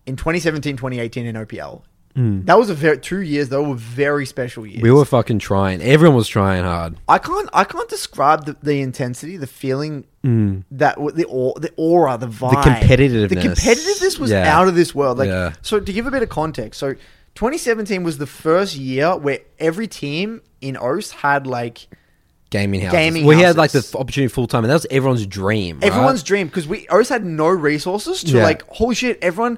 in 0.05 0.15
2017, 0.15 0.77
2018 0.77 1.25
in 1.25 1.35
OPL. 1.35 1.83
Mm. 2.19 2.45
That 2.47 2.57
was 2.57 2.69
a 2.69 2.73
very 2.73 2.97
two 2.99 3.21
years. 3.21 3.47
They 3.47 3.57
were 3.57 3.75
very 3.75 4.25
special 4.25 4.65
years. 4.65 4.81
We 4.83 4.91
were 4.91 5.05
fucking 5.05 5.39
trying. 5.39 5.81
Everyone 5.81 6.17
was 6.17 6.27
trying 6.27 6.63
hard. 6.63 6.97
I 7.07 7.17
can't. 7.17 7.49
I 7.53 7.63
can't 7.63 7.87
describe 7.87 8.45
the, 8.45 8.57
the 8.61 8.81
intensity, 8.81 9.37
the 9.37 9.47
feeling 9.47 10.03
mm. 10.23 10.63
that 10.71 10.97
the 10.97 11.25
au- 11.27 11.57
the 11.57 11.71
aura, 11.77 12.17
the 12.17 12.27
vibe, 12.27 12.63
the 12.63 12.69
competitiveness. 12.71 13.29
The 13.29 13.35
competitiveness 13.37 14.19
was 14.19 14.31
Yeah. 14.31 14.53
out 14.53 14.67
of 14.67 14.75
this 14.75 14.93
world. 14.93 15.17
Like, 15.17 15.29
Yeah. 15.29 15.53
so 15.61 15.79
to 15.79 15.93
give 15.93 16.07
a 16.07 16.11
bit 16.11 16.21
of 16.21 16.27
context, 16.27 16.77
so 16.79 16.93
2017 17.35 18.03
was 18.03 18.17
the 18.17 18.27
first 18.27 18.75
year 18.75 19.15
where 19.15 19.39
every 19.57 19.87
team 19.87 20.41
in 20.59 20.75
OS 20.75 21.11
had 21.11 21.47
like 21.47 21.87
Gaming 22.49 22.81
houses. 22.81 22.97
Gaming 22.97 23.25
we 23.25 23.39
had 23.39 23.55
like 23.57 23.71
the 23.71 23.87
opportunity 23.97 24.27
full 24.27 24.47
time, 24.47 24.63
and 24.63 24.71
that 24.71 24.75
was 24.75 24.87
everyone's 24.89 25.25
dream. 25.25 25.77
right? 25.77 25.85
everyone's 25.85 26.23
dream 26.23 26.47
because 26.47 26.67
we 26.67 26.85
OS 26.89 27.07
had 27.07 27.23
no 27.23 27.47
resources 27.47 28.23
to 28.23 28.37
Yeah. 28.37 28.43
like 28.43 28.67
holy 28.67 28.95
shit, 28.95 29.19
everyone 29.21 29.57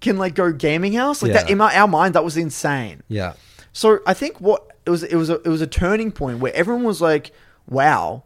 can 0.00 0.16
like 0.18 0.34
go 0.34 0.52
gaming 0.52 0.94
house 0.94 1.22
like 1.22 1.32
that. 1.32 1.50
In 1.50 1.58
my, 1.58 1.74
our 1.76 1.88
mind, 1.88 2.14
that 2.14 2.24
was 2.24 2.36
insane. 2.36 3.02
Yeah. 3.08 3.34
So 3.72 4.00
I 4.06 4.14
think 4.14 4.40
what 4.40 4.66
it 4.86 4.90
was 4.90 5.02
it 5.02 5.16
was 5.16 5.30
a, 5.30 5.34
it 5.42 5.48
was 5.48 5.60
a 5.60 5.66
turning 5.66 6.10
point 6.12 6.38
where 6.40 6.52
everyone 6.54 6.84
was 6.84 7.00
like, 7.00 7.32
"Wow, 7.68 8.24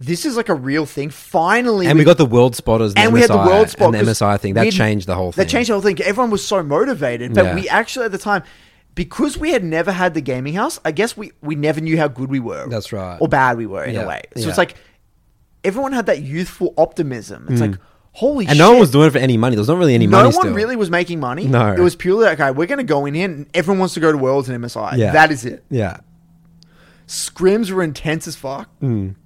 this 0.00 0.24
is 0.24 0.36
like 0.36 0.48
a 0.48 0.54
real 0.54 0.86
thing." 0.86 1.10
Finally, 1.10 1.86
And 1.86 1.98
we 1.98 2.04
got 2.04 2.18
the 2.18 2.26
world 2.26 2.56
spotters, 2.56 2.94
and 2.94 3.12
we 3.12 3.20
had 3.20 3.30
the 3.30 3.34
MSI, 3.34 3.46
world 3.46 3.68
spot 3.70 3.84
and 3.86 3.94
the 3.94 3.98
'cause 4.10 4.20
MSI 4.22 4.36
thing. 4.40 4.54
That 4.54 4.64
we'd- 4.64 4.76
changed 4.76 5.06
the 5.06 5.14
whole 5.14 5.32
thing. 5.32 5.44
That 5.44 5.50
changed 5.50 5.68
the 5.70 5.74
whole 5.74 5.82
thing. 5.82 6.00
Everyone 6.02 6.30
was 6.30 6.44
so 6.44 6.62
motivated, 6.62 7.34
but 7.34 7.44
Yeah. 7.44 7.54
we 7.54 7.68
actually 7.68 8.06
at 8.06 8.12
the 8.12 8.18
time. 8.18 8.42
Because 8.94 9.38
we 9.38 9.52
had 9.52 9.64
never 9.64 9.90
had 9.90 10.12
the 10.12 10.20
gaming 10.20 10.52
house, 10.52 10.78
I 10.84 10.90
guess 10.92 11.16
we, 11.16 11.32
we 11.40 11.54
never 11.54 11.80
knew 11.80 11.96
how 11.96 12.08
good 12.08 12.28
we 12.28 12.40
were. 12.40 12.66
That's 12.68 12.92
right. 12.92 13.16
Or 13.22 13.26
bad 13.26 13.56
we 13.56 13.64
were 13.64 13.82
in 13.84 13.94
Yeah, 13.94 14.02
a 14.02 14.06
way. 14.06 14.20
So 14.36 14.42
yeah. 14.42 14.48
it's 14.50 14.58
like 14.58 14.74
everyone 15.64 15.92
had 15.92 16.04
that 16.06 16.20
youthful 16.20 16.74
optimism. 16.76 17.46
It's 17.48 17.62
mm. 17.62 17.70
like, 17.70 17.80
holy 18.12 18.44
Mm. 18.46 18.48
and 18.50 18.56
shit. 18.56 18.58
no 18.58 18.70
one 18.72 18.80
was 18.80 18.90
doing 18.90 19.08
it 19.08 19.10
for 19.10 19.18
any 19.18 19.36
money. 19.36 19.56
There 19.56 19.60
was 19.60 19.68
not 19.68 19.78
really 19.78 19.94
any 19.94 20.06
no 20.06 20.18
money. 20.18 20.30
No 20.30 20.36
one 20.36 20.46
still. 20.46 20.54
really 20.54 20.76
was 20.76 20.90
making 20.90 21.18
money. 21.20 21.46
No. 21.46 21.72
It 21.72 21.80
was 21.80 21.96
purely 21.96 22.24
like, 22.26 22.38
okay, 22.40 22.50
we're 22.50 22.66
going 22.66 22.78
to 22.78 22.84
go 22.84 23.06
in 23.06 23.14
here 23.14 23.24
and 23.26 23.46
everyone 23.54 23.78
wants 23.80 23.94
to 23.94 24.00
go 24.00 24.12
to 24.12 24.18
Worlds 24.18 24.48
and 24.48 24.62
MSI. 24.62 24.96
Yeah. 24.98 25.12
That 25.12 25.30
is 25.32 25.44
it. 25.44 25.64
Yeah. 25.70 25.98
Scrims 27.06 27.70
were 27.70 27.82
intense 27.82 28.26
as 28.28 28.36
fuck. 28.36 28.68
Mm. 28.80 29.16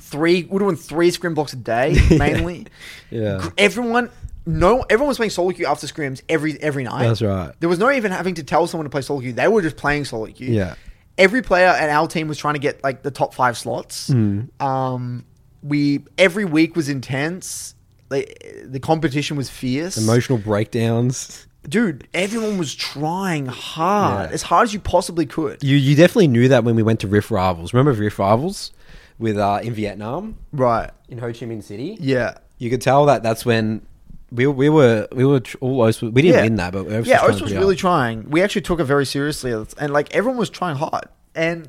Three, 0.00 0.44
we're 0.44 0.60
doing 0.60 0.76
three 0.76 1.10
scrim 1.10 1.34
blocks 1.34 1.52
a 1.52 1.56
day, 1.56 1.96
mainly. 2.10 2.66
Yeah. 3.10 3.48
Everyone, 3.58 4.10
no, 4.46 4.82
everyone 4.82 5.08
was 5.08 5.16
playing 5.16 5.30
solo 5.30 5.50
queue 5.50 5.66
after 5.66 5.86
scrims 5.86 6.22
every 6.28 6.60
every 6.62 6.84
night. 6.84 7.06
That's 7.06 7.22
right. 7.22 7.52
There 7.60 7.68
was 7.68 7.78
no 7.78 7.90
even 7.90 8.12
having 8.12 8.34
to 8.36 8.44
tell 8.44 8.66
someone 8.66 8.84
to 8.84 8.90
play 8.90 9.02
solo 9.02 9.20
queue. 9.20 9.32
They 9.32 9.48
were 9.48 9.62
just 9.62 9.76
playing 9.76 10.04
solo 10.04 10.26
queue. 10.26 10.52
Yeah. 10.52 10.74
Every 11.18 11.42
player 11.42 11.66
at 11.68 11.88
our 11.88 12.06
team 12.06 12.28
was 12.28 12.38
trying 12.38 12.54
to 12.54 12.60
get 12.60 12.82
like 12.84 13.02
the 13.02 13.10
top 13.10 13.34
five 13.34 13.56
slots. 13.58 14.08
Hmm. 14.08 14.42
Um, 14.60 15.24
we 15.62 16.04
every 16.18 16.44
week 16.44 16.76
was 16.76 16.88
intense. 16.88 17.74
Like, 18.10 18.42
the 18.64 18.80
competition 18.80 19.36
was 19.36 19.50
fierce. 19.50 19.96
Emotional 19.96 20.38
breakdowns. 20.38 21.46
Dude, 21.68 22.06
everyone 22.14 22.58
was 22.58 22.74
trying 22.74 23.46
hard, 23.46 24.28
Yeah. 24.30 24.34
as 24.34 24.42
hard 24.42 24.66
as 24.68 24.72
you 24.74 24.78
possibly 24.78 25.26
could. 25.26 25.62
You 25.64 25.76
you 25.76 25.96
definitely 25.96 26.28
knew 26.28 26.46
that 26.48 26.62
when 26.62 26.76
we 26.76 26.82
went 26.84 27.00
to 27.00 27.08
Rift 27.08 27.30
Rivals. 27.30 27.74
Remember 27.74 27.92
Rift 27.92 28.18
Rivals 28.18 28.70
with 29.18 29.36
uh, 29.36 29.58
in 29.62 29.72
Vietnam 29.74 30.36
Right. 30.52 30.90
in 31.08 31.18
Ho 31.18 31.26
Chi 31.32 31.46
Minh 31.46 31.64
City? 31.64 31.96
Yeah. 32.00 32.38
You 32.58 32.70
could 32.70 32.80
tell 32.82 33.06
that 33.06 33.24
that's 33.24 33.44
when 33.44 33.82
we 34.30 34.46
we 34.46 34.68
were 34.68 35.08
we 35.12 35.24
were 35.24 35.40
tr- 35.40 35.56
all 35.60 35.82
Oast- 35.82 36.02
we 36.02 36.22
didn't 36.22 36.42
win 36.42 36.54
that, 36.56 36.72
but 36.72 36.86
Oast 36.86 37.08
yeah, 37.08 37.18
trying 37.18 37.30
Oast 37.32 37.42
was 37.42 37.52
really 37.54 37.76
trying. 37.76 38.30
We 38.30 38.42
actually 38.42 38.62
took 38.62 38.78
it 38.78 38.84
very 38.84 39.04
seriously, 39.06 39.50
and 39.52 39.92
like 39.92 40.14
everyone 40.14 40.38
was 40.38 40.50
trying 40.50 40.76
hard. 40.76 41.06
And 41.34 41.68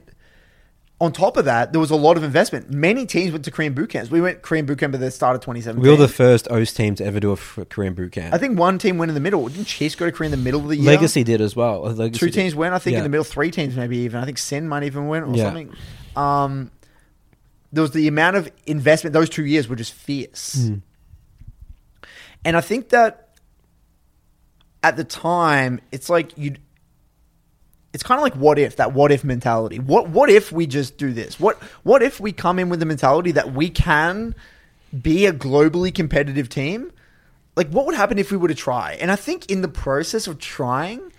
on 0.99 1.11
top 1.13 1.37
of 1.37 1.45
that, 1.45 1.71
there 1.73 1.79
was 1.79 1.91
a 1.91 1.95
lot 1.95 2.17
of 2.17 2.23
investment. 2.23 2.71
Many 2.71 3.05
teams 3.05 3.31
went 3.31 3.45
to 3.45 3.51
Korean 3.51 3.73
boot 3.73 3.91
camps. 3.91 4.09
We 4.09 4.19
went 4.19 4.41
Korean 4.41 4.65
boot 4.65 4.79
camp 4.79 4.95
at 4.95 4.99
the 4.99 5.11
start 5.11 5.35
of 5.35 5.41
2017. 5.41 5.81
We 5.83 5.89
were 5.89 5.95
the 5.95 6.07
first 6.11 6.49
O's 6.49 6.73
team 6.73 6.95
to 6.95 7.05
ever 7.05 7.19
do 7.19 7.31
a 7.31 7.37
Korean 7.65 7.93
boot 7.93 8.11
camp. 8.13 8.33
I 8.33 8.39
think 8.39 8.57
one 8.57 8.79
team 8.79 8.97
went 8.97 9.09
in 9.11 9.13
the 9.15 9.21
middle. 9.21 9.47
Didn't 9.47 9.65
Chase 9.67 9.93
go 9.93 10.07
to 10.07 10.11
Korea 10.11 10.27
in 10.27 10.31
the 10.31 10.37
middle 10.43 10.61
of 10.61 10.69
the 10.69 10.75
year? 10.75 10.85
Legacy 10.87 11.23
did 11.23 11.39
as 11.39 11.55
well. 11.55 11.85
Uh, 11.85 11.91
Legacy 11.91 12.19
Two 12.19 12.25
did. 12.27 12.33
teams 12.33 12.55
went. 12.55 12.73
I 12.73 12.79
think 12.79 12.93
Yeah. 12.93 12.99
in 12.99 13.03
the 13.03 13.09
middle, 13.09 13.23
three 13.23 13.51
teams 13.51 13.75
maybe 13.75 13.97
even. 13.97 14.21
I 14.21 14.25
think 14.25 14.39
Sen 14.39 14.67
might 14.67 14.83
even 14.83 15.07
win 15.07 15.23
or 15.23 15.35
Yeah. 15.35 15.43
something. 15.43 15.71
Um, 16.15 16.71
there 17.71 17.83
was 17.83 17.91
the 17.91 18.07
amount 18.07 18.37
of 18.37 18.51
investment. 18.65 19.13
Those 19.13 19.29
two 19.29 19.45
years 19.45 19.67
were 19.67 19.75
just 19.75 19.93
fierce. 19.93 20.67
Hmm. 20.67 20.75
And 22.43 22.57
I 22.57 22.61
think 22.61 22.89
that 22.89 23.29
at 24.81 24.95
the 24.97 25.03
time, 25.03 25.79
it's 25.91 26.09
like 26.09 26.35
you. 26.37 26.55
It's 27.97 28.03
kind 28.03 28.19
of 28.19 28.21
like 28.21 28.35
what 28.35 28.59
if 28.59 28.75
that 28.75 28.93
what 28.93 29.11
if 29.11 29.23
mentality. 29.23 29.79
What 29.79 30.07
what 30.09 30.29
if 30.29 30.51
we 30.51 30.67
just 30.67 30.99
do 30.99 31.11
this? 31.11 31.39
What 31.39 31.57
what 31.81 32.03
if 32.03 32.19
we 32.19 32.31
come 32.31 32.59
in 32.59 32.69
with 32.69 32.79
the 32.79 32.85
mentality 32.85 33.31
that 33.31 33.53
we 33.53 33.71
can 33.71 34.35
be 35.01 35.25
a 35.25 35.33
globally 35.33 35.91
competitive 35.91 36.47
team? 36.47 36.91
Like 37.55 37.71
what 37.71 37.87
would 37.87 37.95
happen 37.95 38.19
if 38.19 38.29
we 38.29 38.37
were 38.37 38.49
to 38.49 38.53
try? 38.53 38.99
And 39.01 39.11
I 39.11 39.15
think 39.15 39.49
in 39.49 39.63
the 39.63 39.67
process 39.67 40.27
of 40.27 40.37
trying, 40.37 41.11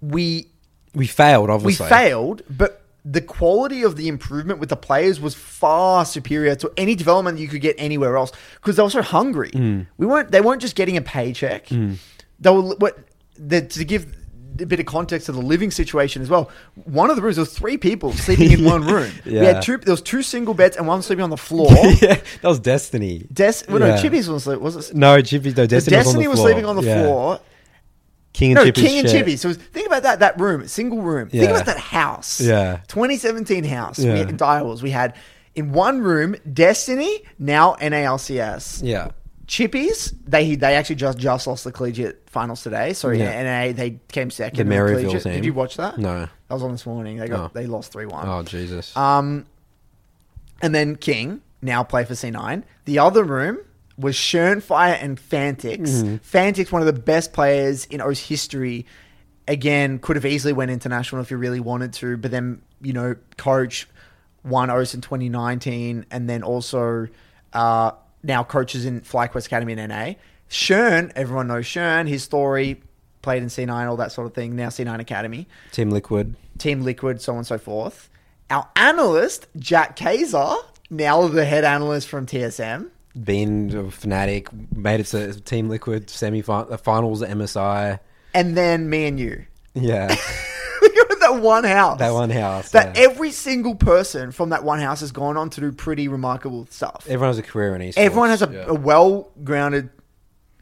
we 0.00 0.46
We 0.94 1.06
failed, 1.06 1.50
obviously. 1.50 1.84
we 1.84 1.90
failed, 1.90 2.40
but 2.48 2.82
the 3.04 3.20
quality 3.20 3.82
of 3.82 3.96
the 3.96 4.08
improvement 4.08 4.58
with 4.58 4.70
the 4.70 4.76
players 4.76 5.20
was 5.20 5.34
far 5.34 6.06
superior 6.06 6.54
to 6.56 6.72
any 6.78 6.94
development 6.94 7.38
you 7.38 7.46
could 7.46 7.60
get 7.60 7.76
anywhere 7.76 8.16
else 8.16 8.32
because 8.54 8.76
they 8.76 8.82
were 8.82 8.88
so 8.88 9.02
hungry. 9.02 9.50
Mm. 9.50 9.86
We 9.98 10.06
weren't. 10.06 10.30
They 10.30 10.40
weren't 10.40 10.62
just 10.62 10.76
getting 10.76 10.96
a 10.96 11.02
paycheck. 11.02 11.68
They 11.68 12.50
were 12.50 12.62
what 12.62 12.98
the, 13.36 13.60
to 13.60 13.84
give 13.84 14.06
a 14.60 14.66
bit 14.66 14.80
of 14.80 14.86
context 14.86 15.26
to 15.26 15.32
the 15.32 15.40
living 15.40 15.70
situation 15.70 16.22
as 16.22 16.28
well. 16.30 16.50
One 16.84 17.10
of 17.10 17.16
the 17.16 17.22
rooms 17.22 17.36
there 17.36 17.42
was 17.42 17.52
three 17.52 17.76
people 17.76 18.12
sleeping 18.12 18.52
in 18.52 18.64
one 18.64 18.86
room. 18.92 19.10
We 19.24 19.34
had 19.34 19.62
two. 19.62 19.76
There 19.78 19.92
was 19.92 20.02
two 20.02 20.22
single 20.22 20.54
beds 20.54 20.76
and 20.76 20.86
one 20.86 21.02
sleeping 21.02 21.22
on 21.24 21.30
the 21.30 21.36
floor. 21.36 21.70
yeah, 21.74 22.14
that 22.16 22.44
was 22.44 22.58
Destiny. 22.60 23.26
Des, 23.32 23.62
well, 23.68 23.78
no, 23.78 23.86
Yeah. 23.86 24.02
Chippies 24.02 24.28
was 24.28 24.44
sleeping. 24.44 24.62
Was 24.62 24.90
it? 24.90 24.96
No, 24.96 25.20
Chippy. 25.22 25.52
No, 25.52 25.66
Destiny, 25.66 25.96
Destiny, 25.96 26.28
was, 26.28 26.38
was, 26.38 26.44
sleeping 26.46 26.64
on 26.64 26.76
the 26.76 26.82
Yeah. 26.82 27.02
floor. 27.02 27.40
King 28.32 28.50
and 28.50 28.56
No, 28.56 28.64
Chippy's 28.64 28.84
King 28.84 28.98
and. 29.00 29.08
Chippy. 29.08 29.36
So 29.36 29.52
think 29.52 29.86
about 29.86 30.02
that 30.02 30.20
that 30.20 30.38
room, 30.38 30.68
single 30.68 31.00
room. 31.00 31.30
Think 31.30 31.50
about 31.50 31.66
that 31.66 31.78
house. 31.78 32.40
Yeah. 32.40 32.80
2017 32.88 33.64
house. 33.64 33.98
Yeah. 33.98 34.12
We 34.12 34.18
had, 34.18 34.28
Direwolves, 34.38 34.82
we 34.82 34.90
had 34.90 35.14
in 35.54 35.72
one 35.72 36.00
room 36.02 36.36
Destiny, 36.52 37.22
now 37.38 37.76
NALCS. 37.80 38.82
Yeah. 38.84 39.10
Chippies, 39.46 40.12
they 40.26 40.56
they 40.56 40.74
actually 40.74 40.96
just 40.96 41.18
just 41.18 41.46
lost 41.46 41.64
the 41.64 41.70
collegiate 41.72 42.28
finals 42.28 42.62
today. 42.62 42.92
So 42.92 43.10
Yeah. 43.10 43.42
NA 43.68 43.72
they 43.72 44.00
came 44.08 44.30
second. 44.30 44.56
The 44.68 44.74
in 44.74 44.80
Maryville 44.80 45.00
collegiate. 45.02 45.22
team. 45.22 45.32
Did 45.34 45.44
you 45.44 45.54
watch 45.54 45.76
that? 45.76 45.98
No. 45.98 46.20
that 46.22 46.30
was 46.54 46.62
on 46.64 46.72
this 46.72 46.84
morning. 46.86 47.18
They 47.18 47.28
got 47.28 47.40
Oh. 47.40 47.50
they 47.54 47.66
lost 47.66 47.92
three 47.92 48.06
one. 48.06 48.28
Oh 48.28 48.42
Jesus. 48.42 48.96
Um, 48.96 49.46
and 50.62 50.74
then 50.74 50.96
King 50.96 51.42
now 51.62 51.82
play 51.84 52.04
for 52.04 52.14
C9. 52.14 52.64
The 52.86 52.98
other 52.98 53.22
room 53.22 53.58
was 53.98 54.16
Shernfire 54.16 54.98
and 55.00 55.18
Fantix. 55.18 55.78
Mm-hmm. 55.88 56.16
Fantix, 56.16 56.72
one 56.72 56.82
of 56.82 56.86
the 56.86 57.00
best 57.00 57.32
players 57.32 57.84
in 57.86 58.00
O's 58.00 58.18
history. 58.20 58.84
Again, 59.48 60.00
could 60.00 60.16
have 60.16 60.26
easily 60.26 60.52
went 60.52 60.70
international 60.72 61.20
if 61.22 61.28
he 61.28 61.34
really 61.36 61.60
wanted 61.60 61.92
to, 61.94 62.16
but 62.16 62.30
then 62.32 62.62
you 62.82 62.92
know, 62.92 63.14
coach 63.36 63.88
won 64.44 64.70
O's 64.70 64.92
in 64.94 65.00
2019, 65.00 66.04
and 66.10 66.28
then 66.28 66.42
also 66.42 67.06
uh, 67.52 67.92
now 68.26 68.44
coaches 68.44 68.84
in 68.84 69.00
FlyQuest 69.00 69.46
Academy 69.46 69.72
in 69.72 69.88
NA. 69.88 70.14
Shern, 70.50 71.12
everyone 71.14 71.46
knows 71.48 71.64
Shern. 71.64 72.08
His 72.08 72.22
story 72.22 72.82
played 73.22 73.42
in 73.42 73.48
C9, 73.48 73.88
all 73.88 73.96
that 73.96 74.12
sort 74.12 74.26
of 74.26 74.34
thing. 74.34 74.56
Now 74.56 74.68
C9 74.68 75.00
Academy. 75.00 75.48
Team 75.72 75.90
Liquid. 75.90 76.36
Team 76.58 76.82
Liquid, 76.82 77.20
so 77.20 77.32
on 77.32 77.38
and 77.38 77.46
so 77.46 77.58
forth. 77.58 78.10
Our 78.50 78.68
analyst, 78.76 79.46
Jack 79.56 79.96
Kaiser, 79.96 80.54
now 80.90 81.26
the 81.28 81.44
head 81.44 81.64
analyst 81.64 82.08
from 82.08 82.26
TSM. 82.26 82.90
Been 83.24 83.74
a 83.74 83.90
fanatic. 83.90 84.48
Made 84.74 85.00
it 85.00 85.06
to 85.06 85.40
Team 85.40 85.68
Liquid 85.68 86.10
semi 86.10 86.42
uh, 86.46 86.76
finals 86.76 87.22
at 87.22 87.30
MSI. 87.30 87.98
And 88.34 88.56
then 88.56 88.90
me 88.90 89.06
and 89.06 89.18
you. 89.18 89.46
Yeah. 89.74 90.14
Look 91.18 91.32
that 91.32 91.42
one 91.42 91.64
house. 91.64 91.98
That 91.98 92.12
one 92.12 92.30
house, 92.30 92.70
That 92.70 92.96
yeah. 92.96 93.04
every 93.04 93.30
single 93.30 93.74
person 93.74 94.32
from 94.32 94.50
that 94.50 94.64
one 94.64 94.80
house 94.80 95.00
has 95.00 95.12
gone 95.12 95.36
on 95.36 95.50
to 95.50 95.60
do 95.60 95.72
pretty 95.72 96.08
remarkable 96.08 96.66
stuff. 96.70 97.04
Everyone 97.08 97.28
has 97.30 97.38
a 97.38 97.42
career 97.42 97.74
in 97.74 97.82
esports. 97.82 97.94
Everyone 97.98 98.28
has 98.28 98.42
a, 98.42 98.50
Yeah. 98.52 98.64
a 98.68 98.74
well 98.74 99.30
grounded 99.44 99.90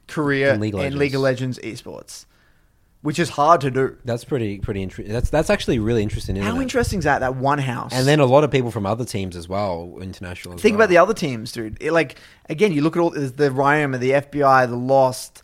career 0.06 0.52
In 0.52 0.60
League 0.60 0.74
of 0.74 0.80
in 0.80 0.98
League 0.98 1.14
of 1.14 1.20
Legends 1.22 1.58
esports, 1.60 2.26
which 3.02 3.18
is 3.18 3.30
hard 3.30 3.60
to 3.62 3.70
do. 3.70 3.96
That's 4.04 4.24
pretty 4.24 4.58
pretty 4.58 4.82
interesting. 4.82 5.12
That's 5.12 5.30
that's 5.30 5.50
actually 5.50 5.78
really 5.78 6.02
interesting. 6.02 6.36
Isn't 6.36 6.46
How 6.50 6.58
it? 6.58 6.62
interesting 6.62 6.98
is 6.98 7.04
that? 7.06 7.20
That 7.20 7.36
one 7.36 7.58
house. 7.58 7.92
And 7.92 8.06
then 8.06 8.20
a 8.20 8.26
lot 8.26 8.44
of 8.44 8.50
people 8.50 8.70
from 8.70 8.86
other 8.86 9.04
teams 9.04 9.34
as 9.36 9.48
well, 9.48 9.98
international. 10.00 10.54
As 10.54 10.60
Think 10.60 10.74
well. 10.74 10.82
about 10.84 10.90
the 10.90 10.98
other 10.98 11.14
teams, 11.14 11.52
dude. 11.52 11.78
It, 11.80 11.92
like 11.92 12.18
again, 12.48 12.72
you 12.72 12.82
look 12.82 12.96
at 12.96 13.00
all 13.00 13.10
the 13.10 13.50
Ryan, 13.50 13.92
the 13.92 14.10
FBI, 14.12 14.68
the 14.68 14.76
Lost, 14.76 15.42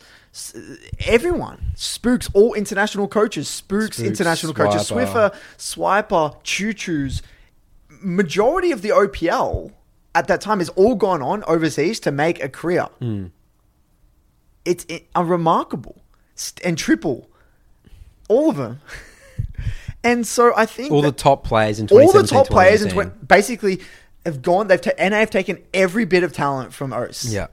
everyone. 1.05 1.71
Spooks, 1.75 2.29
all 2.33 2.53
international 2.53 3.07
coaches. 3.07 3.47
Spooks, 3.47 3.97
Spooks, 3.97 4.07
international 4.07 4.53
coaches. 4.53 4.89
Swiffer, 4.89 5.35
Swiper, 5.57 6.35
Choo 6.43 6.73
Choo's. 6.73 7.21
Majority 8.01 8.71
of 8.71 8.81
the 8.81 8.89
OPL 8.89 9.71
at 10.15 10.27
that 10.27 10.41
time 10.41 10.59
has 10.59 10.69
all 10.69 10.95
gone 10.95 11.21
on 11.21 11.43
overseas 11.45 11.99
to 12.01 12.11
make 12.11 12.41
a 12.43 12.49
career. 12.49 12.87
Hmm. 12.99 13.27
It's 14.65 14.85
it, 14.85 15.07
uh, 15.15 15.23
remarkable. 15.23 16.01
And 16.63 16.77
triple, 16.77 17.29
all 18.29 18.49
of 18.49 18.57
them. 18.57 18.81
and 20.03 20.25
so 20.25 20.53
I 20.55 20.65
think 20.65 20.91
all 20.91 21.01
the 21.01 21.11
top 21.11 21.43
players 21.43 21.79
in 21.79 21.87
all 21.89 22.11
the 22.11 22.23
top 22.23 22.47
players 22.47 22.81
in 22.81 22.89
2018. 22.89 22.93
twen- 22.93 23.27
basically 23.27 23.81
have 24.25 24.41
gone. 24.41 24.67
They've 24.67 24.81
ta- 24.81 24.91
NA 24.97 25.17
have 25.17 25.29
taken 25.29 25.61
every 25.73 26.05
bit 26.05 26.23
of 26.23 26.33
talent 26.33 26.73
from 26.73 26.93
OS. 26.93 27.25
Yeah. 27.25 27.47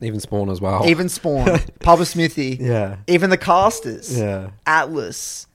Even 0.00 0.20
Spawn 0.20 0.48
as 0.50 0.60
well. 0.60 0.86
Even 0.88 1.08
Spawn, 1.08 1.58
Papa 1.80 2.04
Smithy, 2.04 2.58
Yeah. 2.60 2.96
even 3.08 3.30
the 3.30 3.36
casters, 3.36 4.16
Yeah. 4.16 4.50
Atlas, 4.66 5.46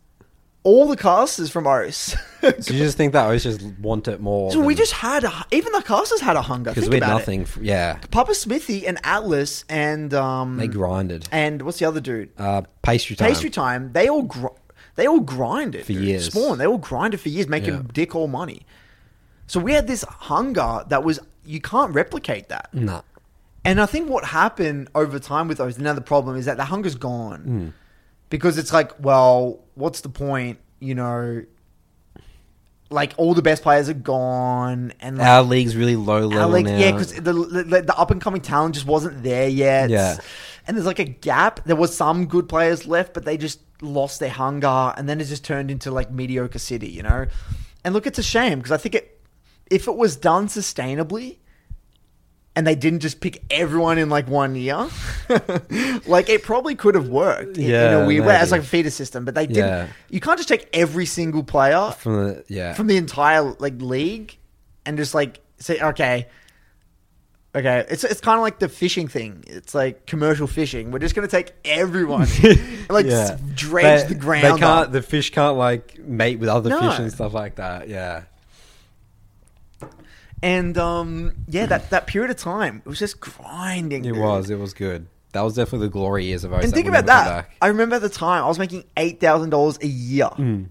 all 0.63 0.87
the 0.87 0.97
casters 0.97 1.49
from 1.49 1.65
OS. 1.67 2.15
So 2.59 2.73
you 2.73 2.79
just 2.79 2.97
think 2.97 3.13
that 3.13 3.25
I 3.29 3.37
just 3.37 3.61
want 3.79 4.05
it 4.09 4.19
more. 4.19 4.51
so 4.51 4.59
we 4.59 4.75
just 4.75 4.91
had 4.91 5.23
a, 5.23 5.45
even 5.51 5.71
the 5.71 5.81
casters 5.81 6.19
had 6.19 6.35
a 6.35 6.41
hunger. 6.41 6.71
because 6.71 6.89
we 6.89 6.95
had 6.95 7.03
about 7.03 7.19
nothing. 7.19 7.43
f- 7.43 7.57
yeah, 7.61 7.99
Papa 8.11 8.35
Smithy 8.35 8.85
and 8.85 8.99
Atlas 9.05 9.63
and 9.69 10.13
um 10.13 10.57
they 10.57 10.67
grinded. 10.67 11.25
and 11.31 11.61
what's 11.61 11.79
the 11.79 11.85
other 11.85 12.01
dude? 12.01 12.31
Uh, 12.37 12.63
pastry 12.81 13.15
time. 13.15 13.29
Pastry 13.29 13.49
time. 13.49 13.93
They 13.93 14.09
all 14.09 14.23
gr- 14.23 14.47
they 14.95 15.07
all 15.07 15.21
grinded 15.21 15.85
For 15.85 15.93
dude. 15.93 16.03
years. 16.03 16.25
Spawn. 16.25 16.57
They 16.57 16.67
all 16.67 16.77
grinded 16.77 17.21
for 17.21 17.29
years, 17.29 17.47
making 17.47 17.73
Yeah. 17.75 17.81
dick 17.93 18.13
all 18.13 18.27
money. 18.27 18.65
So 19.47 19.61
we 19.61 19.71
had 19.71 19.87
this 19.87 20.03
hunger 20.03 20.83
that 20.89 21.01
was 21.05 21.19
you 21.45 21.61
can't 21.61 21.93
replicate 21.93 22.49
that. 22.49 22.73
Nah. 22.73 23.01
And 23.65 23.79
I 23.79 23.85
think 23.85 24.09
what 24.09 24.25
happened 24.25 24.89
over 24.93 25.19
time 25.19 25.47
with 25.47 25.57
those, 25.57 25.77
another 25.77 26.01
problem 26.01 26.35
is 26.35 26.45
that 26.45 26.57
the 26.57 26.65
hunger's 26.65 26.95
gone. 26.95 27.39
Hmm. 27.41 27.67
Because 28.29 28.57
it's 28.57 28.73
like, 28.73 28.91
well, 28.99 29.63
what's 29.75 30.01
the 30.01 30.09
point? 30.09 30.59
You 30.79 30.95
know, 30.95 31.43
like 32.89 33.13
all 33.17 33.33
the 33.33 33.41
best 33.41 33.63
players 33.63 33.89
are 33.89 33.93
gone, 33.93 34.93
and 34.99 35.17
like, 35.17 35.27
Our 35.27 35.43
league's 35.43 35.75
really 35.75 35.95
low 35.95 36.27
level 36.27 36.49
league- 36.51 36.65
now. 36.65 36.77
yeah, 36.77 36.91
because 36.91 37.13
the, 37.13 37.33
the, 37.33 37.81
the 37.81 37.95
up 37.97 38.11
and 38.11 38.21
coming 38.21 38.41
talent 38.41 38.75
just 38.75 38.85
wasn't 38.85 39.23
there 39.23 39.47
yet. 39.47 39.89
Yeah. 39.89 40.17
and 40.67 40.75
there's 40.77 40.85
like 40.85 40.99
a 40.99 41.05
gap. 41.05 41.63
There 41.65 41.75
was 41.75 41.95
some 41.95 42.25
good 42.27 42.47
players 42.49 42.85
left, 42.85 43.13
but 43.13 43.25
they 43.25 43.37
just 43.37 43.59
lost 43.81 44.19
their 44.19 44.29
hunger, 44.29 44.93
and 44.97 45.07
then 45.09 45.19
it 45.21 45.25
just 45.25 45.43
turned 45.43 45.71
into 45.71 45.89
like 45.91 46.11
mediocre 46.11 46.59
city, 46.59 46.89
you 46.89 47.03
know. 47.03 47.25
And 47.83 47.93
look, 47.93 48.05
it's 48.07 48.19
a 48.19 48.23
shame 48.23 48.59
because 48.59 48.71
I 48.71 48.77
think 48.77 48.95
it, 48.95 49.21
if 49.71 49.87
it 49.87 49.95
was 49.95 50.15
done 50.15 50.47
sustainably, 50.47 51.37
and 52.55 52.67
they 52.67 52.75
didn't 52.75 52.99
just 52.99 53.19
pick 53.19 53.43
everyone 53.49 53.97
in 53.97 54.09
like 54.09 54.27
one 54.27 54.55
year, 54.55 54.87
like 56.07 56.29
it 56.29 56.43
probably 56.43 56.75
could 56.75 56.95
have 56.95 57.07
worked 57.09 57.57
in, 57.57 57.63
in 57.63 57.69
Yeah, 57.71 57.91
a 58.03 58.07
weird 58.07 58.25
way 58.25 58.35
as 58.35 58.51
like 58.51 58.61
a 58.61 58.65
feeder 58.65 58.91
system. 58.91 59.25
But 59.25 59.35
they 59.35 59.47
didn't. 59.47 59.65
Yeah. 59.67 59.87
You 60.09 60.19
can't 60.19 60.37
just 60.37 60.49
take 60.49 60.67
every 60.73 61.05
single 61.05 61.43
player 61.43 61.91
from 61.97 62.13
the 62.27 62.45
yeah 62.47 62.73
from 62.73 62.87
the 62.87 62.97
entire 62.97 63.41
like 63.59 63.81
league 63.81 64.37
and 64.85 64.97
just 64.97 65.13
like 65.15 65.39
say 65.57 65.79
okay 65.79 66.27
Okay, 67.55 67.85
it's 67.87 68.03
it's 68.03 68.19
kind 68.19 68.37
of 68.39 68.41
like 68.41 68.57
the 68.57 68.67
fishing 68.67 69.07
thing. 69.07 69.43
It's 69.45 69.75
like 69.75 70.07
commercial 70.07 70.47
fishing. 70.47 70.89
We're 70.89 70.97
just 70.97 71.13
gonna 71.13 71.27
take 71.27 71.51
everyone, 71.63 72.23
and, 72.43 72.89
like 72.89 73.05
s- 73.05 73.39
dredge 73.53 74.01
They- 74.07 74.07
the 74.15 74.19
ground. 74.19 74.43
They 74.55 74.59
can't. 74.59 74.91
The 74.91 75.03
fish 75.03 75.29
can't 75.29 75.55
like 75.55 75.99
mate 75.99 76.39
with 76.39 76.49
other 76.49 76.71
No. 76.71 76.79
fish 76.79 76.97
and 76.97 77.11
stuff 77.13 77.35
like 77.35 77.57
that. 77.57 77.89
Yeah. 77.89 78.23
And 80.43 80.77
um, 80.77 81.33
yeah, 81.47 81.65
that 81.67 81.89
that 81.91 82.05
period 82.05 82.29
of 82.29 82.37
time 82.37 82.81
it 82.85 82.89
was 82.89 82.99
just 82.99 83.19
grinding. 83.21 84.03
It 84.05 84.09
dude. 84.13 84.17
was. 84.21 84.49
It 84.49 84.59
was 84.59 84.73
good. 84.73 85.07
That 85.31 85.41
was 85.41 85.55
definitely 85.55 85.87
the 85.87 85.91
glory 85.93 86.25
years 86.25 86.43
of 86.43 86.51
OSAP. 86.51 86.63
And 86.65 86.73
think 86.73 86.87
about 86.87 87.05
that. 87.07 87.49
I 87.61 87.67
remember 87.67 87.95
at 87.95 88.01
the 88.01 88.09
time 88.09 88.43
I 88.43 88.47
was 88.47 88.59
making 88.59 88.83
eight 88.97 89.19
thousand 89.21 89.49
dollars 89.51 89.79
a 89.81 89.87
year. 89.87 90.29
Mm. 90.35 90.67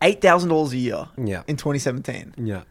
Eight 0.00 0.22
thousand 0.22 0.48
dollars 0.50 0.72
a 0.72 0.76
year. 0.78 1.08
Yeah. 1.18 1.42
In 1.48 1.56
2017, 1.56 2.34
Yeah. 2.38 2.62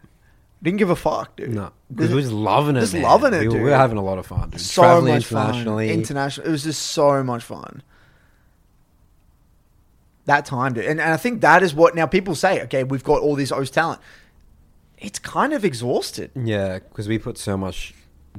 didn't 0.63 0.79
give 0.79 0.89
a 0.89 0.95
fuck, 0.95 1.35
dude. 1.35 1.53
No, 1.53 1.71
because 1.93 2.09
we 2.09 2.15
were 2.15 2.21
just 2.21 2.33
loving 2.33 2.77
it. 2.77 2.81
Just 2.81 2.93
man. 2.93 3.03
loving 3.03 3.33
it, 3.33 3.41
We, 3.41 3.47
were- 3.49 3.55
we 3.55 3.69
were 3.69 3.75
having 3.75 3.97
a 3.97 4.03
lot 4.03 4.17
of 4.17 4.25
fun. 4.25 4.49
Dude. 4.49 4.61
so 4.61 4.81
Traveling 4.81 5.13
much 5.13 5.25
fun. 5.25 5.67
International. 5.81 6.47
It 6.47 6.51
was 6.51 6.63
just 6.63 6.81
so 6.81 7.21
much 7.23 7.43
fun. 7.43 7.83
That 10.25 10.45
time, 10.45 10.73
dude. 10.73 10.85
And, 10.85 11.01
and 11.01 11.11
I 11.13 11.17
think 11.17 11.41
that 11.41 11.63
is 11.63 11.73
what 11.73 11.95
now 11.95 12.05
people 12.05 12.35
say. 12.35 12.61
Okay, 12.63 12.83
we've 12.83 13.03
got 13.03 13.21
all 13.21 13.35
this 13.35 13.51
O's 13.51 13.69
talent. 13.71 13.99
It's 15.01 15.19
kind 15.19 15.51
of 15.53 15.65
exhausted. 15.65 16.31
yeah, 16.35 16.79
because 16.79 17.07
we 17.07 17.17
put 17.17 17.37
so 17.37 17.57
much 17.57 17.93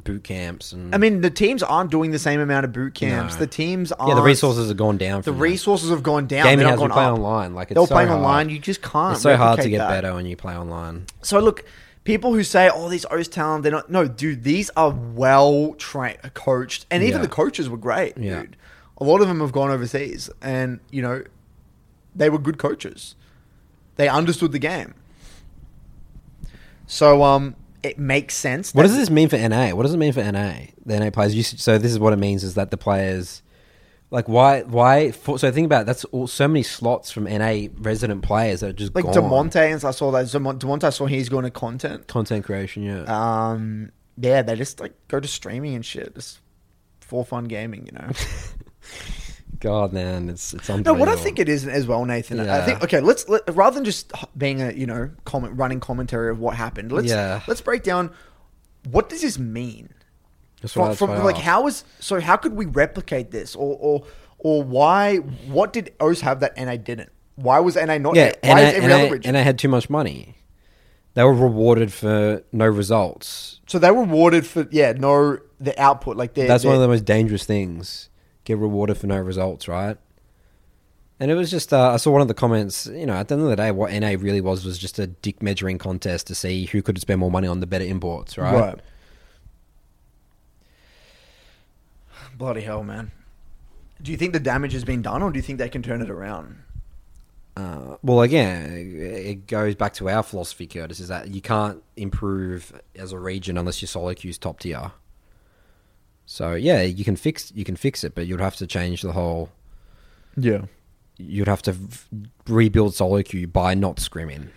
boot 0.04 0.24
camps 0.24 0.72
and 0.72 0.94
I 0.94 0.98
mean, 0.98 1.20
the 1.20 1.28
teams 1.28 1.62
aren't 1.62 1.90
doing 1.90 2.12
the 2.12 2.18
same 2.18 2.40
amount 2.40 2.64
of 2.64 2.72
boot 2.72 2.94
camps. 2.94 3.34
No. 3.34 3.40
The 3.40 3.46
teams 3.46 3.92
aren't. 3.92 4.08
yeah, 4.10 4.14
the 4.14 4.22
resources 4.22 4.68
have 4.68 4.76
gone 4.78 4.96
down. 4.96 5.20
The 5.20 5.32
that. 5.32 5.38
resources 5.38 5.90
have 5.90 6.02
gone 6.02 6.26
down. 6.26 6.44
gaming 6.44 6.60
They're 6.60 6.68
has 6.70 6.80
not 6.80 6.88
gone 6.88 6.94
play 6.94 7.04
up. 7.04 7.14
online. 7.18 7.54
Like 7.54 7.70
it's 7.70 7.74
They're 7.78 7.86
so 7.86 7.94
playing 7.94 8.08
hard. 8.08 8.20
online. 8.20 8.48
You 8.48 8.58
just 8.58 8.80
can't. 8.80 9.12
It's 9.14 9.22
so 9.22 9.36
hard 9.36 9.60
to 9.60 9.68
get 9.68 9.78
that. 9.78 9.88
better 9.90 10.14
when 10.14 10.24
you 10.24 10.34
play 10.36 10.56
online. 10.56 11.06
So 11.20 11.38
look, 11.40 11.64
people 12.04 12.32
who 12.32 12.42
say, 12.42 12.70
"Oh, 12.72 12.88
these 12.88 13.04
O's 13.10 13.28
talent," 13.28 13.64
they're 13.64 13.72
not. 13.72 13.90
No, 13.90 14.06
dude, 14.08 14.44
these 14.44 14.70
are 14.76 14.90
well 14.90 15.74
trained, 15.74 16.18
uh, 16.24 16.30
coached, 16.30 16.86
and 16.90 17.02
even 17.02 17.16
Yeah. 17.18 17.22
the 17.26 17.28
coaches 17.32 17.68
were 17.68 17.76
great, 17.76 18.16
Yeah. 18.16 18.40
dude. 18.42 18.56
A 18.98 19.04
lot 19.04 19.20
of 19.20 19.28
them 19.28 19.40
have 19.40 19.52
gone 19.52 19.70
overseas, 19.70 20.30
and 20.40 20.80
you 20.90 21.02
know, 21.02 21.22
they 22.16 22.30
were 22.30 22.38
good 22.38 22.56
coaches. 22.56 23.14
They 23.96 24.08
understood 24.08 24.52
the 24.52 24.58
game. 24.58 24.94
So, 26.92 27.22
um, 27.22 27.56
it 27.82 27.98
makes 27.98 28.34
sense. 28.34 28.74
What 28.74 28.82
does 28.82 28.94
this 28.94 29.08
mean 29.08 29.30
for 29.30 29.38
NA? 29.38 29.70
What 29.70 29.84
does 29.84 29.94
it 29.94 29.96
mean 29.96 30.12
for 30.12 30.20
NA? 30.22 30.66
The 30.84 31.00
NA 31.00 31.08
players. 31.08 31.34
You, 31.34 31.42
so 31.42 31.78
this 31.78 31.90
is 31.90 31.98
what 31.98 32.12
it 32.12 32.18
means: 32.18 32.44
is 32.44 32.54
that 32.54 32.70
the 32.70 32.76
players, 32.76 33.42
like, 34.10 34.28
why, 34.28 34.60
why? 34.64 35.10
For, 35.10 35.38
so 35.38 35.50
think 35.50 35.64
about 35.64 35.80
it, 35.82 35.86
that's 35.86 36.04
all, 36.06 36.26
so 36.26 36.46
many 36.46 36.62
slots 36.62 37.10
from 37.10 37.24
NA 37.24 37.68
resident 37.78 38.20
players 38.22 38.60
that 38.60 38.68
are 38.68 38.72
just 38.74 38.94
Like 38.94 39.06
gone. 39.06 39.14
Damonte, 39.14 39.56
and 39.72 39.82
I 39.82 39.90
saw 39.90 40.10
that 40.10 40.26
Demont- 40.26 40.58
Damonte 40.58 40.84
I 40.84 40.90
saw 40.90 41.06
he's 41.06 41.30
going 41.30 41.44
to 41.44 41.50
content. 41.50 42.08
content 42.08 42.44
creation. 42.44 42.82
Yeah, 42.82 43.04
Um, 43.52 43.90
yeah, 44.18 44.42
they 44.42 44.54
just 44.54 44.78
like 44.78 44.92
go 45.08 45.18
to 45.18 45.26
streaming 45.26 45.74
and 45.74 45.84
shit, 45.84 46.14
just 46.14 46.40
for 47.00 47.24
fun 47.24 47.44
gaming, 47.44 47.86
you 47.86 47.92
know. 47.92 48.10
God, 49.62 49.92
man, 49.92 50.28
it's 50.28 50.52
it's 50.54 50.68
unbelievable. 50.68 50.94
No, 50.94 50.98
what 50.98 51.08
I 51.08 51.22
think 51.22 51.38
it 51.38 51.48
is 51.48 51.68
as 51.68 51.86
well, 51.86 52.04
Nathan. 52.04 52.40
I 52.40 52.62
think 52.66 52.82
okay, 52.82 52.98
let's 52.98 53.28
let, 53.28 53.42
rather 53.54 53.76
than 53.76 53.84
just 53.84 54.10
being 54.36 54.60
a 54.60 54.72
you 54.72 54.86
know 54.86 55.10
comment 55.24 55.56
running 55.56 55.78
commentary 55.78 56.30
of 56.32 56.40
what 56.40 56.56
happened. 56.56 56.90
Let's 56.90 57.06
Yeah. 57.06 57.42
let's 57.46 57.60
break 57.60 57.84
down 57.84 58.10
what 58.90 59.08
does 59.08 59.22
this 59.22 59.38
mean 59.38 59.90
That's 60.60 60.74
from, 60.74 60.96
from 60.96 61.10
like 61.22 61.36
asked. 61.36 61.44
how 61.44 61.68
is 61.68 61.84
so 62.00 62.20
how 62.20 62.36
could 62.36 62.54
we 62.54 62.66
replicate 62.66 63.30
this 63.30 63.54
or 63.54 63.76
or 63.80 64.04
or 64.38 64.64
why 64.64 65.18
what 65.18 65.72
did 65.72 65.92
O's 66.00 66.22
have 66.22 66.40
that 66.40 66.56
NA 66.56 66.74
didn't? 66.74 67.10
Why 67.36 67.60
was 67.60 67.76
NA 67.76 67.98
not? 67.98 68.16
Yeah, 68.16 68.32
why 68.42 68.54
NA, 68.54 68.60
is 68.68 68.74
every 68.74 68.88
NA, 68.88 69.10
region? 69.10 69.32
NA 69.32 69.42
had 69.44 69.60
too 69.60 69.68
much 69.68 69.88
money. 69.88 70.34
They 71.14 71.22
were 71.22 71.34
rewarded 71.34 71.92
for 71.92 72.42
no 72.50 72.66
results. 72.66 73.60
so 73.68 73.78
they 73.78 73.92
were 73.92 74.00
rewarded 74.00 74.44
for 74.44 74.66
yeah 74.72 74.92
no 74.92 75.38
the 75.60 75.80
output 75.80 76.16
like 76.16 76.34
That's 76.34 76.64
one 76.64 76.74
of 76.74 76.80
the 76.80 76.88
most 76.88 77.04
dangerous 77.04 77.44
things. 77.44 78.08
Get 78.44 78.58
rewarded 78.58 78.98
for 78.98 79.06
no 79.06 79.18
results, 79.18 79.68
right? 79.68 79.96
And 81.20 81.30
it 81.30 81.34
was 81.34 81.50
just, 81.50 81.72
uh, 81.72 81.92
I 81.92 81.98
saw 81.98 82.10
one 82.10 82.20
of 82.20 82.26
the 82.26 82.34
comments, 82.34 82.86
you 82.86 83.06
know, 83.06 83.12
at 83.12 83.28
the 83.28 83.34
end 83.34 83.44
of 83.44 83.48
the 83.48 83.54
day, 83.54 83.70
what 83.70 83.92
NA 83.92 84.16
really 84.18 84.40
was 84.40 84.64
was 84.64 84.76
just 84.76 84.98
a 84.98 85.06
dick 85.06 85.40
measuring 85.40 85.78
contest 85.78 86.26
to 86.26 86.34
see 86.34 86.66
who 86.66 86.82
could 86.82 87.00
spend 87.00 87.20
more 87.20 87.30
money 87.30 87.46
on 87.46 87.60
the 87.60 87.66
better 87.66 87.84
imports, 87.84 88.36
right? 88.36 88.52
right. 88.52 88.78
Bloody 92.36 92.62
hell, 92.62 92.82
man! 92.82 93.12
Do 94.00 94.10
you 94.10 94.16
think 94.16 94.32
the 94.32 94.40
damage 94.40 94.72
has 94.72 94.84
been 94.84 95.02
done, 95.02 95.22
or 95.22 95.30
do 95.30 95.38
you 95.38 95.42
think 95.42 95.60
they 95.60 95.68
can 95.68 95.82
turn 95.82 96.02
it 96.02 96.10
around? 96.10 96.58
Uh, 97.56 97.96
well, 98.02 98.22
again, 98.22 98.72
it 98.98 99.46
goes 99.46 99.74
back 99.74 99.92
to 99.94 100.08
our 100.08 100.22
philosophy, 100.22 100.66
Curtis, 100.66 100.98
is 100.98 101.08
that 101.08 101.28
you 101.28 101.42
can't 101.42 101.82
improve 101.96 102.72
as 102.96 103.12
a 103.12 103.18
region 103.18 103.58
unless 103.58 103.82
your 103.82 103.88
solo 103.88 104.14
queue's 104.14 104.38
top 104.38 104.60
tier. 104.60 104.92
So 106.32 106.54
yeah, 106.54 106.80
you 106.80 107.04
can 107.04 107.14
fix 107.14 107.52
you 107.54 107.62
can 107.62 107.76
fix 107.76 108.02
it, 108.04 108.14
but 108.14 108.26
you'd 108.26 108.40
have 108.40 108.56
to 108.56 108.66
change 108.66 109.02
the 109.02 109.12
whole. 109.12 109.50
Yeah. 110.34 110.62
You'd 111.18 111.46
have 111.46 111.60
to 111.62 111.72
v- 111.72 112.30
rebuild 112.48 112.94
solo 112.94 113.22
queue 113.22 113.46
by 113.46 113.74
not 113.74 113.98
scrimming. 113.98 114.48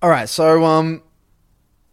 All 0.00 0.08
right, 0.08 0.30
so 0.30 0.64
um, 0.64 1.02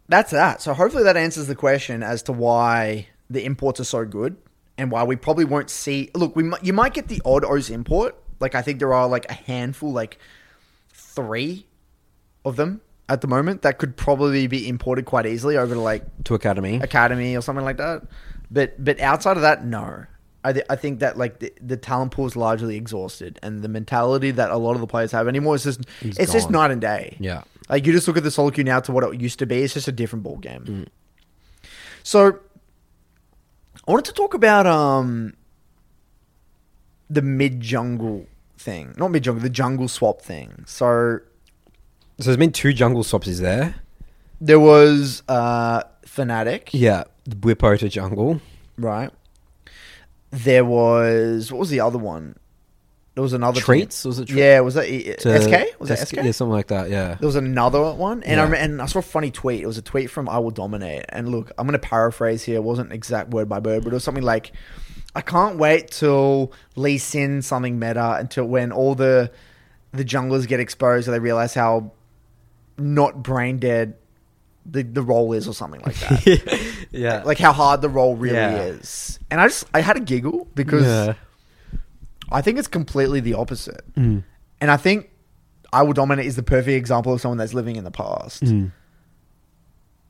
that's 0.08 0.30
that. 0.30 0.62
So 0.62 0.72
hopefully 0.72 1.04
that 1.04 1.18
answers 1.18 1.46
the 1.46 1.54
question 1.54 2.02
as 2.02 2.22
to 2.22 2.32
why 2.32 3.06
the 3.28 3.44
imports 3.44 3.80
are 3.80 3.84
so 3.84 4.06
good 4.06 4.38
and 4.78 4.90
why 4.90 5.04
we 5.04 5.14
probably 5.14 5.44
won't 5.44 5.68
see. 5.68 6.10
Look, 6.14 6.34
we 6.34 6.44
might, 6.44 6.64
you 6.64 6.72
might 6.72 6.94
get 6.94 7.08
the 7.08 7.20
odd 7.26 7.44
O's 7.44 7.68
import. 7.68 8.16
Like 8.40 8.54
I 8.54 8.62
think 8.62 8.78
there 8.78 8.94
are 8.94 9.06
like 9.06 9.26
a 9.30 9.34
handful, 9.34 9.92
like 9.92 10.18
three 10.94 11.66
of 12.46 12.56
them 12.56 12.80
at 13.10 13.20
the 13.20 13.26
moment 13.28 13.62
that 13.62 13.78
could 13.78 13.96
probably 13.96 14.46
be 14.46 14.66
imported 14.68 15.04
quite 15.04 15.26
easily 15.26 15.56
over 15.58 15.74
to 15.74 15.80
like 15.80 16.04
To 16.24 16.34
academy, 16.34 16.76
academy 16.76 17.36
or 17.36 17.42
something 17.42 17.64
like 17.64 17.76
that. 17.76 18.02
But 18.50 18.82
but 18.82 18.98
outside 19.00 19.36
of 19.36 19.42
that, 19.42 19.64
no. 19.64 20.06
I, 20.42 20.54
th- 20.54 20.64
I 20.70 20.76
think 20.76 21.00
that 21.00 21.18
like 21.18 21.40
the, 21.40 21.52
the 21.60 21.76
talent 21.76 22.12
pool 22.12 22.24
is 22.26 22.34
largely 22.34 22.76
exhausted, 22.76 23.38
and 23.42 23.60
the 23.62 23.68
mentality 23.68 24.30
that 24.30 24.50
a 24.50 24.56
lot 24.56 24.72
of 24.74 24.80
the 24.80 24.86
players 24.86 25.12
have 25.12 25.28
anymore 25.28 25.54
is 25.56 25.64
just 25.64 25.80
It's 26.00 26.18
it's, 26.18 26.32
just 26.32 26.46
gone. 26.46 26.52
night 26.52 26.70
and 26.70 26.80
day. 26.80 27.16
yeah. 27.20 27.42
Like 27.68 27.84
you 27.86 27.92
just 27.92 28.08
look 28.08 28.16
at 28.16 28.22
the 28.24 28.30
solo 28.30 28.50
queue 28.50 28.64
now 28.64 28.80
to 28.80 28.90
what 28.92 29.04
it 29.04 29.20
used 29.20 29.38
to 29.40 29.46
be. 29.46 29.62
It's 29.62 29.74
just 29.74 29.86
a 29.86 29.92
different 29.92 30.22
ball 30.24 30.38
game. 30.38 30.86
So 32.02 32.38
I 33.86 33.90
wanted 33.92 34.06
to 34.06 34.12
talk 34.12 34.32
about 34.34 34.66
um 34.66 35.34
the 37.08 37.22
mid 37.22 37.60
jungle 37.60 38.26
thing, 38.56 38.94
not 38.96 39.10
mid 39.10 39.24
jungle, 39.24 39.42
the 39.42 39.50
jungle 39.50 39.88
swap 39.88 40.22
thing. 40.22 40.64
So 40.66 41.18
So 42.20 42.26
there's 42.26 42.36
been 42.36 42.52
two 42.52 42.72
jungle 42.72 43.02
swaps, 43.02 43.26
is 43.28 43.40
there? 43.40 43.74
there 44.42 44.60
was 44.60 45.22
uh 45.28 45.82
Fnatic, 46.06 46.68
Yeah, 46.72 47.04
the 47.24 47.36
Bwipo 47.36 47.78
to 47.78 47.88
jungle. 47.88 48.40
right? 48.78 49.10
There 50.30 50.64
was 50.64 51.50
what 51.50 51.58
was 51.58 51.70
the 51.70 51.80
other 51.80 51.98
one? 51.98 52.36
There 53.14 53.22
was 53.22 53.32
another 53.32 53.60
Treats? 53.60 54.04
Was 54.04 54.18
it 54.20 54.30
Yeah, 54.30 54.60
was 54.60 54.74
that 54.74 54.88
E- 54.88 55.14
To- 55.18 55.40
SK? 55.42 55.78
Was 55.80 55.88
that 55.88 55.98
SK? 55.98 56.16
Yeah, 56.16 56.30
something 56.30 56.52
like 56.52 56.68
that. 56.68 56.88
Yeah. 56.90 57.16
There 57.18 57.26
was 57.26 57.36
another 57.36 57.92
one, 57.92 58.22
and 58.22 58.40
I 58.40 58.44
Yeah. 58.44 58.50
rem- 58.50 58.70
and 58.70 58.82
I 58.82 58.86
saw 58.86 59.00
a 59.00 59.02
funny 59.02 59.30
tweet. 59.30 59.62
It 59.62 59.66
was 59.66 59.78
a 59.78 59.82
tweet 59.82 60.08
from 60.10 60.28
I 60.28 60.38
Will 60.38 60.52
Dominate. 60.52 61.04
And 61.08 61.28
look, 61.28 61.50
I'm 61.58 61.66
going 61.66 61.72
to 61.78 61.86
paraphrase 61.86 62.44
here. 62.44 62.56
It 62.56 62.62
wasn't 62.64 62.92
exact 62.92 63.30
word 63.30 63.48
by 63.48 63.58
word, 63.58 63.82
but 63.82 63.92
it 63.92 63.94
was 63.94 64.04
something 64.04 64.22
like, 64.22 64.52
"I 65.14 65.20
can't 65.22 65.58
wait 65.58 65.90
till 65.90 66.52
Lee 66.76 66.98
Sin 66.98 67.42
something 67.42 67.78
meta 67.78 68.12
until 68.20 68.44
when 68.44 68.70
all 68.72 68.94
the 68.94 69.30
the 69.92 70.04
junglers 70.04 70.46
get 70.46 70.60
exposed 70.60 71.08
and 71.08 71.14
they 71.14 71.18
realize 71.18 71.52
how 71.54 71.90
not 72.78 73.22
brain 73.22 73.58
dead 73.58 73.94
the 74.66 74.82
the 74.82 75.02
role 75.02 75.32
is, 75.32 75.48
or 75.48 75.54
something 75.54 75.80
like 75.80 75.96
that. 76.00 76.86
yeah. 76.90 77.22
like 77.24 77.38
how 77.38 77.52
hard 77.52 77.80
the 77.82 77.88
role 77.88 78.16
really 78.16 78.36
Yeah. 78.36 78.56
is." 78.62 79.18
And 79.30 79.40
I 79.40 79.46
just 79.48 79.64
I 79.74 79.80
had 79.80 79.96
a 79.96 80.00
giggle 80.00 80.46
because 80.54 80.84
yeah. 80.84 81.14
I 82.30 82.42
think 82.42 82.58
it's 82.58 82.68
completely 82.68 83.20
the 83.20 83.34
opposite. 83.34 83.82
Mm. 83.94 84.22
And 84.60 84.70
I 84.70 84.76
think 84.76 85.10
I 85.72 85.82
Will 85.82 85.92
Dominate 85.94 86.26
is 86.26 86.36
the 86.36 86.42
perfect 86.42 86.76
example 86.76 87.12
of 87.12 87.20
someone 87.20 87.38
that's 87.38 87.54
living 87.54 87.76
in 87.76 87.84
the 87.84 87.90
past. 87.90 88.42
Mm. 88.44 88.72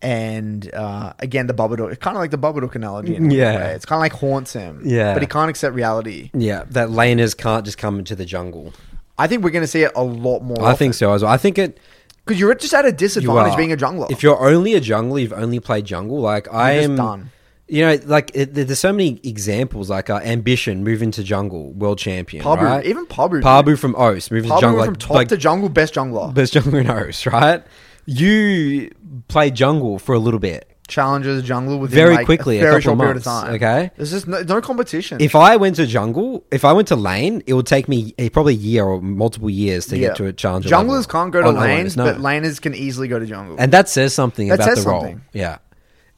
And 0.02 0.72
uh, 0.74 1.12
again, 1.18 1.46
the 1.46 1.52
Babadook, 1.52 1.90
it's 1.92 2.02
kind 2.02 2.16
of 2.16 2.20
like 2.22 2.30
the 2.30 2.38
Babadook 2.38 2.74
analogy. 2.74 3.16
In 3.16 3.30
Yeah. 3.30 3.56
way. 3.56 3.72
It's 3.74 3.84
kind 3.84 3.98
of 3.98 4.00
like 4.00 4.12
haunts 4.12 4.52
him. 4.54 4.82
Yeah. 4.84 5.12
But 5.12 5.22
he 5.22 5.26
can't 5.28 5.50
accept 5.50 5.74
reality. 5.74 6.30
Yeah, 6.32 6.64
that 6.70 6.88
laners 6.88 7.36
can't 7.36 7.64
just 7.64 7.76
come 7.76 7.98
into 7.98 8.16
the 8.16 8.24
jungle. 8.24 8.72
I 9.18 9.26
think 9.26 9.44
we're 9.44 9.50
going 9.50 9.62
to 9.64 9.68
see 9.68 9.82
it 9.82 9.92
a 9.94 10.02
lot 10.02 10.40
more. 10.40 10.62
I 10.64 10.74
think 10.74 10.94
so 10.94 11.12
as 11.12 11.22
well. 11.22 11.30
I 11.30 11.36
think 11.36 11.58
it. 11.58 11.78
Because 12.24 12.38
you're 12.38 12.54
just 12.54 12.74
at 12.74 12.84
a 12.84 12.92
disadvantage 12.92 13.56
being 13.56 13.72
a 13.72 13.76
jungler. 13.76 14.10
If 14.10 14.22
you're 14.22 14.40
only 14.40 14.74
a 14.74 14.80
jungler, 14.80 15.20
you've 15.20 15.32
only 15.32 15.60
played 15.60 15.84
jungle. 15.84 16.20
Like 16.20 16.52
I 16.52 16.76
just 16.76 16.90
am 16.90 16.96
done. 16.96 17.30
You 17.66 17.86
know, 17.86 17.98
like 18.04 18.32
it, 18.34 18.54
there's 18.54 18.80
so 18.80 18.92
many 18.92 19.20
examples. 19.22 19.90
Like 19.90 20.10
uh, 20.10 20.20
ambition, 20.24 20.82
move 20.84 21.02
into 21.02 21.22
jungle, 21.22 21.72
world 21.72 21.98
champion. 21.98 22.44
Pabu, 22.44 22.62
right? 22.62 22.84
even 22.84 23.06
Pabu. 23.06 23.42
Pabu 23.42 23.78
from 23.78 23.94
OS, 23.96 24.30
move 24.30 24.44
into 24.44 24.54
Pabu 24.54 24.60
jungle. 24.60 24.78
went 24.80 24.86
from 24.86 24.92
like, 24.94 24.98
top 25.00 25.10
like 25.10 25.28
to 25.28 25.36
jungle, 25.36 25.68
best 25.68 25.94
jungler. 25.94 26.34
best 26.34 26.54
jungler 26.54 26.80
in 26.80 26.90
OS, 26.90 27.26
right? 27.26 27.62
You 28.06 28.92
played 29.28 29.54
jungle 29.54 29.98
for 29.98 30.14
a 30.14 30.18
little 30.18 30.40
bit. 30.40 30.69
Challenges 30.90 31.42
jungle 31.42 31.78
within 31.78 31.94
Very 31.94 32.16
like, 32.16 32.26
quickly, 32.26 32.58
a 32.58 32.62
very 32.62 32.82
short 32.82 32.98
period 32.98 33.16
of 33.16 33.24
time. 33.24 33.54
okay? 33.54 33.90
there's 33.96 34.10
just 34.10 34.26
no, 34.26 34.42
no 34.42 34.60
competition. 34.60 35.20
If 35.20 35.34
I 35.34 35.56
went 35.56 35.76
to 35.76 35.86
jungle, 35.86 36.44
if 36.50 36.64
I 36.64 36.72
went 36.72 36.88
to 36.88 36.96
lane, 36.96 37.42
it 37.46 37.54
would 37.54 37.66
take 37.66 37.88
me 37.88 38.14
a, 38.18 38.28
probably 38.28 38.54
a 38.54 38.58
year 38.58 38.84
or 38.84 39.00
multiple 39.00 39.48
years 39.48 39.86
to 39.86 39.98
get 39.98 40.16
to 40.16 40.26
a 40.26 40.32
challenger. 40.32 40.68
Junglers 40.68 41.08
can't 41.08 41.32
go 41.32 41.40
to 41.40 41.46
oh, 41.46 41.50
on 41.50 41.56
lanes, 41.56 41.96
no. 41.96 42.04
but 42.04 42.16
laners 42.18 42.60
can 42.60 42.74
easily 42.74 43.08
go 43.08 43.18
to 43.18 43.26
jungle. 43.26 43.56
and 43.58 43.72
that 43.72 43.88
says 43.88 44.12
something 44.12 44.48
That 44.48 44.56
about 44.56 44.68
says 44.68 44.84
the 44.84 44.90
role. 44.90 45.00
something. 45.00 45.22
Yeah, 45.32 45.58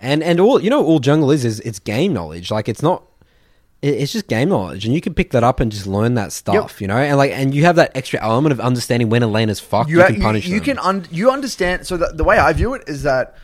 and 0.00 0.22
and 0.22 0.40
all 0.40 0.60
you 0.60 0.70
know, 0.70 0.84
all 0.84 0.98
jungle 0.98 1.30
is 1.30 1.44
is 1.44 1.60
it's 1.60 1.78
game 1.78 2.12
knowledge. 2.12 2.50
Like 2.50 2.68
it's 2.68 2.82
not. 2.82 3.04
It's 3.82 4.12
just 4.12 4.28
game 4.28 4.48
knowledge, 4.48 4.84
and 4.84 4.94
you 4.94 5.00
can 5.00 5.12
pick 5.12 5.32
that 5.32 5.42
up 5.42 5.58
and 5.58 5.72
just 5.72 5.88
learn 5.88 6.14
that 6.14 6.30
stuff, 6.30 6.80
you 6.80 6.86
know. 6.86 6.96
And 6.96 7.16
like, 7.16 7.32
and 7.32 7.52
you 7.52 7.64
have 7.64 7.74
that 7.74 7.90
extra 7.96 8.22
element 8.22 8.52
of 8.52 8.60
understanding 8.60 9.10
when 9.10 9.24
a 9.24 9.26
lane 9.26 9.48
is 9.50 9.58
fucked. 9.58 9.90
You, 9.90 9.98
you, 9.98 10.06
can 10.06 10.20
punish 10.20 10.46
you, 10.46 10.60
can 10.60 10.78
un- 10.78 11.04
you 11.10 11.32
understand. 11.32 11.84
So 11.84 11.96
the, 11.96 12.12
the 12.14 12.22
way 12.22 12.38
I 12.38 12.52
view 12.52 12.74
it 12.74 12.84
is 12.86 13.02
that 13.02 13.34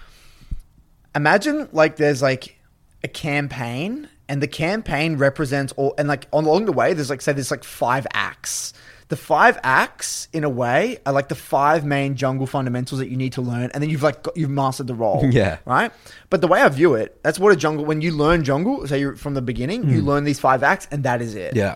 imagine 1.18 1.68
like 1.72 1.96
there's 1.96 2.22
like 2.22 2.56
a 3.04 3.08
campaign, 3.08 4.08
and 4.28 4.42
the 4.42 4.48
campaign 4.48 5.16
represents 5.16 5.72
all, 5.76 5.94
and 5.98 6.08
like 6.08 6.26
on 6.32 6.44
along 6.46 6.64
the 6.64 6.72
way 6.72 6.94
there's 6.94 7.10
like 7.10 7.20
say 7.20 7.32
there's 7.32 7.50
like 7.50 7.64
five 7.64 8.06
acts. 8.14 8.72
The 9.08 9.16
five 9.16 9.58
acts, 9.62 10.28
in 10.34 10.44
a 10.44 10.50
way, 10.50 10.98
are 11.06 11.14
like 11.14 11.28
the 11.28 11.34
five 11.34 11.82
main 11.82 12.14
jungle 12.14 12.46
fundamentals 12.46 12.98
that 13.00 13.08
you 13.08 13.16
need 13.16 13.32
to 13.34 13.40
learn, 13.40 13.70
and 13.72 13.82
then 13.82 13.88
you've 13.88 14.02
like 14.02 14.22
got, 14.22 14.36
you've 14.36 14.50
mastered 14.50 14.86
the 14.86 14.94
role. 14.94 15.24
Yeah. 15.32 15.58
right. 15.64 15.90
But 16.28 16.42
the 16.42 16.46
way 16.46 16.60
I 16.60 16.68
view 16.68 16.92
it, 16.94 17.18
that's 17.22 17.38
what 17.38 17.50
a 17.50 17.56
jungle. 17.56 17.86
When 17.86 18.02
you 18.02 18.12
learn 18.12 18.44
jungle, 18.44 18.86
say 18.86 19.00
you're 19.00 19.16
from 19.16 19.32
the 19.32 19.40
beginning, 19.40 19.88
you 19.88 20.02
learn 20.02 20.24
these 20.24 20.38
five 20.38 20.62
acts, 20.62 20.88
and 20.90 21.04
that 21.04 21.22
is 21.22 21.34
it 21.34 21.52
Hmm. 21.52 21.58
yeah, 21.58 21.74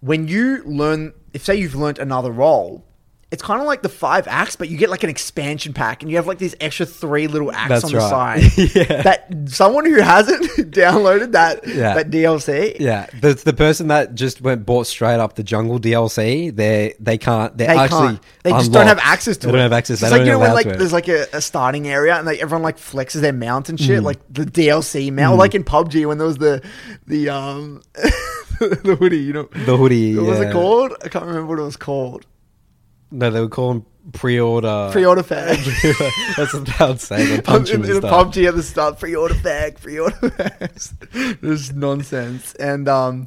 when 0.00 0.28
you 0.28 0.62
learn, 0.64 1.12
if 1.32 1.44
say 1.44 1.56
you've 1.56 1.74
learned 1.74 1.98
another 1.98 2.30
role, 2.30 2.84
it's 3.32 3.42
kind 3.44 3.60
of 3.60 3.66
like 3.68 3.82
the 3.82 3.88
five 3.88 4.26
acts, 4.26 4.56
but 4.56 4.68
you 4.68 4.76
get 4.76 4.90
like 4.90 5.04
an 5.04 5.10
expansion 5.10 5.72
pack, 5.72 6.02
and 6.02 6.10
you 6.10 6.16
have 6.16 6.26
like 6.26 6.38
these 6.38 6.56
extra 6.60 6.84
three 6.84 7.28
little 7.28 7.52
acts 7.52 7.68
That's 7.68 7.84
on 7.84 7.92
the 7.92 7.98
right. 7.98 8.42
side. 8.42 8.70
Yeah. 8.74 9.02
That 9.02 9.32
someone 9.46 9.84
who 9.86 10.00
hasn't 10.00 10.42
downloaded 10.72 11.32
that 11.32 11.66
Yeah. 11.66 11.94
that 11.94 12.10
DLC, 12.10 12.76
yeah. 12.80 13.06
The 13.20 13.34
the 13.34 13.52
person 13.52 13.86
that 13.88 14.14
just 14.16 14.40
went 14.40 14.66
bought 14.66 14.86
straight 14.88 15.20
up 15.20 15.36
the 15.36 15.42
jungle 15.44 15.78
DLC, 15.78 16.54
they 16.54 16.94
they 16.98 17.18
can't. 17.18 17.56
They're 17.56 17.68
they 17.68 17.76
actually 17.78 18.08
can't. 18.08 18.22
They 18.42 18.50
just 18.50 18.72
don't 18.72 18.86
have 18.88 18.98
access 19.00 19.36
to 19.38 19.48
it. 19.48 19.52
They 19.52 19.58
it. 19.58 19.62
don't 19.62 19.62
have 19.70 19.72
access. 19.78 20.02
It's 20.02 20.10
They 20.10 20.18
like 20.18 20.26
you 20.26 20.32
know 20.32 20.38
when 20.40 20.52
like 20.52 20.66
there's 20.66 20.92
like 20.92 21.06
a, 21.08 21.26
a 21.32 21.40
starting 21.40 21.86
area 21.88 22.16
and 22.16 22.26
like 22.26 22.40
everyone 22.40 22.62
like 22.62 22.78
flexes 22.78 23.20
their 23.20 23.32
mount 23.32 23.68
and 23.68 23.78
Mm. 23.78 23.86
shit, 23.86 24.02
like 24.02 24.18
the 24.28 24.44
DLC 24.44 25.12
mount, 25.12 25.34
or 25.34 25.38
like 25.38 25.54
in 25.54 25.62
PUBG 25.62 26.04
when 26.06 26.18
there 26.18 26.26
was 26.26 26.38
the 26.38 26.62
the 27.06 27.28
um 27.28 27.82
the 28.58 28.96
hoodie, 28.98 29.18
you 29.18 29.32
know. 29.32 29.44
The 29.54 29.76
hoodie, 29.76 30.16
What 30.16 30.26
was 30.26 30.40
it 30.40 30.52
called? 30.52 30.92
I 31.04 31.08
can't 31.08 31.24
remember 31.24 31.46
what 31.46 31.58
it 31.58 31.62
was 31.64 31.76
called. 31.76 32.26
No, 33.10 33.30
they 33.30 33.40
would 33.40 33.50
call 33.50 33.74
them 33.74 33.86
pre-order. 34.12 34.88
Pre-order 34.92 35.22
fag. 35.22 35.56
That's 36.36 36.54
what 36.54 36.66
they 36.66 36.86
would 36.86 37.00
say. 37.00 37.26
They 37.26 37.40
punch 37.40 37.70
in, 37.70 37.84
in 37.84 37.90
and 37.90 38.04
a 38.04 38.08
stuff. 38.08 38.32
PUBG 38.32 38.48
at 38.48 38.54
the 38.54 38.62
start, 38.62 38.98
pre-order 39.00 39.34
fag, 39.34 39.80
pre-order 39.80 40.16
fags. 40.16 40.94
This 41.40 41.72
nonsense, 41.72 42.54
and 42.54 42.88
um, 42.88 43.26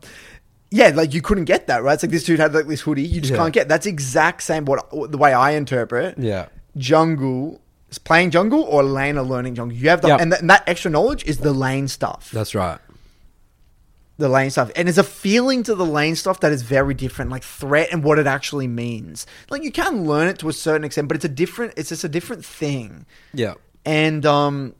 yeah, 0.71 0.89
like 0.95 1.13
you 1.13 1.21
couldn't 1.21 1.45
get 1.45 1.67
that, 1.67 1.83
right? 1.83 1.93
It's 1.93 2.03
like 2.03 2.11
this 2.11 2.23
dude 2.23 2.39
had 2.39 2.53
like 2.53 2.67
this 2.67 2.81
hoodie, 2.81 3.03
you 3.03 3.21
just 3.21 3.31
Yeah. 3.33 3.37
can't 3.39 3.53
get. 3.53 3.67
That's 3.67 3.85
exact 3.85 4.41
same 4.43 4.65
what 4.65 4.89
the 5.11 5.17
way 5.17 5.33
I 5.33 5.51
interpret 5.51 6.17
Yeah. 6.17 6.47
jungle. 6.77 7.59
is 7.89 7.99
Playing 7.99 8.31
jungle 8.31 8.61
or 8.63 8.81
lane 8.83 9.17
or 9.17 9.23
learning 9.23 9.55
jungle, 9.55 9.77
you 9.77 9.89
have 9.89 10.01
the 10.01 10.07
Yep. 10.07 10.21
and, 10.21 10.31
th- 10.31 10.41
and 10.41 10.49
that 10.49 10.63
extra 10.67 10.89
knowledge 10.89 11.23
is 11.25 11.37
the 11.39 11.53
lane 11.53 11.87
stuff. 11.87 12.31
That's 12.33 12.55
right. 12.55 12.79
The 14.17 14.29
lane 14.29 14.51
stuff, 14.51 14.71
and 14.75 14.87
there's 14.87 14.97
a 14.99 15.03
feeling 15.03 15.63
to 15.63 15.73
the 15.75 15.85
lane 15.85 16.15
stuff 16.15 16.39
that 16.41 16.51
is 16.51 16.61
very 16.61 16.93
different, 16.93 17.31
like 17.31 17.43
threat 17.43 17.89
and 17.91 18.03
what 18.03 18.19
it 18.19 18.27
actually 18.27 18.67
means. 18.67 19.25
Like 19.49 19.63
you 19.63 19.71
can 19.71 20.05
learn 20.05 20.27
it 20.27 20.37
to 20.39 20.49
a 20.49 20.53
certain 20.53 20.83
extent, 20.83 21.07
but 21.07 21.15
it's 21.15 21.25
a 21.25 21.29
different. 21.29 21.73
It's 21.77 21.89
just 21.89 22.03
a 22.03 22.09
different 22.09 22.45
thing. 22.45 23.05
Yeah. 23.33 23.55
and 23.85 24.25
um 24.25 24.75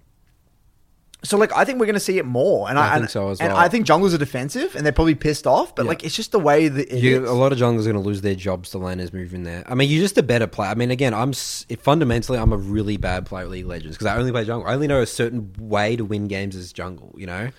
so 1.26 1.38
like 1.38 1.52
I 1.56 1.64
think 1.64 1.80
we're 1.80 1.86
gonna 1.86 2.02
see 2.02 2.18
it 2.18 2.26
more, 2.26 2.70
and 2.70 2.78
I, 2.78 2.82
I 2.88 2.90
think 2.96 3.02
and- 3.04 3.10
so 3.10 3.30
as 3.30 3.40
and 3.40 3.54
well. 3.54 3.58
I 3.62 3.70
think 3.70 3.88
junglers 3.88 4.14
are 4.14 4.18
defensive, 4.18 4.76
and 4.76 4.86
they're 4.86 4.92
probably 4.92 5.16
pissed 5.16 5.48
off, 5.48 5.74
but 5.74 5.84
Yeah. 5.86 5.90
like 5.90 6.04
it's 6.04 6.16
just 6.16 6.34
the 6.34 6.40
way 6.40 6.68
that 6.68 6.94
it 6.94 7.02
You, 7.02 7.24
is. 7.24 7.30
a 7.30 7.34
lot 7.34 7.54
of 7.54 7.58
junglers 7.58 7.82
are 7.82 7.92
going 7.92 7.96
to 7.96 8.02
lose 8.02 8.20
their 8.22 8.36
jobs 8.36 8.72
to 8.72 8.78
laners 8.78 9.14
moving 9.14 9.44
there. 9.44 9.64
I 9.66 9.74
mean, 9.74 9.90
you're 9.90 10.02
just 10.02 10.18
a 10.18 10.24
better 10.24 10.48
player. 10.48 10.70
I 10.72 10.76
mean, 10.76 10.92
again, 10.92 11.14
I'm 11.14 11.32
fundamentally 11.32 12.38
I'm 12.38 12.52
a 12.52 12.58
really 12.58 12.98
bad 12.98 13.26
player 13.26 13.46
at 13.46 13.52
League 13.52 13.64
of 13.64 13.70
Legends 13.70 13.96
because 13.96 14.08
I 14.08 14.18
only 14.18 14.32
play 14.34 14.44
jungle. 14.44 14.70
I 14.70 14.74
only 14.74 14.88
know 14.88 15.02
a 15.02 15.06
certain 15.06 15.54
way 15.58 15.96
to 15.96 16.04
win 16.04 16.28
games 16.28 16.58
as 16.58 16.74
jungle. 16.74 17.16
You 17.18 17.28
know, 17.28 17.50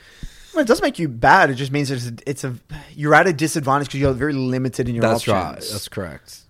Well, 0.54 0.62
it 0.62 0.68
doesn't 0.68 0.84
make 0.84 0.98
you 0.98 1.08
bad. 1.08 1.50
It 1.50 1.54
just 1.54 1.72
means 1.72 1.90
it's 1.90 2.06
a, 2.06 2.12
it's 2.26 2.44
a 2.44 2.54
you're 2.94 3.14
at 3.14 3.26
a 3.26 3.32
disadvantage 3.32 3.88
because 3.88 4.00
you're 4.00 4.12
very 4.12 4.32
limited 4.34 4.88
in 4.88 4.94
your 4.94 5.02
that's 5.02 5.26
options. 5.28 5.34
right. 5.34 5.54
That's 5.72 5.88
correct. 5.88 6.40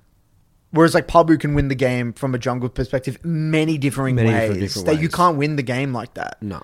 Whereas 0.71 0.93
like 0.95 1.07
Pabu 1.07 1.39
can 1.39 1.55
win 1.55 1.69
the 1.69 1.75
game 1.75 2.13
from 2.13 2.35
a 2.35 2.39
jungle 2.39 2.69
perspective 2.69 3.19
many 3.25 3.79
differing 3.79 4.17
Many 4.17 4.29
ways 4.31 4.41
different- 4.41 4.61
different 4.61 4.87
that 4.87 4.95
you 4.97 5.01
ways. 5.09 5.15
can't 5.15 5.37
win 5.37 5.57
the 5.57 5.63
game 5.63 5.93
like 5.93 6.15
that. 6.15 6.43
No. 6.43 6.63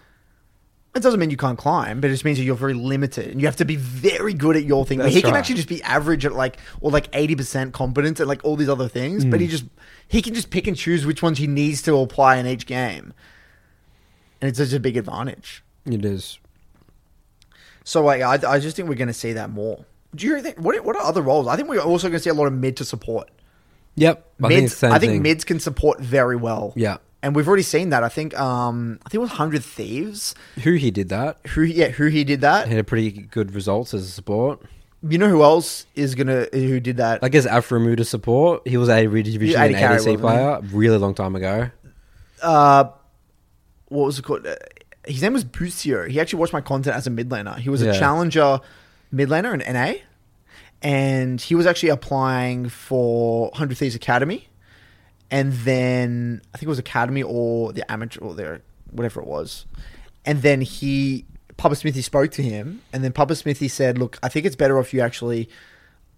It 0.92 1.04
doesn't 1.04 1.20
mean 1.20 1.30
you 1.30 1.36
can't 1.36 1.56
climb, 1.56 2.00
but 2.00 2.08
it 2.08 2.14
just 2.14 2.24
means 2.24 2.36
that 2.38 2.42
you're 2.44 2.56
very 2.56 2.74
limited 2.74 3.28
and 3.28 3.40
you 3.40 3.46
have 3.46 3.54
to 3.56 3.64
be 3.64 3.76
very 3.76 4.34
good 4.34 4.56
at 4.56 4.64
your 4.64 4.84
thing. 4.84 4.98
Where 4.98 5.04
That's 5.04 5.14
he 5.14 5.22
can 5.22 5.30
right. 5.30 5.38
actually 5.38 5.54
just 5.54 5.68
be 5.68 5.80
average 5.84 6.26
at 6.26 6.32
like 6.32 6.58
or 6.80 6.90
like 6.90 7.08
eighty 7.12 7.36
percent 7.36 7.72
competence 7.72 8.18
at 8.18 8.26
like 8.26 8.44
all 8.44 8.56
these 8.56 8.68
other 8.68 8.88
things, 8.88 9.24
but 9.24 9.40
he 9.40 9.46
Mm. 9.46 9.50
just 9.50 9.64
he 10.08 10.20
can 10.20 10.34
just 10.34 10.50
pick 10.50 10.66
and 10.66 10.76
choose 10.76 11.06
which 11.06 11.22
ones 11.22 11.38
he 11.38 11.46
needs 11.46 11.80
to 11.82 11.96
apply 11.96 12.38
in 12.38 12.46
each 12.48 12.66
game, 12.66 13.14
and 14.40 14.48
it's 14.48 14.58
such 14.58 14.72
a 14.72 14.80
big 14.80 14.96
advantage. 14.96 15.62
It 15.86 16.04
is. 16.04 16.40
So 17.84 18.02
like, 18.04 18.22
I 18.22 18.38
I 18.48 18.58
just 18.58 18.76
think 18.76 18.88
we're 18.88 18.94
going 18.94 19.08
to 19.08 19.14
see 19.14 19.32
that 19.34 19.50
more. 19.50 19.84
Do 20.14 20.26
you 20.26 20.40
think 20.42 20.58
what 20.58 20.82
what 20.84 20.96
are 20.96 21.02
other 21.02 21.22
roles? 21.22 21.46
I 21.46 21.56
think 21.56 21.68
we're 21.68 21.80
also 21.80 22.08
going 22.08 22.18
to 22.18 22.22
see 22.22 22.30
a 22.30 22.34
lot 22.34 22.46
of 22.46 22.52
mid 22.52 22.76
to 22.78 22.84
support. 22.84 23.30
Yep. 23.96 24.26
I 24.42 24.48
think, 24.48 24.60
Mids, 24.62 24.76
same 24.76 24.92
I 24.92 24.98
think 24.98 25.12
thing. 25.14 25.22
mids 25.22 25.44
can 25.44 25.60
support 25.60 26.00
very 26.00 26.36
well. 26.36 26.72
Yeah. 26.76 26.98
and 27.22 27.34
we've 27.34 27.46
already 27.48 27.64
seen 27.64 27.90
that. 27.90 28.02
I 28.04 28.08
think 28.08 28.38
um 28.38 28.98
I 29.04 29.08
think 29.10 29.14
it 29.16 29.18
was 29.22 29.30
Hundred 29.30 29.64
Thieves 29.64 30.34
Who 30.62 30.74
he 30.74 30.90
did 30.90 31.08
that 31.10 31.38
who 31.48 31.62
yeah 31.62 31.88
who 31.88 32.06
he 32.06 32.24
did 32.24 32.40
that. 32.42 32.68
had 32.68 32.78
a 32.78 32.84
pretty 32.84 33.10
good 33.10 33.54
results 33.54 33.92
as 33.92 34.04
a 34.04 34.10
support. 34.10 34.60
You 35.02 35.18
know 35.18 35.28
who 35.28 35.42
else 35.42 35.86
is 35.94 36.14
gonna 36.14 36.46
who 36.52 36.78
did 36.80 36.98
that? 36.98 37.22
I 37.22 37.28
guess 37.28 37.46
Aphromoo 37.46 37.96
to 37.96 38.04
support. 38.04 38.66
He 38.66 38.76
was 38.76 38.88
a 38.88 39.06
redivision 39.06 39.52
Yeah, 39.52 39.64
AD 39.64 39.72
and 39.74 40.00
ADC 40.00 40.20
player 40.20 40.60
really 40.72 40.96
long 40.98 41.14
time 41.14 41.34
ago. 41.36 41.70
uh, 42.42 42.84
what 43.88 44.06
was 44.06 44.18
it 44.18 44.22
called? 44.22 44.46
His 45.06 45.22
name 45.22 45.32
was 45.32 45.44
Busio. 45.44 46.06
He 46.06 46.20
actually 46.20 46.40
watched 46.40 46.52
my 46.52 46.60
content 46.60 46.96
as 46.96 47.06
a 47.06 47.10
mid 47.10 47.28
laner. 47.28 47.56
He 47.58 47.70
was 47.70 47.82
a 47.82 47.98
challenger 47.98 48.60
mid 49.10 49.28
laner 49.28 49.54
in 49.54 49.60
NA, 49.72 49.94
and 50.82 51.40
he 51.40 51.54
was 51.54 51.66
actually 51.66 51.88
applying 51.88 52.68
for 52.68 53.50
Hundred 53.54 53.78
Thieves 53.78 53.94
Academy, 53.94 54.48
and 55.30 55.52
then 55.52 56.42
I 56.52 56.58
think 56.58 56.64
it 56.64 56.68
was 56.68 56.78
Academy 56.78 57.22
or 57.22 57.72
the 57.72 57.90
amateur 57.90 58.20
or 58.20 58.34
their 58.34 58.62
whatever 58.90 59.20
it 59.20 59.26
was, 59.26 59.66
and 60.24 60.42
then 60.42 60.60
he 60.60 61.24
Papa 61.56 61.76
Smithy 61.76 62.02
spoke 62.02 62.30
to 62.32 62.42
him, 62.42 62.80
and 62.92 63.04
then 63.04 63.12
Papa 63.12 63.34
Smithy 63.36 63.68
said, 63.68 63.98
"Look, 63.98 64.18
I 64.22 64.28
think 64.28 64.46
it's 64.46 64.56
better 64.56 64.78
if 64.80 64.94
you 64.94 65.00
actually 65.00 65.48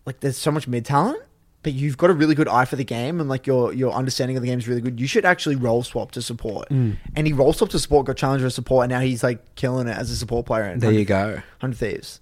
like. 0.07 0.21
There's 0.21 0.39
so 0.39 0.51
much 0.51 0.69
mid 0.69 0.85
talent." 0.85 1.23
But 1.63 1.75
you've 1.75 1.97
got 1.97 2.11
a 2.11 2.13
really 2.13 2.35
good 2.35 2.49
eye 2.49 2.65
for 2.65 2.77
the 2.77 2.85
game, 2.85 3.21
and 3.21 3.29
like 3.29 3.47
your 3.47 3.73
your 3.73 3.93
understanding 3.93 4.37
of 4.37 4.43
the 4.43 4.49
game 4.49 4.59
is 4.59 4.67
really 4.67 4.81
good. 4.81 5.01
You 5.01 5.07
should 5.07 5.25
actually 5.25 5.57
roll 5.57 5.83
swap 5.83 6.11
to 6.13 6.23
support. 6.23 6.69
Mm. 6.71 6.97
And 7.15 7.27
he 7.27 7.33
roll 7.33 7.53
swapped 7.53 7.73
to 7.73 7.79
support, 7.79 8.07
got 8.07 8.17
challenger 8.17 8.47
to 8.47 8.51
support, 8.51 8.85
and 8.85 8.91
now 8.91 9.01
he's 9.01 9.23
like 9.23 9.55
killing 9.55 9.87
it 9.87 9.97
as 9.97 10.11
a 10.11 10.17
support 10.17 10.47
player. 10.47 10.65
In 10.65 10.81
There 10.81 10.91
you 10.91 11.05
go. 11.05 11.41
Hundred 11.61 11.77
Thieves. 11.77 12.21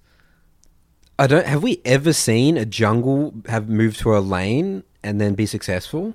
I 1.19 1.27
don't. 1.27 1.47
Have 1.47 1.63
we 1.63 1.81
ever 1.85 2.13
seen 2.13 2.57
a 2.57 2.65
jungle 2.65 3.35
have 3.47 3.69
moved 3.69 3.99
to 4.01 4.17
a 4.17 4.21
lane 4.21 4.85
and 5.03 5.21
then 5.21 5.35
be 5.35 5.47
successful? 5.47 6.15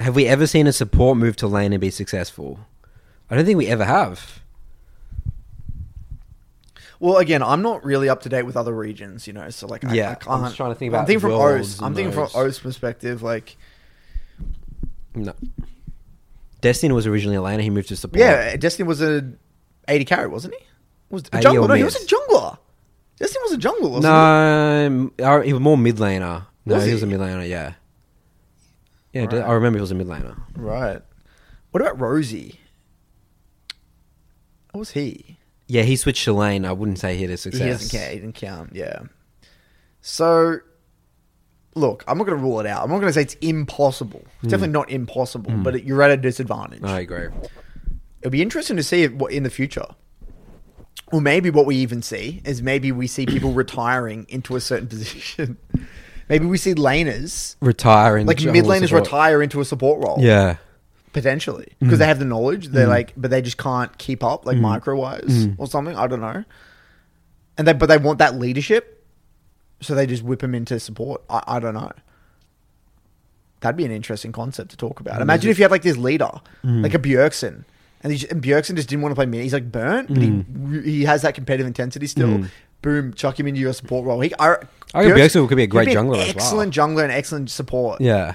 Have 0.00 0.14
we 0.14 0.26
ever 0.26 0.46
seen 0.46 0.66
a 0.66 0.72
support 0.72 1.16
move 1.16 1.36
to 1.36 1.46
lane 1.46 1.72
and 1.72 1.80
be 1.80 1.90
successful? 1.90 2.60
I 3.30 3.34
don't 3.34 3.44
think 3.44 3.58
we 3.58 3.66
ever 3.68 3.84
have. 3.84 4.40
Well, 6.98 7.18
again, 7.18 7.42
I'm 7.42 7.62
not 7.62 7.84
really 7.84 8.08
up 8.08 8.22
to 8.22 8.28
date 8.28 8.44
with 8.44 8.56
other 8.56 8.74
regions, 8.74 9.26
you 9.26 9.32
know. 9.32 9.50
So 9.50 9.66
like, 9.66 9.84
I, 9.84 9.92
Yeah, 9.94 10.08
I 10.08 10.10
I'm 10.12 10.16
can't. 10.18 10.44
just 10.44 10.56
trying 10.56 10.70
to 10.70 10.74
think 10.74 10.90
about. 10.90 11.00
I'm 11.00 11.06
thinking 11.06 11.20
from 11.20 11.32
O's. 11.32 11.80
I'm 11.82 11.94
thinking 11.94 12.12
from. 12.12 12.28
O's 12.34 12.58
perspective. 12.58 13.22
Like, 13.22 13.56
No. 15.14 15.34
Destiny 16.62 16.92
was 16.94 17.06
originally 17.06 17.36
a 17.36 17.40
laner. 17.40 17.60
He 17.62 17.70
moved 17.70 17.88
to 17.88 17.96
support. 17.96 18.18
yeah, 18.18 18.56
Destiny 18.56 18.86
was 18.88 19.02
a 19.02 19.30
AD 19.88 20.06
carry, 20.06 20.26
wasn't 20.26 20.54
he? 20.54 20.60
Was 21.10 21.22
a 21.28 21.38
jungler? 21.40 21.68
No, 21.68 21.74
he 21.74 21.84
was 21.84 21.96
a 21.96 22.06
jungler. 22.06 22.58
Destiny 23.18 23.42
was 23.44 23.52
a 23.52 23.58
jungler, 23.58 23.90
wasn't 23.90 25.18
No, 25.18 25.40
he 25.42 25.52
was 25.52 25.60
more 25.62 25.78
mid 25.78 25.96
laner. 25.96 26.46
No, 26.64 26.74
Was 26.74 26.84
he 26.84 26.92
was 26.92 27.02
a 27.02 27.06
he? 27.06 27.12
mid 27.12 27.20
laner. 27.20 27.48
Yeah. 27.48 27.74
Yeah, 29.12 29.24
Right. 29.26 29.34
I 29.34 29.52
remember 29.52 29.78
he 29.78 29.80
was 29.82 29.92
a 29.92 29.94
mid 29.94 30.06
laner. 30.08 30.36
Right. 30.56 31.00
What 31.70 31.80
about 31.82 32.00
Rosie? 32.00 32.58
What 34.72 34.80
was 34.80 34.90
he? 34.90 35.35
Yeah, 35.68 35.82
he 35.82 35.96
switched 35.96 36.24
to 36.24 36.32
lane. 36.32 36.64
I 36.64 36.72
wouldn't 36.72 36.98
say 36.98 37.16
he 37.16 37.22
had 37.22 37.30
a 37.30 37.36
success. 37.36 37.60
He 37.62 37.68
doesn't 37.68 37.98
care. 37.98 38.10
He 38.12 38.18
didn't 38.20 38.34
count. 38.36 38.70
Yeah. 38.74 39.00
So, 40.00 40.58
look, 41.74 42.04
I'm 42.06 42.18
not 42.18 42.24
going 42.24 42.38
to 42.38 42.42
rule 42.44 42.60
it 42.60 42.66
out. 42.66 42.82
I'm 42.84 42.90
not 42.90 42.96
going 43.00 43.08
to 43.08 43.12
say 43.12 43.22
it's 43.22 43.34
impossible. 43.40 44.20
It's 44.24 44.32
Hmm. 44.42 44.48
definitely 44.48 44.72
not 44.72 44.90
impossible, 44.90 45.52
but 45.52 45.76
it, 45.76 45.84
you're 45.84 46.02
at 46.02 46.10
a 46.10 46.16
disadvantage. 46.16 46.82
I 46.84 47.00
agree. 47.00 47.28
It'll 48.20 48.30
be 48.30 48.42
interesting 48.42 48.76
to 48.76 48.82
see 48.82 49.02
if, 49.04 49.12
what 49.12 49.32
in 49.32 49.42
the 49.42 49.50
future. 49.50 49.86
Or 51.12 51.20
maybe 51.20 51.50
what 51.50 51.66
we 51.66 51.76
even 51.76 52.02
see 52.02 52.42
is 52.44 52.62
maybe 52.62 52.90
we 52.92 53.06
see 53.06 53.26
people 53.26 53.52
retiring 53.64 54.26
into 54.28 54.56
a 54.56 54.60
certain 54.60 54.88
position. 54.88 55.56
maybe 56.28 56.46
we 56.46 56.58
see 56.58 56.74
laners, 56.74 57.56
Retire 57.60 58.16
in 58.18 58.26
like 58.26 58.40
mid 58.42 58.64
laners, 58.64 58.88
support. 58.88 59.04
retire 59.04 59.42
into 59.42 59.60
a 59.60 59.64
support 59.64 60.04
role. 60.04 60.16
Yeah, 60.20 60.56
potentially 61.16 61.64
Mm. 61.64 61.78
because 61.80 61.98
they 61.98 62.06
have 62.06 62.18
the 62.18 62.24
knowledge. 62.26 62.68
They're 62.68 62.86
like, 62.86 63.12
but 63.16 63.30
they 63.30 63.40
just 63.42 63.56
can't 63.56 63.96
keep 63.98 64.22
up 64.22 64.44
like 64.46 64.58
micro 64.58 64.94
wise 64.96 65.46
Mm. 65.46 65.54
or 65.58 65.66
something. 65.66 65.96
I 65.96 66.06
don't 66.06 66.20
know. 66.20 66.44
And 67.58 67.66
they 67.66 67.72
but 67.72 67.88
they 67.88 67.96
want 67.98 68.18
that 68.18 68.34
leadership, 68.38 69.02
so 69.80 69.94
they 69.94 70.06
just 70.06 70.22
whip 70.22 70.42
him 70.42 70.54
into 70.54 70.78
support. 70.78 71.22
I, 71.30 71.42
I 71.46 71.58
don't 71.58 71.74
know. 71.74 71.90
That'd 73.60 73.76
be 73.76 73.84
an 73.86 73.90
interesting 73.90 74.32
concept 74.32 74.70
to 74.72 74.76
talk 74.76 75.00
about. 75.00 75.22
Imagine 75.22 75.50
if 75.50 75.58
you 75.58 75.64
had 75.64 75.70
like 75.70 75.82
this 75.82 75.96
leader, 75.96 76.30
Mm. 76.64 76.82
like 76.82 76.94
a 76.94 76.98
Bjergsen, 76.98 77.64
and, 78.02 78.12
he, 78.12 78.28
and 78.28 78.42
Bjergsen 78.42 78.76
just 78.76 78.88
didn't 78.88 79.02
want 79.02 79.12
to 79.12 79.16
play 79.16 79.26
mid. 79.26 79.42
He's 79.42 79.54
like 79.54 79.72
burnt, 79.72 80.08
but 80.08 80.18
Mm. 80.18 80.84
he 80.84 80.90
he 80.98 81.04
has 81.04 81.22
that 81.22 81.34
competitive 81.34 81.66
intensity 81.66 82.06
still. 82.06 82.44
Boom, 82.82 83.14
chuck 83.14 83.40
him 83.40 83.46
into 83.48 83.58
your 83.60 83.72
support 83.72 84.04
role. 84.04 84.20
He, 84.20 84.32
I, 84.38 84.56
I 84.94 85.02
think 85.04 85.16
Bjergsen 85.16 85.48
could 85.48 85.56
be 85.56 85.62
a 85.64 85.66
great 85.66 85.88
an 85.88 85.94
jungler 85.94 86.18
as 86.18 86.34
well. 86.34 86.44
Excellent 86.44 86.74
jungler 86.74 87.02
and 87.04 87.10
excellent 87.10 87.48
support. 87.50 88.00
Yeah, 88.02 88.34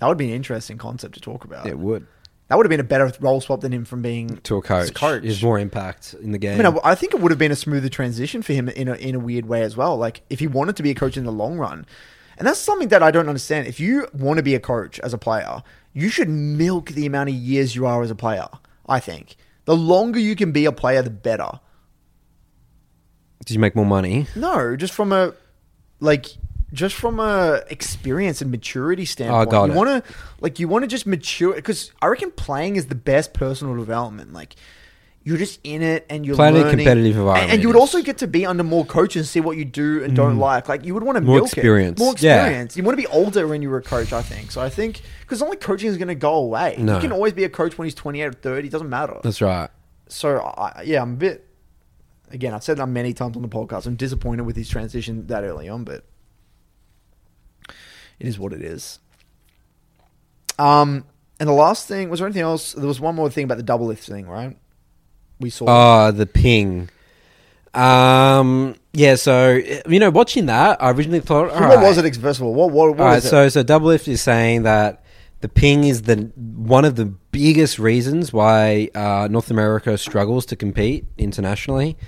That 0.00 0.08
would 0.08 0.18
be 0.18 0.28
an 0.28 0.34
interesting 0.34 0.78
concept 0.78 1.14
to 1.14 1.20
talk 1.20 1.44
about. 1.44 1.66
it 1.66 1.78
would. 1.78 2.06
That 2.48 2.56
would 2.56 2.66
have 2.66 2.70
been 2.70 2.80
a 2.80 2.84
better 2.84 3.12
role 3.18 3.40
swap 3.40 3.60
than 3.60 3.72
him 3.72 3.84
from 3.84 4.02
being 4.02 4.36
To 4.44 4.56
a 4.58 4.62
coach. 4.62 4.94
coach. 4.94 5.22
There's 5.22 5.42
more 5.42 5.58
impact 5.58 6.14
in 6.22 6.30
the 6.30 6.38
game. 6.38 6.60
I 6.60 6.62
mean, 6.70 6.78
I, 6.84 6.90
I 6.92 6.94
think 6.94 7.12
it 7.12 7.20
would 7.20 7.32
have 7.32 7.38
been 7.40 7.50
a 7.50 7.56
smoother 7.56 7.88
transition 7.88 8.40
for 8.42 8.52
him 8.52 8.68
in 8.68 8.86
a, 8.86 8.94
in 8.94 9.14
a 9.16 9.18
weird 9.18 9.46
way 9.46 9.62
as 9.62 9.76
well. 9.76 9.96
Like 9.96 10.22
if 10.30 10.38
he 10.38 10.46
wanted 10.46 10.76
to 10.76 10.82
be 10.84 10.90
a 10.90 10.94
coach 10.94 11.16
in 11.16 11.24
the 11.24 11.32
long 11.32 11.58
run, 11.58 11.86
and 12.38 12.46
that's 12.46 12.60
something 12.60 12.88
that 12.88 13.02
I 13.02 13.10
don't 13.10 13.28
understand. 13.28 13.66
If 13.66 13.80
you 13.80 14.06
want 14.12 14.36
to 14.36 14.42
be 14.44 14.54
a 14.54 14.60
coach 14.60 15.00
as 15.00 15.12
a 15.12 15.18
player, 15.18 15.62
you 15.92 16.08
should 16.08 16.28
milk 16.28 16.90
the 16.90 17.06
amount 17.06 17.30
of 17.30 17.34
years 17.34 17.74
you 17.74 17.84
are 17.86 18.02
as 18.02 18.10
a 18.10 18.14
player. 18.14 18.46
I 18.88 19.00
think 19.00 19.36
the 19.64 19.74
longer 19.76 20.20
you 20.20 20.36
can 20.36 20.52
be 20.52 20.66
a 20.66 20.72
player, 20.72 21.02
the 21.02 21.10
better. 21.10 21.58
Did 23.44 23.54
you 23.54 23.60
make 23.60 23.74
more 23.74 23.86
money? 23.86 24.26
No, 24.36 24.76
just 24.76 24.92
from 24.92 25.12
a 25.12 25.32
like 26.00 26.26
just 26.72 26.94
from 26.96 27.20
a 27.20 27.62
experience 27.70 28.42
and 28.42 28.50
maturity 28.50 29.04
standpoint. 29.04 29.52
Oh, 29.52 29.64
you 29.66 29.72
want 29.72 30.04
to 30.04 30.14
like 30.40 30.58
you 30.58 30.68
want 30.68 30.82
to 30.82 30.88
just 30.88 31.06
mature 31.06 31.54
because 31.54 31.92
I 32.02 32.06
reckon 32.06 32.30
playing 32.32 32.76
is 32.76 32.86
the 32.86 32.94
best 32.94 33.32
personal 33.34 33.76
development. 33.76 34.32
Like 34.32 34.56
you're 35.22 35.36
just 35.38 35.58
in 35.64 35.82
it 35.82 36.06
and 36.08 36.24
you're 36.24 36.36
Playing 36.36 36.54
in 36.56 36.66
a 36.66 36.70
competitive 36.70 37.16
environment 37.16 37.52
and 37.52 37.60
you 37.62 37.68
would 37.68 37.76
also 37.76 38.00
get 38.00 38.18
to 38.18 38.28
be 38.28 38.46
under 38.46 38.62
more 38.62 38.84
coaches 38.84 39.20
and 39.22 39.26
see 39.26 39.40
what 39.40 39.56
you 39.56 39.64
do 39.64 40.04
and 40.04 40.14
don't 40.14 40.38
like. 40.38 40.68
Like 40.68 40.84
you 40.84 40.94
would 40.94 41.02
want 41.02 41.16
to 41.16 41.22
Mm. 41.22 41.26
More 41.26 41.36
milk 41.38 41.46
experience. 41.48 42.00
it. 42.00 42.04
more 42.04 42.14
Yeah. 42.18 42.42
experience. 42.44 42.76
You 42.76 42.82
want 42.84 42.96
to 42.96 43.02
be 43.02 43.08
older 43.08 43.46
when 43.48 43.60
you 43.60 43.68
were 43.70 43.78
a 43.78 43.82
coach. 43.82 44.12
I 44.12 44.22
think 44.22 44.52
so. 44.52 44.60
I 44.60 44.68
think 44.68 45.00
because 45.22 45.42
only 45.42 45.56
coaching 45.56 45.88
is 45.90 45.96
going 45.98 46.08
to 46.08 46.14
go 46.14 46.34
away. 46.34 46.76
No. 46.78 46.94
You 46.94 47.00
can 47.00 47.10
always 47.12 47.32
be 47.32 47.42
a 47.42 47.48
coach 47.48 47.76
when 47.76 47.86
he's 47.86 47.94
28 47.94 48.24
or 48.24 48.32
30. 48.32 48.68
It 48.68 48.70
doesn't 48.70 48.88
matter. 48.88 49.18
That's 49.22 49.40
right. 49.40 49.68
So 50.08 50.38
I, 50.38 50.82
yeah, 50.84 51.02
I'm 51.02 51.14
a 51.14 51.16
bit. 51.16 51.42
Again, 52.30 52.54
I've 52.54 52.62
said 52.62 52.76
that 52.78 52.86
many 52.86 53.12
times 53.12 53.34
on 53.36 53.42
the 53.42 53.48
podcast. 53.48 53.86
I'm 53.86 53.96
disappointed 53.96 54.42
with 54.46 54.54
his 54.56 54.68
transition 54.68 55.26
that 55.28 55.42
early 55.44 55.68
on, 55.68 55.82
but 55.84 56.04
it 58.18 58.26
is 58.26 58.38
what 58.38 58.52
it 58.52 58.62
is. 58.62 58.98
Um, 60.58 61.04
and 61.38 61.48
the 61.48 61.52
last 61.52 61.86
thing 61.86 62.08
was 62.08 62.20
there 62.20 62.26
anything 62.26 62.42
else? 62.42 62.72
There 62.72 62.86
was 62.86 63.00
one 63.00 63.14
more 63.14 63.30
thing 63.30 63.44
about 63.44 63.58
the 63.58 63.64
Doublelift 63.64 63.98
thing, 63.98 64.26
right? 64.26 64.56
We 65.38 65.50
saw. 65.50 65.66
Oh, 65.68 66.10
the 66.12 66.26
ping. 66.26 66.88
Um. 67.74 68.74
Yeah. 68.92 69.16
So 69.16 69.60
you 69.86 70.00
know, 70.00 70.10
watching 70.10 70.46
that, 70.46 70.82
I 70.82 70.90
originally 70.90 71.20
thought, 71.20 71.50
So 71.50 71.60
what 71.60 71.76
right. 71.76 71.82
was 71.82 71.98
it? 71.98 72.16
First 72.16 72.40
of 72.40 72.46
all, 72.46 72.54
what 72.54 72.70
what, 72.70 72.90
what 72.90 73.00
All 73.00 73.06
right, 73.06 73.14
was 73.16 73.26
it? 73.26 73.28
so 73.28 73.48
so 73.50 73.62
Doublelift 73.62 74.08
is 74.08 74.22
saying 74.22 74.62
that 74.62 75.04
the 75.40 75.48
ping 75.48 75.84
is 75.84 76.02
the 76.02 76.16
one 76.36 76.86
of 76.86 76.96
the 76.96 77.04
biggest 77.04 77.78
reasons 77.78 78.32
why 78.32 78.88
uh, 78.94 79.28
North 79.30 79.50
America 79.50 79.98
struggles 79.98 80.46
to 80.46 80.56
compete 80.56 81.04
internationally, 81.18 81.98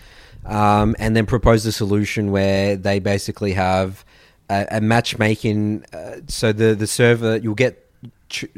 um, 0.47 0.97
and 0.99 1.15
then 1.15 1.27
propose 1.27 1.67
a 1.67 1.73
solution 1.73 2.31
where 2.31 2.75
they 2.77 2.99
basically 2.99 3.53
have 3.53 4.07
a, 4.51 4.67
a 4.73 4.81
matchmaking. 4.81 5.85
Uh, 5.93 6.17
so 6.27 6.53
the 6.53 6.75
the 6.75 6.87
server 6.87 7.37
you'll 7.37 7.55
get 7.55 7.85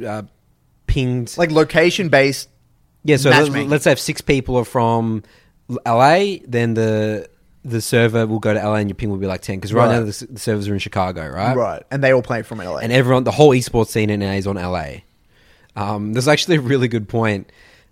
uh, 0.07 0.23
pinged 0.87 1.37
like 1.39 1.51
location 1.51 2.09
based. 2.09 2.49
yeah, 3.05 3.17
so 3.17 3.31
let's, 3.31 3.85
say 3.85 3.93
if 3.93 4.01
six 4.01 4.21
people 4.21 4.57
are 4.57 4.65
from 4.65 5.23
LA, 5.87 6.37
then 6.47 6.75
the 6.75 7.29
the 7.65 7.81
server 7.81 8.27
will 8.27 8.39
go 8.39 8.55
to 8.55 8.61
LA 8.61 8.77
and 8.77 8.89
your 8.89 8.95
ping 8.95 9.11
will 9.11 9.19
be 9.19 9.27
like 9.27 9.43
ten 9.43 9.57
because 9.57 9.73
right, 9.73 9.87
Right. 9.87 9.99
now 10.01 10.01
the, 10.01 10.27
the 10.31 10.39
servers 10.39 10.67
are 10.69 10.73
in 10.73 10.79
Chicago, 10.79 11.29
right? 11.29 11.57
Right, 11.57 11.83
and 11.91 12.03
they 12.03 12.13
all 12.13 12.23
play 12.23 12.43
from 12.43 12.59
LA. 12.59 12.79
And 12.79 12.93
everyone, 12.93 13.25
the 13.25 13.31
whole 13.31 13.51
esports 13.51 13.89
scene 13.89 14.11
in 14.11 14.21
LA 14.21 14.33
is 14.33 14.47
on 14.47 14.57
LA. 14.57 15.01
Um, 15.77 16.13
there's 16.15 16.27
actually 16.29 16.57
a 16.57 16.61
really 16.61 16.89
good 16.89 17.09
point 17.09 17.51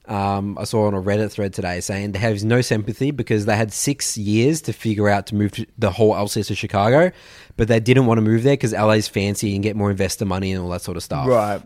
um, 0.09 0.56
I 0.59 0.64
saw 0.64 0.86
on 0.86 0.94
a 0.94 1.02
Reddit 1.02 1.30
thread 1.30 1.52
today 1.52 1.80
saying 1.80 2.12
they 2.12 2.18
have 2.18 2.43
no 2.43 2.60
sympathy 2.62 3.10
because 3.10 3.44
they 3.44 3.56
had 3.56 3.72
six 3.72 4.16
years 4.16 4.62
to 4.62 4.72
figure 4.72 5.09
out 5.09 5.26
to 5.26 5.35
move 5.35 5.52
to 5.52 5.66
the 5.76 5.90
whole 5.90 6.14
LCS 6.14 6.47
to 6.48 6.55
Chicago, 6.55 7.12
but 7.56 7.68
they 7.68 7.78
didn't 7.78 8.06
want 8.06 8.18
to 8.18 8.22
move 8.22 8.43
there 8.43 8.55
because 8.55 8.72
LA's 8.72 9.06
fancy 9.06 9.55
and 9.55 9.62
get 9.62 9.76
more 9.76 9.90
investor 9.90 10.24
money 10.24 10.52
and 10.52 10.62
all 10.62 10.70
that 10.70 10.80
sort 10.82 10.97
of 10.97 11.02
stuff. 11.02 11.26
right, 11.26 11.60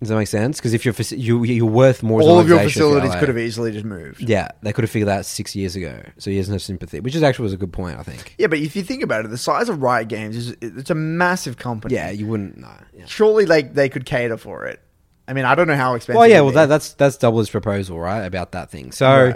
Does 0.00 0.10
that 0.10 0.16
make 0.16 0.28
sense? 0.28 0.58
Because 0.58 0.74
if 0.74 0.84
you're 0.84 0.94
you, 1.18 1.42
you're 1.44 1.64
worth 1.64 2.02
more, 2.02 2.20
all 2.20 2.38
of 2.38 2.46
your 2.46 2.58
organisation 2.58 2.68
if 2.68 2.76
you're 2.76 3.00
facilities 3.00 3.18
could 3.18 3.28
have 3.28 3.38
easily 3.38 3.72
just 3.72 3.86
moved. 3.86 4.20
Yeah, 4.20 4.48
they 4.62 4.74
could 4.74 4.84
have 4.84 4.90
figured 4.90 5.08
that 5.08 5.20
out 5.20 5.26
six 5.26 5.56
years 5.56 5.74
ago. 5.74 6.02
So 6.18 6.30
he 6.30 6.36
has 6.36 6.50
no 6.50 6.58
sympathy, 6.58 7.00
which 7.00 7.14
is 7.14 7.22
actually 7.22 7.44
was 7.44 7.54
a 7.54 7.56
good 7.56 7.72
point. 7.72 7.98
I 7.98 8.02
think. 8.02 8.34
Yeah, 8.36 8.48
but 8.48 8.58
if 8.58 8.76
you 8.76 8.82
think 8.82 9.02
about 9.02 9.24
it, 9.24 9.28
the 9.28 9.38
size 9.38 9.70
of 9.70 9.80
Riot 9.82 10.08
Games 10.08 10.36
is 10.36 10.54
it's 10.60 10.90
a 10.90 10.94
massive 10.94 11.56
company. 11.56 11.94
Yeah, 11.94 12.10
you 12.10 12.26
wouldn't. 12.26 12.58
No. 12.58 12.68
Yeah. 12.92 13.06
surely 13.06 13.46
like 13.46 13.72
they 13.72 13.88
could 13.88 14.04
cater 14.04 14.36
for 14.36 14.66
it. 14.66 14.82
I 15.28 15.34
mean, 15.34 15.44
I 15.44 15.54
don't 15.54 15.68
know 15.68 15.76
how 15.76 15.94
expensive. 15.94 16.18
Well, 16.18 16.26
yeah. 16.28 16.40
Well, 16.40 16.52
that, 16.52 16.66
that's 16.66 16.94
that's 16.94 17.16
Doubler's 17.18 17.50
proposal, 17.50 18.00
right? 18.00 18.22
About 18.22 18.52
that 18.52 18.70
thing. 18.70 18.92
So, 18.92 19.34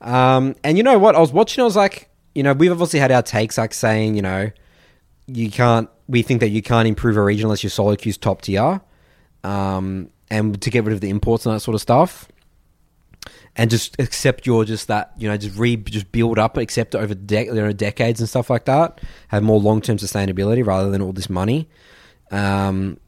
Right. 0.00 0.36
um, 0.36 0.54
and 0.62 0.76
you 0.78 0.84
know 0.84 0.98
what? 0.98 1.16
I 1.16 1.20
was 1.20 1.32
watching. 1.32 1.60
I 1.62 1.64
was 1.64 1.74
like, 1.76 2.08
you 2.34 2.42
know, 2.44 2.52
we've 2.52 2.70
obviously 2.70 3.00
had 3.00 3.10
our 3.10 3.22
takes, 3.22 3.58
like 3.58 3.74
saying, 3.74 4.14
you 4.14 4.22
know, 4.22 4.50
you 5.26 5.50
can't. 5.50 5.90
We 6.08 6.22
think 6.22 6.40
that 6.40 6.50
you 6.50 6.62
can't 6.62 6.86
improve 6.86 7.16
a 7.16 7.22
region 7.22 7.46
unless 7.46 7.62
your 7.64 7.70
solo 7.70 7.96
queue's 7.96 8.16
top 8.18 8.42
tier, 8.42 8.80
um, 9.44 10.10
and 10.30 10.60
to 10.62 10.70
get 10.70 10.84
rid 10.84 10.94
of 10.94 11.00
the 11.00 11.10
imports 11.10 11.44
and 11.44 11.54
that 11.54 11.60
sort 11.60 11.74
of 11.74 11.80
stuff. 11.80 12.28
And 13.54 13.70
just 13.70 13.96
accept 14.00 14.46
your 14.46 14.64
just 14.64 14.88
that 14.88 15.12
you 15.18 15.28
know 15.28 15.36
just 15.36 15.58
re 15.58 15.76
just 15.76 16.10
build 16.10 16.38
up 16.38 16.56
accept 16.56 16.94
it 16.94 16.98
over 16.98 17.14
de- 17.14 17.44
you 17.46 17.52
know, 17.54 17.72
decades 17.72 18.18
and 18.20 18.28
stuff 18.28 18.48
like 18.48 18.64
that. 18.64 19.00
Have 19.28 19.42
more 19.42 19.60
long 19.60 19.80
term 19.82 19.98
sustainability 19.98 20.64
rather 20.64 20.90
than 20.90 21.02
all 21.02 21.12
this 21.12 21.28
money. 21.28 21.68
Um, 22.30 22.98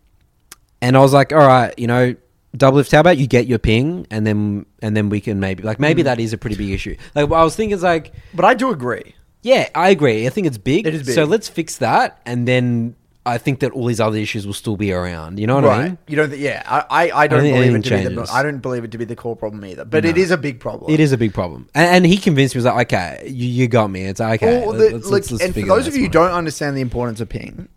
and 0.82 0.98
I 0.98 1.01
was 1.01 1.15
like, 1.15 1.32
all 1.32 1.39
right, 1.39 1.73
you 1.78 1.86
know, 1.86 2.15
Doublelift. 2.56 2.93
How 2.93 3.01
about 3.01 3.18
you 3.18 3.26
get 3.26 3.47
your 3.47 3.59
ping, 3.59 4.06
and 4.10 4.26
then 4.26 4.66
and 4.81 4.97
then 4.97 5.09
we 5.09 5.20
can 5.20 5.40
maybe 5.40 5.62
like 5.62 5.81
maybe 5.81 6.02
Mm. 6.02 6.06
that 6.06 6.20
is 6.20 6.32
a 6.32 6.39
pretty 6.39 6.56
big 6.56 6.70
issue. 6.70 6.97
Like 7.14 7.28
what 7.28 7.40
I 7.40 7.44
was 7.44 7.56
thinking 7.56 7.74
is 7.76 7.82
like, 7.82 8.12
but 8.35 8.44
I 8.44 8.55
do 8.55 8.70
agree. 8.70 9.14
yeah, 9.43 9.68
I 9.74 9.90
agree. 9.90 10.26
I 10.26 10.31
think 10.31 10.47
it's 10.47 10.59
big. 10.59 10.86
It 10.86 10.94
is 10.94 11.02
big. 11.05 11.14
So 11.14 11.24
let's 11.24 11.48
fix 11.48 11.78
that, 11.78 12.20
and 12.24 12.47
then 12.47 12.94
I 13.26 13.39
think 13.39 13.60
that 13.60 13.72
all 13.72 13.86
these 13.86 14.01
other 14.01 14.18
issues 14.18 14.47
will 14.47 14.52
still 14.55 14.76
be 14.76 14.93
around. 14.93 15.39
You 15.40 15.47
know 15.47 15.56
what 15.56 15.64
I 15.64 15.85
mean? 15.85 15.98
You 16.06 16.16
don't 16.16 16.31
think? 16.31 16.43
Yeah, 16.43 16.62
I 16.66 17.09
I, 17.09 17.22
I 17.22 17.26
don't 17.26 17.40
think 17.40 17.56
believe 17.56 17.74
it 17.74 17.82
to 17.85 17.90
be 17.90 17.97
the. 18.05 18.10
changes. 18.10 18.31
I 18.31 18.43
don't 18.43 18.59
believe 18.60 18.85
it 18.85 18.90
to 18.93 18.98
be 18.98 19.05
the 19.06 19.16
core 19.16 19.35
problem 19.35 19.64
either. 19.64 19.85
But 19.85 20.05
it 20.05 20.16
is 20.18 20.31
a 20.31 20.36
big 20.36 20.60
problem. 20.60 20.93
It 20.93 21.01
is 21.01 21.10
a 21.12 21.18
big 21.18 21.32
problem, 21.35 21.68
and, 21.74 21.89
and 21.97 22.06
he 22.06 22.18
convinced 22.18 22.55
me. 22.55 22.60
He 22.60 22.66
was 22.66 22.72
like, 22.74 22.93
okay, 22.93 23.24
you, 23.26 23.47
you 23.48 23.66
got 23.66 23.90
me. 23.90 24.02
It's 24.05 24.20
like, 24.20 24.43
okay. 24.43 24.60
Well, 24.60 24.74
let's- 24.76 24.90
the- 24.90 24.94
let's- 24.97 25.05
like, 25.06 25.12
let's- 25.12 25.31
let's 25.32 25.44
and 25.44 25.52
for 25.55 25.60
figure 25.60 25.74
those 25.74 25.85
that 25.86 25.90
of 25.93 25.97
you 25.97 26.02
who 26.05 26.09
don't 26.10 26.31
understand 26.32 26.76
the 26.76 26.82
importance 26.82 27.20
of 27.20 27.28
ping, 27.31 27.68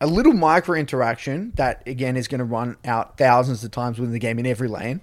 a 0.00 0.06
little 0.06 0.32
micro 0.32 0.78
interaction 0.78 1.52
that 1.56 1.82
again 1.86 2.16
is 2.16 2.28
going 2.28 2.38
to 2.38 2.44
run 2.44 2.76
out 2.84 3.18
thousands 3.18 3.64
of 3.64 3.70
times 3.70 3.98
within 3.98 4.12
the 4.12 4.18
game 4.18 4.38
in 4.38 4.46
every 4.46 4.68
lane. 4.68 5.00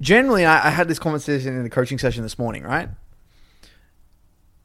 Generally, 0.00 0.46
I, 0.46 0.68
I 0.68 0.70
had 0.70 0.88
this 0.88 0.98
conversation 0.98 1.54
in 1.54 1.62
the 1.62 1.70
coaching 1.70 1.98
session 1.98 2.22
this 2.22 2.38
morning. 2.38 2.62
Right, 2.62 2.88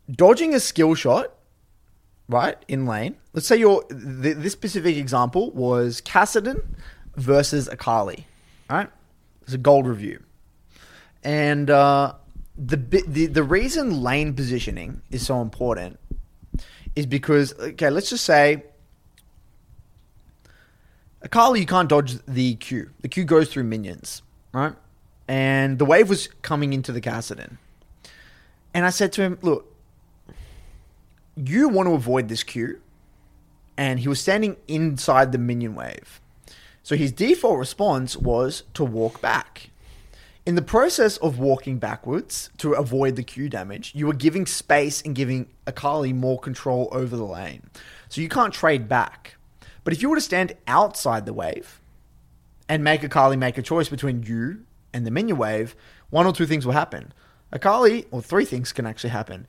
dodging 0.09 0.53
a 0.53 0.59
skill 0.59 0.95
shot, 0.95 1.33
right 2.29 2.57
in 2.67 2.85
lane. 2.85 3.17
Let's 3.33 3.47
say 3.47 3.57
your 3.57 3.83
th- 3.83 4.37
this 4.37 4.53
specific 4.53 4.97
example 4.97 5.51
was 5.51 6.01
Kassadin 6.01 6.63
versus 7.15 7.67
Akali. 7.67 8.25
Right, 8.69 8.89
it's 9.43 9.53
a 9.53 9.57
gold 9.57 9.87
review. 9.87 10.23
And 11.23 11.69
uh, 11.69 12.13
the, 12.57 12.77
the 12.77 13.25
the 13.27 13.43
reason 13.43 14.01
lane 14.01 14.33
positioning 14.33 15.01
is 15.11 15.25
so 15.25 15.41
important 15.41 15.99
is 16.97 17.05
because 17.05 17.53
okay, 17.59 17.91
let's 17.91 18.09
just 18.09 18.25
say 18.25 18.63
Akali, 21.21 21.59
you 21.59 21.65
can't 21.65 21.87
dodge 21.87 22.17
the 22.25 22.55
Q. 22.55 22.89
The 23.01 23.07
Q 23.07 23.23
goes 23.23 23.49
through 23.49 23.65
minions, 23.65 24.23
right? 24.51 24.73
And 25.27 25.77
the 25.77 25.85
wave 25.85 26.09
was 26.09 26.27
coming 26.41 26.73
into 26.73 26.91
the 26.91 27.01
Kassadin. 27.01 27.57
And 28.73 28.85
I 28.85 28.89
said 28.89 29.11
to 29.13 29.21
him, 29.21 29.37
look, 29.41 29.75
you 31.35 31.69
want 31.69 31.87
to 31.87 31.93
avoid 31.93 32.29
this 32.29 32.43
Q. 32.43 32.81
And 33.77 33.99
he 33.99 34.07
was 34.07 34.19
standing 34.19 34.57
inside 34.67 35.31
the 35.31 35.37
minion 35.37 35.75
wave. 35.75 36.19
So 36.81 36.95
his 36.95 37.11
default 37.11 37.59
response 37.59 38.15
was 38.15 38.63
to 38.73 38.83
walk 38.83 39.21
back. 39.21 39.69
In 40.47 40.55
the 40.55 40.61
process 40.61 41.17
of 41.17 41.39
walking 41.39 41.77
backwards 41.77 42.49
to 42.59 42.71
avoid 42.71 43.17
the 43.17 43.23
Q 43.23 43.49
damage, 43.49 43.91
you 43.93 44.09
are 44.09 44.13
giving 44.13 44.45
space 44.45 45.01
and 45.01 45.13
giving 45.13 45.49
Akali 45.65 46.13
more 46.13 46.39
control 46.39 46.87
over 46.93 47.17
the 47.17 47.25
lane. 47.25 47.63
So 48.07 48.21
you 48.21 48.29
can't 48.29 48.53
trade 48.53 48.87
back. 48.87 49.35
But 49.83 49.91
if 49.91 50.01
you 50.01 50.09
were 50.09 50.15
to 50.15 50.21
stand 50.21 50.53
outside 50.65 51.25
the 51.25 51.33
wave 51.33 51.81
and 52.69 52.81
make 52.81 53.03
Akali 53.03 53.35
make 53.35 53.57
a 53.57 53.61
choice 53.61 53.89
between 53.89 54.23
you 54.23 54.63
and 54.93 55.05
the 55.05 55.11
minion 55.11 55.37
wave, 55.37 55.75
one 56.11 56.25
or 56.25 56.31
two 56.31 56.45
things 56.45 56.65
will 56.65 56.71
happen. 56.71 57.11
Akali, 57.51 58.05
or 58.09 58.21
three 58.21 58.45
things 58.45 58.71
can 58.71 58.85
actually 58.85 59.09
happen. 59.09 59.47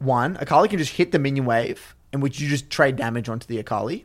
One, 0.00 0.36
Akali 0.40 0.68
can 0.68 0.80
just 0.80 0.94
hit 0.94 1.12
the 1.12 1.20
minion 1.20 1.44
wave, 1.44 1.94
in 2.12 2.18
which 2.18 2.40
you 2.40 2.48
just 2.48 2.70
trade 2.70 2.96
damage 2.96 3.28
onto 3.28 3.46
the 3.46 3.60
Akali. 3.60 4.04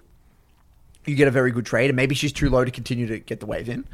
you 1.07 1.15
get 1.15 1.27
a 1.27 1.31
very 1.31 1.49
good 1.49 1.65
trade, 1.65 1.89
and 1.89 1.95
maybe 1.95 2.13
she's 2.13 2.31
too 2.31 2.51
low 2.51 2.63
to 2.63 2.69
continue 2.69 3.07
to 3.07 3.17
get 3.17 3.39
the 3.39 3.47
wave 3.47 3.67
in. 3.67 3.87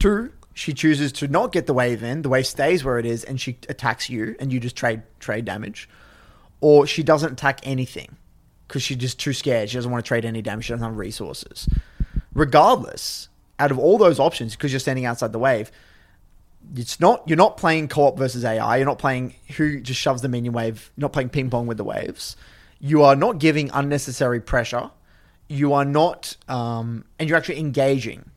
Two, 0.00 0.32
she 0.54 0.72
chooses 0.72 1.12
to 1.12 1.28
not 1.28 1.52
get 1.52 1.66
the 1.66 1.74
wave 1.74 2.02
in, 2.02 2.22
the 2.22 2.28
wave 2.28 2.46
stays 2.46 2.84
where 2.84 2.98
it 2.98 3.06
is, 3.06 3.24
and 3.24 3.40
she 3.40 3.58
attacks 3.68 4.10
you, 4.10 4.36
and 4.38 4.52
you 4.52 4.60
just 4.60 4.76
trade 4.76 5.02
trade 5.18 5.44
damage. 5.44 5.88
Or 6.60 6.86
she 6.86 7.02
doesn't 7.02 7.32
attack 7.32 7.60
anything 7.64 8.16
because 8.68 8.82
she's 8.82 8.98
just 8.98 9.18
too 9.18 9.32
scared. 9.32 9.70
She 9.70 9.76
doesn't 9.76 9.90
want 9.90 10.04
to 10.04 10.08
trade 10.08 10.24
any 10.24 10.42
damage. 10.42 10.66
She 10.66 10.72
doesn't 10.72 10.86
have 10.86 10.96
resources. 10.96 11.68
Regardless, 12.34 13.28
out 13.58 13.70
of 13.70 13.78
all 13.78 13.98
those 13.98 14.18
options, 14.20 14.54
because 14.54 14.72
you're 14.72 14.80
standing 14.80 15.04
outside 15.04 15.32
the 15.32 15.38
wave, 15.38 15.70
it's 16.76 17.00
not 17.00 17.22
you're 17.26 17.36
not 17.36 17.56
playing 17.56 17.88
co-op 17.88 18.18
versus 18.18 18.44
AI. 18.44 18.76
You're 18.76 18.86
not 18.86 18.98
playing 18.98 19.34
who 19.56 19.80
just 19.80 20.00
shoves 20.00 20.22
the 20.22 20.28
minion 20.28 20.52
wave. 20.52 20.90
You're 20.96 21.02
not 21.02 21.12
playing 21.12 21.30
ping 21.30 21.50
pong 21.50 21.66
with 21.66 21.78
the 21.78 21.84
waves. 21.84 22.36
You 22.78 23.02
are 23.02 23.16
not 23.16 23.38
giving 23.38 23.70
unnecessary 23.72 24.40
pressure. 24.40 24.90
You 25.48 25.72
are 25.74 25.84
not, 25.84 26.36
um, 26.48 27.04
and 27.18 27.28
you're 27.28 27.38
actually 27.38 27.58
engaging. 27.58 28.30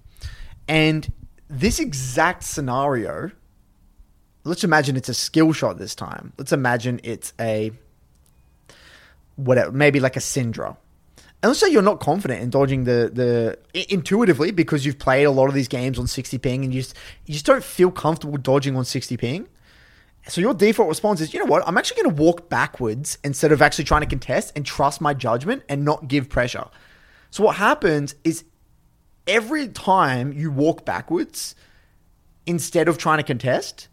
And 0.68 1.12
this 1.50 1.80
exact 1.80 2.44
scenario, 2.44 3.32
let's 4.44 4.64
imagine 4.64 4.96
it's 4.96 5.10
a 5.10 5.14
skill 5.14 5.54
shot 5.54 5.78
this 5.78 5.96
time. 5.96 6.34
Let's 6.38 6.52
imagine 6.52 7.00
it's 7.04 7.34
a 7.40 7.72
whatever, 9.36 9.72
maybe 9.72 10.00
like 10.00 10.16
a 10.16 10.22
Syndra. 10.22 10.78
And 11.44 11.52
let's 11.52 11.60
say 11.60 11.70
you're 11.70 11.84
not 11.84 12.00
confident 12.00 12.42
in 12.42 12.50
dodging 12.50 12.86
the 12.86 13.12
the 13.14 13.58
intuitively 13.92 14.52
because 14.52 14.86
you've 14.86 14.98
played 14.98 15.26
a 15.26 15.32
lot 15.32 15.48
of 15.48 15.54
these 15.54 15.68
games 15.68 16.00
on 16.00 16.08
60 16.08 16.38
ping 16.40 16.64
and 16.64 16.74
you 16.74 16.82
just 16.82 16.96
you 17.26 17.34
just 17.34 17.46
don't 17.46 17.64
feel 17.64 17.92
comfortable 17.92 18.38
dodging 18.38 18.76
on 18.76 18.86
60 18.86 19.18
ping. 19.18 19.48
So 20.28 20.42
your 20.42 20.56
default 20.56 20.90
response 20.90 21.22
is, 21.22 21.34
you 21.36 21.40
know 21.40 21.46
what? 21.46 21.62
I'm 21.68 21.78
actually 21.78 22.02
going 22.02 22.16
to 22.16 22.22
walk 22.22 22.50
backwards 22.50 23.20
instead 23.24 23.52
of 23.52 23.62
actually 23.62 23.86
trying 23.86 24.02
to 24.02 24.08
contest 24.08 24.54
and 24.56 24.66
trust 24.66 25.00
my 25.00 25.14
judgment 25.14 25.62
and 25.70 25.86
not 25.86 26.08
give 26.08 26.30
pressure. 26.30 26.66
So 27.30 27.44
what 27.44 27.58
happens 27.58 28.16
is 28.24 28.44
every 29.28 29.68
time 29.68 30.34
you 30.34 30.52
walk 30.52 30.86
backwards 30.86 31.56
instead 32.46 32.88
of 32.88 32.98
trying 32.98 33.18
to 33.18 33.24
contest, 33.24 33.88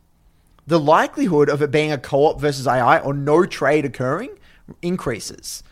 the 0.66 0.78
likelihood 0.78 1.48
of 1.48 1.62
it 1.62 1.70
being 1.70 1.90
a 1.92 1.98
co-op 1.98 2.40
versus 2.40 2.66
AI 2.66 2.98
or 2.98 3.14
no 3.14 3.44
trade 3.44 3.84
occurring 3.84 4.30
increases. 4.80 5.62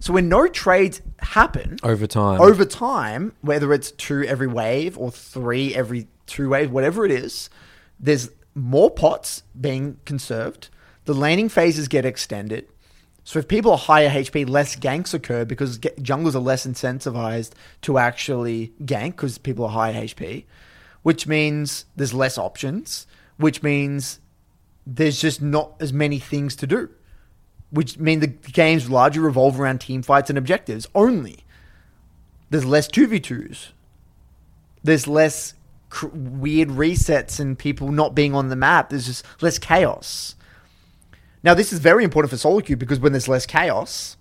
So 0.00 0.14
when 0.14 0.28
no 0.28 0.48
trades 0.48 1.02
happen 1.18 1.76
Over 1.82 2.06
time. 2.06 2.40
over 2.40 2.64
time, 2.64 3.34
whether 3.42 3.72
it's 3.72 3.90
two 3.92 4.24
every 4.24 4.46
wave 4.46 4.96
or 4.96 5.10
three 5.10 5.74
every 5.74 6.08
two 6.26 6.48
waves, 6.48 6.70
whatever 6.70 7.04
it 7.04 7.12
is, 7.12 7.50
there's 7.98 8.30
more 8.54 8.90
pots 8.90 9.42
being 9.60 9.98
conserved. 10.06 10.70
The 11.04 11.14
laning 11.14 11.48
phases 11.48 11.86
get 11.86 12.04
extended. 12.04 12.66
So 13.30 13.38
if 13.38 13.46
people 13.46 13.70
are 13.70 13.78
higher 13.78 14.10
HP, 14.10 14.48
less 14.48 14.74
ganks 14.74 15.14
occur 15.14 15.44
because 15.44 15.78
ge- 15.78 15.94
junglers 16.00 16.34
are 16.34 16.40
less 16.40 16.66
incentivized 16.66 17.52
to 17.82 17.96
actually 17.96 18.72
gank 18.82 19.12
because 19.12 19.38
people 19.38 19.66
are 19.66 19.70
higher 19.70 19.94
HP, 19.94 20.46
which 21.04 21.28
means 21.28 21.84
there's 21.94 22.12
less 22.12 22.36
options, 22.36 23.06
which 23.36 23.62
means 23.62 24.18
there's 24.84 25.20
just 25.20 25.40
not 25.40 25.74
as 25.78 25.92
many 25.92 26.18
things 26.18 26.56
to 26.56 26.66
do, 26.66 26.90
which 27.70 27.98
mean 27.98 28.18
the 28.18 28.26
games 28.26 28.90
largely 28.90 29.22
revolve 29.22 29.60
around 29.60 29.80
team 29.80 30.02
fights 30.02 30.28
and 30.28 30.36
objectives 30.36 30.88
only. 30.92 31.44
There's 32.50 32.64
less 32.64 32.88
2v2s. 32.88 33.68
There's 34.82 35.06
less 35.06 35.54
cr- 35.88 36.08
weird 36.08 36.70
resets 36.70 37.38
and 37.38 37.56
people 37.56 37.92
not 37.92 38.16
being 38.16 38.34
on 38.34 38.48
the 38.48 38.56
map. 38.56 38.90
There's 38.90 39.06
just 39.06 39.24
less 39.40 39.60
chaos. 39.60 40.34
Now, 41.42 41.54
this 41.54 41.72
is 41.72 41.78
very 41.78 42.04
important 42.04 42.30
for 42.30 42.36
solo 42.36 42.60
queue 42.60 42.76
because 42.76 43.00
when 43.00 43.12
there's 43.12 43.28
less 43.28 43.46
chaos, 43.46 44.16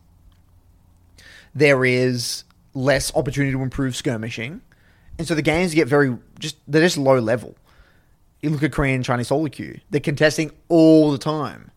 there 1.54 1.84
is 1.84 2.44
less 2.74 3.14
opportunity 3.16 3.52
to 3.52 3.62
improve 3.62 3.96
skirmishing. 3.96 4.62
And 5.18 5.28
so 5.28 5.36
the 5.36 5.42
games 5.42 5.74
get 5.74 5.88
very 5.88 6.16
just 6.40 6.56
they're 6.68 6.82
just 6.82 6.98
low 6.98 7.20
level. 7.20 7.56
You 8.42 8.52
look 8.52 8.64
at 8.64 8.72
Korean 8.72 8.96
and 8.96 9.06
Chinese 9.06 9.28
solo 9.28 9.48
queue, 9.50 9.80
they're 9.90 10.00
contesting 10.00 10.52
all 10.70 11.12
the 11.12 11.18
time. 11.18 11.72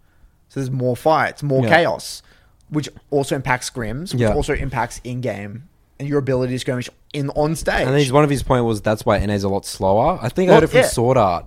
So 0.48 0.60
there's 0.60 0.70
more 0.70 0.94
fights, 0.97 1.43
more 1.43 1.64
Yeah. 1.64 1.70
chaos, 1.70 2.23
which 2.69 2.89
also 3.10 3.35
impacts 3.35 3.69
scrims, 3.69 4.12
which 4.12 4.20
Yeah. 4.23 4.35
also 4.35 4.55
impacts 4.55 5.01
in 5.02 5.20
game 5.23 5.64
and 5.98 6.09
your 6.09 6.19
ability 6.19 6.52
to 6.52 6.59
skirmish 6.60 6.89
in 7.12 7.31
on 7.31 7.56
stage. 7.56 7.86
And 7.89 8.12
one 8.12 8.23
of 8.23 8.31
his 8.31 8.44
point 8.44 8.64
was 8.64 8.81
that's 8.81 9.05
why 9.05 9.19
NA's 9.19 9.43
a 9.43 9.48
lot 9.48 9.66
slower. 9.66 10.19
I 10.23 10.28
think 10.28 10.48
I 10.48 10.52
Well, 10.52 10.60
heard 10.60 10.64
it 10.64 10.70
from 10.70 10.81
yeah. 10.81 10.86
Sword 10.86 11.16
Art. 11.16 11.47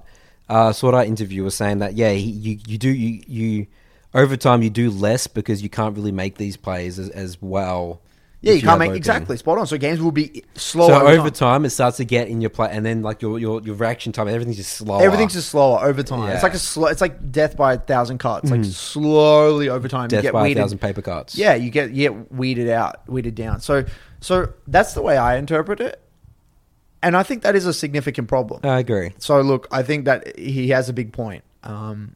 Uh, 0.49 0.73
Sword 0.73 0.95
Art 0.95 1.07
interview 1.07 1.43
was 1.43 1.55
saying 1.55 1.79
that 1.79 1.95
yeah, 1.95 2.11
he, 2.11 2.29
you 2.29 2.59
you 2.67 2.77
do 2.77 2.89
you 2.89 3.21
you 3.27 3.67
over 4.15 4.37
time 4.37 4.63
you 4.63 4.71
do 4.71 4.89
less 4.89 5.27
because 5.27 5.61
you 5.61 5.69
can't 5.69 5.95
really 5.95 6.11
make 6.11 6.37
these 6.37 6.57
plays 6.57 6.97
as, 6.97 7.09
as 7.09 7.41
well. 7.41 8.01
yeah, 8.41 8.53
you 8.53 8.61
can't 8.61 8.79
make 8.79 8.89
open. 8.89 8.97
exactly 8.97 9.37
spot 9.37 9.57
on. 9.57 9.67
So 9.67 9.77
games 9.77 10.01
will 10.01 10.13
be 10.13 10.43
slower. 10.55 10.87
So 10.87 11.07
over 11.07 11.29
time. 11.29 11.61
time 11.61 11.65
it 11.65 11.71
starts 11.71 11.97
to 11.97 12.05
get 12.05 12.29
in 12.29 12.39
your 12.39 12.49
play, 12.49 12.69
and 12.71 12.85
then 12.85 13.01
like 13.01 13.21
your 13.21 13.37
your, 13.37 13.61
your 13.61 13.75
reaction 13.75 14.13
time, 14.13 14.29
everything's 14.29 14.57
just 14.57 14.73
slower. 14.73 15.03
Everything's 15.03 15.33
just 15.33 15.49
slower 15.49 15.83
over 15.83 16.01
time. 16.01 16.29
Yeah. 16.29 16.35
It's 16.35 16.43
like 16.43 16.53
a 16.53 16.59
slow. 16.59 16.87
It's 16.87 17.01
like 17.01 17.31
death 17.31 17.57
by 17.57 17.73
a 17.73 17.77
thousand 17.77 18.19
cuts. 18.19 18.49
Like 18.49 18.63
slowly 18.63 19.67
over 19.69 19.87
time, 19.87 20.05
you 20.05 20.09
death 20.09 20.23
get 20.23 20.33
by 20.33 20.43
weeded. 20.43 20.57
a 20.57 20.61
thousand 20.61 20.79
paper 20.79 21.01
cuts. 21.01 21.37
Yeah, 21.37 21.55
you 21.55 21.69
get 21.69 21.91
you 21.91 22.09
get 22.09 22.31
weeded 22.31 22.69
out, 22.69 23.07
weeded 23.09 23.35
down. 23.35 23.59
So 23.59 23.83
so 24.21 24.53
that's 24.65 24.93
the 24.93 25.01
way 25.01 25.17
I 25.17 25.37
interpret 25.37 25.81
it, 25.81 26.01
and 27.03 27.17
I 27.17 27.23
think 27.23 27.43
that 27.43 27.55
is 27.55 27.65
a 27.65 27.73
significant 27.73 28.29
problem. 28.29 28.61
I 28.63 28.79
agree. 28.79 29.11
So 29.17 29.41
look, 29.41 29.67
I 29.71 29.83
think 29.83 30.05
that 30.05 30.39
he 30.39 30.69
has 30.69 30.87
a 30.87 30.93
big 30.93 31.11
point, 31.11 31.43
um, 31.63 32.15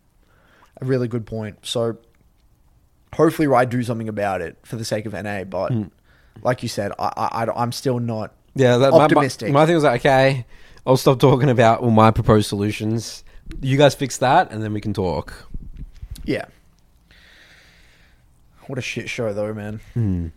a 0.82 0.86
really 0.86 1.08
good 1.08 1.26
point. 1.26 1.58
So 1.64 1.98
hopefully, 3.14 3.48
I 3.54 3.66
do 3.66 3.84
something 3.84 4.10
about 4.10 4.42
it 4.42 4.58
for 4.64 4.76
the 4.76 4.86
sake 4.86 5.06
of 5.06 5.14
NA. 5.14 5.44
But 5.44 5.72
hmm. 5.72 5.84
like 6.42 6.64
you 6.64 6.70
said, 6.70 6.92
I, 7.00 7.12
I 7.16 7.48
I'm 7.56 7.72
still 7.72 8.00
not 8.00 8.34
Yeah, 8.56 8.78
that, 8.78 8.92
my- 8.92 8.98
my, 8.98 9.04
optimistic. 9.06 9.52
My, 9.52 9.66
thing 9.66 9.76
was 9.76 9.84
like, 9.84 10.02
okay, 10.02 10.46
I'll 10.86 10.98
stop 10.98 11.20
talking 11.20 11.50
about 11.50 11.82
all 11.82 11.92
my 11.92 12.12
proposed 12.12 12.48
solutions. 12.50 13.24
You 13.62 13.78
guys 13.78 13.96
fix 13.96 14.18
that, 14.18 14.52
and 14.52 14.64
then 14.64 14.74
we 14.74 14.82
can 14.82 14.94
talk. 14.94 15.34
yeah. 16.24 16.46
What 18.68 18.78
a 18.78 18.84
shit 18.84 19.10
show, 19.10 19.34
though, 19.34 19.52
man. 19.52 19.80
Hmm. 19.96 20.28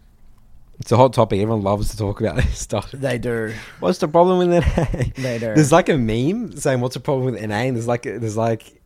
It's 0.80 0.90
a 0.90 0.96
hot 0.96 1.12
topic. 1.12 1.38
Everyone 1.38 1.62
loves 1.62 1.90
to 1.90 1.96
talk 1.96 2.20
about 2.20 2.36
this 2.42 2.58
stuff. 2.58 2.90
They 2.90 3.18
do. 3.18 3.52
What's 3.78 3.98
the 3.98 4.08
problem 4.08 4.38
with 4.38 4.48
NA? 4.48 4.84
They 5.16 5.38
do. 5.38 5.46
There's 5.54 5.70
like 5.70 5.88
a 5.90 5.98
meme 5.98 6.56
saying 6.56 6.80
what's 6.80 6.94
the 6.94 7.00
problem 7.00 7.26
with 7.26 7.40
NA, 7.40 7.54
and 7.54 7.76
there's 7.76 7.86
like 7.86 8.02
there's 8.02 8.36
like 8.36 8.81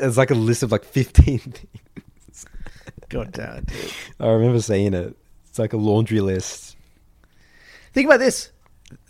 there's 0.00 0.16
like 0.18 0.30
a 0.30 0.34
list 0.34 0.62
of 0.62 0.72
like 0.72 0.84
15 0.84 1.38
things. 1.38 2.46
God 3.08 3.32
damn 3.32 3.58
it. 3.58 3.94
I 4.20 4.28
remember 4.28 4.60
seeing 4.60 4.94
it. 4.94 5.16
It's 5.48 5.58
like 5.58 5.72
a 5.72 5.76
laundry 5.76 6.20
list. 6.20 6.76
Think 7.92 8.06
about 8.06 8.18
this. 8.20 8.50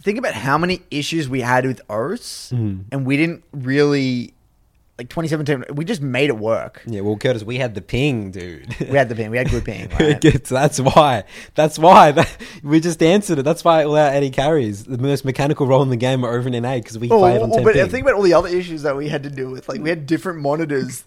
Think 0.02 0.18
about 0.18 0.34
how 0.34 0.56
many 0.59 0.82
issues 0.90 1.28
we 1.28 1.40
had 1.40 1.66
with 1.66 1.80
Oaths, 1.90 2.51
Mm. 2.52 2.84
and 2.93 3.05
we 3.05 3.16
didn't 3.16 3.43
really 3.52 4.32
like 4.98 5.09
2017. 5.10 5.77
We 5.77 5.85
just 5.85 6.01
made 6.01 6.31
it 6.31 6.39
work. 6.39 6.82
Yeah, 6.86 7.02
well, 7.02 7.16
Curtis, 7.16 7.44
we 7.44 7.59
had 7.59 7.74
the 7.74 7.82
ping, 7.82 8.31
dude. 8.31 8.74
We 8.81 8.97
had 8.97 9.09
the 9.10 9.14
ping. 9.14 9.31
We 9.31 9.36
had 9.36 9.51
good 9.51 9.64
ping. 9.64 9.89
Right? 10.01 10.20
That's 10.20 10.81
why. 10.81 11.24
That's 11.55 11.78
why. 11.78 12.12
That, 12.16 12.35
we 12.62 12.81
just 12.81 13.02
answered 13.02 13.39
it. 13.39 13.43
That's 13.43 13.62
why 13.62 13.85
all 13.85 13.97
our 13.97 14.09
AD 14.09 14.32
carries 14.32 14.85
the 14.85 14.97
most 14.98 15.24
mechanical 15.24 15.66
role 15.66 15.82
in 15.82 15.90
the 15.90 15.97
game 15.97 16.24
are 16.24 16.35
over 16.39 16.48
in 16.48 16.62
NA 16.62 16.77
because 16.77 16.98
we 16.98 17.10
Oh, 17.10 17.18
played 17.18 17.43
on 17.43 17.51
oh, 17.52 17.56
10 17.56 17.64
but 17.64 17.74
ping. 17.74 17.89
think 17.90 18.02
about 18.06 18.14
all 18.16 18.23
the 18.23 18.32
other 18.35 18.48
issues 18.48 18.82
that 18.82 18.97
we 18.97 19.09
had 19.09 19.23
to 19.24 19.31
deal 19.31 19.51
with. 19.51 19.68
Like 19.68 19.81
we 19.82 19.90
had 19.90 20.06
different 20.06 20.40
monitors 20.40 21.05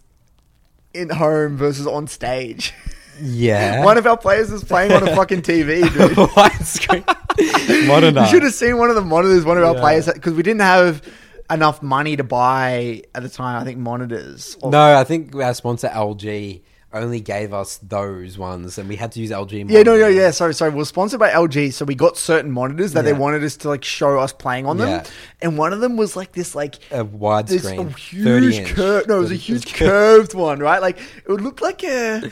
in 0.94 1.10
home 1.10 1.57
versus 1.57 1.88
on 1.88 2.06
stage. 2.07 2.74
yeah. 3.22 3.84
One 3.84 3.98
of 3.98 4.06
our 4.06 4.18
players 4.18 4.52
was 4.52 4.64
playing 4.64 4.91
on 4.91 5.07
a 5.07 5.16
fucking 5.16 5.41
TV, 5.41 5.82
dude. 5.94 6.11
Widescreen. 6.30 7.88
Modern 7.88 8.16
You 8.16 8.26
should 8.28 8.44
have 8.44 8.53
seen 8.53 8.78
one 8.78 8.90
of 8.90 8.95
the 8.95 9.02
monitors. 9.02 9.45
One 9.45 9.57
of 9.57 9.64
our 9.64 9.74
Yeah. 9.76 9.80
players 9.82 10.06
because 10.11 10.34
we 10.34 10.44
didn't 10.44 10.61
have 10.61 11.02
enough 11.50 11.82
money 11.82 12.16
to 12.16 12.24
buy 12.24 13.04
at 13.16 13.24
the 13.24 13.30
time. 13.30 13.62
I 13.62 13.66
think 13.66 13.78
monitors. 13.78 14.58
Or- 14.62 14.72
No, 14.72 14.98
I 14.98 15.04
think 15.04 15.36
our 15.36 15.54
sponsor 15.54 15.88
LG 15.90 16.62
only 16.92 17.20
gave 17.22 17.54
us 17.54 17.78
those 17.84 18.36
ones, 18.38 18.80
and 18.80 18.90
we 18.90 18.96
had 18.96 19.12
to 19.12 19.20
use 19.20 19.30
LG. 19.30 19.70
Yeah, 19.70 19.84
no, 19.84 19.94
no, 19.94 20.00
monitors. 20.00 20.16
yeah. 20.16 20.32
Sorry, 20.32 20.54
sorry. 20.56 20.72
We're 20.72 20.86
sponsored 20.86 21.20
by 21.20 21.30
LG, 21.30 21.72
so 21.74 21.86
we 21.86 21.94
got 21.94 22.18
certain 22.18 22.52
monitors 22.52 22.94
that 22.94 23.04
they 23.06 23.14
wanted 23.14 23.44
us 23.44 23.58
to 23.58 23.70
like 23.70 23.84
show 23.84 24.18
us 24.20 24.34
playing 24.34 24.66
on 24.66 24.78
them, 24.78 24.90
Yeah. 24.90 25.04
and 25.42 25.58
one 25.58 25.72
of 25.72 25.82
them 25.82 25.98
was 25.98 26.16
like 26.16 26.32
this, 26.32 26.56
like 26.56 26.76
A 26.92 27.06
widescreen, 27.06 27.90
a 27.92 27.94
30 27.94 28.00
huge 28.02 28.56
inch. 28.56 28.70
curve. 28.70 29.08
No, 29.08 29.18
it 29.18 29.22
was 29.22 29.32
a 29.32 29.36
huge 29.36 29.72
curved 29.74 30.34
one, 30.34 30.60
right? 30.60 30.82
Like 30.82 30.98
it 31.00 31.28
would 31.30 31.42
look 31.42 31.62
like 31.62 31.84
a. 31.84 32.32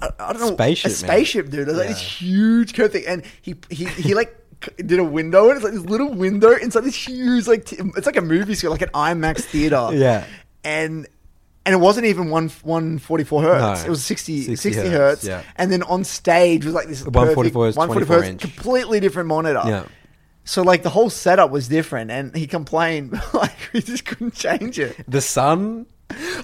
I, 0.00 0.08
I 0.18 0.32
don't 0.32 0.40
know, 0.42 0.54
Spaceship, 0.54 0.86
a 0.86 0.88
man. 0.88 0.96
spaceship, 0.96 1.50
dude. 1.50 1.60
It 1.60 1.66
was 1.68 1.76
like 1.78 1.88
this 1.88 2.00
huge 2.02 2.74
curved 2.74 2.94
thing, 2.94 3.04
and 3.06 3.22
he 3.42 3.54
he 3.70 3.84
he 3.84 4.14
like 4.14 4.36
did 4.76 4.98
a 4.98 5.04
window, 5.04 5.48
and 5.48 5.56
it's 5.56 5.64
like 5.64 5.74
this 5.74 5.84
little 5.84 6.12
window 6.12 6.52
inside 6.52 6.84
this 6.84 6.94
huge 7.06 7.46
like 7.46 7.64
t- 7.66 7.76
it's 7.96 8.06
like 8.06 8.16
a 8.16 8.22
movie 8.22 8.54
screen, 8.54 8.70
like 8.70 8.82
an 8.82 8.90
IMAX 8.90 9.40
theater. 9.42 9.90
Yeah. 9.92 10.24
and 10.62 11.06
and 11.66 11.74
it 11.74 11.78
wasn't 11.78 12.06
even 12.06 12.30
one 12.30 12.48
one 12.62 12.98
forty 12.98 13.24
four 13.24 13.42
hertz. 13.42 13.82
No. 13.82 13.86
it 13.86 13.90
was 13.90 14.04
60, 14.04 14.42
60 14.42 14.56
60 14.56 14.88
hertz, 14.90 14.92
hertz. 14.92 15.24
yeah. 15.26 15.42
And 15.56 15.72
then 15.72 15.82
on 15.82 16.04
stage 16.04 16.64
was 16.64 16.74
like 16.74 16.88
this 16.88 17.02
144 17.04 17.68
is 17.68 17.74
24 17.74 18.16
hertz, 18.16 18.42
completely 18.42 19.00
different 19.00 19.28
monitor. 19.28 19.62
Yeah. 19.64 19.84
So 20.44 20.62
like 20.62 20.82
the 20.82 20.90
whole 20.90 21.08
setup 21.08 21.50
was 21.50 21.68
different, 21.68 22.10
and 22.10 22.36
he 22.36 22.46
complained 22.46 23.18
like 23.32 23.56
we 23.72 23.80
just 23.80 24.04
couldn't 24.04 24.34
change 24.34 24.78
it. 24.78 24.96
The 25.08 25.20
sun. 25.22 25.86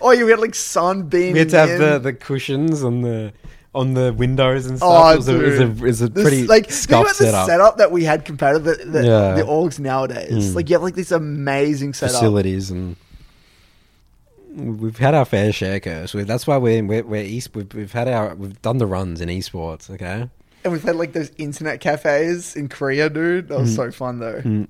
Oh, 0.01 0.11
you 0.11 0.27
had 0.29 0.39
like 0.39 0.55
sunbeam. 0.55 1.35
We 1.35 1.41
had 1.41 1.51
to 1.51 1.59
have 1.59 1.79
the, 1.79 1.99
the 1.99 2.15
cushions 2.15 2.83
and 2.83 3.05
the 3.05 3.33
on 3.75 3.95
the 3.95 4.13
windows 4.13 4.67
and 4.67 4.79
stuff. 4.79 4.89
Oh, 4.93 5.13
it 5.13 5.17
was, 5.19 5.29
a, 5.29 5.35
it 5.45 5.49
was 5.49 5.61
a, 5.61 5.63
it 5.65 5.81
was 5.81 6.03
a 6.03 6.09
This- 6.09 6.23
pretty 6.25 6.47
like 6.47 6.67
think 6.69 6.91
about 6.91 7.07
the 7.09 7.15
setup. 7.15 7.47
setup 7.47 7.77
that 7.79 7.93
we 7.93 8.05
had 8.05 8.25
compared 8.25 8.57
to 8.57 8.59
the 8.59 8.85
the, 8.85 9.05
Yeah. 9.05 9.35
the 9.35 9.43
orgs 9.43 9.79
nowadays. 9.79 10.53
Mm. 10.53 10.55
Like 10.57 10.69
you 10.69 10.75
have 10.75 10.83
like 10.83 10.97
this 10.97 11.13
amazing 11.13 11.95
setup. 11.95 12.15
facilities 12.17 12.71
and 12.71 12.97
we've 14.55 14.99
had 14.99 15.15
our 15.15 15.25
fair 15.25 15.53
share 15.53 15.79
curse. 15.81 16.15
We- 16.15 16.25
That's 16.25 16.47
why 16.47 16.57
we're 16.57 16.83
we're, 16.85 17.05
we're 17.05 17.23
east. 17.23 17.55
We've, 17.55 17.73
we've 17.75 17.93
had 17.93 18.09
our 18.09 18.35
we've 18.35 18.61
done 18.63 18.79
the 18.79 18.87
runs 18.87 19.21
in 19.21 19.29
esports. 19.29 19.89
Okay, 19.91 20.29
And 20.65 20.73
we've 20.73 20.83
had 20.83 20.97
like 20.97 21.13
those 21.13 21.31
internet 21.39 21.81
cafes 21.81 22.57
in 22.57 22.69
Korea, 22.69 23.09
dude. 23.09 23.49
That 23.49 23.61
was 23.61 23.75
so 23.75 23.91
fun 23.93 24.19
though. 24.19 24.41
Mm. 24.43 24.69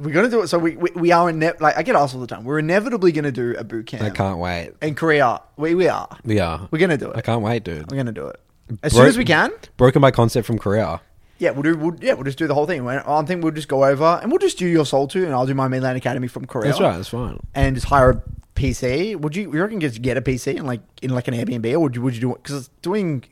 We're 0.00 0.12
gonna 0.14 0.30
do 0.30 0.42
it. 0.42 0.48
So 0.48 0.58
we 0.58 0.76
we, 0.76 0.90
we 0.94 1.12
are 1.12 1.28
ine- 1.28 1.52
like 1.60 1.76
I 1.76 1.82
get 1.82 1.94
asked 1.96 2.14
all 2.14 2.20
the 2.20 2.26
time. 2.26 2.44
We're 2.44 2.58
inevitably 2.58 3.12
gonna 3.12 3.32
do 3.32 3.54
a 3.58 3.64
boot 3.64 3.86
camp 3.86 4.02
I 4.02 4.10
can't 4.10 4.38
wait. 4.38 4.72
in 4.82 4.94
Korea. 4.94 5.40
We 5.56 5.74
we 5.74 5.88
are. 5.88 6.08
We 6.24 6.40
are. 6.40 6.68
We're 6.70 6.78
gonna 6.78 6.96
do 6.98 7.10
it. 7.10 7.16
I 7.16 7.20
can't 7.20 7.42
wait, 7.42 7.64
dude. 7.64 7.90
We're 7.90 7.96
gonna 7.98 8.12
do 8.12 8.26
it 8.28 8.40
as 8.82 8.92
Bro- 8.92 9.00
soon 9.02 9.08
as 9.08 9.18
we 9.18 9.24
can. 9.24 9.50
Broken 9.76 10.00
by 10.02 10.10
concept 10.10 10.46
from 10.46 10.58
Korea. 10.58 11.00
Yeah, 11.38 11.50
we'll 11.52 11.62
do. 11.62 11.76
We'll, 11.76 11.96
yeah, 12.02 12.12
we'll 12.14 12.24
just 12.24 12.36
do 12.38 12.46
the 12.46 12.54
whole 12.54 12.66
thing. 12.66 12.86
I 12.86 13.22
think 13.22 13.42
we'll 13.42 13.52
just 13.54 13.68
go 13.68 13.84
over 13.84 14.18
and 14.22 14.30
we'll 14.30 14.38
just 14.38 14.58
do 14.58 14.66
your 14.66 14.84
Soul 14.84 15.08
Two, 15.08 15.24
and 15.24 15.32
I'll 15.32 15.46
do 15.46 15.54
my 15.54 15.68
Mainland 15.68 15.96
Academy 15.96 16.28
from 16.28 16.44
Korea. 16.46 16.68
That's 16.68 16.80
right. 16.80 16.96
That's 16.96 17.08
fine. 17.08 17.38
and 17.54 17.76
just 17.76 17.86
hire 17.86 18.10
a 18.10 18.22
PC. 18.54 19.16
Would 19.16 19.34
you? 19.36 19.50
You 19.52 19.62
reckon 19.62 19.80
just 19.80 20.02
get 20.02 20.16
a 20.18 20.20
PC 20.22 20.56
and 20.58 20.66
like 20.66 20.80
in 21.00 21.10
like 21.10 21.28
an 21.28 21.34
Airbnb, 21.34 21.72
or 21.72 21.78
would 21.80 21.96
you? 21.96 22.02
Would 22.02 22.14
you 22.14 22.20
do 22.20 22.34
it? 22.34 22.42
Because 22.42 22.68
doing 22.82 23.24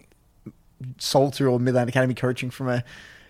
Soul 0.99 1.31
Two 1.31 1.49
or 1.49 1.59
Midland 1.61 1.89
Academy 1.89 2.15
coaching 2.15 2.51
from 2.51 2.69
a 2.69 2.83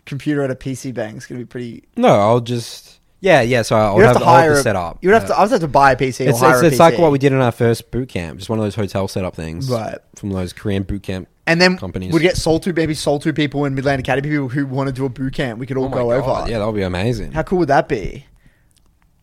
computer 0.07 0.43
at 0.43 0.51
a 0.51 0.55
PC 0.55 0.95
bank 0.95 1.17
is 1.19 1.27
going 1.27 1.41
to 1.41 1.45
be 1.45 1.49
pretty. 1.49 1.85
No, 1.97 2.09
I'll 2.09 2.41
just 2.41 2.98
yeah 3.21 3.41
yeah. 3.43 3.63
So 3.63 3.77
I'll 3.77 3.97
You'd 3.97 4.05
have, 4.05 4.17
have, 4.17 4.23
to 4.23 4.29
I'll 4.29 4.35
have 4.37 4.43
hire 4.45 4.53
a 4.55 4.63
setup. 4.63 4.99
You'd 5.03 5.13
have 5.13 5.27
to. 5.27 5.37
I 5.37 5.43
would 5.43 5.51
have 5.51 5.61
to 5.61 5.69
buy 5.69 5.93
a 5.93 5.97
PC 5.97 6.27
or 6.27 6.31
It's, 6.31 6.41
hire 6.41 6.55
it's, 6.55 6.63
a 6.63 6.67
it's 6.67 6.77
PC. 6.77 6.79
like 6.79 6.99
what 6.99 7.13
we 7.13 7.19
did 7.19 7.33
in 7.33 7.41
our 7.41 7.53
first 7.53 7.91
boot 7.91 8.09
camp, 8.09 8.39
just 8.39 8.49
one 8.51 8.59
of 8.59 8.65
those 8.65 8.75
hotel 8.75 9.09
setup 9.09 9.35
things, 9.35 9.69
Right. 9.71 9.99
From 10.17 10.31
those 10.31 10.53
Korean 10.53 10.83
boot 10.83 11.03
camp. 11.03 11.29
And 11.47 11.61
then 11.61 11.79
companies. 11.79 12.13
we'd 12.13 12.21
get 12.21 12.37
sold 12.37 12.63
to 12.65 12.73
maybe 12.75 12.93
sold 12.95 13.23
to 13.23 13.33
people 13.33 13.65
in 13.65 13.75
Midland 13.75 14.01
Academy 14.01 14.29
people 14.29 14.49
who 14.49 14.67
want 14.67 14.89
to 14.89 14.93
do 14.93 15.07
a 15.07 15.09
boot 15.09 15.33
camp. 15.33 15.59
We 15.59 15.67
could 15.67 15.79
all 15.79 15.87
Oh 15.87 15.89
my 15.89 15.97
go 15.97 16.09
God, 16.21 16.43
over. 16.43 16.51
Yeah, 16.51 16.59
that 16.59 16.67
would 16.67 16.75
be 16.75 16.83
amazing. 16.83 17.33
How 17.33 17.43
cool 17.43 17.61
would 17.61 17.69
that 17.69 17.89
be? 17.89 18.27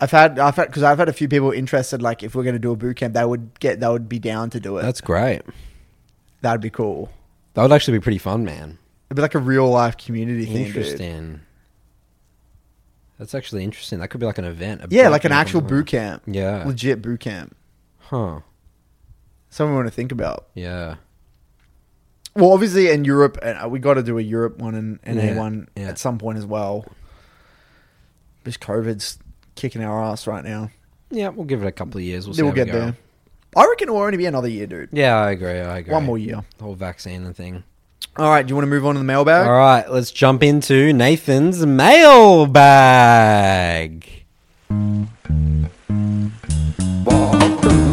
I've 0.01 0.09
had, 0.11 0.39
I've 0.39 0.55
had, 0.55 0.65
because 0.67 0.81
I've 0.83 0.97
had 0.97 1.07
a 1.07 1.13
few 1.13 1.27
people 1.29 1.51
interested. 1.51 2.01
Like, 2.01 2.23
if 2.23 2.33
we're 2.35 2.43
going 2.43 2.55
to 2.55 2.59
do 2.59 2.71
a 2.71 2.75
boot 2.75 2.97
camp, 2.97 3.13
they 3.13 3.23
would 3.23 3.57
get, 3.59 3.79
they 3.79 3.87
would 3.87 4.09
be 4.09 4.17
down 4.19 4.49
to 4.49 4.59
do 4.59 4.77
it. 4.77 4.81
That's 4.81 5.01
great. 5.01 5.43
That'd 6.41 6.61
be 6.61 6.69
cool. 6.71 7.11
That 7.53 7.61
would 7.61 7.71
actually 7.71 7.99
be 7.99 8.01
pretty 8.03 8.17
fun, 8.17 8.43
man. 8.43 8.77
It'd 9.09 9.15
be 9.15 9.21
like 9.21 9.35
a 9.35 9.39
real 9.39 9.69
life 9.69 9.95
community 9.97 10.45
thing. 10.45 10.55
dude. 10.55 10.67
Interesting. 10.75 11.41
That's 13.17 13.33
actually 13.33 13.63
interesting. 13.63 13.99
That 13.99 14.09
could 14.09 14.19
be 14.19 14.25
like 14.25 14.37
an 14.37 14.45
event. 14.45 14.81
a 14.83 14.87
Yeah, 14.89 15.09
like 15.09 15.23
an 15.25 15.31
actual 15.31 15.61
boot 15.61 15.87
camp. 15.87 16.23
Yeah. 16.27 16.63
Legit 16.65 17.01
boot 17.01 17.19
camp. 17.21 17.55
Huh. 17.99 18.41
Something 19.49 19.71
we 19.71 19.75
want 19.77 19.87
to 19.87 19.93
think 19.93 20.11
about. 20.11 20.47
Yeah. 20.53 20.95
Well, 22.35 22.51
obviously 22.51 22.89
in 22.89 23.05
Europe, 23.05 23.37
and 23.41 23.57
uh, 23.63 23.69
we 23.69 23.79
got 23.79 23.93
to 23.93 24.03
do 24.03 24.17
a 24.17 24.21
Europe 24.21 24.57
one 24.57 24.75
and 24.75 24.99
an 25.03 25.15
Yeah, 25.17 25.33
A 25.35 25.37
one 25.37 25.69
yeah. 25.77 25.87
at 25.87 25.97
some 25.97 26.17
point 26.17 26.37
as 26.37 26.45
well. 26.45 26.85
This 28.43 28.57
COVID's 28.57 29.17
kicking 29.55 29.81
our 29.81 30.03
ass 30.03 30.27
right 30.27 30.43
now. 30.43 30.69
Yeah, 31.09 31.29
we'll 31.29 31.45
give 31.45 31.63
it 31.63 31.67
a 31.67 31.71
couple 31.71 31.97
of 31.97 32.03
years. 32.03 32.27
We'll 32.27 32.33
see 32.33 32.41
Then 32.41 32.45
we'll 32.47 32.53
we 32.53 32.65
get 32.65 32.67
go. 32.73 32.79
there. 32.81 32.95
I 33.55 33.65
reckon 33.65 33.87
it'll 33.87 34.01
only 34.01 34.17
be 34.17 34.25
another 34.25 34.49
year, 34.49 34.67
dude. 34.67 34.89
Yeah, 34.91 35.15
I 35.15 35.31
agree. 35.31 35.61
I 35.61 35.77
agree. 35.77 35.93
One 35.93 36.03
more 36.03 36.17
year. 36.17 36.43
The 36.57 36.63
whole 36.65 36.75
vaccine 36.75 37.23
and 37.25 37.33
thing. 37.33 37.63
All 38.17 38.29
right, 38.29 38.47
do 38.47 38.51
you 38.51 38.55
want 38.55 38.63
to 38.63 38.69
move 38.69 38.85
on 38.85 38.95
to 38.95 38.99
the 38.99 39.03
mailbag? 39.03 39.45
All 39.45 39.51
right, 39.51 39.91
let's 39.91 40.09
jump 40.09 40.41
into 40.41 40.93
Nathan's 40.93 41.65
mailbag. 41.65 42.45
Welcome 44.69 45.59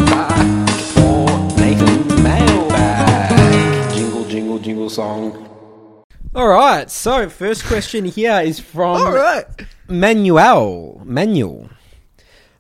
back 0.05 0.70
for 0.94 1.27
Nathan's 1.59 2.23
mailbag. 2.23 3.93
Jingle, 3.93 4.24
jingle, 4.28 4.61
jingle 4.61 4.89
song. 4.89 5.49
All 6.36 6.47
right, 6.47 6.89
so 6.89 7.28
first 7.28 7.65
question 7.65 8.05
here 8.05 8.40
is 8.44 8.61
from 8.61 9.03
All 9.03 9.12
right. 9.12 9.44
Manuel. 9.89 11.03
Manuel. 11.05 11.69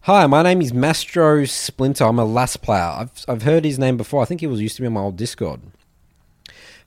Hi, 0.00 0.26
my 0.26 0.42
name 0.42 0.60
is 0.62 0.74
Mastro 0.74 1.44
Splinter. 1.44 2.06
I'm 2.06 2.18
a 2.18 2.24
LAS 2.24 2.56
player. 2.56 2.82
I've, 2.82 3.12
I've 3.28 3.42
heard 3.42 3.64
his 3.64 3.78
name 3.78 3.96
before. 3.96 4.20
I 4.20 4.24
think 4.24 4.40
he 4.40 4.48
was 4.48 4.60
used 4.60 4.74
to 4.76 4.82
be 4.82 4.88
on 4.88 4.94
my 4.94 5.00
old 5.02 5.16
Discord. 5.16 5.60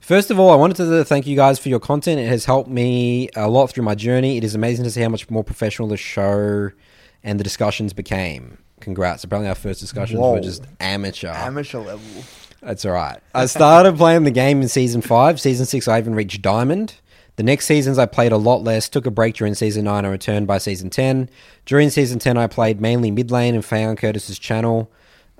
First 0.06 0.30
of 0.30 0.38
all, 0.38 0.50
I 0.50 0.54
wanted 0.54 0.76
to 0.76 1.04
thank 1.04 1.26
you 1.26 1.34
guys 1.34 1.58
for 1.58 1.68
your 1.68 1.80
content. 1.80 2.20
It 2.20 2.28
has 2.28 2.44
helped 2.44 2.70
me 2.70 3.28
a 3.34 3.50
lot 3.50 3.70
through 3.70 3.82
my 3.82 3.96
journey. 3.96 4.36
It 4.36 4.44
is 4.44 4.54
amazing 4.54 4.84
to 4.84 4.90
see 4.92 5.00
how 5.00 5.08
much 5.08 5.28
more 5.30 5.42
professional 5.42 5.88
the 5.88 5.96
show 5.96 6.70
and 7.24 7.40
the 7.40 7.42
discussions 7.42 7.92
became. 7.92 8.58
Congrats. 8.78 9.24
Apparently, 9.24 9.48
our 9.48 9.56
first 9.56 9.80
discussions 9.80 10.20
Whoa. 10.20 10.34
were 10.34 10.40
just 10.40 10.64
amateur. 10.78 11.32
Amateur 11.32 11.80
level. 11.80 12.22
That's 12.62 12.84
all 12.84 12.92
right. 12.92 13.18
I 13.34 13.46
started 13.46 13.96
playing 13.96 14.22
the 14.22 14.30
game 14.30 14.62
in 14.62 14.68
season 14.68 15.00
five. 15.00 15.40
Season 15.40 15.66
six, 15.66 15.88
I 15.88 15.98
even 15.98 16.14
reached 16.14 16.40
diamond. 16.40 16.94
The 17.34 17.42
next 17.42 17.66
seasons, 17.66 17.98
I 17.98 18.06
played 18.06 18.30
a 18.30 18.36
lot 18.36 18.62
less. 18.62 18.88
Took 18.88 19.06
a 19.06 19.10
break 19.10 19.34
during 19.34 19.54
season 19.54 19.86
nine 19.86 20.04
and 20.04 20.12
returned 20.12 20.46
by 20.46 20.58
season 20.58 20.88
ten. 20.88 21.28
During 21.64 21.90
season 21.90 22.20
ten, 22.20 22.38
I 22.38 22.46
played 22.46 22.80
mainly 22.80 23.10
mid 23.10 23.32
lane 23.32 23.56
and 23.56 23.64
found 23.64 23.98
Curtis's 23.98 24.38
channel. 24.38 24.88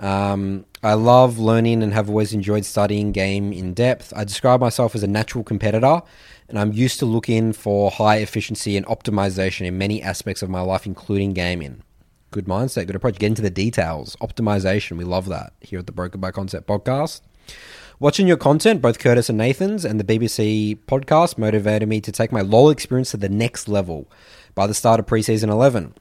Um, 0.01 0.67
I 0.87 0.95
love 0.95 1.41
learning 1.41 1.83
and 1.83 1.93
have 1.95 2.09
always 2.09 2.33
enjoyed 2.33 2.65
studying 2.65 3.11
game 3.11 3.53
in 3.53 3.75
depth. 3.75 4.13
I 4.15 4.23
describe 4.23 4.61
myself 4.61 4.95
as 4.95 5.03
a 5.03 5.09
natural 5.09 5.43
competitor, 5.43 6.01
and 6.49 6.57
I'm 6.57 6.73
used 6.73 7.01
to 7.01 7.07
looking 7.07 7.53
for 7.53 7.91
high 7.91 8.19
efficiency 8.19 8.77
and 8.77 8.87
optimization 8.87 9.67
in 9.67 9.77
many 9.79 10.01
aspects 10.01 10.43
of 10.43 10.49
my 10.49 10.61
life, 10.61 10.87
including 10.87 11.33
gaming. 11.33 11.83
Good 12.31 12.45
mindset, 12.45 12.87
good 12.87 12.95
approach. 12.95 13.19
Get 13.19 13.27
into 13.27 13.43
the 13.43 13.51
details. 13.51 14.15
Optimization, 14.21 14.97
we 14.97 15.03
love 15.03 15.29
that 15.29 15.55
here 15.61 15.81
at 15.81 15.87
the 15.87 15.93
Broken 15.93 16.21
by 16.21 16.31
Concept 16.31 16.69
podcast. 16.69 17.21
Watching 17.99 18.29
your 18.29 18.37
content, 18.37 18.81
both 18.81 19.01
Curtis 19.01 19.29
and 19.29 19.39
Nathan's, 19.39 19.85
and 19.85 19.99
the 19.99 20.05
BBC 20.05 20.79
podcast 20.87 21.37
motivated 21.37 21.89
me 21.89 22.01
to 22.01 22.13
take 22.13 22.31
my 22.31 22.43
LOL 22.43 22.71
experience 22.71 23.11
to 23.11 23.17
the 23.17 23.29
next 23.29 23.67
level 23.67 24.09
by 24.55 24.69
the 24.69 24.75
start 24.75 25.01
of 25.01 25.07
preseason 25.07 25.51
11. 25.51 25.95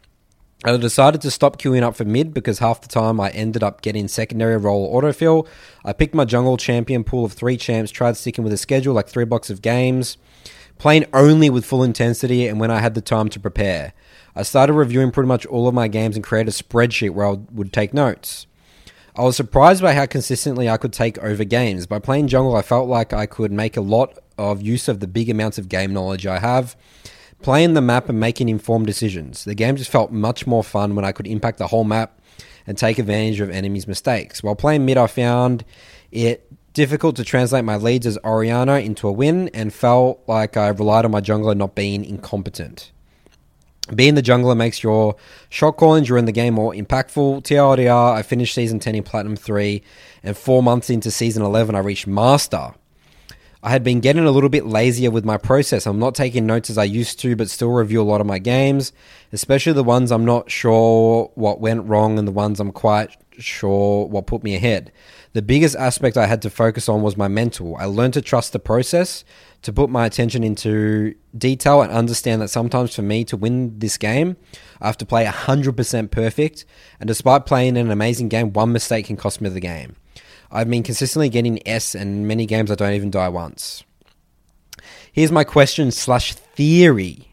I 0.66 0.76
decided 0.78 1.22
to 1.22 1.30
stop 1.30 1.60
queuing 1.62 1.84
up 1.84 1.96
for 1.96 2.06
mid 2.06 2.34
because 2.34 2.58
half 2.58 2.82
the 2.82 2.88
time 2.88 3.20
I 3.20 3.30
ended 3.30 3.62
up 3.62 3.84
getting 3.84 4.08
secondary 4.08 4.58
role 4.58 5.00
autofill. 5.00 5.48
I 5.84 5.94
picked 5.94 6.16
my 6.16 6.26
jungle 6.26 6.58
champion 6.58 7.04
pool 7.04 7.24
of 7.24 7.34
three 7.34 7.56
champs, 7.56 7.92
tried 7.92 8.18
sticking 8.18 8.44
with 8.44 8.52
a 8.52 8.58
schedule 8.58 8.96
like 8.96 9.08
three 9.08 9.26
blocks 9.26 9.52
of 9.52 9.62
games, 9.62 10.18
playing 10.80 11.06
only 11.14 11.52
with 11.52 11.66
full 11.66 11.84
intensity 11.84 12.48
and 12.48 12.60
when 12.60 12.72
I 12.72 12.80
had 12.80 12.96
the 12.96 13.02
time 13.02 13.30
to 13.30 13.40
prepare. 13.40 13.94
I 14.36 14.42
started 14.42 14.74
reviewing 14.74 15.12
pretty 15.12 15.28
much 15.28 15.46
all 15.46 15.68
of 15.68 15.76
my 15.76 15.88
games 15.88 16.16
and 16.16 16.26
created 16.26 16.50
a 16.50 16.58
spreadsheet 16.58 17.12
where 17.12 17.28
I 17.28 17.38
would 17.52 17.72
take 17.72 17.94
notes. 17.94 18.48
I 19.16 19.22
was 19.22 19.36
surprised 19.38 19.84
by 19.84 19.94
how 19.94 20.08
consistently 20.08 20.68
I 20.68 20.78
could 20.78 20.94
take 20.94 21.20
over 21.20 21.44
games. 21.44 21.86
By 21.86 22.00
playing 22.00 22.28
jungle, 22.28 22.56
I 22.56 22.64
felt 22.64 22.90
like 22.90 23.14
I 23.14 23.28
could 23.28 23.52
make 23.52 23.78
a 23.78 23.82
lot 23.82 24.18
of 24.40 24.64
use 24.64 24.88
of 24.88 25.00
the 25.00 25.08
big 25.08 25.30
amounts 25.30 25.60
of 25.60 25.70
game 25.70 25.94
knowledge 25.94 26.26
I 26.26 26.40
have, 26.40 26.76
playing 27.42 27.74
the 27.74 27.82
map 27.82 28.10
and 28.10 28.20
making 28.20 28.50
informed 28.50 28.88
decisions. 28.88 29.44
The 29.44 29.56
game 29.56 29.76
just 29.76 29.92
felt 29.92 30.12
much 30.12 30.48
more 30.48 30.64
fun 30.64 30.96
when 30.96 31.06
I 31.06 31.12
could 31.12 31.28
impact 31.28 31.58
the 31.58 31.68
whole 31.68 31.84
map 31.84 32.20
and 32.68 32.78
take 32.78 32.98
advantage 32.98 33.40
of 33.40 33.50
enemies' 33.50 33.88
mistakes. 33.88 34.42
While 34.42 34.56
playing 34.56 34.86
mid, 34.86 34.98
I 34.98 35.08
found 35.08 35.64
it 36.12 36.52
difficult 36.74 37.16
to 37.16 37.24
translate 37.24 37.64
my 37.64 37.78
leads 37.78 38.06
as 38.06 38.18
Orianna 38.24 38.84
into 38.84 39.08
a 39.08 39.12
win 39.12 39.50
and 39.54 39.74
felt 39.74 40.22
like 40.28 40.58
I 40.58 40.68
relied 40.70 41.06
on 41.06 41.12
my 41.12 41.22
jungler 41.22 41.56
not 41.56 41.76
being 41.76 42.04
incompetent. 42.04 42.92
Being 43.94 44.16
the 44.16 44.24
jungler 44.24 44.58
makes 44.58 44.82
your 44.82 45.16
shot 45.50 45.78
calling 45.78 46.04
during 46.04 46.26
the 46.26 46.32
game 46.32 46.56
more 46.56 46.74
impactful. 46.74 47.44
TLDR, 47.44 48.14
I 48.14 48.24
finished 48.24 48.56
season 48.56 48.80
10 48.80 48.96
in 48.96 49.04
Platinum 49.04 49.36
3, 49.36 49.84
and 50.24 50.36
four 50.36 50.64
months 50.64 50.90
into 50.90 51.12
season 51.12 51.44
11, 51.44 51.76
I 51.76 51.80
reached 51.80 52.08
Master. 52.08 52.74
I 53.66 53.72
had 53.72 53.84
been 53.84 54.00
getting 54.00 54.26
a 54.26 54.30
little 54.30 54.50
bit 54.50 54.68
lazier 54.68 55.10
with 55.10 55.26
my 55.26 55.38
process. 55.38 55.88
I'm 55.88 55.98
not 55.98 56.14
taking 56.14 56.46
notes 56.46 56.70
as 56.70 56.78
I 56.78 56.84
used 56.84 57.18
to, 57.22 57.36
but 57.36 57.50
still 57.50 57.72
review 57.72 58.00
a 58.00 58.04
lot 58.04 58.22
of 58.22 58.28
my 58.28 58.38
games, 58.38 58.94
especially 59.34 59.74
the 59.74 59.84
ones 59.84 60.12
I'm 60.12 60.24
not 60.24 60.52
sure 60.52 61.32
what 61.34 61.60
went 61.60 61.88
wrong 61.88 62.20
and 62.20 62.28
the 62.28 62.32
ones 62.32 62.60
I'm 62.60 62.72
quite 62.72 63.18
sure 63.40 64.06
what 64.06 64.28
put 64.28 64.44
me 64.44 64.54
ahead. 64.54 64.92
The 65.34 65.42
biggest 65.42 65.76
aspect 65.78 66.16
I 66.16 66.28
had 66.28 66.44
to 66.44 66.52
focus 66.52 66.88
on 66.88 67.02
was 67.02 67.18
my 67.18 67.28
mental. 67.28 67.76
I 67.78 67.86
learned 67.86 68.14
to 68.14 68.22
trust 68.22 68.54
the 68.54 68.60
process, 68.60 69.26
to 69.64 69.74
put 69.74 69.90
my 69.90 70.06
attention 70.06 70.44
into 70.44 71.16
detail, 71.36 71.82
and 71.82 71.92
understand 71.92 72.44
that 72.44 72.50
sometimes 72.50 72.96
for 72.96 73.02
me 73.02 73.24
to 73.26 73.36
win 73.36 73.80
this 73.80 73.98
game, 73.98 74.38
I 74.80 74.86
have 74.86 74.98
to 74.98 75.08
play 75.08 75.26
100% 75.26 76.12
perfect. 76.12 76.66
And 77.00 77.08
despite 77.08 77.48
playing 77.48 77.78
an 77.78 77.90
amazing 77.90 78.30
game, 78.30 78.54
one 78.54 78.72
mistake 78.72 79.08
can 79.08 79.18
cost 79.18 79.42
me 79.42 79.50
the 79.50 79.60
game. 79.60 79.96
I've 80.56 80.70
been 80.70 80.84
consistently 80.84 81.28
getting 81.28 81.60
S, 81.68 81.96
and 81.96 82.28
many 82.28 82.46
games 82.46 82.72
I 82.72 82.76
don't 82.76 82.94
even 82.94 83.12
die 83.12 83.28
once. 83.28 83.84
Here's 85.12 85.32
my 85.32 85.44
question 85.44 85.92
slash 85.92 86.34
theory. 86.34 87.30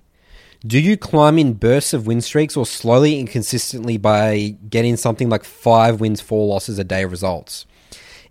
Do 0.67 0.81
you 0.81 0.97
climb 0.97 1.39
in 1.39 1.55
bursts 1.55 1.93
of 1.93 2.07
win 2.07 2.21
streaks 2.21 2.57
or 2.57 2.67
slowly 2.67 3.19
and 3.21 3.29
consistently 3.29 3.97
by 3.97 4.57
getting 4.69 4.97
something 4.97 5.29
like 5.29 5.45
five 5.45 6.01
wins, 6.01 6.21
four 6.21 6.49
losses 6.49 6.79
a 6.79 6.85
day 6.85 7.05
results? 7.05 7.65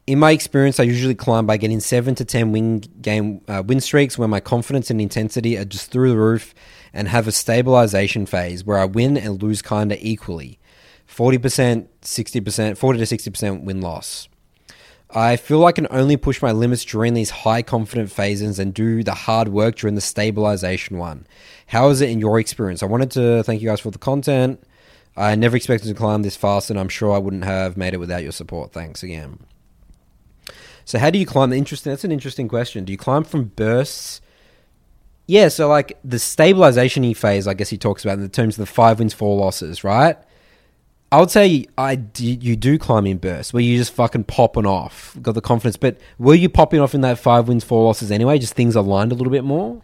In 0.07 0.19
my 0.19 0.31
experience, 0.31 0.77
I 0.80 0.84
usually 0.84 1.15
climb 1.15 1.45
by 1.45 1.55
getting 1.55 1.80
seven 1.80 2.15
to 2.15 2.26
ten 2.26 2.51
win 2.51 2.80
game 3.01 3.41
uh, 3.47 3.63
win 3.65 3.80
streaks 3.80 4.18
where 4.18 4.27
my 4.27 4.41
confidence 4.41 4.89
and 4.89 4.99
intensity 4.99 5.57
are 5.57 5.65
just 5.65 5.89
through 5.91 6.09
the 6.09 6.18
roof, 6.18 6.53
and 6.93 7.07
have 7.07 7.27
a 7.27 7.31
stabilization 7.31 8.26
phase 8.26 8.65
where 8.65 8.77
I 8.77 8.85
win 8.85 9.15
and 9.15 9.41
lose 9.41 9.61
kinda 9.61 9.97
equally, 10.05 10.59
forty 11.05 11.38
percent, 11.38 11.89
sixty 12.01 12.41
percent, 12.41 12.77
forty 12.77 12.99
to 12.99 13.05
sixty 13.05 13.30
percent 13.30 13.63
win 13.63 13.80
loss. 13.80 14.27
I 15.14 15.36
feel 15.36 15.66
I 15.66 15.72
can 15.74 15.88
only 15.90 16.16
push 16.16 16.42
my 16.42 16.52
limits 16.52 16.86
during 16.86 17.14
these 17.14 17.30
high 17.30 17.62
confident 17.62 18.12
phases 18.12 18.60
and 18.60 18.74
do 18.74 19.04
the 19.04 19.14
hard 19.14 19.50
work 19.50 19.76
during 19.76 19.96
the 19.96 20.02
stabilization 20.02 20.98
one. 20.98 21.28
How 21.68 21.90
is 21.90 22.02
it 22.02 22.10
in 22.10 22.20
your 22.20 22.40
experience? 22.40 22.82
I 22.82 22.86
wanted 22.86 23.12
to 23.12 23.44
thank 23.44 23.62
you 23.62 23.68
guys 23.68 23.82
for 23.82 23.92
the 23.92 23.98
content. 23.98 24.64
I 25.18 25.36
never 25.36 25.58
expected 25.58 25.90
to 25.90 25.94
climb 25.94 26.22
this 26.22 26.38
fast, 26.38 26.70
and 26.70 26.80
I'm 26.80 26.88
sure 26.88 27.14
I 27.14 27.18
wouldn't 27.18 27.44
have 27.44 27.76
made 27.76 27.94
it 27.94 28.00
without 28.00 28.24
your 28.24 28.32
support. 28.32 28.72
Thanks 28.72 29.04
again. 29.04 29.40
So, 30.86 30.98
how 31.00 31.10
do 31.10 31.20
you 31.20 31.26
climb? 31.26 31.52
Interesting. 31.52 31.92
That's 31.92 32.06
an 32.06 32.12
interesting 32.12 32.48
question. 32.48 32.86
Do 32.86 32.94
you 32.94 32.98
climb 32.98 33.24
from 33.26 33.46
bursts? 33.46 34.22
Yeah. 35.28 35.50
So, 35.50 35.68
like 35.68 35.98
the 36.04 36.20
stabilization 36.20 37.14
phase, 37.14 37.48
I 37.48 37.54
guess 37.54 37.70
he 37.70 37.78
talks 37.78 38.06
about 38.06 38.14
in 38.14 38.22
the 38.22 38.30
terms 38.30 38.56
of 38.56 38.60
the 38.60 38.72
five 38.72 39.00
wins, 39.00 39.14
four 39.14 39.38
losses, 39.38 39.84
right? 39.84 40.18
I 41.12 41.20
would 41.20 41.30
say 41.30 41.66
I 41.78 42.00
you 42.18 42.56
do 42.56 42.78
climb 42.78 43.06
in 43.06 43.18
bursts 43.18 43.54
where 43.54 43.62
you 43.62 43.78
just 43.78 43.92
fucking 43.94 44.24
popping 44.26 44.66
off, 44.66 45.18
got 45.22 45.36
the 45.36 45.42
confidence. 45.42 45.76
But 45.76 46.00
were 46.18 46.36
you 46.36 46.48
popping 46.48 46.80
off 46.80 46.96
in 46.96 47.02
that 47.02 47.20
five 47.20 47.50
wins, 47.50 47.66
four 47.66 47.84
losses 47.84 48.12
anyway? 48.12 48.40
Just 48.40 48.54
things 48.54 48.76
aligned 48.76 49.12
a 49.12 49.16
little 49.16 49.32
bit 49.32 49.44
more. 49.44 49.82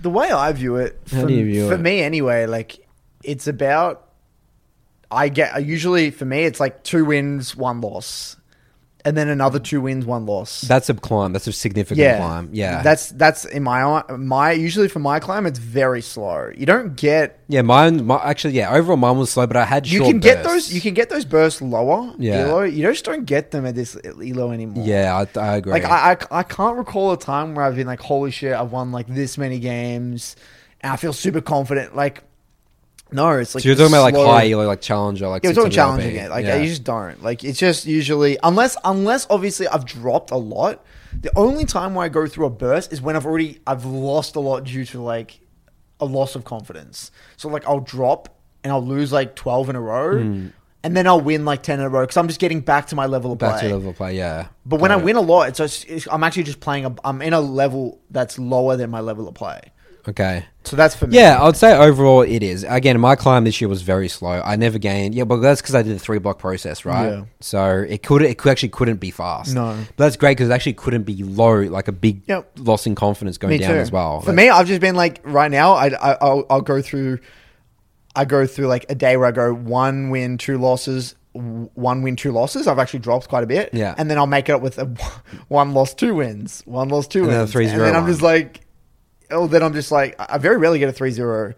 The 0.00 0.10
way 0.10 0.30
I 0.30 0.52
view 0.52 0.76
it, 0.76 1.00
How 1.10 1.22
for, 1.22 1.26
do 1.26 1.34
you 1.34 1.44
view 1.44 1.68
for 1.68 1.74
it? 1.74 1.80
me 1.80 2.02
anyway, 2.02 2.46
like 2.46 2.86
it's 3.22 3.46
about. 3.46 4.02
I 5.10 5.28
get 5.28 5.64
usually 5.64 6.10
for 6.10 6.24
me 6.24 6.44
it's 6.44 6.58
like 6.60 6.82
two 6.82 7.04
wins, 7.04 7.54
one 7.56 7.80
loss, 7.80 8.36
and 9.04 9.16
then 9.16 9.28
another 9.28 9.58
two 9.58 9.82
wins, 9.82 10.06
one 10.06 10.24
loss. 10.24 10.62
That's 10.62 10.88
a 10.88 10.94
climb. 10.94 11.32
That's 11.34 11.46
a 11.46 11.52
significant 11.52 11.98
yeah, 11.98 12.16
climb. 12.16 12.48
Yeah. 12.52 12.82
That's 12.82 13.10
that's 13.10 13.44
in 13.44 13.62
my 13.62 14.02
my 14.16 14.52
usually 14.52 14.88
for 14.88 14.98
my 14.98 15.20
climb 15.20 15.46
it's 15.46 15.58
very 15.58 16.00
slow. 16.00 16.50
You 16.56 16.64
don't 16.64 16.96
get 16.96 17.38
yeah. 17.48 17.60
Mine, 17.62 18.06
my, 18.06 18.16
actually, 18.16 18.54
yeah. 18.54 18.72
Overall, 18.72 18.96
mine 18.96 19.18
was 19.18 19.30
slow, 19.30 19.46
but 19.46 19.58
I 19.58 19.66
had 19.66 19.86
you 19.86 19.98
short 19.98 20.10
can 20.10 20.20
get 20.20 20.42
bursts. 20.42 20.68
those 20.68 20.74
you 20.74 20.80
can 20.80 20.94
get 20.94 21.10
those 21.10 21.26
bursts 21.26 21.60
lower. 21.60 22.14
Yeah. 22.18 22.46
Elo. 22.48 22.62
you 22.62 22.82
just 22.82 23.04
don't 23.04 23.26
get 23.26 23.50
them 23.50 23.66
at 23.66 23.74
this 23.74 23.96
elo 24.04 24.50
anymore. 24.52 24.86
Yeah, 24.86 25.26
I, 25.34 25.38
I 25.38 25.56
agree. 25.56 25.72
Like 25.72 25.84
I, 25.84 26.12
I, 26.12 26.38
I 26.38 26.42
can't 26.42 26.78
recall 26.78 27.12
a 27.12 27.18
time 27.18 27.54
where 27.54 27.64
I've 27.66 27.76
been 27.76 27.86
like, 27.86 28.00
holy 28.00 28.30
shit, 28.30 28.54
I've 28.54 28.72
won 28.72 28.90
like 28.90 29.06
this 29.06 29.36
many 29.36 29.58
games, 29.58 30.34
and 30.80 30.92
I 30.92 30.96
feel 30.96 31.12
super 31.12 31.42
confident. 31.42 31.94
Like, 31.94 32.22
no, 33.12 33.30
it's 33.30 33.54
like 33.54 33.62
so 33.62 33.68
you're 33.68 33.76
talking 33.76 33.92
about 33.92 34.02
like 34.02 34.14
high 34.14 34.50
elo, 34.50 34.66
like 34.66 34.80
challenger, 34.80 35.28
like 35.28 35.44
Yeah, 35.44 35.50
we're 35.50 35.54
talking 35.54 35.70
600 35.70 35.74
challenging 35.74 36.16
it. 36.16 36.30
Like 36.30 36.44
yeah. 36.46 36.56
you 36.56 36.66
just 36.66 36.84
don't. 36.84 37.22
Like 37.22 37.44
it's 37.44 37.58
just 37.58 37.86
usually 37.86 38.38
unless 38.42 38.76
unless 38.84 39.26
obviously 39.30 39.68
I've 39.68 39.84
dropped 39.84 40.30
a 40.30 40.36
lot. 40.36 40.84
The 41.20 41.30
only 41.36 41.64
time 41.64 41.94
where 41.94 42.04
I 42.04 42.08
go 42.08 42.26
through 42.26 42.46
a 42.46 42.50
burst 42.50 42.92
is 42.92 43.00
when 43.00 43.14
I've 43.14 43.26
already 43.26 43.60
I've 43.66 43.84
lost 43.84 44.36
a 44.36 44.40
lot 44.40 44.64
due 44.64 44.84
to 44.86 45.00
like 45.00 45.38
a 46.00 46.04
loss 46.04 46.34
of 46.34 46.44
confidence. 46.44 47.10
So 47.36 47.48
like 47.48 47.66
I'll 47.66 47.80
drop 47.80 48.36
and 48.64 48.72
I'll 48.72 48.84
lose 48.84 49.12
like 49.12 49.36
twelve 49.36 49.68
in 49.68 49.76
a 49.76 49.80
row, 49.80 50.18
hmm. 50.18 50.48
and 50.82 50.96
then 50.96 51.06
I'll 51.06 51.20
win 51.20 51.44
like 51.44 51.62
ten 51.62 51.78
in 51.78 51.86
a 51.86 51.88
row 51.88 52.02
because 52.02 52.16
I'm 52.16 52.26
just 52.26 52.40
getting 52.40 52.62
back 52.62 52.88
to 52.88 52.96
my 52.96 53.06
level 53.06 53.32
of 53.32 53.38
back 53.38 53.60
play. 53.60 53.68
to 53.68 53.74
level 53.74 53.90
of 53.90 53.96
play. 53.96 54.16
Yeah, 54.16 54.48
But 54.66 54.80
when 54.80 54.90
I 54.90 54.96
win 54.96 55.16
a 55.16 55.20
lot, 55.20 55.48
it's, 55.50 55.58
just, 55.58 55.88
it's 55.88 56.08
I'm 56.10 56.24
actually 56.24 56.44
just 56.44 56.60
playing. 56.60 56.86
A, 56.86 56.94
I'm 57.04 57.22
in 57.22 57.32
a 57.32 57.40
level 57.40 58.00
that's 58.10 58.38
lower 58.38 58.76
than 58.76 58.90
my 58.90 59.00
level 59.00 59.28
of 59.28 59.34
play. 59.34 59.60
Okay. 60.08 60.44
So 60.64 60.76
that's 60.76 60.94
for 60.94 61.06
me. 61.06 61.16
Yeah, 61.16 61.38
I 61.40 61.44
would 61.44 61.56
say 61.56 61.76
overall 61.76 62.22
it 62.22 62.42
is. 62.42 62.64
Again, 62.66 62.98
my 62.98 63.16
climb 63.16 63.44
this 63.44 63.60
year 63.60 63.68
was 63.68 63.82
very 63.82 64.08
slow. 64.08 64.40
I 64.44 64.56
never 64.56 64.78
gained. 64.78 65.14
Yeah, 65.14 65.24
but 65.24 65.36
that's 65.36 65.60
because 65.60 65.74
I 65.74 65.82
did 65.82 65.94
the 65.94 65.98
three 65.98 66.18
block 66.18 66.38
process, 66.38 66.84
right? 66.84 67.08
Yeah. 67.10 67.24
So 67.40 67.84
it 67.88 68.02
could 68.02 68.22
it 68.22 68.38
could, 68.38 68.50
actually 68.50 68.70
couldn't 68.70 68.96
be 69.00 69.10
fast. 69.10 69.54
No. 69.54 69.76
but 69.96 70.04
that's 70.04 70.16
great 70.16 70.36
because 70.38 70.48
it 70.48 70.52
actually 70.52 70.72
couldn't 70.74 71.02
be 71.02 71.22
low, 71.22 71.60
like 71.62 71.88
a 71.88 71.92
big 71.92 72.22
Yep. 72.26 72.52
loss 72.60 72.86
in 72.86 72.94
confidence 72.94 73.36
going 73.38 73.50
me 73.52 73.58
down 73.58 73.72
too. 73.74 73.78
as 73.80 73.92
well. 73.92 74.20
For 74.22 74.32
me, 74.32 74.48
I've 74.48 74.66
just 74.66 74.80
been 74.80 74.94
like 74.96 75.20
right 75.24 75.50
now. 75.50 75.72
I, 75.72 75.88
I 75.88 76.16
I'll, 76.20 76.46
I'll 76.48 76.60
go 76.62 76.80
through. 76.80 77.18
I 78.16 78.24
go 78.24 78.46
through 78.46 78.68
like 78.68 78.86
a 78.88 78.94
day 78.94 79.16
where 79.16 79.26
I 79.26 79.32
go 79.32 79.52
one 79.52 80.08
win, 80.10 80.38
two 80.38 80.56
losses, 80.56 81.16
one 81.32 82.02
win, 82.02 82.14
two 82.16 82.30
losses. 82.30 82.68
I've 82.68 82.78
actually 82.78 83.00
dropped 83.00 83.28
quite 83.28 83.42
a 83.42 83.46
bit. 83.46 83.70
Yeah. 83.74 83.94
and 83.98 84.08
then 84.08 84.18
I'll 84.18 84.26
make 84.28 84.48
it 84.48 84.52
up 84.52 84.62
with 84.62 84.78
a 84.78 84.84
one 85.48 85.74
loss, 85.74 85.94
two 85.94 86.14
wins, 86.14 86.62
one 86.64 86.88
loss, 86.88 87.08
two 87.08 87.24
And 87.24 87.30
then 87.32 87.36
a 87.38 87.42
wins, 87.42 87.54
3-0 87.54 87.70
and 87.72 87.80
then 87.80 87.96
I'm 87.96 88.02
one. 88.04 88.10
just 88.12 88.22
like, 88.22 88.60
oh, 89.30 89.46
then 89.46 89.62
I'm 89.62 89.72
just 89.72 89.90
like, 89.90 90.16
I 90.18 90.38
very 90.38 90.56
rarely 90.56 90.78
get 90.78 90.88
a 90.88 90.92
3-0 90.92 91.54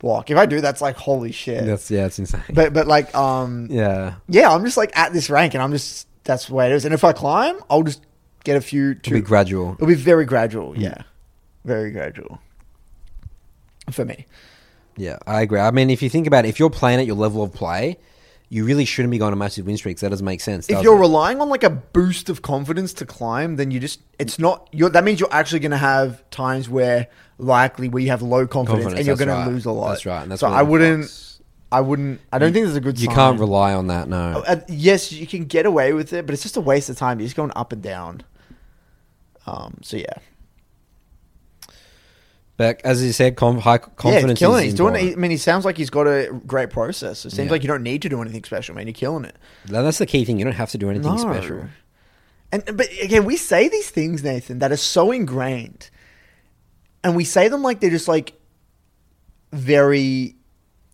block. 0.00 0.30
If 0.30 0.36
I 0.36 0.46
do, 0.46 0.60
that's 0.60 0.80
like 0.80 0.96
holy 0.96 1.32
shit. 1.32 1.64
that's 1.64 1.90
yeah, 1.90 2.06
it's 2.06 2.18
insane. 2.18 2.42
but 2.52 2.72
but 2.72 2.86
like 2.86 3.14
um 3.14 3.68
yeah, 3.70 4.14
yeah, 4.28 4.50
I'm 4.50 4.64
just 4.64 4.76
like 4.76 4.96
at 4.96 5.12
this 5.12 5.30
rank, 5.30 5.54
and 5.54 5.62
I'm 5.62 5.70
just 5.72 6.08
that's 6.24 6.46
the 6.46 6.54
way 6.54 6.66
it 6.66 6.72
is. 6.72 6.84
And 6.84 6.92
if 6.92 7.04
I 7.04 7.12
climb, 7.12 7.60
I'll 7.70 7.82
just 7.82 8.02
get 8.44 8.56
a 8.56 8.60
few. 8.60 8.92
it'll 8.92 9.12
be 9.12 9.20
gradual. 9.20 9.74
it'll 9.74 9.86
be 9.86 9.94
very 9.94 10.24
gradual. 10.24 10.76
Yeah, 10.76 11.02
very 11.64 11.92
gradual 11.92 12.40
for 13.90 14.04
me. 14.04 14.26
Yeah, 14.96 15.18
I 15.26 15.42
agree. 15.42 15.60
I 15.60 15.70
mean, 15.70 15.88
if 15.88 16.02
you 16.02 16.10
think 16.10 16.26
about 16.26 16.44
it, 16.44 16.48
if 16.48 16.58
you're 16.58 16.70
playing 16.70 17.00
at 17.00 17.06
your 17.06 17.16
level 17.16 17.42
of 17.42 17.52
play, 17.54 17.98
you 18.52 18.64
really 18.64 18.84
shouldn't 18.84 19.12
be 19.12 19.18
going 19.18 19.32
on 19.32 19.38
massive 19.38 19.64
win 19.64 19.76
streaks. 19.76 20.00
That 20.00 20.10
doesn't 20.10 20.24
make 20.24 20.40
sense. 20.40 20.68
If 20.68 20.82
you're 20.82 20.96
it? 20.96 21.00
relying 21.00 21.40
on 21.40 21.48
like 21.48 21.62
a 21.62 21.70
boost 21.70 22.28
of 22.28 22.42
confidence 22.42 22.92
to 22.94 23.06
climb, 23.06 23.54
then 23.56 23.70
you 23.70 23.78
just 23.78 24.00
it's 24.18 24.40
not. 24.40 24.68
You're, 24.72 24.90
that 24.90 25.04
means 25.04 25.20
you're 25.20 25.32
actually 25.32 25.60
going 25.60 25.70
to 25.70 25.78
have 25.78 26.28
times 26.30 26.68
where 26.68 27.06
likely 27.38 27.88
where 27.88 28.02
you 28.02 28.10
have 28.10 28.22
low 28.22 28.48
confidence, 28.48 28.84
Confidence, 28.84 28.98
and 28.98 29.06
you're 29.06 29.16
going 29.16 29.28
right. 29.28 29.44
to 29.44 29.50
lose 29.50 29.64
a 29.66 29.70
lot. 29.70 29.90
That's 29.90 30.04
right, 30.04 30.22
and 30.22 30.32
that's 30.32 30.40
so 30.40 30.48
I 30.48 30.62
wouldn't. 30.62 31.38
I 31.72 31.80
wouldn't. 31.80 32.20
I 32.32 32.38
don't 32.38 32.52
think 32.52 32.66
there's 32.66 32.76
a 32.76 32.80
good. 32.80 32.98
you 32.98 33.06
sign. 33.06 33.14
can't 33.14 33.40
rely 33.40 33.72
on 33.72 33.86
that. 33.86 34.08
No. 34.08 34.42
Uh, 34.44 34.60
yes, 34.66 35.12
you 35.12 35.28
can 35.28 35.44
get 35.44 35.64
away 35.64 35.92
with 35.92 36.12
it, 36.12 36.26
but 36.26 36.32
it's 36.32 36.42
just 36.42 36.56
a 36.56 36.60
waste 36.60 36.90
of 36.90 36.98
time. 36.98 37.20
You're 37.20 37.28
just 37.28 37.36
going 37.36 37.52
up 37.54 37.72
and 37.72 37.80
down. 37.80 38.24
Um. 39.46 39.78
So 39.82 39.96
yeah. 39.96 40.14
But 42.60 42.82
as 42.84 43.02
you 43.02 43.12
said, 43.12 43.36
com- 43.36 43.56
high 43.56 43.78
confidence. 43.78 44.22
yeah, 44.22 44.28
he's 44.28 44.38
killing. 44.38 44.64
He's 44.64 44.74
doing 44.74 44.94
it. 44.94 45.12
I 45.12 45.16
mean, 45.16 45.30
he 45.30 45.38
sounds 45.38 45.64
like 45.64 45.78
he's 45.78 45.88
got 45.88 46.06
a 46.06 46.30
great 46.46 46.68
process. 46.68 47.24
It 47.24 47.30
seems 47.30 47.46
Yeah. 47.46 47.52
like 47.52 47.62
you 47.62 47.68
don't 47.68 47.82
need 47.82 48.02
to 48.02 48.10
do 48.10 48.20
anything 48.20 48.44
special, 48.44 48.74
man. 48.74 48.86
You're 48.86 48.92
killing 48.92 49.24
it. 49.24 49.34
Now, 49.70 49.80
That's 49.80 49.96
the 49.96 50.04
key 50.04 50.26
thing. 50.26 50.38
You 50.38 50.44
don't 50.44 50.52
have 50.52 50.70
to 50.72 50.76
do 50.76 50.90
anything 50.90 51.16
special. 51.16 51.68
And 52.52 52.62
but 52.76 52.88
again, 53.00 53.24
we 53.24 53.38
say 53.38 53.70
these 53.70 53.88
things, 53.88 54.22
Nathan, 54.22 54.58
that 54.58 54.72
are 54.72 54.76
so 54.76 55.10
ingrained, 55.10 55.88
and 57.02 57.16
we 57.16 57.24
say 57.24 57.48
them 57.48 57.62
like 57.62 57.80
they're 57.80 57.88
just 57.88 58.08
like 58.08 58.34
very 59.52 60.36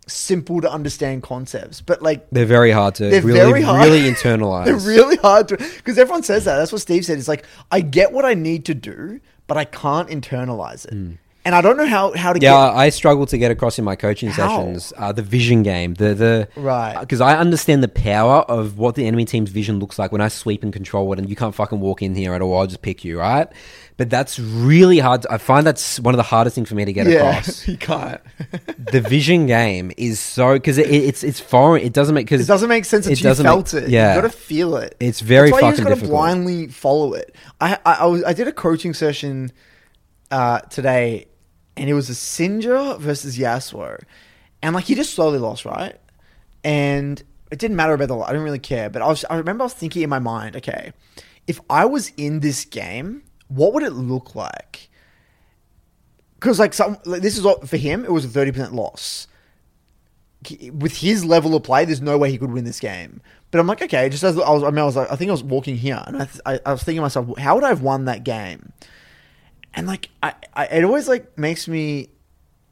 simple 0.07 0.61
to 0.61 0.71
understand 0.71 1.23
concepts, 1.25 1.81
but 1.81 2.01
like 2.01 2.29
They're 2.31 2.47
very 2.47 2.71
hard 2.71 2.95
to 2.97 3.09
they're 3.09 3.23
really, 3.23 3.41
very 3.41 3.63
hard. 3.63 3.89
really 3.89 4.03
internalize. 4.13 4.67
they're 4.67 4.77
really 4.77 5.17
hard 5.17 5.49
to 5.49 5.57
because 5.57 5.99
everyone 5.99 6.23
says 6.23 6.45
that. 6.45 6.59
That's 6.59 6.71
what 6.71 6.81
Steve 6.81 7.05
said. 7.05 7.19
It's 7.19 7.27
like 7.27 7.45
I 7.73 7.81
get 7.81 8.13
what 8.13 8.25
I 8.25 8.35
need 8.35 8.65
to 8.67 8.75
do, 8.75 9.21
but 9.49 9.57
I 9.57 9.65
can't 9.65 10.09
internalize 10.09 10.85
it, 10.87 10.93
hmm. 10.95 11.13
And 11.47 11.55
I 11.55 11.63
don't 11.63 11.77
know 11.79 11.87
how 11.87 12.13
how 12.15 12.33
to 12.35 12.39
yeah, 12.41 12.51
get. 12.51 12.77
I 12.77 12.91
struggle 12.91 13.25
to 13.27 13.39
get 13.39 13.51
across 13.51 13.79
in 13.79 13.85
my 13.85 13.97
coaching 13.97 14.29
How? 14.29 14.49
sessions 14.49 14.93
uh, 14.99 15.13
the 15.13 15.23
vision 15.23 15.63
game, 15.63 15.95
the 15.95 16.13
the 16.15 16.49
Right. 16.57 16.99
because 17.01 17.21
I 17.23 17.37
understand 17.39 17.83
the 17.83 17.89
power 17.89 18.41
of 18.43 18.77
what 18.79 18.97
the 18.97 19.07
enemy 19.07 19.25
team's 19.25 19.51
vision 19.51 19.79
looks 19.79 19.99
like 19.99 20.13
when 20.13 20.21
I 20.21 20.29
sweep 20.29 20.63
and 20.63 20.73
control 20.73 21.11
it, 21.15 21.19
and 21.19 21.31
you 21.31 21.37
can't 21.37 21.55
fucking 21.55 21.81
walk 21.81 22.03
in 22.03 22.15
here 22.15 22.35
at 22.35 22.43
all. 22.43 22.59
I'll 22.59 22.67
just 22.67 22.83
pick 22.83 23.05
you, 23.05 23.19
right? 23.19 23.49
But 23.99 24.11
that's 24.11 24.39
really 24.39 24.99
hard. 24.99 25.23
To, 25.23 25.33
I 25.33 25.39
find 25.39 25.67
that's 25.67 25.99
one 26.01 26.13
of 26.13 26.19
the 26.19 26.23
hardest 26.25 26.55
things 26.57 26.69
for 26.69 26.75
me 26.75 26.85
to 26.85 26.93
get 26.93 27.07
yeah, 27.07 27.31
across. 27.39 27.67
you 27.73 27.79
can't. 27.79 28.21
the 28.93 29.01
vision 29.01 29.47
game 29.47 29.91
is 29.97 30.21
so 30.21 30.53
because 30.55 30.77
it, 30.77 30.91
it's 30.91 31.25
it's 31.25 31.41
foreign. 31.41 31.83
It 31.83 31.95
doesn't 31.95 32.15
make 32.15 32.27
because 32.27 32.43
It 32.43 32.47
doesn't 32.47 32.69
make 32.69 32.85
sense 32.85 33.07
until 33.07 33.19
you 33.19 33.23
doesn't 33.23 33.45
make- 33.47 33.53
felt 33.53 33.73
it. 33.73 33.89
yeah. 33.89 34.15
you 34.17 34.21
got 34.21 34.31
to 34.31 34.37
feel 34.37 34.77
it. 34.77 34.97
It's 35.01 35.21
very 35.21 35.51
That's 35.51 35.63
why 35.63 35.69
you 35.69 35.73
just 35.77 35.83
gotta 35.85 35.95
difficult. 35.95 36.11
blindly 36.19 36.67
follow 36.69 37.15
it. 37.15 37.35
I 37.61 37.79
I, 37.87 37.93
I, 37.95 38.07
was, 38.07 38.25
I 38.25 38.33
did 38.35 38.49
a 38.49 38.53
coaching 38.53 38.93
session 38.93 39.51
uh, 40.31 40.59
today, 40.61 41.27
and 41.77 41.89
it 41.91 41.95
was 41.95 42.09
a 42.09 42.15
Sinja 42.15 42.99
versus 42.99 43.39
Yasuo, 43.39 44.03
and 44.63 44.75
like 44.75 44.85
he 44.85 44.95
just 44.95 45.15
slowly 45.15 45.39
lost, 45.39 45.65
right? 45.65 45.97
And 46.65 47.23
it 47.51 47.59
didn't 47.59 47.77
matter 47.77 47.95
about 47.95 48.09
the. 48.09 48.19
I 48.19 48.29
didn't 48.29 48.43
really 48.43 48.59
care, 48.59 48.91
but 48.91 49.03
I 49.03 49.09
was. 49.09 49.25
I 49.29 49.37
remember 49.37 49.63
I 49.63 49.67
was 49.67 49.75
thinking 49.75 50.03
in 50.03 50.11
my 50.11 50.19
mind, 50.19 50.57
okay, 50.57 50.93
if 51.47 51.61
I 51.71 51.85
was 51.85 52.13
in 52.17 52.41
this 52.41 52.65
game, 52.65 53.23
what 53.49 53.73
would 53.75 53.83
it 53.83 53.93
look 53.93 54.35
like? 54.35 54.89
Because 56.35 56.59
like 56.59 56.75
some, 56.75 56.99
like, 57.05 57.23
this 57.23 57.39
is 57.39 57.45
what 57.45 57.69
for 57.69 57.77
him, 57.77 58.05
it 58.05 58.13
was 58.13 58.25
a 58.25 58.29
thirty 58.29 58.53
percent 58.53 58.75
loss 58.75 59.29
with 60.73 60.99
his 60.99 61.25
level 61.25 61.55
of 61.55 61.63
play, 61.63 61.85
there's 61.85 62.01
no 62.01 62.19
way 62.19 62.31
he 62.31 62.39
could 62.39 62.53
win 62.53 62.65
this 62.65 62.81
game. 62.81 63.21
But 63.51 63.61
I'm 63.61 63.67
like, 63.67 63.83
okay, 63.83 64.09
just 64.09 64.25
as 64.25 64.39
I 64.39 64.51
was, 64.51 64.63
I, 64.63 64.71
mean, 64.71 64.81
I 64.81 64.85
was 64.85 64.97
like, 64.97 65.11
I 65.11 65.17
think 65.17 65.29
I 65.29 65.33
was 65.33 65.43
walking 65.43 65.77
here, 65.77 66.03
and 66.07 66.23
I, 66.23 66.25
th- 66.27 66.41
I, 66.45 66.61
I 66.67 66.73
was 66.73 66.83
thinking 66.83 66.99
to 66.99 67.03
myself, 67.03 67.39
how 67.39 67.55
would 67.55 67.65
I 67.65 67.69
have 67.69 67.83
won 67.83 68.05
that 68.07 68.25
game? 68.25 68.73
And 69.77 69.87
like, 69.87 70.09
I, 70.23 70.35
I, 70.55 70.65
it 70.67 70.85
always 70.85 71.07
like 71.07 71.37
makes 71.39 71.69
me, 71.69 72.09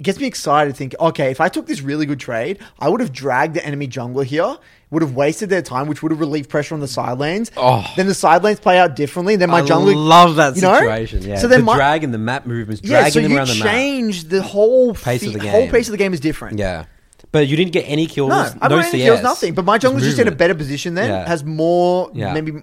gets 0.02 0.18
me 0.18 0.26
excited 0.26 0.70
to 0.70 0.76
think, 0.76 0.94
okay, 0.98 1.30
if 1.30 1.40
I 1.40 1.48
took 1.48 1.66
this 1.66 1.80
really 1.82 2.06
good 2.06 2.18
trade, 2.18 2.58
I 2.78 2.88
would 2.88 3.00
have 3.00 3.12
dragged 3.12 3.54
the 3.54 3.64
enemy 3.64 3.86
jungler 3.88 4.24
here, 4.24 4.56
would 4.90 5.02
have 5.02 5.14
wasted 5.14 5.50
their 5.50 5.62
time, 5.62 5.86
which 5.86 6.02
would 6.02 6.10
have 6.12 6.18
relieved 6.20 6.48
pressure 6.48 6.74
on 6.74 6.80
the 6.80 6.88
side 6.88 7.18
lanes. 7.18 7.50
Oh. 7.56 7.84
Then 7.96 8.06
the 8.06 8.14
side 8.14 8.42
lanes 8.42 8.58
play 8.58 8.78
out 8.78 8.96
differently. 8.96 9.36
Then 9.36 9.50
my 9.50 9.58
I 9.58 9.62
jungler, 9.62 9.94
love 9.94 10.36
that 10.36 10.56
you 10.56 10.62
know? 10.62 10.78
situation. 10.78 11.22
Yeah, 11.22 11.36
So 11.36 11.46
then 11.46 11.60
the 11.60 11.64
my- 11.66 11.76
drag 11.76 12.04
and 12.04 12.12
the 12.14 12.18
map 12.18 12.46
movements, 12.46 12.80
yeah, 12.84 13.08
so 13.08 13.20
them 13.20 13.30
you 13.30 13.36
around 13.36 13.48
the 13.48 13.54
map. 13.56 13.64
change 13.66 14.24
the 14.24 14.42
whole 14.42 14.94
Pace 14.94 15.26
of 15.26 15.32
fe- 15.34 15.38
the 15.40 15.50
whole 15.50 15.68
pace 15.68 15.88
of 15.88 15.92
the 15.92 15.98
game 15.98 16.12
is 16.14 16.20
different. 16.20 16.58
Yeah, 16.58 16.86
but 17.32 17.46
you 17.48 17.56
didn't 17.56 17.72
get 17.72 17.82
any 17.82 18.06
kills. 18.06 18.30
No, 18.30 18.42
No, 18.44 18.52
I 18.62 18.68
don't 18.68 18.82
CS. 18.84 18.92
kills, 19.04 19.22
nothing. 19.22 19.54
But 19.54 19.64
my 19.64 19.78
jungler's 19.78 20.04
just 20.04 20.18
in 20.18 20.28
a 20.28 20.32
better 20.34 20.54
position 20.54 20.94
then. 20.94 21.08
Yeah. 21.10 21.26
Has 21.28 21.44
more, 21.44 22.10
Yeah. 22.14 22.32
maybe, 22.32 22.62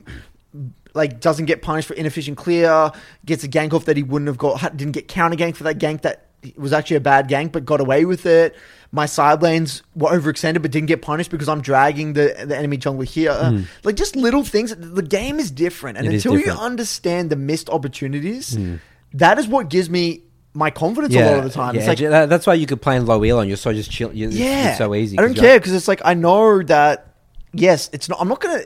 like, 0.93 1.19
doesn't 1.19 1.45
get 1.45 1.61
punished 1.61 1.87
for 1.87 1.93
inefficient 1.93 2.37
clear, 2.37 2.91
gets 3.25 3.43
a 3.43 3.47
gank 3.47 3.73
off 3.73 3.85
that 3.85 3.97
he 3.97 4.03
wouldn't 4.03 4.27
have 4.27 4.37
got, 4.37 4.75
didn't 4.77 4.93
get 4.93 5.07
counter 5.07 5.37
gank 5.37 5.55
for 5.55 5.63
that 5.63 5.77
gank 5.77 6.01
that 6.01 6.27
was 6.57 6.73
actually 6.73 6.97
a 6.97 7.01
bad 7.01 7.29
gank, 7.29 7.51
but 7.51 7.65
got 7.65 7.81
away 7.81 8.05
with 8.05 8.25
it. 8.25 8.55
My 8.91 9.05
side 9.05 9.41
lanes 9.41 9.83
were 9.95 10.09
overextended, 10.09 10.61
but 10.61 10.71
didn't 10.71 10.87
get 10.87 11.01
punished 11.01 11.31
because 11.31 11.47
I'm 11.47 11.61
dragging 11.61 12.13
the 12.13 12.35
the 12.45 12.57
enemy 12.57 12.77
jungler 12.77 13.05
here. 13.05 13.33
Hmm. 13.33 13.61
Like 13.83 13.95
just 13.95 14.15
little 14.15 14.43
things. 14.43 14.75
The 14.75 15.01
game 15.01 15.39
is 15.39 15.49
different, 15.49 15.97
and. 15.97 16.07
It 16.07 16.15
until 16.15 16.35
different. 16.35 16.57
You 16.57 16.63
understand 16.63 17.29
the 17.29 17.37
missed 17.37 17.69
opportunities, 17.69 18.55
hmm. 18.55 18.75
that 19.13 19.39
is 19.39 19.47
what 19.47 19.69
gives 19.69 19.89
me 19.89 20.23
my 20.53 20.69
confidence 20.69 21.15
a 21.15 21.25
lot 21.25 21.37
of 21.37 21.43
the 21.45 21.49
time. 21.49 21.75
Yeah, 21.75 21.91
it's 21.91 22.01
like 22.01 22.29
that's 22.29 22.45
why 22.45 22.55
you 22.55 22.65
could 22.65 22.81
play 22.81 22.97
in 22.97 23.05
low 23.05 23.23
elo 23.23 23.39
and 23.39 23.49
you're 23.49 23.57
so 23.57 23.73
just 23.73 23.91
chill. 23.91 24.11
You're, 24.13 24.31
yeah, 24.31 24.69
it's 24.69 24.77
so 24.77 24.93
easy. 24.93 25.17
I 25.17 25.21
don't 25.21 25.35
care 25.35 25.59
because 25.59 25.73
it's 25.73 25.87
like 25.87 26.01
I 26.03 26.13
know 26.13 26.61
that. 26.63 27.07
Yes, 27.53 27.89
it's 27.91 28.07
not. 28.07 28.19
I'm 28.21 28.29
not 28.29 28.39
gonna. 28.39 28.63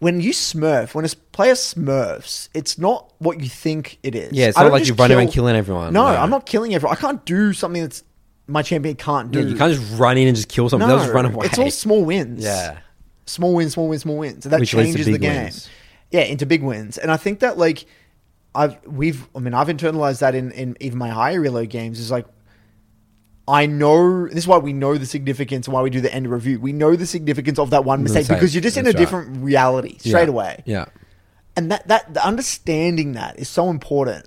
When 0.00 0.20
you 0.20 0.30
smurf, 0.32 0.94
when 0.94 1.04
a 1.04 1.08
player 1.32 1.54
smurfs, 1.54 2.48
it's 2.54 2.78
not 2.78 3.12
what 3.18 3.40
you 3.40 3.48
think 3.48 3.98
it 4.02 4.14
is. 4.14 4.32
Yeah, 4.32 4.46
it's 4.48 4.58
I 4.58 4.62
not 4.62 4.72
like 4.72 4.86
you 4.86 4.94
run 4.94 5.10
around 5.10 5.26
kill- 5.26 5.32
killing 5.44 5.56
everyone. 5.56 5.92
No. 5.92 6.04
I'm 6.06 6.30
not 6.30 6.46
killing 6.46 6.74
everyone. 6.74 6.96
I 6.96 7.00
can't 7.00 7.24
do 7.24 7.52
something 7.52 7.82
that's 7.82 8.04
my 8.46 8.62
champion 8.62 8.94
can't 8.94 9.30
do. 9.30 9.40
Yeah, 9.40 9.46
you 9.46 9.56
can't 9.56 9.74
just 9.74 9.98
run 9.98 10.16
in 10.16 10.28
and 10.28 10.36
just 10.36 10.48
kill 10.48 10.68
someone. 10.68 10.88
No, 10.88 10.96
They'll 10.96 11.04
just 11.06 11.14
run 11.14 11.26
away. 11.26 11.46
It's 11.46 11.58
all 11.58 11.70
small 11.70 12.04
wins. 12.04 12.42
Yeah. 12.44 12.78
small 13.26 13.54
wins, 13.54 13.72
small 13.74 13.88
wins, 13.88 14.02
small 14.02 14.16
wins, 14.18 14.46
and 14.46 14.52
that 14.52 14.60
Which 14.60 14.70
changes 14.70 15.06
the 15.06 15.18
game. 15.18 15.42
wins. 15.44 15.68
Yeah, 16.10 16.20
into 16.22 16.46
big 16.46 16.62
wins, 16.62 16.96
and 16.96 17.10
I 17.10 17.16
think 17.18 17.40
that 17.40 17.58
like 17.58 17.84
I've 18.54 18.78
we've 18.86 19.28
I 19.34 19.40
mean 19.40 19.52
I've 19.52 19.68
internalized 19.68 20.20
that 20.20 20.34
in 20.34 20.52
in 20.52 20.76
even 20.80 20.98
my 20.98 21.10
higher 21.10 21.40
reload 21.40 21.68
games 21.70 21.98
is 22.00 22.10
like. 22.10 22.24
I 23.48 23.66
know 23.66 24.26
this 24.28 24.38
is 24.38 24.46
why 24.46 24.58
we 24.58 24.72
know 24.72 24.98
the 24.98 25.06
significance 25.06 25.66
and 25.66 25.74
why 25.74 25.80
we 25.82 25.90
do 25.90 26.00
the 26.00 26.12
end 26.12 26.30
review. 26.30 26.60
We 26.60 26.72
know 26.72 26.94
the 26.96 27.06
significance 27.06 27.58
of 27.58 27.70
that 27.70 27.84
one 27.84 28.02
mistake 28.02 28.28
because 28.28 28.54
you're 28.54 28.62
just 28.62 28.76
in 28.76 28.86
a 28.86 28.90
right. 28.90 28.96
different 28.96 29.42
reality 29.42 29.96
straight 29.98 30.24
Yeah. 30.24 30.28
away. 30.28 30.62
Yeah. 30.66 30.84
And 31.56 31.70
that 31.72 31.88
that 31.88 32.12
the 32.14 32.24
understanding 32.24 33.12
that 33.14 33.38
is 33.38 33.48
so 33.48 33.70
important. 33.70 34.26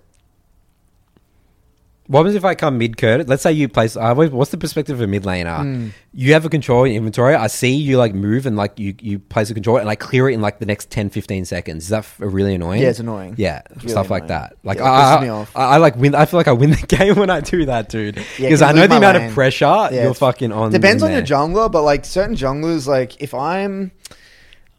What 2.12 2.20
happens 2.20 2.36
if 2.36 2.44
I 2.44 2.56
come 2.56 2.78
mid 2.78 2.98
Curtis? 2.98 3.28
Let's 3.30 3.42
say 3.42 3.54
you 3.54 3.70
place. 3.70 3.96
I 3.96 4.10
always, 4.10 4.32
what's 4.32 4.52
the 4.52 4.58
perspective 4.58 4.96
of 4.98 5.02
a 5.02 5.08
mid 5.08 5.24
laner? 5.24 5.62
Hmm. 5.62 5.88
You 6.14 6.34
have 6.34 6.44
a 6.46 6.50
control 6.50 6.84
in 6.84 6.92
inventory. 6.92 7.36
I 7.36 7.48
see 7.48 7.74
you 7.74 7.98
like 7.98 8.14
move 8.14 8.46
and 8.46 8.58
like 8.58 8.78
you, 8.78 8.94
you 9.00 9.18
place 9.20 9.50
a 9.50 9.54
control 9.54 9.78
and 9.78 9.86
like 9.86 10.02
clear 10.02 10.30
it 10.30 10.34
in 10.34 10.42
like 10.42 10.60
the 10.60 10.66
next 10.66 10.90
10, 10.90 11.10
15 11.10 11.46
seconds. 11.46 11.84
Is 11.84 11.90
that 11.90 12.00
f- 12.00 12.16
really 12.20 12.54
annoying? 12.54 12.82
Yeah, 12.82 12.90
it's 12.90 13.00
annoying. 13.00 13.36
Yeah, 13.38 13.62
really 13.78 13.88
stuff 13.88 14.10
like 14.10 14.24
annoying. 14.26 14.42
that. 14.42 14.58
Like 14.64 14.78
Yeah, 14.80 14.84
it 14.84 15.18
I, 15.20 15.22
me 15.22 15.28
I, 15.28 15.30
off. 15.30 15.56
I, 15.56 15.64
I 15.64 15.78
like 15.78 15.96
win. 15.96 16.14
I 16.14 16.26
feel 16.26 16.38
like 16.38 16.50
I 16.50 16.52
win 16.52 16.72
the 16.82 16.86
game 16.86 17.16
when 17.16 17.30
I 17.30 17.40
do 17.40 17.66
that, 17.68 17.88
dude. 17.88 18.18
Yeah, 18.18 18.24
Because 18.38 18.60
'cause 18.60 18.62
I 18.62 18.74
know 18.74 18.82
the 18.82 18.90
my 18.90 18.98
amount 18.98 19.18
lane. 19.18 19.28
of 19.30 19.34
pressure 19.34 19.66
Yeah, 19.66 19.90
you're 19.92 20.02
it's- 20.02 20.20
fucking 20.20 20.52
on. 20.52 20.72
Depends 20.72 21.02
in 21.02 21.08
on 21.08 21.14
your 21.14 21.22
there. 21.22 21.38
jungler, 21.38 21.72
but 21.72 21.84
like 21.84 22.04
certain 22.04 22.36
junglers, 22.36 22.88
like 22.88 23.22
if 23.22 23.34
I'm, 23.34 23.92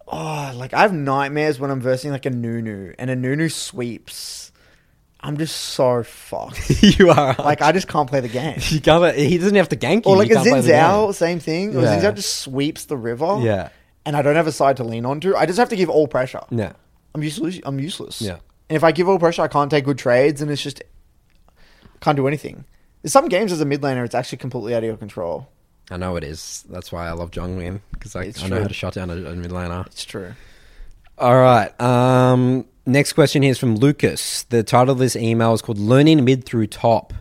oh, 0.06 0.52
like 0.54 0.74
I 0.74 0.82
have 0.82 0.92
nightmares 0.92 1.58
when 1.58 1.70
I'm 1.70 1.80
versing 1.80 2.10
like 2.10 2.26
a 2.26 2.30
Nunu 2.30 2.92
and 2.98 3.08
a 3.08 3.16
Nunu 3.16 3.48
sweeps. 3.48 4.51
I'm 5.22 5.36
just 5.36 5.56
so 5.56 6.02
fucked. 6.02 6.82
you 6.98 7.10
are 7.10 7.34
like 7.38 7.62
I 7.62 7.70
just 7.72 7.86
can't 7.88 8.08
play 8.08 8.20
the 8.20 8.28
game. 8.28 8.58
you 8.70 8.80
can't. 8.80 9.14
He 9.16 9.38
doesn't 9.38 9.54
have 9.54 9.68
to 9.68 9.76
gank 9.76 10.04
you. 10.04 10.10
Or 10.12 10.16
like 10.16 10.28
you 10.28 10.34
a 10.34 10.38
can't 10.38 10.48
play 10.48 10.60
the 10.62 10.68
game. 10.68 10.76
Xin 10.76 11.08
Zhao, 11.08 11.14
same 11.14 11.38
thing. 11.38 11.76
Or 11.76 11.82
Yeah. 11.82 11.98
Xin 11.98 12.02
Zhao 12.02 12.14
just 12.14 12.40
sweeps 12.40 12.86
the 12.86 12.96
river. 12.96 13.38
Yeah. 13.40 13.68
And 14.04 14.16
I 14.16 14.22
don't 14.22 14.34
have 14.34 14.48
a 14.48 14.52
side 14.52 14.78
to 14.78 14.84
lean 14.84 15.06
onto. 15.06 15.36
I 15.36 15.46
just 15.46 15.58
have 15.60 15.68
to 15.68 15.76
give 15.76 15.88
all 15.88 16.08
pressure. 16.08 16.40
Yeah. 16.50 16.72
I'm 17.14 17.22
useless. 17.22 17.60
I'm 17.64 17.78
useless. 17.78 18.20
Yeah. 18.20 18.38
And 18.68 18.76
if 18.76 18.82
I 18.82 18.90
give 18.90 19.08
all 19.08 19.18
pressure, 19.18 19.42
I 19.42 19.48
can't 19.48 19.70
take 19.70 19.84
good 19.84 19.98
trades, 19.98 20.42
and 20.42 20.50
it's 20.50 20.62
just 20.62 20.82
can't 22.00 22.16
do 22.16 22.26
anything. 22.26 22.64
There's 23.02 23.12
some 23.12 23.28
games 23.28 23.52
as 23.52 23.60
a 23.60 23.64
mid 23.64 23.80
laner, 23.82 24.04
it's 24.04 24.14
actually 24.14 24.38
completely 24.38 24.74
out 24.74 24.78
of 24.78 24.84
your 24.84 24.96
control. 24.96 25.48
I 25.90 25.96
know 25.98 26.16
it 26.16 26.24
is. 26.24 26.64
That's 26.70 26.90
why 26.90 27.06
I 27.06 27.12
love 27.12 27.30
jungling 27.30 27.80
because 27.92 28.16
I, 28.16 28.22
It's 28.24 28.40
I 28.42 28.48
know 28.48 28.56
true. 28.56 28.62
how 28.62 28.68
to 28.68 28.74
shut 28.74 28.94
down 28.94 29.10
a, 29.10 29.14
a 29.14 29.34
mid 29.36 29.50
laner. 29.50 29.84
It's 29.86 30.04
true. 30.04 30.32
All 31.18 31.34
right. 31.34 31.78
Um, 31.80 32.64
next 32.86 33.12
question 33.12 33.42
here 33.42 33.52
is 33.52 33.58
from 33.58 33.76
Lucas. 33.76 34.44
The 34.44 34.62
title 34.62 34.92
of 34.92 34.98
this 34.98 35.16
email 35.16 35.52
is 35.54 35.62
called 35.62 35.78
"Learning 35.78 36.24
Mid 36.24 36.44
Through 36.44 36.68
Top." 36.68 37.12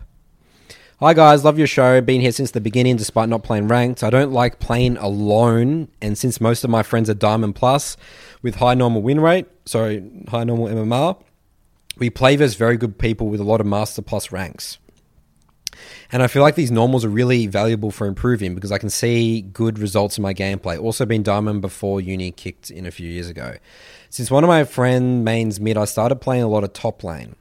Hi 1.00 1.14
guys, 1.14 1.44
love 1.44 1.58
your 1.58 1.66
show. 1.66 2.00
Been 2.00 2.20
here 2.20 2.30
since 2.30 2.52
the 2.52 2.60
beginning, 2.60 2.96
despite 2.96 3.28
not 3.28 3.42
playing 3.42 3.66
ranked. 3.66 4.04
I 4.04 4.10
don't 4.10 4.32
like 4.32 4.60
playing 4.60 4.96
alone, 4.98 5.88
and 6.00 6.16
since 6.16 6.40
most 6.40 6.62
of 6.62 6.70
my 6.70 6.84
friends 6.84 7.10
are 7.10 7.14
Diamond 7.14 7.56
Plus 7.56 7.96
with 8.40 8.56
high 8.56 8.74
normal 8.74 9.02
win 9.02 9.20
rate, 9.20 9.46
sorry, 9.64 10.08
high 10.28 10.44
normal 10.44 10.68
MMR, 10.68 11.20
we 11.98 12.08
play 12.08 12.36
versus 12.36 12.54
very 12.54 12.76
good 12.76 12.98
people 12.98 13.28
with 13.28 13.40
a 13.40 13.44
lot 13.44 13.60
of 13.60 13.66
Master 13.66 14.00
Plus 14.00 14.30
ranks. 14.30 14.78
And 16.12 16.22
I 16.22 16.26
feel 16.26 16.42
like 16.42 16.56
these 16.56 16.70
normals 16.70 17.04
are 17.06 17.08
really 17.08 17.46
valuable 17.46 17.90
for 17.90 18.06
improving 18.06 18.54
because 18.54 18.70
I 18.70 18.76
can 18.76 18.90
see 18.90 19.40
good 19.40 19.78
results 19.78 20.18
in 20.18 20.22
my 20.22 20.34
gameplay. 20.34 20.78
Also, 20.78 21.06
been 21.06 21.22
diamond 21.22 21.62
before 21.62 22.02
uni 22.02 22.30
kicked 22.30 22.70
in 22.70 22.84
a 22.84 22.90
few 22.90 23.08
years 23.08 23.30
ago. 23.30 23.54
Since 24.10 24.30
one 24.30 24.44
of 24.44 24.48
my 24.48 24.64
friend 24.64 25.24
mains 25.24 25.58
mid, 25.58 25.78
I 25.78 25.86
started 25.86 26.16
playing 26.16 26.42
a 26.42 26.48
lot 26.48 26.64
of 26.64 26.74
top 26.74 27.02
lane. 27.02 27.34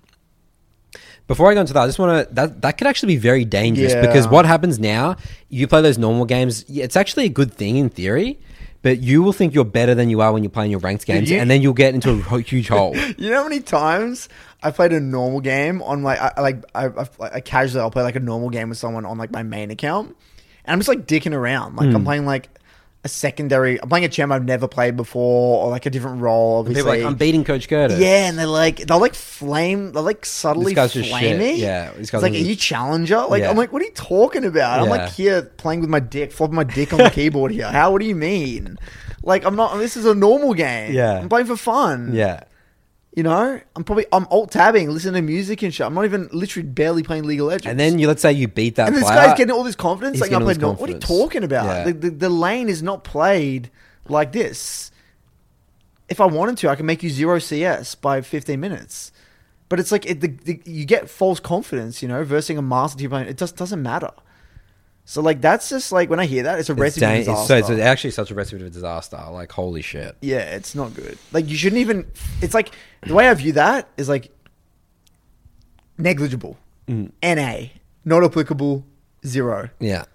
Before 1.28 1.52
I 1.52 1.54
go 1.54 1.62
into 1.62 1.74
that, 1.74 1.84
I 1.84 1.86
just 1.86 2.00
want 2.00 2.28
to 2.30 2.34
that 2.34 2.62
that 2.62 2.78
could 2.78 2.88
actually 2.88 3.14
be 3.16 3.18
very 3.20 3.46
dangerous 3.46 3.94
Yeah. 3.94 4.02
because 4.02 4.28
what 4.28 4.46
happens 4.46 4.80
now? 4.80 5.18
You 5.50 5.68
play 5.68 5.82
those 5.82 5.98
normal 5.98 6.26
games. 6.26 6.66
It's 6.70 6.96
actually 6.96 7.26
a 7.26 7.30
good 7.30 7.54
thing 7.54 7.76
in 7.78 7.90
theory, 7.90 8.40
but 8.82 9.00
you 9.00 9.22
will 9.24 9.34
think 9.34 9.54
you're 9.54 9.66
better 9.66 9.94
than 9.96 10.10
you 10.10 10.22
are 10.22 10.32
when 10.34 10.44
you're 10.44 10.50
playing 10.50 10.72
your 10.72 10.80
ranked 10.80 11.06
games, 11.06 11.30
you- 11.30 11.38
and 11.38 11.50
then 11.50 11.62
you'll 11.62 11.74
get 11.74 11.94
into 11.94 12.12
a 12.12 12.40
huge 12.42 12.68
hole. 12.68 12.96
You 13.18 13.30
know 13.30 13.38
how 13.38 13.44
many 13.44 13.60
times 13.62 14.28
I 14.64 14.72
played 14.72 14.94
a 14.94 15.00
normal 15.00 15.40
game 15.42 15.82
on 15.82 16.04
like 16.04 16.20
I 16.20 16.40
like 16.42 16.64
I, 16.76 16.88
I, 16.88 17.06
I 17.20 17.40
casually 17.42 17.82
I'll 17.82 17.92
play 17.92 18.04
like 18.04 18.16
a 18.16 18.20
normal 18.20 18.50
game 18.50 18.70
with 18.70 18.78
someone 18.78 19.06
on 19.06 19.18
like 19.18 19.32
my 19.32 19.44
main 19.44 19.72
account, 19.72 20.10
and 20.66 20.74
I'm 20.74 20.80
just 20.80 20.90
like 20.90 21.06
dicking 21.08 21.34
around. 21.34 21.76
Like 21.76 21.90
Hmm. 21.90 21.96
I'm 21.98 22.04
playing 22.04 22.26
like 22.26 22.50
a 23.04 23.10
secondary. 23.10 23.82
I'm 23.82 23.90
playing 23.90 24.06
a 24.06 24.10
champ 24.10 24.32
I've 24.32 24.46
never 24.46 24.68
played 24.68 24.96
before, 24.96 25.64
or 25.66 25.70
like 25.72 25.86
a 25.86 25.90
different 25.90 26.22
role. 26.22 26.60
Obviously, 26.60 26.82
People 26.82 26.94
are 26.94 26.98
like, 26.98 27.06
I'm 27.08 27.16
beating 27.16 27.44
Coach 27.44 27.68
Curtis. 27.68 28.00
Yeah, 28.00 28.30
and 28.30 28.38
they're 28.38 28.46
like 28.46 28.78
they're 28.78 28.98
like 28.98 29.16
flame. 29.16 29.92
They're 29.92 30.04
like 30.04 30.26
subtly 30.26 30.66
This 30.66 30.74
guy's 30.76 30.94
just 30.94 31.10
shit. 31.10 31.58
Yeah, 31.58 31.90
this 31.92 32.00
it's 32.02 32.12
guy's 32.12 32.22
like, 32.22 32.34
are 32.34 32.36
just- 32.36 32.48
you 32.50 32.56
challenger? 32.56 33.18
Like 33.28 33.42
Yeah. 33.42 33.50
I'm 33.50 33.58
like, 33.58 33.74
what 33.74 33.82
are 33.82 33.86
you 33.86 33.92
talking 33.94 34.46
about? 34.46 34.80
I'm 34.80 34.86
Yeah. 34.86 34.92
like 34.92 35.10
here 35.12 35.42
playing 35.42 35.82
with 35.82 35.90
my 35.90 36.00
dick, 36.00 36.32
flopping 36.32 36.56
my 36.56 36.64
dick 36.64 36.94
on 36.94 37.00
the 37.00 37.10
keyboard 37.14 37.52
here. 37.52 37.72
How? 37.72 37.92
What 37.92 38.02
do 38.02 38.08
you 38.08 38.16
mean? 38.16 38.78
Like 39.24 39.46
I'm 39.46 39.56
not. 39.56 39.78
This 39.78 39.98
is 39.98 40.06
a 40.06 40.14
normal 40.14 40.54
game. 40.54 40.94
Yeah. 40.94 41.20
I'm 41.20 41.30
playing 41.30 41.48
for 41.48 41.58
fun. 41.58 42.12
yeah. 42.14 42.44
You 43.14 43.24
know, 43.24 43.60
I'm 43.76 43.84
probably 43.84 44.06
I'm 44.14 44.26
alt 44.28 44.52
tabbing, 44.52 44.90
listening 44.90 45.16
to 45.16 45.22
music 45.22 45.62
and 45.64 45.74
shit. 45.74 45.86
I'm 45.86 45.94
not 45.94 46.06
even 46.06 46.30
literally 46.32 46.68
barely 46.68 47.04
playing 47.04 47.26
League 47.26 47.42
of 47.42 47.48
Legends. 47.48 47.68
And 47.68 47.80
then 47.80 48.00
you 48.00 48.08
let's 48.08 48.22
say 48.22 48.32
you 48.32 48.48
beat 48.48 48.76
that 48.76 48.88
and 48.88 48.96
this 48.96 49.04
player. 49.04 49.28
guy's 49.28 49.38
getting 49.38 49.54
all 49.54 49.64
this 49.64 49.76
confidence. 49.76 50.16
He's 50.16 50.22
Like 50.22 50.30
I 50.30 50.40
getting 50.40 50.44
all 50.44 50.48
this 50.48 50.58
Not, 50.60 50.80
what 50.80 50.90
are 50.90 50.94
you 50.94 51.00
talking 51.00 51.44
about? 51.44 51.66
Yeah. 51.66 51.84
The, 51.86 51.94
the 51.94 52.10
the 52.10 52.30
lane 52.30 52.70
is 52.70 52.82
not 52.82 53.04
played 53.04 53.70
like 54.08 54.32
this. 54.32 54.92
If 56.08 56.22
I 56.22 56.26
wanted 56.26 56.58
to, 56.60 56.70
I 56.70 56.76
can 56.76 56.86
make 56.86 57.04
you 57.04 57.10
zero 57.10 57.40
CS 57.40 57.96
by 57.96 58.22
15 58.22 58.60
minutes. 58.60 59.12
But 59.70 59.80
it's 59.80 59.92
like 59.92 60.06
it, 60.06 60.20
the, 60.20 60.28
the, 60.28 60.62
you 60.66 60.84
get 60.84 61.10
false 61.10 61.40
confidence, 61.40 62.02
you 62.02 62.10
know, 62.10 62.26
versing 62.26 62.58
a 62.58 62.62
master 62.62 63.00
team 63.00 63.10
playing. 63.10 63.28
It 63.28 63.38
just 63.38 63.56
doesn't 63.56 63.82
matter. 63.82 64.12
So 65.12 65.22
like 65.22 65.42
that's 65.42 65.68
just 65.68 65.92
like 65.92 66.10
when 66.10 66.22
I 66.22 66.26
hear 66.26 66.44
that, 66.44 66.60
it's 66.60 66.70
a 66.70 66.72
It's, 66.72 66.80
recipe 66.80 67.02
dang- 67.02 67.20
it's, 67.30 67.46
so 67.46 67.58
it's 67.58 67.70
actually 67.70 68.12
such 68.12 68.32
a 68.32 68.34
recipe 68.34 68.64
for 68.64 68.70
disaster. 68.70 69.22
Like 69.30 69.52
holy 69.52 69.82
shit. 69.82 70.16
Yeah, 70.22 70.56
it's 70.56 70.74
not 70.74 70.94
good. 70.94 71.18
Like 71.34 71.50
you 71.50 71.58
shouldn't 71.58 71.82
even. 71.82 72.10
It's 72.42 72.54
like 72.54 72.74
the 73.06 73.14
way 73.14 73.28
I 73.28 73.34
view 73.34 73.52
that 73.52 73.90
is 73.98 74.08
like 74.08 74.32
negligible. 75.98 76.58
Mm. 76.88 77.12
Na 77.22 77.68
not 78.06 78.24
applicable. 78.24 78.86
Zero. 79.26 79.70
Yeah. 79.82 80.06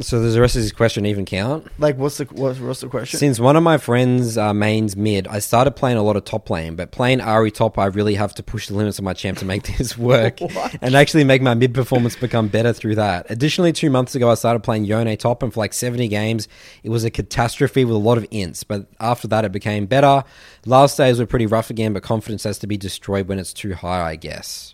So 0.00 0.20
does 0.20 0.34
the 0.34 0.40
rest 0.40 0.56
of 0.56 0.62
this 0.62 0.72
question 0.72 1.06
even 1.06 1.24
count? 1.24 1.66
Like 1.78 1.96
what's 1.96 2.18
the 2.18 2.24
what's, 2.24 2.58
what's 2.58 2.80
the 2.80 2.88
question? 2.88 3.18
Since 3.18 3.40
one 3.40 3.56
of 3.56 3.62
my 3.62 3.78
friends 3.78 4.36
uh, 4.36 4.52
mains 4.54 4.96
mid, 4.96 5.26
I 5.28 5.38
started 5.38 5.72
playing 5.72 5.96
a 5.96 6.02
lot 6.02 6.16
of 6.16 6.24
top 6.24 6.50
lane, 6.50 6.76
but 6.76 6.90
playing 6.90 7.20
Ahri 7.20 7.52
top, 7.52 7.78
I 7.78 7.86
really 7.86 8.14
have 8.14 8.34
to 8.34 8.42
push 8.42 8.68
the 8.68 8.74
limits 8.74 8.98
of 8.98 9.04
my 9.04 9.12
champ 9.12 9.38
to 9.38 9.44
make 9.44 9.62
this 9.78 9.96
work 9.96 10.40
and 10.80 10.94
actually 10.94 11.24
make 11.24 11.42
my 11.42 11.54
mid 11.54 11.74
performance 11.74 12.16
become 12.16 12.48
better 12.48 12.72
through 12.72 12.96
that. 12.96 13.26
Additionally, 13.30 13.72
two 13.72 13.90
months 13.90 14.14
ago, 14.14 14.30
I 14.30 14.34
started 14.34 14.60
playing 14.60 14.84
Yone 14.84 15.16
top, 15.16 15.42
and 15.42 15.52
for 15.52 15.60
like 15.60 15.72
70 15.72 16.08
games, 16.08 16.48
it 16.82 16.90
was 16.90 17.04
a 17.04 17.10
catastrophe 17.10 17.84
with 17.84 17.94
a 17.94 17.98
lot 17.98 18.18
of 18.18 18.28
ints, 18.30 18.64
but 18.66 18.86
after 19.00 19.28
that, 19.28 19.44
it 19.44 19.52
became 19.52 19.86
better. 19.86 20.24
Last 20.66 20.96
days 20.96 21.18
were 21.18 21.26
pretty 21.26 21.46
rough 21.46 21.70
again, 21.70 21.92
but 21.92 22.02
confidence 22.02 22.44
has 22.44 22.58
to 22.58 22.66
be 22.66 22.76
destroyed 22.76 23.28
when 23.28 23.38
it's 23.38 23.52
too 23.52 23.74
high, 23.74 24.02
I 24.02 24.16
guess. 24.16 24.73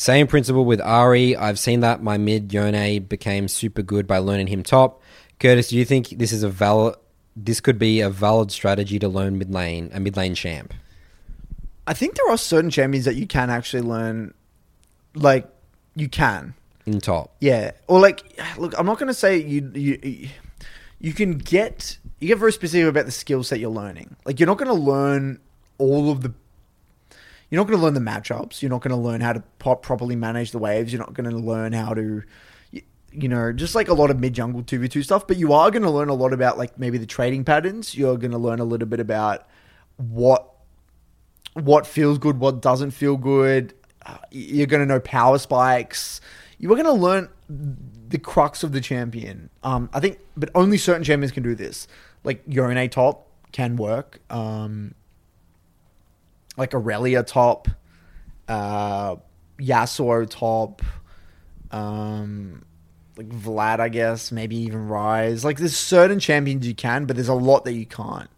Same 0.00 0.26
principle 0.26 0.64
with 0.64 0.80
Ahri. 0.80 1.36
I've 1.36 1.58
seen 1.58 1.80
that 1.80 2.02
my 2.02 2.16
mid 2.16 2.54
Yone 2.54 3.00
became 3.00 3.48
super 3.48 3.82
good 3.82 4.06
by 4.06 4.16
learning 4.16 4.46
him 4.46 4.62
top. 4.62 5.02
Curtis, 5.38 5.68
do 5.68 5.76
you 5.76 5.84
think 5.84 6.08
this 6.08 6.32
is 6.32 6.42
a 6.42 6.48
valid? 6.48 6.94
This 7.36 7.60
could 7.60 7.78
be 7.78 8.00
a 8.00 8.08
valid 8.08 8.50
strategy 8.50 8.98
to 8.98 9.08
learn 9.08 9.36
mid 9.36 9.52
lane 9.52 9.90
a 9.92 10.00
mid 10.00 10.16
lane 10.16 10.34
champ. 10.34 10.72
I 11.86 11.92
think 11.92 12.14
there 12.14 12.30
are 12.30 12.38
certain 12.38 12.70
champions 12.70 13.04
that 13.04 13.16
you 13.16 13.26
can 13.26 13.50
actually 13.50 13.82
learn. 13.82 14.32
Like 15.14 15.46
you 15.94 16.08
can, 16.08 16.54
in 16.86 16.98
top. 17.00 17.36
yeah. 17.38 17.72
Or 17.86 18.00
like, 18.00 18.22
look, 18.56 18.72
I'm 18.78 18.86
not 18.86 18.98
going 18.98 19.08
to 19.08 19.12
say 19.12 19.36
you 19.36 19.70
you 19.74 20.28
you 20.98 21.12
can 21.12 21.36
get 21.36 21.98
you 22.20 22.28
get 22.28 22.38
very 22.38 22.54
specific 22.54 22.88
about 22.88 23.04
the 23.04 23.12
skill 23.12 23.42
set 23.42 23.60
you're 23.60 23.68
learning. 23.68 24.16
Like 24.24 24.40
you're 24.40 24.46
not 24.46 24.56
going 24.56 24.68
to 24.74 24.82
learn 24.82 25.40
all 25.76 26.10
of 26.10 26.22
the. 26.22 26.32
You're 27.50 27.60
not 27.60 27.66
going 27.66 27.78
to 27.78 27.84
learn 27.84 27.94
the 27.94 28.00
matchups. 28.00 28.62
You're 28.62 28.70
not 28.70 28.80
going 28.80 28.94
to 28.94 28.96
learn 28.96 29.20
how 29.20 29.32
to 29.32 29.42
pop, 29.58 29.82
properly 29.82 30.16
manage 30.16 30.52
the 30.52 30.58
waves. 30.58 30.92
You're 30.92 31.00
not 31.00 31.14
going 31.14 31.28
to 31.28 31.36
learn 31.36 31.72
how 31.72 31.94
to, 31.94 32.22
you, 32.70 33.28
know, 33.28 33.52
just 33.52 33.74
like 33.74 33.88
a 33.88 33.94
lot 33.94 34.10
of 34.10 34.20
mid 34.20 34.34
jungle 34.34 34.62
two 34.62 34.78
v 34.78 34.88
two 34.88 35.02
stuff. 35.02 35.26
But 35.26 35.36
you 35.36 35.52
are 35.52 35.70
going 35.70 35.82
to 35.82 35.90
learn 35.90 36.08
a 36.08 36.14
lot 36.14 36.32
about 36.32 36.58
like 36.58 36.78
maybe 36.78 36.96
the 36.96 37.06
trading 37.06 37.44
patterns. 37.44 37.96
You're 37.96 38.16
going 38.16 38.30
to 38.30 38.38
learn 38.38 38.60
a 38.60 38.64
little 38.64 38.86
bit 38.86 39.00
about 39.00 39.48
what 39.96 40.48
what 41.54 41.86
feels 41.86 42.18
good, 42.18 42.38
what 42.38 42.62
doesn't 42.62 42.92
feel 42.92 43.16
good. 43.16 43.74
Uh, 44.06 44.18
You're 44.30 44.68
going 44.68 44.80
to 44.80 44.86
know 44.86 45.00
power 45.00 45.38
spikes. 45.38 46.20
you 46.58 46.72
are 46.72 46.76
going 46.76 46.86
to 46.86 46.92
learn 46.92 47.28
the 47.48 48.18
crux 48.18 48.62
of 48.62 48.72
the 48.72 48.80
champion. 48.80 49.50
Um, 49.62 49.90
I 49.92 50.00
think, 50.00 50.20
but 50.36 50.50
only 50.54 50.78
certain 50.78 51.02
champions 51.02 51.32
can 51.32 51.42
do 51.42 51.54
this. 51.54 51.88
Like 52.22 52.42
Yone 52.46 52.88
top 52.88 53.26
can 53.52 53.76
work. 53.76 54.20
Um, 54.30 54.94
like 56.60 56.74
Aurelia 56.74 57.22
top, 57.22 57.68
uh, 58.46 59.16
Yasuo 59.58 60.28
top, 60.28 60.82
um, 61.70 62.64
like 63.16 63.28
Vlad, 63.30 63.80
I 63.80 63.88
guess, 63.88 64.30
maybe 64.30 64.56
even 64.56 64.86
Ryze. 64.88 65.42
Like 65.42 65.58
there's 65.58 65.76
certain 65.76 66.20
champions 66.20 66.66
you 66.66 66.74
can, 66.74 67.06
but 67.06 67.16
there's 67.16 67.28
a 67.28 67.34
lot 67.34 67.64
that 67.64 67.72
you 67.72 67.86
can't. 67.86 68.30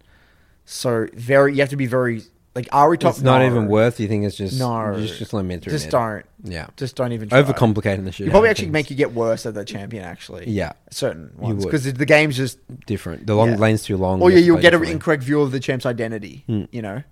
So 0.64 1.08
very, 1.14 1.54
you 1.54 1.60
have 1.60 1.70
to 1.70 1.76
be 1.76 1.86
very 1.86 2.22
like 2.54 2.66
Ahri 2.66 2.98
top. 2.98 3.14
It's 3.14 3.22
not 3.22 3.38
no. 3.38 3.46
even 3.46 3.66
worth. 3.66 3.98
You 3.98 4.06
think 4.06 4.24
it's 4.24 4.36
just 4.36 4.56
No, 4.56 4.94
Just, 4.96 5.18
just 5.18 5.32
let 5.32 5.44
me 5.44 5.56
through. 5.58 5.72
Just 5.72 5.90
don't. 5.90 6.24
Yeah. 6.44 6.68
Just 6.76 6.94
don't 6.94 7.12
even 7.12 7.28
try. 7.28 7.42
Overcomplicating 7.42 8.04
the 8.04 8.12
shit. 8.12 8.26
You 8.26 8.30
probably 8.30 8.50
actually 8.50 8.66
things. 8.66 8.72
make 8.74 8.90
you 8.90 8.96
get 8.96 9.12
worse 9.14 9.46
at 9.46 9.54
the 9.54 9.64
champion. 9.64 10.04
Actually, 10.04 10.48
Yeah. 10.48 10.72
certain 10.90 11.32
ones 11.36 11.64
because 11.64 11.92
the 11.92 12.06
game's 12.06 12.36
just. 12.36 12.58
different. 12.86 13.26
The 13.26 13.34
long 13.34 13.50
Yeah. 13.50 13.56
lane's 13.56 13.82
too 13.82 13.96
long. 13.96 14.22
Or 14.22 14.30
yeah, 14.30 14.38
you'll 14.38 14.60
get 14.60 14.74
an 14.74 14.84
incorrect 14.84 15.24
view 15.24 15.40
of 15.40 15.50
the 15.50 15.60
champ's 15.60 15.86
identity. 15.86 16.44
Hmm. 16.46 16.64
You 16.70 16.82
know. 16.82 17.02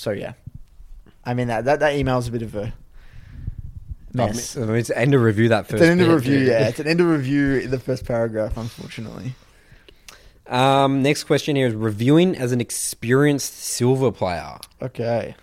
So 0.00 0.12
yeah, 0.12 0.32
I 1.26 1.34
mean 1.34 1.48
that 1.48 1.66
that, 1.66 1.80
that 1.80 1.94
email's 1.94 2.26
a 2.26 2.32
bit 2.32 2.40
of 2.40 2.56
a 2.56 2.72
mess. 4.14 4.56
I 4.56 4.60
mean, 4.60 4.76
it's 4.76 4.88
end 4.88 5.12
of 5.12 5.20
review 5.20 5.50
that 5.50 5.66
first. 5.66 5.82
it's 5.82 5.82
an 5.82 6.00
end 6.00 6.00
of 6.00 6.08
review. 6.08 6.38
Yeah, 6.38 6.68
it's 6.68 6.80
an 6.80 6.86
end 6.86 7.02
of 7.02 7.06
review 7.08 7.56
in 7.56 7.70
the 7.70 7.78
first 7.78 8.06
paragraph. 8.06 8.56
Unfortunately. 8.56 9.34
Um, 10.46 11.02
next 11.02 11.24
question 11.24 11.54
here 11.54 11.66
is 11.66 11.74
reviewing 11.74 12.34
as 12.34 12.50
an 12.50 12.62
experienced 12.62 13.58
silver 13.58 14.10
player. 14.10 14.56
Okay. 14.80 15.36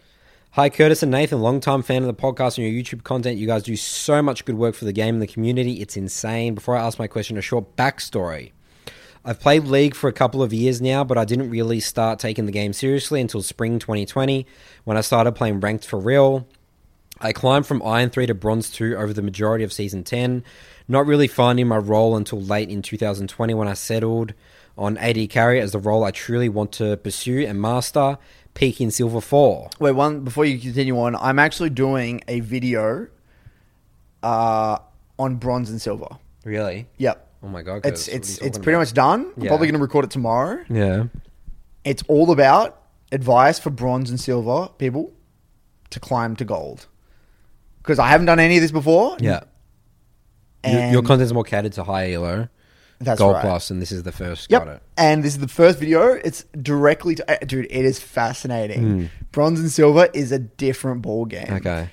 Hi, 0.51 0.69
Curtis 0.71 1.03
and 1.03 1.11
Nathan, 1.11 1.39
longtime 1.39 1.83
fan 1.83 2.01
of 2.01 2.07
the 2.07 2.15
podcast 2.15 2.57
and 2.57 2.65
your 2.65 2.83
YouTube 2.83 3.03
content. 3.03 3.37
You 3.37 3.45
guys 3.45 3.61
do 3.61 3.75
so 3.75 4.23
much 4.23 4.43
good 4.43 4.57
work 4.57 4.73
for 4.73 4.85
the 4.85 4.91
game 4.91 5.13
and 5.13 5.21
the 5.21 5.27
community. 5.27 5.81
It's 5.81 5.95
insane. 5.95 6.55
Before 6.55 6.75
I 6.75 6.81
ask 6.83 6.97
my 6.97 7.05
question, 7.05 7.37
a 7.37 7.41
short 7.41 7.75
backstory. 7.75 8.53
I've 9.27 9.41
played 9.41 9.65
League 9.65 9.93
for 9.93 10.07
a 10.07 10.13
couple 10.13 10.41
of 10.41 10.53
years 10.53 10.79
now, 10.79 11.03
but 11.03 11.17
I 11.17 11.25
didn't 11.25 11.49
really 11.49 11.81
start 11.81 12.17
taking 12.17 12.45
the 12.45 12.51
game 12.53 12.71
seriously 12.71 13.19
until 13.19 13.41
spring 13.41 13.77
2020 13.77 14.47
when 14.85 14.95
I 14.95 15.01
started 15.01 15.33
playing 15.33 15.59
ranked 15.59 15.85
for 15.85 15.99
real. 15.99 16.47
I 17.19 17.33
climbed 17.33 17.67
from 17.67 17.83
Iron 17.83 18.09
3 18.09 18.27
to 18.27 18.33
Bronze 18.33 18.69
2 18.69 18.95
over 18.95 19.11
the 19.11 19.21
majority 19.21 19.65
of 19.65 19.73
Season 19.73 20.05
10, 20.05 20.45
not 20.87 21.05
really 21.05 21.27
finding 21.27 21.67
my 21.67 21.75
role 21.75 22.15
until 22.15 22.39
late 22.39 22.69
in 22.69 22.81
2020 22.81 23.53
when 23.53 23.67
I 23.67 23.73
settled 23.73 24.33
on 24.77 24.97
AD 24.97 25.29
carry 25.29 25.59
as 25.59 25.73
the 25.73 25.79
role 25.79 26.05
I 26.05 26.11
truly 26.11 26.47
want 26.47 26.71
to 26.73 26.95
pursue 26.95 27.45
and 27.45 27.61
master, 27.61 28.17
peaking 28.53 28.91
Silver 28.91 29.19
4. 29.19 29.71
Wait, 29.77 29.91
one 29.91 30.21
before 30.21 30.45
you 30.45 30.57
continue 30.57 30.97
on, 31.01 31.17
I'm 31.17 31.37
actually 31.37 31.71
doing 31.71 32.21
a 32.29 32.39
video 32.39 33.07
uh, 34.23 34.77
on 35.19 35.35
bronze 35.35 35.69
and 35.69 35.81
silver. 35.81 36.17
Really? 36.45 36.87
Yep. 36.95 37.26
Oh 37.43 37.47
my 37.47 37.61
god! 37.61 37.85
It's 37.85 38.05
Curtis, 38.05 38.07
what 38.07 38.13
are 38.13 38.17
it's 38.17 38.37
it's 38.39 38.57
pretty 38.57 38.77
much 38.77 38.93
done. 38.93 39.31
I'm 39.37 39.43
Yeah. 39.43 39.49
probably 39.49 39.67
going 39.67 39.77
to 39.77 39.81
record 39.81 40.05
it 40.05 40.11
tomorrow. 40.11 40.63
Yeah. 40.69 41.05
It's 41.83 42.03
all 42.07 42.31
about 42.31 42.81
advice 43.11 43.59
for 43.59 43.69
bronze 43.69 44.09
and 44.09 44.19
silver 44.19 44.69
people 44.77 45.13
to 45.91 45.99
climb 45.99 46.35
to 46.37 46.45
gold. 46.45 46.87
Because 47.81 47.99
I 47.99 48.07
haven't 48.09 48.25
done 48.25 48.39
any 48.39 48.57
of 48.57 48.61
this 48.61 48.71
before. 48.71 49.15
Yeah. 49.19 49.41
Your, 50.65 50.79
And 50.81 50.91
your 50.91 51.03
content's 51.03 51.31
more 51.31 51.43
catered 51.45 51.71
to 51.73 51.83
high 51.83 52.11
elo, 52.11 52.49
that's 52.99 53.19
gold 53.19 53.35
right. 53.35 53.41
plus, 53.41 53.69
and 53.69 53.81
this 53.81 53.91
is 53.93 54.03
the 54.03 54.11
first. 54.11 54.51
Yep. 54.51 54.65
Got 54.65 54.75
it. 54.75 54.83
And 54.97 55.23
this 55.23 55.33
is 55.33 55.39
the 55.39 55.47
first 55.47 55.79
video. 55.79 56.13
It's 56.13 56.43
directly 56.61 57.15
to 57.15 57.31
eh, 57.31 57.45
dude. 57.45 57.67
It 57.69 57.85
is 57.85 57.99
fascinating. 57.99 59.09
Bronze 59.31 59.59
and 59.59 59.71
silver 59.71 60.09
is 60.13 60.31
a 60.33 60.39
different 60.39 61.03
ball 61.03 61.25
game. 61.25 61.47
Hmm. 61.47 61.53
Okay. 61.53 61.89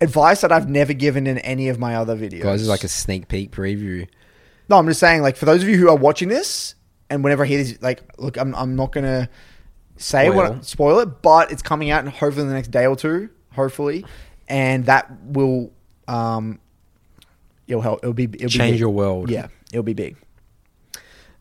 Advice 0.00 0.42
that 0.42 0.52
I've 0.52 0.68
never 0.68 0.92
given 0.92 1.26
in 1.26 1.38
any 1.38 1.68
of 1.68 1.78
my 1.78 1.96
other 1.96 2.16
videos. 2.16 2.42
Guys, 2.42 2.54
this 2.60 2.62
is 2.62 2.68
like 2.68 2.84
a 2.84 2.88
sneak 2.88 3.28
peek 3.28 3.50
preview. 3.50 4.06
No, 4.68 4.76
I'm 4.78 4.86
just 4.86 5.00
saying, 5.00 5.22
like, 5.22 5.36
for 5.36 5.44
those 5.44 5.62
of 5.62 5.68
you 5.68 5.76
who 5.78 5.88
are 5.88 5.96
watching 5.96 6.28
this, 6.28 6.74
and 7.08 7.22
whenever 7.22 7.44
I 7.44 7.46
hear 7.46 7.58
this, 7.58 7.80
like, 7.82 8.02
look, 8.18 8.36
I'm, 8.36 8.54
I'm 8.54 8.74
not 8.76 8.92
gonna 8.92 9.28
say 9.96 10.26
Spoil. 10.28 10.36
what 10.52 10.64
spoil 10.64 10.98
it, 11.00 11.22
but 11.22 11.52
it's 11.52 11.62
coming 11.62 11.90
out 11.90 12.04
in 12.04 12.10
hopefully 12.10 12.42
in 12.42 12.48
the 12.48 12.54
next 12.54 12.70
day 12.72 12.86
or 12.86 12.96
two, 12.96 13.30
hopefully, 13.52 14.04
and 14.48 14.86
that 14.86 15.10
will, 15.24 15.70
um, 16.08 16.58
it'll 17.68 17.80
help. 17.82 18.00
It'll 18.02 18.12
be 18.12 18.24
it'll 18.24 18.38
be 18.44 18.48
Change 18.48 18.72
big. 18.74 18.80
your 18.80 18.90
world. 18.90 19.30
Yeah, 19.30 19.48
it'll 19.72 19.82
be 19.84 19.94
big. 19.94 20.16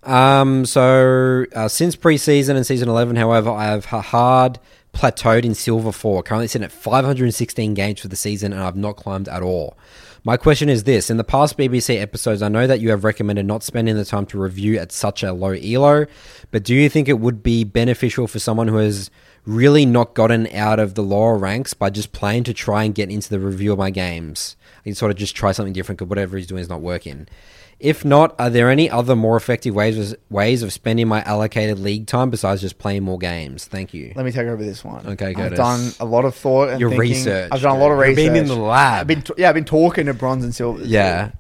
Um. 0.04 0.66
So 0.66 1.46
uh, 1.56 1.68
since 1.68 1.96
preseason 1.96 2.56
and 2.56 2.66
season 2.66 2.90
eleven, 2.90 3.16
however, 3.16 3.50
I 3.50 3.66
have 3.66 3.86
ha- 3.86 4.02
hard 4.02 4.60
plateaued 4.94 5.44
in 5.46 5.56
silver 5.56 5.92
four. 5.92 6.22
Currently 6.22 6.48
sitting 6.48 6.64
at 6.64 6.72
516 6.72 7.74
games 7.74 8.00
for 8.00 8.08
the 8.08 8.16
season, 8.16 8.54
and 8.54 8.62
I've 8.62 8.76
not 8.78 8.96
climbed 8.98 9.28
at 9.28 9.42
all. 9.42 9.76
My 10.28 10.38
question 10.38 10.70
is 10.70 10.86
this: 10.86 11.12
In 11.12 11.18
the 11.18 11.24
past 11.24 11.56
BBC 11.56 12.02
episodes, 12.02 12.42
I 12.42 12.48
know 12.48 12.66
that 12.66 12.80
you 12.80 12.90
have 12.90 13.04
recommended 13.04 13.46
not 13.46 13.62
spending 13.62 13.96
the 13.96 14.04
time 14.04 14.26
to 14.28 14.40
review 14.40 14.76
at 14.80 14.92
such 14.92 15.22
a 15.22 15.32
low 15.32 15.52
elo, 15.52 16.08
but 16.50 16.64
do 16.64 16.74
you 16.74 16.90
think 16.90 17.08
it 17.08 17.20
would 17.20 17.44
be 17.44 17.64
beneficial 17.64 18.28
for 18.28 18.40
someone 18.40 18.68
who 18.68 18.78
has 18.78 19.12
really 19.46 19.86
not 19.86 20.16
gotten 20.16 20.48
out 20.48 20.80
of 20.80 20.96
the 20.96 21.04
lower 21.04 21.38
ranks 21.38 21.76
by 21.76 21.92
just 21.92 22.12
playing 22.12 22.44
to 22.46 22.56
try 22.56 22.84
and 22.84 22.96
get 22.96 23.12
into 23.12 23.30
the 23.30 23.40
review 23.40 23.72
of 23.72 23.78
my 23.78 23.92
games? 23.92 24.56
Can 24.86 24.96
sort 24.96 25.12
of 25.12 25.18
just 25.18 25.36
try 25.36 25.52
something 25.52 25.74
different 25.74 26.00
because 26.00 26.10
whatever 26.10 26.38
he's 26.38 26.48
doing 26.48 26.62
is 26.62 26.70
not 26.70 26.82
working. 26.82 27.28
If 27.80 28.06
not, 28.06 28.40
are 28.40 28.50
there 28.50 28.70
any 28.70 28.90
other 28.90 29.16
more 29.18 29.36
effective 29.36 29.76
ways 29.76 30.16
ways 30.30 30.64
of 30.64 30.72
spending 30.72 31.08
my 31.10 31.22
allocated 31.24 31.78
league 31.80 32.08
time 32.08 32.30
besides 32.30 32.62
just 32.62 32.78
playing 32.78 33.04
more 33.04 33.18
games? 33.18 33.66
Thank 33.66 33.94
you. 33.94 34.14
Let 34.16 34.24
me 34.26 34.32
take 34.32 34.48
over 34.48 34.64
this 34.64 34.84
one. 34.86 35.06
Okay, 35.06 35.34
I've 35.36 35.56
done 35.56 35.92
a 36.00 36.06
lot 36.06 36.24
of 36.24 36.36
thought 36.36 36.70
and 36.70 36.80
Your 36.80 36.92
thinking. 36.92 37.10
research, 37.10 37.50
I've 37.52 37.62
done 37.62 37.76
a 37.76 37.80
lot 37.80 37.92
of 37.92 37.98
research. 37.98 38.18
You've 38.24 38.34
been 38.34 38.44
in 38.44 38.48
the 38.48 38.56
lab. 38.56 39.02
I've 39.02 39.08
been 39.08 39.22
t- 39.24 39.34
yeah, 39.38 39.50
I've 39.50 39.56
been 39.56 39.66
talking 39.66 40.06
to 40.06 40.14
bronze 40.14 40.44
and 40.46 40.56
silver. 40.56 40.84
Yeah, 40.86 41.32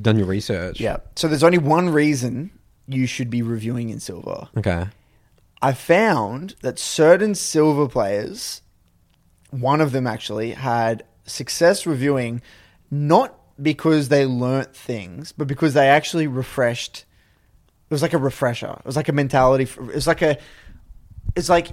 done 0.00 0.18
your 0.18 0.26
research. 0.28 0.78
yeah. 0.80 0.98
So 1.16 1.26
there's 1.26 1.42
only 1.42 1.58
one 1.58 1.88
reason 1.88 2.50
you 2.86 3.06
should 3.06 3.30
be 3.30 3.42
reviewing 3.42 3.88
in 3.88 3.98
silver. 3.98 4.48
Okay. 4.56 4.86
I 5.62 5.72
found 5.72 6.54
that 6.60 6.78
certain 6.78 7.34
silver 7.34 7.88
players, 7.88 8.60
one 9.50 9.80
of 9.80 9.90
them 9.92 10.06
actually, 10.06 10.52
had 10.52 11.02
success 11.24 11.86
reviewing 11.86 12.40
not 12.96 13.38
because 13.60 14.08
they 14.08 14.26
learnt 14.26 14.74
things, 14.74 15.32
but 15.32 15.46
because 15.46 15.74
they 15.74 15.88
actually 15.88 16.26
refreshed. 16.26 17.04
It 17.88 17.94
was 17.94 18.02
like 18.02 18.12
a 18.12 18.18
refresher. 18.18 18.74
It 18.78 18.84
was 18.84 18.96
like 18.96 19.08
a 19.08 19.12
mentality. 19.12 19.64
It 19.64 19.94
was 19.94 20.06
like 20.06 20.22
a. 20.22 20.38
It's 21.34 21.48
like 21.48 21.68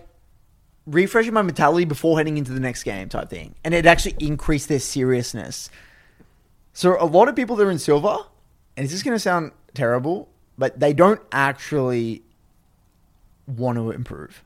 refreshing 0.85 1.33
my 1.33 1.41
mentality 1.41 1.85
before 1.85 2.17
heading 2.17 2.37
into 2.37 2.51
the 2.51 2.59
next 2.59 2.83
game 2.83 3.09
type 3.09 3.29
thing, 3.29 3.55
and 3.63 3.73
it 3.73 3.85
actually 3.85 4.15
increased 4.19 4.69
their 4.69 4.79
seriousness. 4.79 5.69
So 6.73 6.97
a 6.99 7.05
lot 7.05 7.29
of 7.29 7.35
people 7.35 7.55
that 7.55 7.65
are 7.65 7.71
in 7.71 7.79
silver, 7.79 8.17
and 8.75 8.83
it's 8.83 8.91
just 8.91 9.05
going 9.05 9.15
to 9.15 9.19
sound 9.19 9.51
terrible, 9.73 10.29
but 10.57 10.79
they 10.79 10.93
don't 10.93 11.21
actually 11.31 12.23
want 13.47 13.77
to 13.77 13.91
improve. 13.91 14.43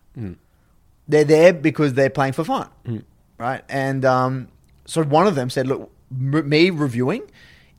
They're 1.07 1.23
there 1.23 1.53
because 1.53 1.93
they're 1.93 2.09
playing 2.09 2.33
for 2.33 2.43
fun, 2.43 2.69
right? 3.37 3.63
And 3.69 4.03
um, 4.05 4.49
so 4.85 5.03
one 5.03 5.25
of 5.27 5.35
them 5.35 5.49
said, 5.49 5.67
"Look, 5.67 5.89
me 6.09 6.69
reviewing, 6.69 7.23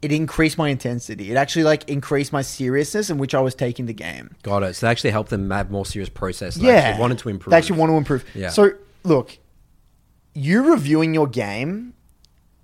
it 0.01 0.13
increased 0.13 0.59
my 0.59 0.69
intensity. 0.69 1.31
It 1.31 1.37
actually 1.37 1.65
like 1.65 1.89
increased 1.89 2.33
my 2.33 2.43
seriousness 2.43 3.11
in 3.11 3.19
which 3.19 3.35
I 3.35 3.41
was 3.41 3.55
taking 3.55 3.87
the 3.87 3.93
game. 3.93 4.37
Got 4.43 4.63
it. 4.63 4.75
So 4.77 4.87
they 4.87 4.91
actually 4.91 5.11
helped 5.11 5.31
them 5.31 5.51
have 5.51 5.71
more 5.71 5.87
serious 5.87 6.09
process. 6.09 6.55
They 6.55 6.69
yeah, 6.69 6.75
actually 6.75 7.01
wanted 7.01 7.19
to 7.19 7.29
improve. 7.29 7.51
They 7.51 7.57
actually 7.57 7.79
want 7.79 7.91
to 7.91 7.97
improve. 7.97 8.25
Yeah. 8.35 8.51
So 8.51 8.73
look, 9.03 9.39
you 10.35 10.71
reviewing 10.71 11.15
your 11.15 11.27
game. 11.27 11.95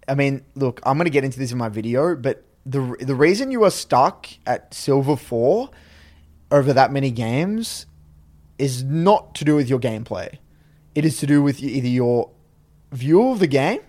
I 0.07 0.15
mean, 0.15 0.45
look, 0.55 0.81
I'm 0.85 0.97
going 0.97 1.07
to 1.07 1.11
get 1.11 1.25
into 1.25 1.39
this 1.39 1.51
in 1.51 1.59
my 1.59 1.69
video, 1.69 2.15
but 2.15 2.45
the 2.67 2.97
the 3.01 3.15
reason 3.15 3.51
you 3.51 3.65
are 3.65 3.71
stuck 3.71 4.29
at 4.47 4.73
silver 4.73 5.17
four 5.17 5.71
over 6.51 6.73
that 6.73 6.93
many 6.93 7.11
games 7.11 7.87
is 8.59 8.85
not 8.85 9.35
to 9.35 9.45
do 9.45 9.57
with 9.57 9.69
your 9.69 9.81
gameplay. 9.81 10.39
It 10.95 11.05
is 11.05 11.19
to 11.19 11.27
do 11.27 11.43
with 11.43 11.61
either 11.63 11.89
your 11.89 12.31
view 12.93 13.31
of 13.31 13.41
the 13.41 13.49
game 13.49 13.81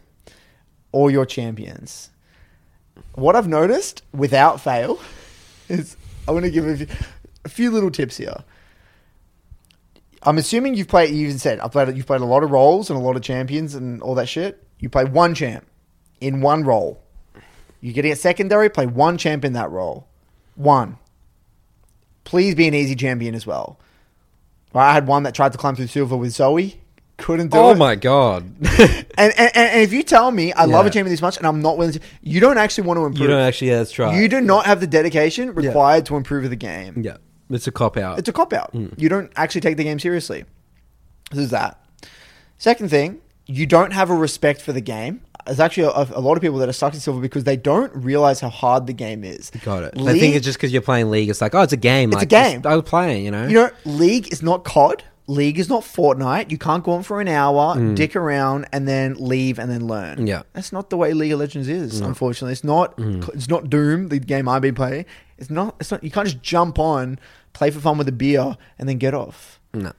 or 0.96 1.12
your 1.12 1.26
champions. 1.26 2.10
What 3.16 3.36
I've 3.36 3.50
noticed, 3.50 4.02
without 4.14 4.62
fail, 4.62 4.98
is 5.70 5.98
I 6.26 6.32
want 6.32 6.46
to 6.46 6.52
give 6.52 6.66
a 6.66 6.78
few, 6.78 6.88
a 7.44 7.50
few 7.50 7.70
little 7.70 7.92
tips 7.92 8.16
here. 8.16 8.46
I'm 10.24 10.38
assuming 10.38 10.76
you've 10.76 10.88
played. 10.88 11.14
You 11.14 11.26
even 11.26 11.38
said 11.38 11.60
I've 11.60 11.74
played. 11.74 11.96
You've 11.98 12.06
played 12.06 12.22
a 12.22 12.26
lot 12.26 12.44
of 12.44 12.52
roles 12.52 12.90
and 12.90 12.98
a 12.98 13.02
lot 13.04 13.18
of 13.18 13.22
champions 13.22 13.76
and 13.76 14.02
all 14.02 14.16
that 14.16 14.30
shit. 14.30 14.66
You 14.80 14.88
play 14.88 15.04
one 15.04 15.36
champ 15.36 15.66
in 16.22 16.40
one 16.40 16.64
role. 16.64 17.04
You're 17.82 17.94
getting 17.94 18.14
a 18.14 18.16
secondary. 18.16 18.70
Play 18.70 18.86
one 18.86 19.18
champ 19.18 19.44
in 19.44 19.52
that 19.52 19.70
role. 19.70 20.08
One. 20.56 20.98
Please 22.24 22.56
be 22.56 22.70
an 22.70 22.74
easy 22.74 22.96
champion 22.96 23.36
as 23.36 23.46
well. 23.46 23.78
I 24.74 24.94
had 24.94 25.08
one 25.08 25.24
that 25.24 25.36
tried 25.36 25.52
to 25.52 25.58
climb 25.58 25.76
through 25.76 25.88
silver 25.88 26.16
with 26.16 26.32
Zoe. 26.32 26.82
Couldn't 27.18 27.52
do 27.52 27.58
Oh 27.58 27.70
it. 27.70 27.74
Oh 27.74 27.76
my 27.76 27.96
god! 27.96 28.44
And, 29.18 29.34
and, 29.38 29.52
and 29.56 29.82
if 29.82 29.94
you 29.94 30.04
tell 30.04 30.30
me 30.32 30.52
I 30.52 30.66
love 30.66 30.86
a 30.86 30.90
Yeah. 30.90 30.94
champion 30.94 31.12
this 31.14 31.22
much 31.22 31.38
and 31.38 31.48
I'm 31.48 31.62
not 31.62 31.78
willing 31.78 31.94
to, 31.94 32.00
you 32.22 32.42
don't 32.42 32.58
actually 32.58 32.86
want 32.88 32.98
to 32.98 33.06
improve. 33.06 33.22
you 33.22 33.28
don't 33.28 33.40
actually. 33.40 33.70
Yeah, 33.70 33.78
that's 33.78 33.98
right. 33.98 34.14
You 34.22 34.28
do 34.28 34.42
not 34.42 34.66
have 34.66 34.82
the 34.82 34.88
dedication 34.88 35.54
required 35.54 36.06
to 36.08 36.18
improve 36.18 36.50
the 36.50 36.58
game. 36.58 37.02
Yeah, 37.02 37.18
it's 37.50 37.68
a 37.68 37.72
cop 37.72 37.96
out. 37.96 38.20
It's 38.20 38.28
a 38.28 38.34
cop 38.34 38.52
out. 38.52 38.74
Mm. 38.74 38.94
You 39.00 39.08
don't 39.08 39.32
actually 39.38 39.62
take 39.62 39.78
the 39.78 39.86
game 39.86 40.00
seriously. 40.00 40.44
This 41.32 41.46
is 41.46 41.50
that. 41.52 41.80
Second 42.58 42.90
thing, 42.90 43.22
you 43.46 43.66
don't 43.66 43.92
have 43.92 44.10
a 44.10 44.16
respect 44.16 44.60
for 44.62 44.74
the 44.74 44.82
game. 44.82 45.22
there's 45.46 45.60
actually 45.62 45.84
a, 45.84 46.18
a 46.18 46.22
lot 46.22 46.36
of 46.36 46.42
people 46.42 46.58
that 46.58 46.68
are 46.68 46.74
stuck 46.74 46.94
in 46.94 47.00
silver 47.00 47.22
because 47.22 47.46
they 47.46 47.56
don't 47.58 47.96
realize 47.96 48.42
how 48.42 48.50
hard 48.50 48.88
the 48.88 48.94
game 48.94 49.24
is. 49.24 49.50
Got 49.64 49.84
it. 49.84 49.94
I 49.98 50.02
League, 50.02 50.20
think 50.20 50.36
it's 50.36 50.44
just 50.46 50.58
because 50.58 50.74
you're 50.74 50.82
playing 50.82 51.10
League. 51.10 51.30
It's 51.30 51.40
like, 51.42 51.56
oh, 51.56 51.62
it's 51.62 51.74
a 51.74 51.78
game. 51.78 52.10
It's 52.10 52.18
a 52.18 52.20
like, 52.20 52.30
game. 52.30 52.62
just- 52.62 52.66
I 52.66 52.76
was 52.76 52.84
playing, 52.84 53.24
you 53.24 53.32
know? 53.32 53.48
you 53.48 53.54
know, 53.54 53.70
League 53.86 54.32
is 54.34 54.44
not 54.44 54.66
COD. 54.66 55.04
League 55.28 55.58
is 55.58 55.70
not 55.70 55.82
Fortnite. 55.82 56.52
You 56.52 56.58
can't 56.58 56.84
go 56.84 56.92
on 56.92 57.04
for 57.04 57.20
an 57.20 57.28
hour, 57.28 57.74
hmm. 57.74 57.96
dick 57.96 58.16
around, 58.16 58.68
and 58.72 58.88
then 58.88 59.16
leave 59.16 59.58
and 59.58 59.72
then 59.72 59.88
learn. 59.88 60.28
Yeah. 60.28 60.44
that's 60.54 60.72
not 60.72 60.90
the 60.90 60.98
way 60.98 61.14
League 61.14 61.32
of 61.32 61.40
Legends 61.40 61.68
is. 61.68 62.00
Unfortunately, 62.00 62.52
it's 62.52 62.64
not. 62.64 62.96
Mm. 62.98 63.28
It's 63.34 63.50
not 63.50 63.70
Doom, 63.70 64.10
the 64.10 64.20
game 64.20 64.48
I've 64.48 64.62
been 64.62 64.76
playing. 64.76 65.06
It's 65.38 65.50
not. 65.50 65.76
It's 65.80 65.92
not. 65.92 66.04
You 66.04 66.12
can't 66.12 66.28
just 66.28 66.44
jump 66.44 66.78
on, 66.78 67.20
play 67.54 67.72
for 67.72 67.80
fun 67.80 67.98
with 67.98 68.08
a 68.08 68.12
beer, 68.12 68.56
and 68.78 68.88
then 68.88 68.98
get 68.98 69.14
off. 69.14 69.60
no. 69.74 69.92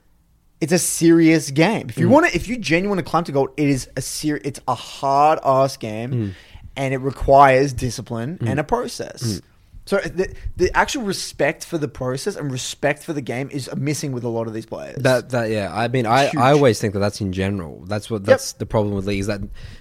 It's 0.58 0.72
a 0.72 0.78
serious 0.78 1.50
game. 1.50 1.90
If 1.90 1.98
you 1.98 2.06
hmm. 2.06 2.12
want 2.14 2.30
to, 2.30 2.34
if 2.34 2.48
you 2.48 2.56
genuinely 2.56 3.02
climb 3.02 3.24
to 3.24 3.32
gold, 3.32 3.50
it 3.58 3.68
is 3.68 3.90
a 3.94 4.00
ser- 4.00 4.40
It's 4.42 4.58
a 4.66 4.74
hard 4.74 5.38
ass 5.44 5.76
game, 5.76 6.12
hmm. 6.12 6.28
and 6.76 6.94
it 6.94 6.98
requires 6.98 7.74
discipline 7.74 8.38
and 8.40 8.58
a 8.58 8.64
process. 8.64 9.42
So 9.86 9.98
the, 9.98 10.34
the 10.56 10.76
actual 10.76 11.04
respect 11.04 11.64
for 11.64 11.78
the 11.78 11.86
process 11.88 12.34
and 12.36 12.50
respect 12.50 13.02
for 13.04 13.12
the 13.12 13.20
game 13.22 13.48
is 13.52 13.70
missing 13.76 14.10
with 14.12 14.24
a 14.24 14.28
lot 14.28 14.46
of 14.48 14.52
these 14.52 14.66
players. 14.66 15.00
That 15.02 15.30
that 15.30 15.48
yeah, 15.50 15.72
I 15.74 15.86
mean, 15.88 16.06
I, 16.06 16.26
Huge. 16.26 16.36
I 16.42 16.50
always 16.52 16.80
think 16.80 16.92
that 16.94 16.98
that's 17.00 17.20
in 17.20 17.32
general. 17.32 17.84
That's 17.86 18.10
what 18.10 18.24
that's 18.24 18.52
the 18.54 18.66
problem 18.66 18.94
with 18.94 19.06
league 19.06 19.20
is 19.20 19.28
that 19.28 19.40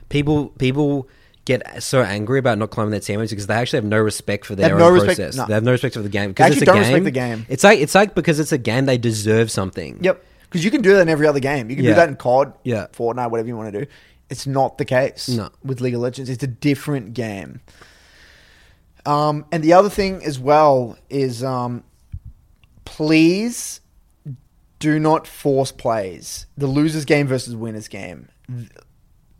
people 0.10 0.50
people 0.50 1.10
get 1.46 1.82
so 1.84 2.02
angry 2.02 2.40
about 2.40 2.58
not 2.58 2.70
climbing 2.72 2.92
their 2.92 3.00
teammates 3.00 3.32
because 3.32 3.48
they 3.48 3.54
actually 3.56 3.78
have 3.78 3.86
no 3.86 4.00
respect 4.00 4.46
for 4.46 4.56
their 4.56 4.74
own 4.74 4.80
no 4.80 4.90
respect- 4.90 5.18
process. 5.18 5.36
no. 5.38 5.46
They 5.48 5.54
have 5.56 5.64
no 5.64 5.72
respect 5.72 5.96
for 5.96 6.02
the 6.02 6.10
game 6.10 6.30
because 6.32 6.54
it's 6.54 6.62
a 6.62 6.66
don't 6.66 6.76
game. 6.76 6.84
respect 6.84 7.04
the 7.06 7.12
game. 7.12 7.46
It's 7.50 7.64
like 7.64 7.80
it's 7.80 7.94
like 7.96 8.16
because 8.16 8.40
it's 8.40 8.52
a 8.52 8.58
game, 8.58 8.86
they 8.86 8.98
deserve 8.98 9.50
something. 9.52 10.00
Yep. 10.04 10.24
Because 10.44 10.64
you 10.64 10.72
can 10.72 10.82
do 10.84 10.94
that 10.94 11.02
in 11.02 11.10
every 11.10 11.28
other 11.28 11.40
game. 11.40 11.70
You 11.72 11.76
can 11.76 11.86
Yeah. 11.86 11.92
do 11.92 11.96
that 11.96 12.10
in 12.10 12.16
COD, 12.16 12.54
Yeah. 12.64 12.88
Fortnite, 12.94 13.32
whatever 13.32 13.48
you 13.48 13.58
want 13.58 13.74
to 13.74 13.86
do. 13.86 13.92
It's 14.30 14.46
not 14.48 14.78
the 14.78 14.86
case 14.86 15.30
No. 15.30 15.50
with 15.64 15.82
League 15.82 15.96
of 15.96 16.02
Legends. 16.02 16.30
It's 16.30 16.44
a 16.44 16.48
different 16.48 17.14
game. 17.14 17.60
Um, 19.06 19.46
and 19.52 19.64
the 19.64 19.74
other 19.74 19.90
thing 19.90 20.24
as 20.24 20.40
well 20.40 20.98
is 21.10 21.44
um, 21.44 21.84
please 22.86 23.82
do 24.80 25.00
not 25.00 25.28
force 25.28 25.72
plays. 25.72 26.48
The 26.58 26.68
losers 26.68 27.06
game 27.06 27.28
versus 27.28 27.56
winners 27.56 27.88
game. 27.88 28.30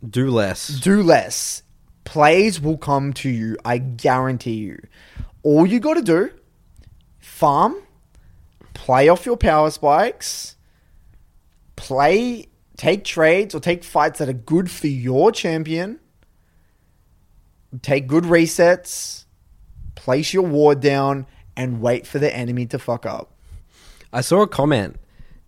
Do 0.08 0.30
less. 0.30 0.68
Do 0.68 1.02
less. 1.02 1.62
Plays 2.04 2.60
will 2.60 2.78
come 2.78 3.12
to 3.14 3.28
you. 3.28 3.56
I 3.64 3.78
guarantee 3.78 4.54
you. 4.54 4.78
All 5.42 5.66
you 5.66 5.80
got 5.80 5.94
to 5.94 6.02
do, 6.02 6.30
farm, 7.18 7.76
play 8.74 9.08
off 9.08 9.26
your 9.26 9.36
power 9.36 9.70
spikes, 9.70 10.56
play, 11.76 12.48
take 12.76 13.04
trades 13.04 13.54
or 13.54 13.60
take 13.60 13.84
fights 13.84 14.18
that 14.18 14.28
are 14.28 14.32
good 14.32 14.70
for 14.70 14.88
your 14.88 15.30
champion, 15.30 16.00
take 17.82 18.06
good 18.08 18.24
resets, 18.24 19.25
place 19.96 20.32
your 20.32 20.44
ward 20.44 20.80
down, 20.80 21.26
and 21.56 21.80
wait 21.80 22.06
for 22.06 22.18
the 22.20 22.34
enemy 22.34 22.66
to 22.66 22.78
fuck 22.78 23.04
up. 23.04 23.32
I 24.12 24.20
saw 24.20 24.42
a 24.42 24.46
comment 24.46 24.96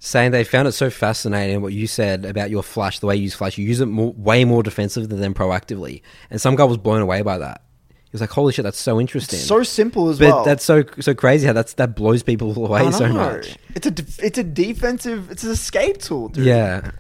saying 0.01 0.31
they 0.33 0.45
found 0.45 0.67
it 0.69 0.73
so 0.73 0.91
fascinating 0.91 1.61
what 1.63 1.73
you 1.73 1.87
said 1.87 2.25
about 2.25 2.51
your 2.51 2.63
flash, 2.63 2.99
the 2.99 3.07
way 3.07 3.17
you 3.17 3.23
use 3.23 3.35
flash. 3.35 3.57
You 3.59 3.67
use 3.67 3.81
it 3.81 3.87
more, 3.87 4.13
way 4.17 4.45
more 4.45 4.63
defensively 4.63 5.17
than 5.17 5.35
proactively, 5.35 6.03
and 6.31 6.41
some 6.41 6.57
guy 6.57 6.65
was 6.65 6.77
blown 6.77 7.01
away 7.01 7.23
by 7.23 7.39
that. 7.39 7.63
He 7.91 8.13
was 8.13 8.21
like, 8.23 8.31
"Holy 8.31 8.53
shit, 8.55 8.63
that's 8.63 8.79
so 8.79 8.99
interesting." 9.01 9.39
So 9.39 9.63
simple 9.63 10.09
as 10.09 10.19
but 10.19 10.29
well. 10.31 10.45
that's 10.45 10.65
so 10.65 10.83
so 10.99 11.15
crazy 11.15 11.47
how 11.47 11.53
that's 11.53 11.75
that 11.75 11.95
blows 11.95 12.23
people 12.23 12.57
away 12.65 12.91
so 12.91 13.09
much. 13.09 13.57
It's 13.75 13.87
a 13.87 13.91
def- 13.91 14.19
it's 14.23 14.39
a 14.39 14.45
defensive. 14.45 15.31
It's 15.31 15.45
an 15.45 15.51
escape 15.51 15.99
tool, 15.99 16.29
dude. 16.29 16.47
Yeah, 16.47 16.93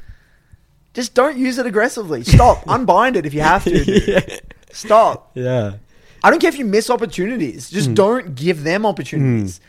Just 0.92 1.14
don't 1.14 1.38
use 1.38 1.56
it 1.58 1.64
aggressively. 1.66 2.24
Stop. 2.24 2.62
Unbind 2.68 3.16
it 3.16 3.24
if 3.24 3.32
you 3.32 3.40
have 3.40 3.64
to. 3.64 3.84
dude. 3.84 4.42
Stop. 4.72 5.30
yeah. 5.34 5.74
I 6.22 6.30
don't 6.30 6.40
care 6.40 6.48
if 6.48 6.58
you 6.58 6.64
miss 6.64 6.90
opportunities. 6.90 7.68
Hmm. 7.70 7.74
Just 7.76 7.94
don't 7.94 8.34
give 8.34 8.64
them 8.64 8.84
opportunities. 8.86 9.60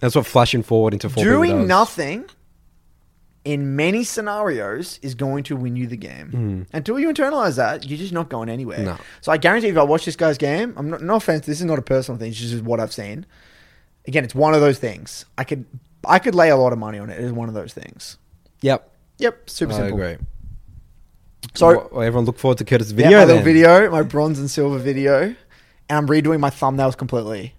That's 0.00 0.14
what 0.14 0.26
flashing 0.26 0.62
forward 0.62 0.92
into 0.94 1.08
four 1.08 1.22
Doing 1.24 1.58
does. 1.60 1.68
nothing 1.68 2.24
in 3.44 3.76
many 3.76 4.04
scenarios 4.04 4.98
is 5.02 5.14
going 5.14 5.42
to 5.44 5.56
win 5.56 5.74
you 5.76 5.86
the 5.86 5.96
game. 5.96 6.66
Until 6.72 6.98
you 6.98 7.08
internalize 7.08 7.56
that, 7.56 7.86
you're 7.88 7.98
just 7.98 8.12
not 8.12 8.28
going 8.28 8.48
anywhere. 8.48 8.78
Hmm. 8.78 8.84
No. 8.84 8.96
So 9.20 9.32
I 9.32 9.36
guarantee 9.38 9.68
if 9.68 9.76
I 9.76 9.82
watch 9.82 10.04
this 10.04 10.16
guy's 10.16 10.38
game, 10.38 10.74
I'm 10.76 10.90
not, 10.90 11.02
no 11.02 11.16
offense, 11.16 11.46
this 11.46 11.58
is 11.60 11.64
not 11.64 11.78
a 11.78 11.82
personal 11.82 12.18
thing. 12.18 12.30
It's 12.30 12.38
just 12.38 12.62
what 12.64 12.78
I've 12.80 12.92
seen. 12.92 13.26
Again, 14.06 14.24
it's 14.24 14.34
one 14.34 14.54
of 14.54 14.60
those 14.60 14.78
things. 14.78 15.24
I 15.36 15.44
could 15.44 15.64
I 16.04 16.18
could 16.18 16.34
lay 16.34 16.48
a 16.50 16.56
lot 16.56 16.72
of 16.72 16.78
money 16.78 16.98
on 16.98 17.10
it. 17.10 17.18
It 17.18 17.24
is 17.24 17.32
one 17.32 17.48
of 17.48 17.54
those 17.54 17.72
things. 17.74 18.16
Yep, 18.62 18.90
Yep, 19.18 19.50
super 19.50 19.72
I 19.72 19.76
simple. 19.76 20.00
agree. 20.00 20.24
So 21.54 21.88
everyone 21.98 22.24
look 22.24 22.38
forward 22.38 22.58
to 22.58 22.64
Curtis' 22.64 22.90
Yeah, 22.90 22.96
video. 22.96 23.18
my 23.18 23.24
then. 23.24 23.28
little 23.36 23.44
video, 23.44 23.90
my 23.90 24.02
bronze 24.02 24.38
and 24.38 24.50
silver 24.50 24.78
video, 24.78 25.34
and 25.88 25.98
I'm 25.98 26.06
redoing 26.08 26.40
my 26.40 26.50
thumbnails 26.50 26.96
completely. 26.96 27.54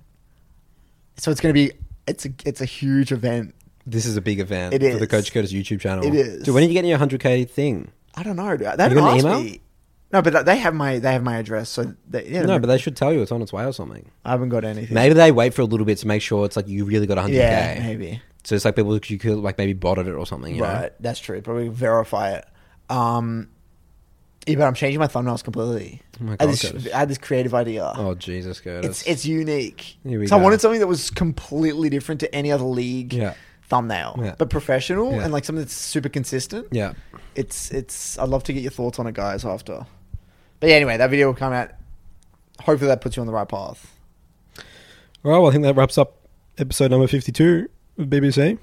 So 1.17 1.31
it's 1.31 1.41
going 1.41 1.53
to 1.53 1.59
be 1.59 1.71
it's 2.07 2.25
a 2.25 2.29
it's 2.45 2.61
a 2.61 2.65
huge 2.65 3.11
event. 3.11 3.55
This 3.85 4.05
is 4.05 4.17
a 4.17 4.21
big 4.21 4.39
event 4.39 4.73
It 4.73 4.81
for 4.81 4.97
the 4.97 5.03
is. 5.05 5.07
Coach 5.07 5.31
Curtis 5.33 5.51
YouTube 5.51 5.79
channel. 5.79 6.05
It 6.05 6.13
is. 6.13 6.43
Dude, 6.43 6.53
when 6.53 6.63
are 6.63 6.67
you 6.67 6.73
getting 6.73 6.89
your 6.89 6.99
100k 6.99 7.49
thing? 7.49 7.91
I 8.15 8.23
don't 8.23 8.35
know. 8.35 8.55
They 8.55 8.65
haven't 8.65 8.77
got 8.77 8.97
an 8.97 9.15
asked 9.17 9.25
email? 9.25 9.41
me. 9.41 9.61
No, 10.11 10.21
but 10.23 10.45
they 10.45 10.57
have 10.57 10.73
my 10.73 10.97
they 10.99 11.11
have 11.11 11.23
my 11.23 11.37
address. 11.37 11.69
So 11.69 11.93
they, 12.07 12.27
yeah, 12.27 12.41
No, 12.41 12.57
but 12.59 12.67
they 12.67 12.77
should 12.79 12.95
tell 12.95 13.13
you 13.13 13.21
it's 13.21 13.31
on 13.31 13.41
its 13.41 13.53
way 13.53 13.63
or 13.65 13.71
something. 13.73 14.09
I 14.25 14.31
haven't 14.31 14.49
got 14.49 14.63
anything. 14.65 14.93
Maybe 14.93 15.13
they 15.13 15.31
wait 15.31 15.53
for 15.53 15.61
a 15.61 15.65
little 15.65 15.85
bit 15.85 15.99
to 15.99 16.07
make 16.07 16.21
sure 16.21 16.45
it's 16.45 16.55
like 16.55 16.67
you 16.67 16.85
really 16.85 17.05
got 17.05 17.17
100k. 17.17 17.33
yeah, 17.33 17.79
maybe. 17.79 18.21
So 18.43 18.55
it's 18.55 18.65
like 18.65 18.75
people 18.75 18.97
you 18.97 19.17
could 19.19 19.37
like 19.37 19.57
maybe 19.57 19.73
botted 19.73 20.07
it 20.07 20.13
or 20.13 20.25
something. 20.25 20.55
You 20.55 20.63
Right, 20.63 20.81
know? 20.83 20.89
that's 20.99 21.19
true. 21.19 21.39
Probably 21.41 21.67
verify 21.67 22.31
it. 22.33 22.45
Um, 22.89 23.49
yeah, 24.47 24.55
but 24.55 24.63
I'm 24.65 24.73
changing 24.73 24.99
my 24.99 25.07
thumbnails 25.07 25.43
completely. 25.43 26.01
Oh 26.19 26.23
my 26.23 26.33
I, 26.33 26.35
God, 26.37 26.49
had 26.49 26.49
this, 26.75 26.93
I 26.93 26.97
had 26.99 27.09
this 27.09 27.17
creative 27.17 27.53
idea. 27.53 27.91
Oh 27.95 28.15
Jesus, 28.15 28.59
Curtis. 28.59 29.01
it's 29.01 29.07
it's 29.07 29.25
unique. 29.25 29.97
Here 30.03 30.19
we 30.19 30.27
so 30.27 30.35
I 30.35 30.39
go. 30.39 30.43
wanted 30.43 30.61
something 30.61 30.79
that 30.79 30.87
was 30.87 31.09
completely 31.09 31.89
different 31.89 32.19
to 32.21 32.33
any 32.35 32.51
other 32.51 32.63
league 32.65 33.13
Yeah. 33.13 33.33
thumbnail, 33.67 34.19
Yeah. 34.21 34.35
but 34.37 34.49
professional 34.49 35.11
Yeah. 35.11 35.23
and 35.23 35.33
like 35.33 35.45
something 35.45 35.63
that's 35.63 35.73
super 35.73 36.09
consistent. 36.09 36.67
yeah. 36.71 36.93
It's 37.35 37.71
it's. 37.71 38.17
I'd 38.17 38.27
love 38.29 38.43
to 38.45 38.53
get 38.53 38.61
your 38.63 38.71
thoughts 38.71 38.99
on 38.99 39.07
it, 39.07 39.13
guys. 39.13 39.45
After, 39.45 39.85
but 40.59 40.69
yeah, 40.69 40.75
anyway, 40.75 40.97
that 40.97 41.09
video 41.09 41.27
will 41.27 41.35
come 41.35 41.53
out. 41.53 41.69
Hopefully, 42.61 42.87
that 42.89 42.99
puts 43.01 43.15
you 43.15 43.21
on 43.21 43.27
the 43.27 43.33
right 43.33 43.47
path. 43.47 43.95
All 45.23 45.31
right. 45.31 45.37
Well, 45.39 45.47
I 45.47 45.51
think 45.51 45.63
that 45.63 45.75
wraps 45.75 45.97
up 45.97 46.17
episode 46.57 46.91
number 46.91 47.07
52 47.07 47.69
of 47.97 48.07
BBC. 48.07 48.57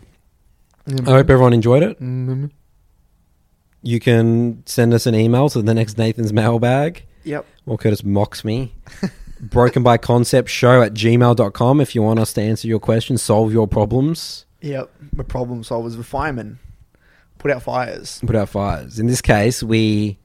I 0.88 1.10
hope 1.10 1.30
everyone 1.30 1.52
enjoyed 1.54 1.82
it. 1.82 1.96
Mm-hmm. 2.00 2.46
You 3.82 4.00
can 4.00 4.62
send 4.66 4.92
us 4.94 5.06
an 5.06 5.14
email 5.14 5.48
to 5.50 5.62
the 5.62 5.74
next 5.74 5.98
Nathan's 5.98 6.32
mailbag. 6.32 7.04
Yep. 7.24 7.44
Or 7.66 7.78
Curtis 7.78 8.02
mocks 8.04 8.44
me. 8.44 8.74
Broken 9.40 9.82
by 9.82 9.98
concept 9.98 10.48
show 10.48 10.80
at 10.82 10.94
gmail.com 10.94 11.80
if 11.80 11.94
you 11.94 12.02
want 12.02 12.18
us 12.18 12.32
to 12.34 12.42
answer 12.42 12.66
your 12.68 12.78
questions, 12.80 13.22
solve 13.22 13.52
your 13.52 13.68
problems, 13.68 14.46
Yep. 14.62 14.90
We're 15.16 15.24
problem 15.24 15.62
solvers. 15.62 15.96
We're 15.96 16.02
firemen. 16.02 16.58
Put 17.38 17.50
out 17.50 17.62
fires. 17.62 18.20
put 18.26 18.34
out 18.34 18.48
fires. 18.48 18.98
In 18.98 19.06
this 19.06 19.20
case, 19.20 19.62
we 19.62 20.18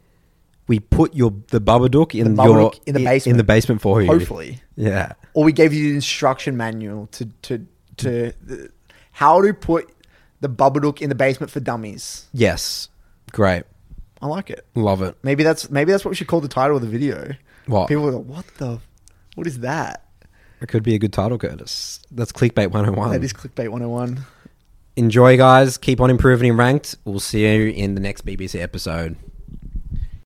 we 0.67 0.79
put 0.79 1.13
your 1.13 1.31
the 1.49 1.59
Babadook 1.59 2.17
in 2.17 2.35
The 2.35 2.43
your 2.43 2.73
in 2.85 2.93
the 2.93 3.03
basement 3.03 3.33
in 3.33 3.37
the 3.37 3.43
basement 3.43 3.81
for 3.81 4.01
you. 4.01 4.07
Hopefully. 4.07 4.61
Yeah. 4.75 5.13
or 5.33 5.43
we 5.43 5.51
gave 5.51 5.73
you 5.73 5.89
the 5.89 5.95
instruction 5.95 6.57
manual 6.57 7.07
to 7.07 7.25
to 7.43 7.67
to 7.97 8.33
the, 8.41 8.71
how 9.11 9.41
to 9.41 9.53
put 9.53 9.89
the 10.39 10.49
Babadook 10.49 11.01
in 11.01 11.09
the 11.09 11.15
basement 11.15 11.51
for 11.51 11.59
dummies. 11.59 12.27
Yes. 12.33 12.87
Great. 13.31 13.63
I 14.21 14.27
like 14.27 14.49
it. 14.49 14.65
Love 14.75 15.01
it. 15.01 15.17
Maybe 15.23 15.43
that's 15.43 15.69
maybe 15.69 15.91
that's 15.91 16.05
what 16.05 16.09
we 16.09 16.15
should 16.15 16.27
call 16.27 16.41
the 16.41 16.47
title 16.47 16.75
of 16.75 16.81
the 16.81 16.87
video. 16.87 17.33
What? 17.65 17.87
People 17.87 18.07
are 18.07 18.11
like, 18.11 18.25
what 18.25 18.47
the, 18.57 18.79
what 19.35 19.47
is 19.47 19.59
that? 19.59 20.05
It 20.61 20.67
could 20.67 20.83
be 20.83 20.93
a 20.93 20.99
good 20.99 21.13
title, 21.13 21.37
Curtis. 21.37 21.99
That's 22.11 22.31
clickbait 22.31 22.67
101. 22.67 23.11
That 23.11 23.23
is 23.23 23.33
clickbait 23.33 23.69
101. 23.69 24.19
Enjoy, 24.95 25.37
guys. 25.37 25.77
Keep 25.77 26.01
on 26.01 26.09
improving 26.09 26.49
in 26.49 26.57
ranked. 26.57 26.95
We'll 27.05 27.19
see 27.19 27.45
you 27.45 27.71
in 27.71 27.95
the 27.95 28.01
next 28.01 28.25
BBC 28.25 28.61
episode. 28.61 29.15